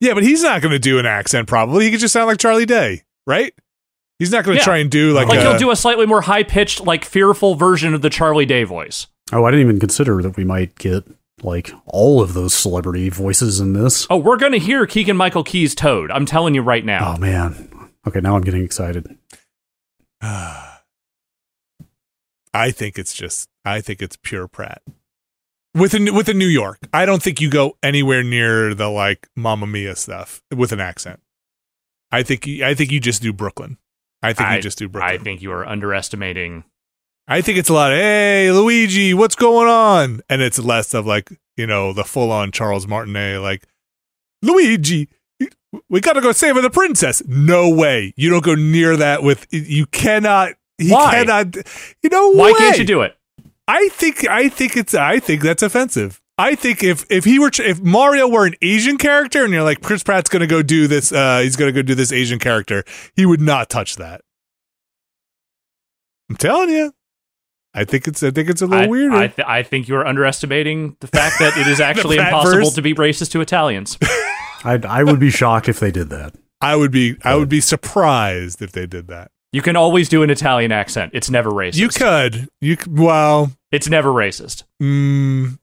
yeah, 0.00 0.14
but 0.14 0.22
he's 0.22 0.42
not 0.42 0.62
gonna 0.62 0.78
do 0.78 0.98
an 0.98 1.06
accent. 1.06 1.48
Probably 1.48 1.86
he 1.86 1.90
could 1.90 2.00
just 2.00 2.12
sound 2.12 2.26
like 2.28 2.38
Charlie 2.38 2.66
Day, 2.66 3.02
right? 3.26 3.52
He's 4.18 4.30
not 4.30 4.44
gonna 4.44 4.58
Yeah. 4.58 4.64
try 4.64 4.78
and 4.78 4.90
do 4.90 5.12
like, 5.14 5.26
Like, 5.28 5.38
a, 5.38 5.42
he'll 5.42 5.58
do 5.58 5.70
a 5.70 5.76
slightly 5.76 6.06
more 6.06 6.20
high 6.20 6.42
pitched, 6.42 6.84
like 6.84 7.04
fearful 7.04 7.54
version 7.54 7.94
of 7.94 8.02
the 8.02 8.10
Charlie 8.10 8.46
Day 8.46 8.64
voice. 8.64 9.06
Oh, 9.32 9.44
I 9.44 9.50
didn't 9.50 9.66
even 9.66 9.80
consider 9.80 10.22
that 10.22 10.36
we 10.36 10.44
might 10.44 10.76
get 10.76 11.04
like 11.42 11.72
all 11.86 12.20
of 12.20 12.34
those 12.34 12.54
celebrity 12.54 13.08
voices 13.08 13.60
in 13.60 13.72
this. 13.72 14.06
Oh, 14.10 14.16
we're 14.16 14.36
gonna 14.36 14.58
hear 14.58 14.86
Keegan 14.86 15.16
Michael 15.16 15.44
Key's 15.44 15.74
Toad. 15.74 16.10
I'm 16.10 16.26
telling 16.26 16.54
you 16.54 16.62
right 16.62 16.84
now. 16.84 17.14
Oh 17.14 17.20
man. 17.20 17.90
Okay, 18.06 18.20
now 18.20 18.36
I'm 18.36 18.42
getting 18.42 18.64
excited. 18.64 19.16
I 20.22 20.70
think 22.70 22.98
it's 22.98 23.14
just 23.14 23.48
I 23.64 23.80
think 23.80 24.02
it's 24.02 24.16
pure 24.16 24.48
Pratt. 24.48 24.82
With 25.74 25.94
a, 25.94 26.10
with 26.10 26.28
a 26.28 26.34
New 26.34 26.46
York, 26.46 26.78
I 26.92 27.04
don't 27.06 27.22
think 27.22 27.40
you 27.40 27.50
go 27.50 27.76
anywhere 27.82 28.24
near 28.24 28.74
the 28.74 28.88
like 28.88 29.28
Mamma 29.36 29.66
Mia 29.66 29.94
stuff 29.94 30.42
with 30.54 30.72
an 30.72 30.80
accent. 30.80 31.20
I 32.10 32.22
think 32.22 32.46
you, 32.46 32.64
I 32.64 32.74
think 32.74 32.90
you 32.90 33.00
just 33.00 33.22
do 33.22 33.32
Brooklyn. 33.32 33.76
I 34.22 34.32
think 34.32 34.50
you 34.50 34.60
just 34.60 34.78
do 34.78 34.88
Brooklyn. 34.88 35.20
I 35.20 35.22
think 35.22 35.42
you 35.42 35.52
are 35.52 35.66
underestimating. 35.66 36.64
I 37.28 37.42
think 37.42 37.58
it's 37.58 37.68
a 37.68 37.74
lot 37.74 37.92
of 37.92 37.98
hey 37.98 38.50
Luigi, 38.50 39.14
what's 39.14 39.36
going 39.36 39.68
on? 39.68 40.22
And 40.28 40.42
it's 40.42 40.58
less 40.58 40.94
of 40.94 41.06
like, 41.06 41.30
you 41.56 41.66
know, 41.66 41.92
the 41.92 42.04
full 42.04 42.32
on 42.32 42.50
Charles 42.50 42.86
Martinet, 42.86 43.42
like 43.42 43.68
Luigi, 44.42 45.08
we 45.90 46.00
got 46.00 46.14
to 46.14 46.20
go 46.20 46.32
save 46.32 46.60
the 46.60 46.70
princess. 46.70 47.22
No 47.26 47.68
way. 47.68 48.12
You 48.16 48.30
don't 48.30 48.44
go 48.44 48.54
near 48.54 48.96
that 48.96 49.22
with. 49.22 49.46
You 49.50 49.86
cannot. 49.86 50.52
He 50.78 50.90
Why? 50.90 51.14
cannot. 51.14 51.56
You 52.02 52.10
know 52.10 52.30
Why 52.30 52.52
way. 52.52 52.58
can't 52.58 52.78
you 52.78 52.84
do 52.84 53.02
it? 53.02 53.16
I 53.66 53.88
think. 53.90 54.26
I 54.26 54.48
think 54.48 54.76
it's. 54.76 54.94
I 54.94 55.18
think 55.18 55.42
that's 55.42 55.62
offensive. 55.62 56.22
I 56.38 56.54
think 56.54 56.82
if 56.82 57.04
if 57.10 57.24
he 57.24 57.38
were 57.38 57.50
if 57.58 57.80
Mario 57.80 58.28
were 58.28 58.46
an 58.46 58.54
Asian 58.62 58.96
character 58.96 59.44
and 59.44 59.52
you're 59.52 59.64
like 59.64 59.82
Chris 59.82 60.02
Pratt's 60.02 60.30
going 60.30 60.40
to 60.40 60.46
go 60.46 60.62
do 60.62 60.86
this, 60.86 61.12
uh, 61.12 61.40
he's 61.40 61.56
going 61.56 61.72
to 61.72 61.78
go 61.78 61.82
do 61.82 61.94
this 61.94 62.12
Asian 62.12 62.38
character, 62.38 62.84
he 63.14 63.26
would 63.26 63.40
not 63.40 63.68
touch 63.68 63.96
that. 63.96 64.22
I'm 66.30 66.36
telling 66.36 66.70
you. 66.70 66.94
I 67.78 67.84
think 67.84 68.08
it's. 68.08 68.24
I 68.24 68.32
think 68.32 68.50
it's 68.50 68.60
a 68.60 68.66
little 68.66 68.86
I, 68.86 68.88
weirder. 68.88 69.14
I, 69.14 69.28
th- 69.28 69.46
I 69.48 69.62
think 69.62 69.86
you're 69.86 70.04
underestimating 70.04 70.96
the 70.98 71.06
fact 71.06 71.38
that 71.38 71.56
it 71.56 71.68
is 71.68 71.80
actually 71.90 72.16
impossible 72.16 72.64
verse? 72.64 72.74
to 72.74 72.82
be 72.82 72.92
racist 72.92 73.30
to 73.32 73.40
Italians. 73.40 73.96
I 74.02 74.80
I 74.88 75.04
would 75.04 75.20
be 75.20 75.30
shocked 75.30 75.68
if 75.68 75.78
they 75.78 75.92
did 75.92 76.10
that. 76.10 76.34
I 76.60 76.74
would 76.74 76.90
be. 76.90 77.16
I 77.22 77.36
would 77.36 77.48
be 77.48 77.60
surprised 77.60 78.60
if 78.62 78.72
they 78.72 78.86
did 78.86 79.06
that. 79.08 79.30
You 79.52 79.62
can 79.62 79.76
always 79.76 80.08
do 80.08 80.24
an 80.24 80.30
Italian 80.30 80.72
accent. 80.72 81.12
It's 81.14 81.30
never 81.30 81.50
racist. 81.50 81.76
You 81.76 81.88
could. 81.88 82.48
You 82.60 82.76
well. 82.88 83.52
It's 83.70 83.88
never 83.88 84.10
racist. 84.10 84.64
Mm, 84.82 85.58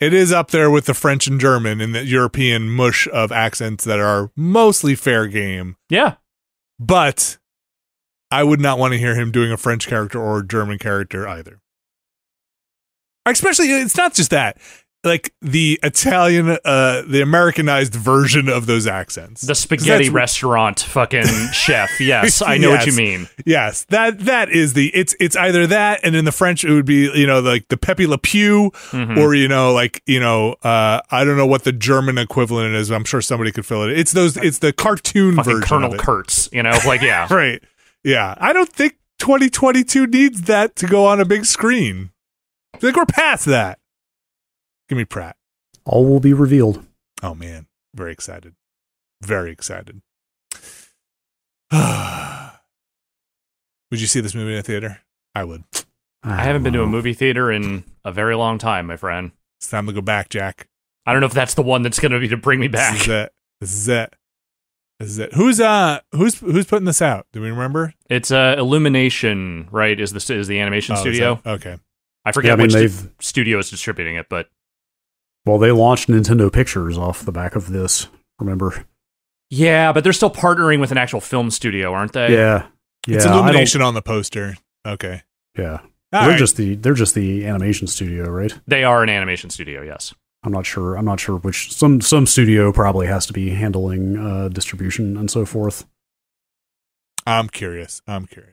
it 0.00 0.12
is 0.12 0.32
up 0.32 0.50
there 0.50 0.68
with 0.68 0.86
the 0.86 0.94
French 0.94 1.28
and 1.28 1.40
German 1.40 1.80
in 1.80 1.92
the 1.92 2.04
European 2.04 2.68
mush 2.68 3.06
of 3.12 3.30
accents 3.30 3.84
that 3.84 4.00
are 4.00 4.32
mostly 4.34 4.96
fair 4.96 5.28
game. 5.28 5.76
Yeah. 5.88 6.16
But 6.80 7.38
I 8.30 8.42
would 8.44 8.60
not 8.60 8.78
want 8.78 8.92
to 8.92 8.98
hear 8.98 9.14
him 9.14 9.30
doing 9.30 9.52
a 9.52 9.56
French 9.56 9.86
character 9.86 10.20
or 10.20 10.40
a 10.40 10.46
German 10.46 10.78
character 10.78 11.28
either. 11.28 11.60
Especially, 13.24 13.66
it's 13.70 13.96
not 13.96 14.14
just 14.14 14.30
that. 14.30 14.58
Like 15.04 15.32
the 15.40 15.78
Italian, 15.84 16.58
uh, 16.64 17.02
the 17.06 17.20
Americanized 17.22 17.94
version 17.94 18.48
of 18.48 18.66
those 18.66 18.88
accents. 18.88 19.42
The 19.42 19.54
spaghetti 19.54 20.08
restaurant 20.10 20.80
fucking 20.80 21.24
chef. 21.52 22.00
Yes, 22.00 22.42
I 22.42 22.56
know 22.58 22.70
what 22.70 22.86
you 22.86 22.92
mean. 22.92 23.28
Yes, 23.44 23.84
that 23.90 24.18
that 24.20 24.48
is 24.50 24.72
the 24.72 24.88
it's 24.94 25.14
it's 25.20 25.36
either 25.36 25.64
that 25.68 26.00
and 26.02 26.16
in 26.16 26.24
the 26.24 26.32
French 26.32 26.64
it 26.64 26.72
would 26.72 26.86
be 26.86 27.08
you 27.14 27.26
know 27.26 27.38
like 27.38 27.68
the 27.68 27.76
Pepe 27.76 28.08
Le 28.08 28.18
Pew 28.18 28.72
Mhm. 28.90 29.16
or 29.18 29.32
you 29.36 29.46
know 29.46 29.72
like 29.72 30.02
you 30.06 30.18
know 30.18 30.54
uh 30.64 31.00
I 31.12 31.22
don't 31.22 31.36
know 31.36 31.46
what 31.46 31.62
the 31.62 31.72
German 31.72 32.18
equivalent 32.18 32.74
is. 32.74 32.90
I'm 32.90 33.04
sure 33.04 33.20
somebody 33.20 33.52
could 33.52 33.66
fill 33.66 33.84
it. 33.84 33.96
It's 33.96 34.10
those 34.12 34.36
it's 34.36 34.58
the 34.58 34.72
cartoon 34.72 35.36
fucking 35.36 35.52
version 35.52 35.68
Colonel. 35.68 35.94
Kurtz. 35.96 36.48
You 36.52 36.64
know, 36.64 36.76
like 36.84 37.02
yeah. 37.02 37.28
Right. 37.32 37.62
Yeah. 38.06 38.36
I 38.38 38.52
don't 38.52 38.72
think 38.72 38.98
2022 39.18 40.06
needs 40.06 40.42
that 40.42 40.76
to 40.76 40.86
go 40.86 41.06
on 41.06 41.20
a 41.20 41.24
big 41.24 41.44
screen. 41.44 42.10
I 42.72 42.78
think 42.78 42.96
we're 42.96 43.04
past 43.04 43.46
that. 43.46 43.80
Give 44.88 44.96
me 44.96 45.04
Pratt. 45.04 45.36
All 45.84 46.04
will 46.04 46.20
be 46.20 46.32
revealed. 46.32 46.86
Oh 47.22 47.34
man, 47.34 47.66
very 47.94 48.12
excited. 48.12 48.54
Very 49.22 49.50
excited. 49.50 50.02
would 51.72 51.80
you 54.00 54.06
see 54.06 54.20
this 54.20 54.36
movie 54.36 54.52
in 54.52 54.58
a 54.58 54.62
theater? 54.62 55.00
I 55.34 55.42
would. 55.42 55.64
I 56.22 56.44
haven't 56.44 56.62
been 56.62 56.74
to 56.74 56.82
a 56.82 56.86
movie 56.86 57.14
theater 57.14 57.50
in 57.50 57.82
a 58.04 58.12
very 58.12 58.36
long 58.36 58.58
time, 58.58 58.86
my 58.86 58.96
friend. 58.96 59.32
It's 59.58 59.68
time 59.68 59.86
to 59.86 59.92
go 59.92 60.00
back, 60.00 60.28
Jack. 60.28 60.68
I 61.06 61.12
don't 61.12 61.20
know 61.20 61.26
if 61.26 61.34
that's 61.34 61.54
the 61.54 61.62
one 61.62 61.82
that's 61.82 61.98
going 61.98 62.12
to 62.12 62.20
be 62.20 62.28
to 62.28 62.36
bring 62.36 62.60
me 62.60 62.68
This 62.68 62.80
is 62.80 63.06
back. 63.06 63.08
it. 63.08 63.32
This 63.60 63.72
is 63.72 63.88
it. 63.88 64.14
This 64.98 65.10
is 65.10 65.18
it. 65.18 65.34
Who's 65.34 65.60
uh 65.60 66.00
who's 66.12 66.38
who's 66.40 66.66
putting 66.66 66.86
this 66.86 67.02
out? 67.02 67.26
Do 67.32 67.40
we 67.42 67.50
remember? 67.50 67.92
It's 68.08 68.30
uh, 68.30 68.54
Illumination, 68.58 69.68
right? 69.70 69.98
Is 70.00 70.12
the 70.12 70.34
is 70.34 70.46
the 70.48 70.58
animation 70.60 70.94
Oh, 70.96 71.00
studio? 71.00 71.40
okay. 71.44 71.78
I 72.24 72.28
Yeah, 72.28 72.32
forget 72.32 72.52
I 72.52 72.56
mean 72.56 72.62
which 72.72 72.72
di- 72.74 73.08
studio 73.20 73.58
is 73.58 73.68
distributing 73.70 74.16
it, 74.16 74.28
but 74.30 74.48
well 75.44 75.58
they 75.58 75.70
launched 75.72 76.08
Nintendo 76.08 76.50
Pictures 76.52 76.96
off 76.96 77.24
the 77.24 77.32
back 77.32 77.56
of 77.56 77.70
this. 77.70 78.08
Remember? 78.38 78.86
yeah, 79.50 79.92
but 79.92 80.02
they're 80.02 80.12
still 80.12 80.30
partnering 80.30 80.80
with 80.80 80.90
an 80.92 80.98
actual 80.98 81.20
film 81.20 81.50
studio, 81.50 81.92
aren't 81.92 82.12
they? 82.12 82.32
yeah, 82.32 82.66
yeah. 83.06 83.16
it's 83.16 83.24
illumination 83.26 83.80
on 83.82 83.94
the 83.94 84.02
poster. 84.02 84.56
Okay. 84.86 85.22
Yeah, 85.58 85.78
All 86.12 86.20
they're 86.22 86.30
right. 86.30 86.38
just 86.38 86.56
the 86.56 86.74
they're 86.74 86.94
just 86.94 87.14
the 87.14 87.46
animation 87.46 87.86
studio, 87.86 88.28
right? 88.30 88.52
They 88.66 88.82
are 88.84 89.02
an 89.02 89.08
animation 89.08 89.50
studio, 89.50 89.82
yes. 89.82 90.14
I'm 90.42 90.52
not 90.52 90.66
sure. 90.66 90.96
I'm 90.96 91.04
not 91.04 91.18
sure 91.20 91.36
which 91.38 91.72
some 91.72 92.00
some 92.00 92.26
studio 92.26 92.72
probably 92.72 93.06
has 93.08 93.26
to 93.26 93.32
be 93.32 93.50
handling 93.50 94.16
uh, 94.16 94.48
distribution 94.48 95.16
and 95.16 95.30
so 95.30 95.44
forth. 95.44 95.86
I'm 97.26 97.48
curious. 97.48 98.02
I'm 98.06 98.26
curious. 98.26 98.52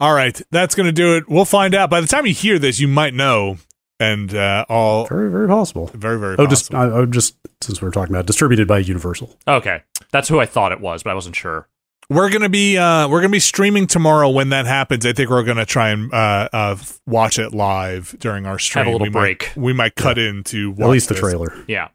All 0.00 0.12
right, 0.14 0.38
that's 0.50 0.74
going 0.74 0.86
to 0.86 0.92
do 0.92 1.16
it. 1.16 1.28
We'll 1.28 1.44
find 1.46 1.74
out. 1.74 1.88
By 1.88 2.00
the 2.00 2.06
time 2.06 2.26
you 2.26 2.34
hear 2.34 2.58
this, 2.58 2.78
you 2.80 2.88
might 2.88 3.14
know, 3.14 3.56
and 3.98 4.34
uh, 4.34 4.66
all 4.68 5.06
Very 5.06 5.30
very 5.30 5.48
possible. 5.48 5.86
very 5.94 6.18
very. 6.18 6.36
Oh, 6.38 6.46
just 6.46 6.72
possible. 6.72 6.98
I, 6.98 7.02
I 7.02 7.04
just 7.06 7.36
since 7.62 7.80
we 7.80 7.88
are 7.88 7.92
talking 7.92 8.14
about 8.14 8.26
distributed 8.26 8.68
by 8.68 8.78
Universal. 8.78 9.34
Okay. 9.48 9.82
That's 10.10 10.28
who 10.28 10.38
I 10.40 10.46
thought 10.46 10.72
it 10.72 10.80
was, 10.80 11.02
but 11.02 11.10
I 11.10 11.14
wasn't 11.14 11.36
sure. 11.36 11.68
We're 12.10 12.30
gonna 12.30 12.48
be 12.48 12.76
uh, 12.78 13.08
we're 13.08 13.20
gonna 13.20 13.30
be 13.30 13.40
streaming 13.40 13.86
tomorrow. 13.86 14.28
When 14.30 14.50
that 14.50 14.66
happens, 14.66 15.04
I 15.06 15.12
think 15.12 15.30
we're 15.30 15.42
gonna 15.44 15.66
try 15.66 15.90
and 15.90 16.12
uh, 16.12 16.48
uh, 16.52 16.76
watch 17.06 17.38
it 17.38 17.52
live 17.54 18.14
during 18.18 18.46
our 18.46 18.58
stream. 18.58 18.84
Have 18.84 18.88
a 18.88 18.92
little 18.92 19.06
we 19.06 19.10
break. 19.10 19.52
Might, 19.56 19.62
we 19.64 19.72
might 19.72 19.94
cut 19.96 20.18
in 20.18 20.44
to 20.44 20.70
watch 20.72 20.80
At 20.80 20.88
least 20.90 21.08
the 21.08 21.14
trailer. 21.14 21.64
Yeah. 21.66 21.88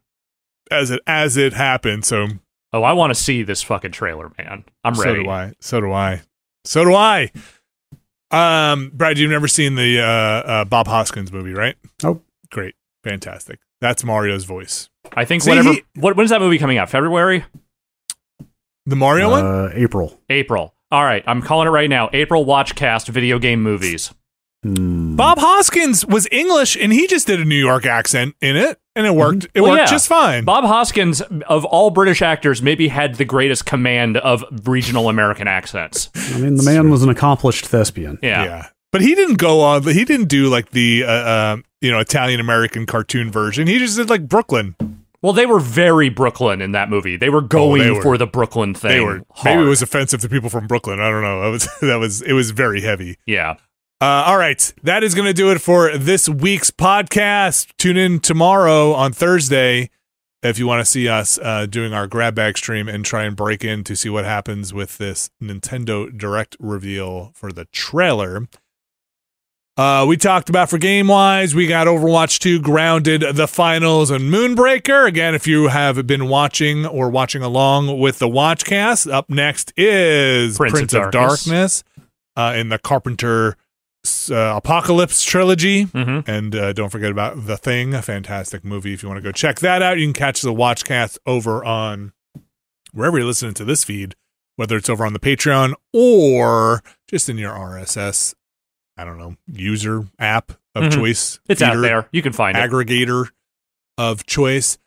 as 0.71 0.91
it 0.91 1.01
as 1.07 1.37
it 1.37 1.53
happens. 1.53 2.07
So 2.07 2.27
Oh, 2.71 2.83
I 2.83 2.93
want 2.93 3.09
to 3.11 3.15
see 3.19 3.41
this 3.43 3.63
fucking 3.63 3.91
trailer, 3.93 4.31
man. 4.37 4.63
I'm 4.83 4.93
ready. 4.93 5.19
so 5.19 5.23
do 5.23 5.29
I. 5.29 5.53
So 5.59 5.81
do 5.81 5.91
I. 5.91 6.21
So 6.65 6.83
do 6.85 6.93
I. 6.93 7.31
Um, 8.31 8.91
Brad, 8.93 9.17
you've 9.17 9.31
never 9.31 9.47
seen 9.47 9.73
the 9.75 9.99
uh, 10.01 10.05
uh, 10.05 10.65
Bob 10.65 10.87
Hoskins 10.87 11.31
movie, 11.31 11.53
right? 11.53 11.75
Nope. 12.03 12.23
Great, 12.51 12.75
fantastic. 13.03 13.59
That's 13.81 14.03
Mario's 14.03 14.43
voice. 14.45 14.89
I 15.13 15.25
think 15.25 15.41
See, 15.41 15.49
whatever. 15.49 15.71
he- 15.73 15.83
what 15.95 16.15
when's 16.15 16.29
that 16.29 16.41
movie 16.41 16.59
coming 16.59 16.77
out? 16.77 16.89
February, 16.89 17.43
The 18.85 18.95
Mario 18.95 19.29
one. 19.31 19.45
Uh, 19.45 19.69
April. 19.73 20.19
April. 20.29 20.73
All 20.91 21.03
right, 21.03 21.23
I'm 21.27 21.41
calling 21.41 21.67
it 21.67 21.71
right 21.71 21.89
now. 21.89 22.09
April 22.13 22.45
Watchcast 22.45 23.07
video 23.09 23.37
game 23.39 23.61
movies. 23.61 24.11
Hmm. 24.63 25.15
Bob 25.15 25.37
Hoskins 25.37 26.05
was 26.05 26.27
English, 26.31 26.75
and 26.75 26.91
he 26.91 27.07
just 27.07 27.27
did 27.27 27.39
a 27.39 27.45
New 27.45 27.55
York 27.55 27.85
accent 27.85 28.35
in 28.41 28.57
it, 28.57 28.77
and 28.95 29.05
it 29.05 29.13
worked. 29.15 29.47
It 29.53 29.61
Well, 29.61 29.71
worked 29.71 29.81
yeah. 29.81 29.85
just 29.85 30.07
fine. 30.07 30.43
Bob 30.43 30.65
Hoskins, 30.65 31.21
of 31.47 31.63
all 31.63 31.91
British 31.91 32.21
actors, 32.21 32.61
maybe 32.61 32.87
had 32.89 33.15
the 33.15 33.23
greatest 33.25 33.65
command 33.65 34.17
of 34.17 34.43
regional 34.67 35.07
American 35.07 35.47
accents. 35.47 36.09
I 36.33 36.39
mean, 36.39 36.55
the 36.55 36.63
man 36.63 36.89
was 36.89 37.03
an 37.03 37.09
accomplished 37.09 37.67
thespian. 37.67 38.17
Yeah. 38.21 38.67
but 38.91 39.01
he 39.01 39.15
didn't 39.15 39.37
go 39.37 39.61
on. 39.61 39.83
He 39.83 40.03
didn't 40.03 40.27
do 40.27 40.49
like 40.49 40.71
the 40.71 41.03
uh, 41.05 41.07
uh, 41.11 41.57
you 41.79 41.91
know 41.91 41.99
Italian 41.99 42.39
American 42.41 42.85
cartoon 42.85 43.31
version. 43.31 43.67
He 43.67 43.77
just 43.79 43.95
did 43.95 44.09
like 44.09 44.27
Brooklyn. 44.27 44.75
Well, 45.21 45.33
they 45.33 45.45
were 45.45 45.59
very 45.59 46.09
Brooklyn 46.09 46.61
in 46.61 46.71
that 46.71 46.89
movie. 46.89 47.17
They 47.17 47.29
were 47.29 47.41
going 47.41 47.81
Oh, 47.81 47.83
they 47.83 47.91
were- 47.91 48.01
for 48.01 48.17
the 48.17 48.27
Brooklyn 48.27 48.73
thing. 48.73 48.91
They 48.91 48.99
were 49.01 49.21
hard. 49.31 49.55
maybe 49.57 49.65
it 49.65 49.69
was 49.69 49.81
offensive 49.81 50.21
to 50.21 50.29
people 50.29 50.49
from 50.49 50.65
Brooklyn. 50.67 50.99
I 50.99 51.09
don't 51.09 51.21
know. 51.21 51.41
That 51.41 51.49
was 51.49 51.67
that 51.81 51.99
was 51.99 52.21
it 52.21 52.33
was 52.33 52.51
very 52.51 52.81
heavy. 52.81 53.17
Yeah. 53.25 53.55
Uh, 54.01 54.23
all 54.27 54.37
right, 54.37 54.73
that 54.83 55.03
is 55.03 55.13
going 55.13 55.25
to 55.27 55.33
do 55.33 55.51
it 55.51 55.59
for 55.59 55.97
this 55.97 56.29
week's 56.29 56.71
podcast. 56.71 57.67
Tune 57.77 57.97
in 57.97 58.21
tomorrow 58.21 58.93
on 58.93 59.11
Thursday 59.11 59.89
if 60.41 60.57
you 60.57 60.65
want 60.65 60.79
to 60.79 60.89
see 60.89 61.09
us 61.09 61.37
uh, 61.43 61.65
doing 61.65 61.91
our 61.93 62.07
grab 62.07 62.33
bag 62.33 62.57
stream 62.57 62.87
and 62.87 63.03
try 63.03 63.25
and 63.25 63.35
break 63.35 63.61
in 63.65 63.83
to 63.83 63.97
see 63.97 64.07
what 64.07 64.23
happens 64.23 64.73
with 64.73 64.97
this 64.99 65.29
Nintendo 65.43 66.17
Direct 66.17 66.55
reveal 66.61 67.31
for 67.35 67.51
the 67.51 67.65
trailer. 67.73 68.47
Uh, 69.79 70.05
we 70.05 70.17
talked 70.17 70.49
about 70.49 70.69
for 70.69 70.77
game 70.77 71.07
wise, 71.07 71.55
we 71.55 71.65
got 71.65 71.87
Overwatch 71.87 72.39
2, 72.39 72.59
Grounded, 72.59 73.23
the 73.35 73.47
finals, 73.47 74.11
and 74.11 74.25
Moonbreaker. 74.25 75.07
Again, 75.07 75.33
if 75.33 75.47
you 75.47 75.69
have 75.69 76.05
been 76.05 76.27
watching 76.27 76.85
or 76.85 77.09
watching 77.09 77.41
along 77.43 77.97
with 77.97 78.19
the 78.19 78.27
Watchcast, 78.27 79.09
up 79.09 79.29
next 79.29 79.71
is 79.77 80.57
Prince 80.57 80.73
Prince, 80.73 80.93
of 80.95 81.03
of, 81.03 81.11
Darkness. 81.11 81.85
Uh, 82.35 82.55
in 82.57 82.67
the 82.67 82.77
Carpenter 82.77 83.55
uh, 84.29 84.57
Apocalypse 84.57 85.23
trilogy. 85.23 85.83
hmm 85.83 86.19
And 86.27 86.53
uh, 86.53 86.73
don't 86.73 86.89
forget 86.89 87.11
about 87.11 87.45
The 87.45 87.55
Thing, 87.55 87.93
a 87.93 88.01
fantastic 88.01 88.65
movie. 88.65 88.93
If 88.93 89.01
you 89.01 89.07
want 89.07 89.19
to 89.19 89.23
go 89.23 89.31
check 89.31 89.59
that 89.59 89.81
out, 89.81 89.97
you 89.97 90.07
can 90.07 90.13
catch 90.13 90.41
the 90.41 90.53
Watchcast 90.53 91.19
over 91.25 91.63
on 91.63 92.11
wherever 92.91 93.17
you're 93.17 93.27
listening 93.27 93.53
to 93.53 93.63
this 93.63 93.85
feed, 93.85 94.15
whether 94.57 94.75
it's 94.75 94.89
over 94.89 95.05
on 95.05 95.13
the 95.13 95.19
Patreon 95.19 95.73
or 95.93 96.83
just 97.07 97.29
in 97.29 97.37
your 97.37 97.53
RSS, 97.53 98.33
I 98.99 99.05
don't 99.05 99.17
know, 99.17 99.35
user 99.51 100.05
app 100.19 100.51
of 100.75 100.83
Mhm. 100.83 100.93
choice. 100.93 101.39
It's 101.47 101.61
out 101.61 101.79
there. 101.81 102.07
You 102.11 102.21
can 102.21 102.33
find 102.33 102.57
it. 102.57 102.69
Aggregator 102.69 103.29
of 103.97 104.25
choice. 104.25 104.77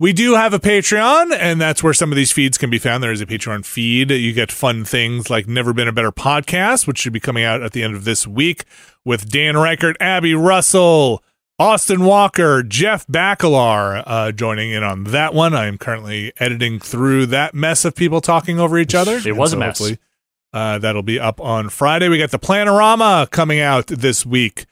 We 0.00 0.12
do 0.14 0.34
have 0.34 0.54
a 0.54 0.58
Patreon, 0.58 1.30
and 1.38 1.60
that's 1.60 1.82
where 1.82 1.92
some 1.92 2.10
of 2.10 2.16
these 2.16 2.32
feeds 2.32 2.56
can 2.58 2.70
be 2.70 2.78
found. 2.78 3.02
There 3.02 3.12
is 3.12 3.20
a 3.20 3.26
Patreon 3.26 3.64
feed. 3.66 4.10
You 4.10 4.32
get 4.32 4.50
fun 4.50 4.84
things 4.84 5.28
like 5.30 5.46
Never 5.46 5.72
Been 5.74 5.88
a 5.88 5.92
Better 5.92 6.10
Podcast, 6.10 6.86
which 6.86 6.98
should 6.98 7.12
be 7.12 7.20
coming 7.20 7.44
out 7.44 7.62
at 7.62 7.72
the 7.72 7.82
end 7.82 7.94
of 7.94 8.04
this 8.04 8.26
week 8.26 8.64
with 9.04 9.28
Dan 9.30 9.54
Ryckert, 9.56 9.94
Abby 10.00 10.34
Russell, 10.34 11.22
Austin 11.58 12.02
Walker, 12.02 12.62
Jeff 12.62 13.06
Bakalar 13.08 14.02
uh, 14.06 14.32
joining 14.32 14.70
in 14.70 14.82
on 14.82 15.04
that 15.04 15.34
one. 15.34 15.54
I 15.54 15.66
am 15.66 15.76
currently 15.76 16.32
editing 16.38 16.80
through 16.80 17.26
that 17.26 17.54
mess 17.54 17.84
of 17.84 17.94
people 17.94 18.22
talking 18.22 18.58
over 18.58 18.78
each 18.78 18.94
other. 18.94 19.20
It 19.24 19.36
was 19.36 19.52
a 19.52 19.58
mess. 19.58 19.78
hopefully, 19.78 19.98
Uh, 20.52 20.78
that'll 20.78 21.02
be 21.02 21.20
up 21.20 21.40
on 21.40 21.68
Friday. 21.68 22.08
We 22.08 22.18
got 22.18 22.30
the 22.32 22.38
Planorama 22.38 23.30
coming 23.30 23.60
out 23.60 23.86
this 23.86 24.26
week 24.26 24.66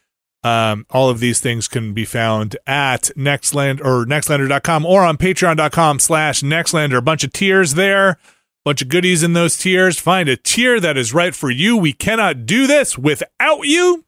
Um, 0.45 0.87
all 0.91 1.11
of 1.11 1.19
these 1.21 1.41
things 1.41 1.67
can 1.69 1.93
be 1.95 2.05
found 2.05 2.57
at 2.67 3.11
Nextland 3.17 3.81
or 3.85 4.07
Nextlander.com 4.07 4.87
or 4.87 5.03
on 5.03 5.17
patreon.com 5.17 5.99
slash 5.99 6.43
Nextlander. 6.43 6.99
A 6.99 7.03
bunch 7.03 7.25
of 7.25 7.33
tiers 7.33 7.75
there, 7.75 8.19
bunch 8.65 8.81
of 8.81 8.89
goodies 8.89 9.23
in 9.25 9.33
those 9.33 9.57
tiers. 9.57 9.99
Find 9.99 10.29
a 10.29 10.37
tier 10.37 10.79
that 10.81 10.97
is 10.97 11.13
right 11.13 11.35
for 11.35 11.51
you. 11.51 11.77
We 11.77 11.93
cannot 11.93 12.47
do 12.47 12.67
this 12.69 12.97
without 12.97 13.63
you. 13.65 14.05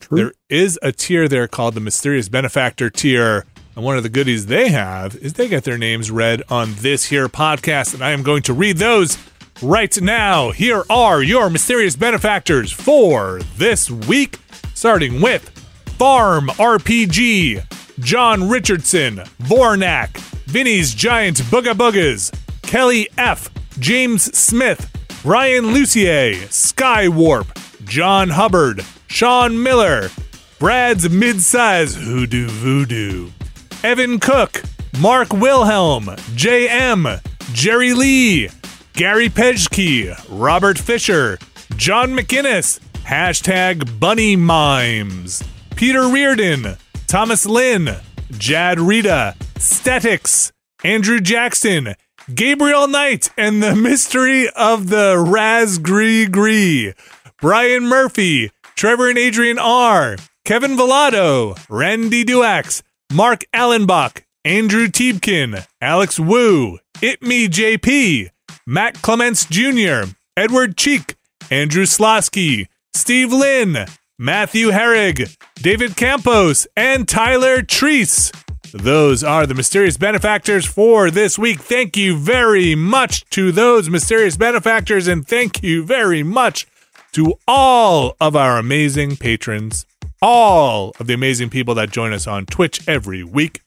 True. 0.00 0.16
There 0.16 0.32
is 0.48 0.78
a 0.82 0.92
tier 0.92 1.28
there 1.28 1.46
called 1.46 1.74
the 1.74 1.80
Mysterious 1.80 2.28
Benefactor 2.30 2.88
tier. 2.88 3.44
And 3.76 3.84
one 3.84 3.98
of 3.98 4.02
the 4.02 4.08
goodies 4.08 4.46
they 4.46 4.68
have 4.70 5.14
is 5.16 5.34
they 5.34 5.46
get 5.46 5.64
their 5.64 5.78
names 5.78 6.10
read 6.10 6.42
on 6.48 6.74
this 6.76 7.06
here 7.06 7.28
podcast. 7.28 7.92
And 7.92 8.02
I 8.02 8.10
am 8.10 8.22
going 8.22 8.42
to 8.44 8.54
read 8.54 8.78
those 8.78 9.18
right 9.62 10.00
now. 10.00 10.50
Here 10.50 10.84
are 10.88 11.22
your 11.22 11.50
mysterious 11.50 11.96
benefactors 11.96 12.72
for 12.72 13.40
this 13.56 13.90
week, 13.90 14.38
starting 14.74 15.20
with 15.20 15.48
Farm 15.98 16.48
RPG, 16.48 17.64
John 18.00 18.48
Richardson, 18.48 19.16
Vornak, 19.42 20.16
Vinny's 20.46 20.94
Giant 20.94 21.38
Booga 21.44 21.74
Boogas, 21.74 22.32
Kelly 22.62 23.08
F., 23.18 23.50
James 23.78 24.36
Smith, 24.36 24.90
Ryan 25.24 25.68
Lucier, 25.72 26.34
Skywarp, 26.48 27.46
John 27.84 28.30
Hubbard, 28.30 28.84
Sean 29.08 29.62
Miller, 29.62 30.10
Brad's 30.58 31.08
Midsize 31.08 31.96
Hoodoo 31.96 32.48
Voodoo, 32.48 33.30
Evan 33.82 34.18
Cook, 34.18 34.62
Mark 35.00 35.32
Wilhelm, 35.32 36.04
JM, 36.34 37.20
Jerry 37.52 37.94
Lee, 37.94 38.48
Gary 38.92 39.28
Pejke, 39.28 40.14
Robert 40.28 40.78
Fisher, 40.78 41.38
John 41.76 42.10
McInnes, 42.10 42.80
hashtag 43.04 43.98
Bunny 43.98 44.36
Mimes, 44.36 45.42
Peter 45.76 46.08
Reardon, 46.08 46.76
Thomas 47.06 47.46
Lynn, 47.46 47.96
Jad 48.32 48.78
Rita, 48.78 49.34
Statics, 49.58 50.52
Andrew 50.84 51.20
Jackson, 51.20 51.94
Gabriel 52.34 52.86
Knight, 52.88 53.30
and 53.36 53.62
the 53.62 53.74
mystery 53.74 54.48
of 54.50 54.88
the 54.88 55.14
Razgree 55.16 56.30
Gree, 56.30 56.92
Brian 57.40 57.84
Murphy, 57.84 58.50
Trevor 58.76 59.08
and 59.08 59.18
Adrian 59.18 59.58
R., 59.58 60.16
Kevin 60.44 60.76
Villado, 60.76 61.56
Randy 61.68 62.24
Duax, 62.24 62.82
Mark 63.12 63.44
Allenbach, 63.54 64.22
Andrew 64.44 64.88
Tiebkin, 64.88 65.66
Alex 65.80 66.18
Wu, 66.18 66.78
It 67.02 67.22
Me 67.22 67.48
JP, 67.48 68.30
Matt 68.70 69.02
Clements 69.02 69.46
Jr., 69.46 70.12
Edward 70.36 70.76
Cheek, 70.76 71.16
Andrew 71.50 71.86
Slosky, 71.86 72.68
Steve 72.94 73.32
Lynn, 73.32 73.84
Matthew 74.16 74.68
Herrig, 74.68 75.36
David 75.56 75.96
Campos, 75.96 76.68
and 76.76 77.08
Tyler 77.08 77.62
Treese. 77.62 78.32
Those 78.72 79.24
are 79.24 79.44
the 79.44 79.56
mysterious 79.56 79.96
benefactors 79.96 80.66
for 80.66 81.10
this 81.10 81.36
week. 81.36 81.58
Thank 81.58 81.96
you 81.96 82.16
very 82.16 82.76
much 82.76 83.28
to 83.30 83.50
those 83.50 83.90
mysterious 83.90 84.36
benefactors, 84.36 85.08
and 85.08 85.26
thank 85.26 85.64
you 85.64 85.82
very 85.82 86.22
much 86.22 86.68
to 87.14 87.34
all 87.48 88.14
of 88.20 88.36
our 88.36 88.56
amazing 88.56 89.16
patrons, 89.16 89.84
all 90.22 90.94
of 91.00 91.08
the 91.08 91.14
amazing 91.14 91.50
people 91.50 91.74
that 91.74 91.90
join 91.90 92.12
us 92.12 92.28
on 92.28 92.46
Twitch 92.46 92.86
every 92.86 93.24
week, 93.24 93.62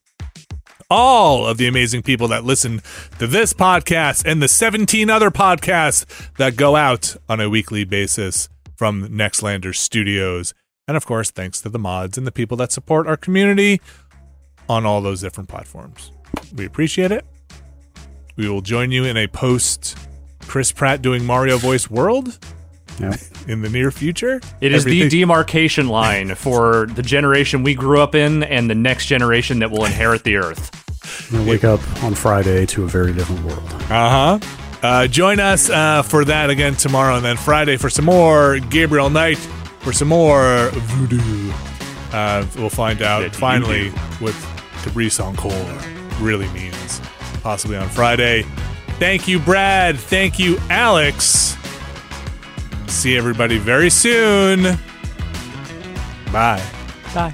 all 0.94 1.48
of 1.48 1.58
the 1.58 1.66
amazing 1.68 2.04
people 2.04 2.28
that 2.28 2.44
listen 2.44 2.82
to 3.18 3.26
this 3.26 3.52
podcast 3.52 4.26
and 4.30 4.42
the 4.44 4.48
17 4.48 5.10
other 5.10 5.32
podcasts 5.32 6.06
that 6.38 6.56
go 6.56 6.76
out 6.76 7.16
on 7.28 7.42
a 7.42 7.50
weekly 7.50 7.84
basis 7.84 8.48
from 8.76 9.08
Nextlander 9.10 9.76
Studios. 9.76 10.54
And 10.88 10.96
of 10.96 11.06
course, 11.06 11.32
thanks 11.32 11.62
to 11.62 11.70
the 11.70 11.80
mods 11.80 12.18
and 12.18 12.28
the 12.28 12.32
people 12.32 12.58
that 12.58 12.72
support 12.72 13.08
our 13.08 13.18
community 13.18 13.82
on 14.70 14.86
all 14.86 15.02
those 15.02 15.22
different 15.22 15.50
platforms. 15.50 16.12
We 16.56 16.66
appreciate 16.66 17.12
it. 17.12 17.26
We 18.36 18.48
will 18.50 18.62
join 18.62 18.92
you 18.92 19.04
in 19.06 19.18
a 19.18 19.28
post 19.28 19.98
Chris 20.42 20.72
Pratt 20.72 21.02
doing 21.02 21.26
Mario 21.26 21.58
voice 21.58 21.90
world 21.90 22.38
Yeah. 23.00 23.16
in 23.48 23.62
the 23.62 23.70
near 23.70 23.92
future. 23.92 24.40
It 24.62 24.74
is 24.74 24.84
the 24.86 25.10
demarcation 25.10 25.88
line 25.88 26.36
for 26.36 26.88
the 26.88 27.02
generation 27.02 27.64
we 27.64 27.74
grew 27.76 28.00
up 28.02 28.14
in 28.16 28.44
and 28.44 28.70
the 28.70 28.76
next 28.76 29.08
generation 29.08 29.60
that 29.60 29.72
will 29.72 29.86
inherit 29.86 30.24
the 30.24 30.36
earth. 30.38 30.83
I'm 31.04 31.38
gonna 31.38 31.50
wake 31.50 31.64
up 31.64 31.80
on 32.04 32.16
Friday 32.16 32.66
to 32.68 32.84
a 32.84 32.88
very 32.88 33.14
different 33.14 33.44
world. 33.46 33.64
Uh-huh. 33.90 34.40
Uh 34.82 35.08
Join 35.08 35.40
us 35.40 35.70
uh, 35.70 36.02
for 36.02 36.26
that 36.26 36.50
again 36.50 36.76
tomorrow, 36.76 37.16
and 37.16 37.24
then 37.26 37.38
Friday 37.38 37.78
for 37.78 37.90
some 37.90 38.06
more 38.06 38.60
Gabriel 38.60 39.10
Knight, 39.10 39.38
for 39.80 39.94
some 39.94 40.10
more 40.10 40.70
voodoo. 40.74 41.52
Uh, 42.12 42.46
we'll 42.58 42.70
find 42.70 43.02
out 43.02 43.22
That 43.22 43.36
finally 43.36 43.90
what 44.20 44.34
the 44.84 44.90
Brees 44.92 45.24
Encore 45.24 46.22
really 46.24 46.48
means, 46.50 47.02
possibly 47.42 47.78
on 47.78 47.90
Friday. 47.90 48.46
Thank 49.00 49.28
you, 49.28 49.40
Brad. 49.40 49.98
Thank 49.98 50.38
you, 50.38 50.60
Alex. 50.70 51.58
See 52.88 53.18
everybody 53.18 53.58
very 53.58 53.90
soon. 53.90 54.78
Bye. 56.32 56.64
Bye. 57.14 57.34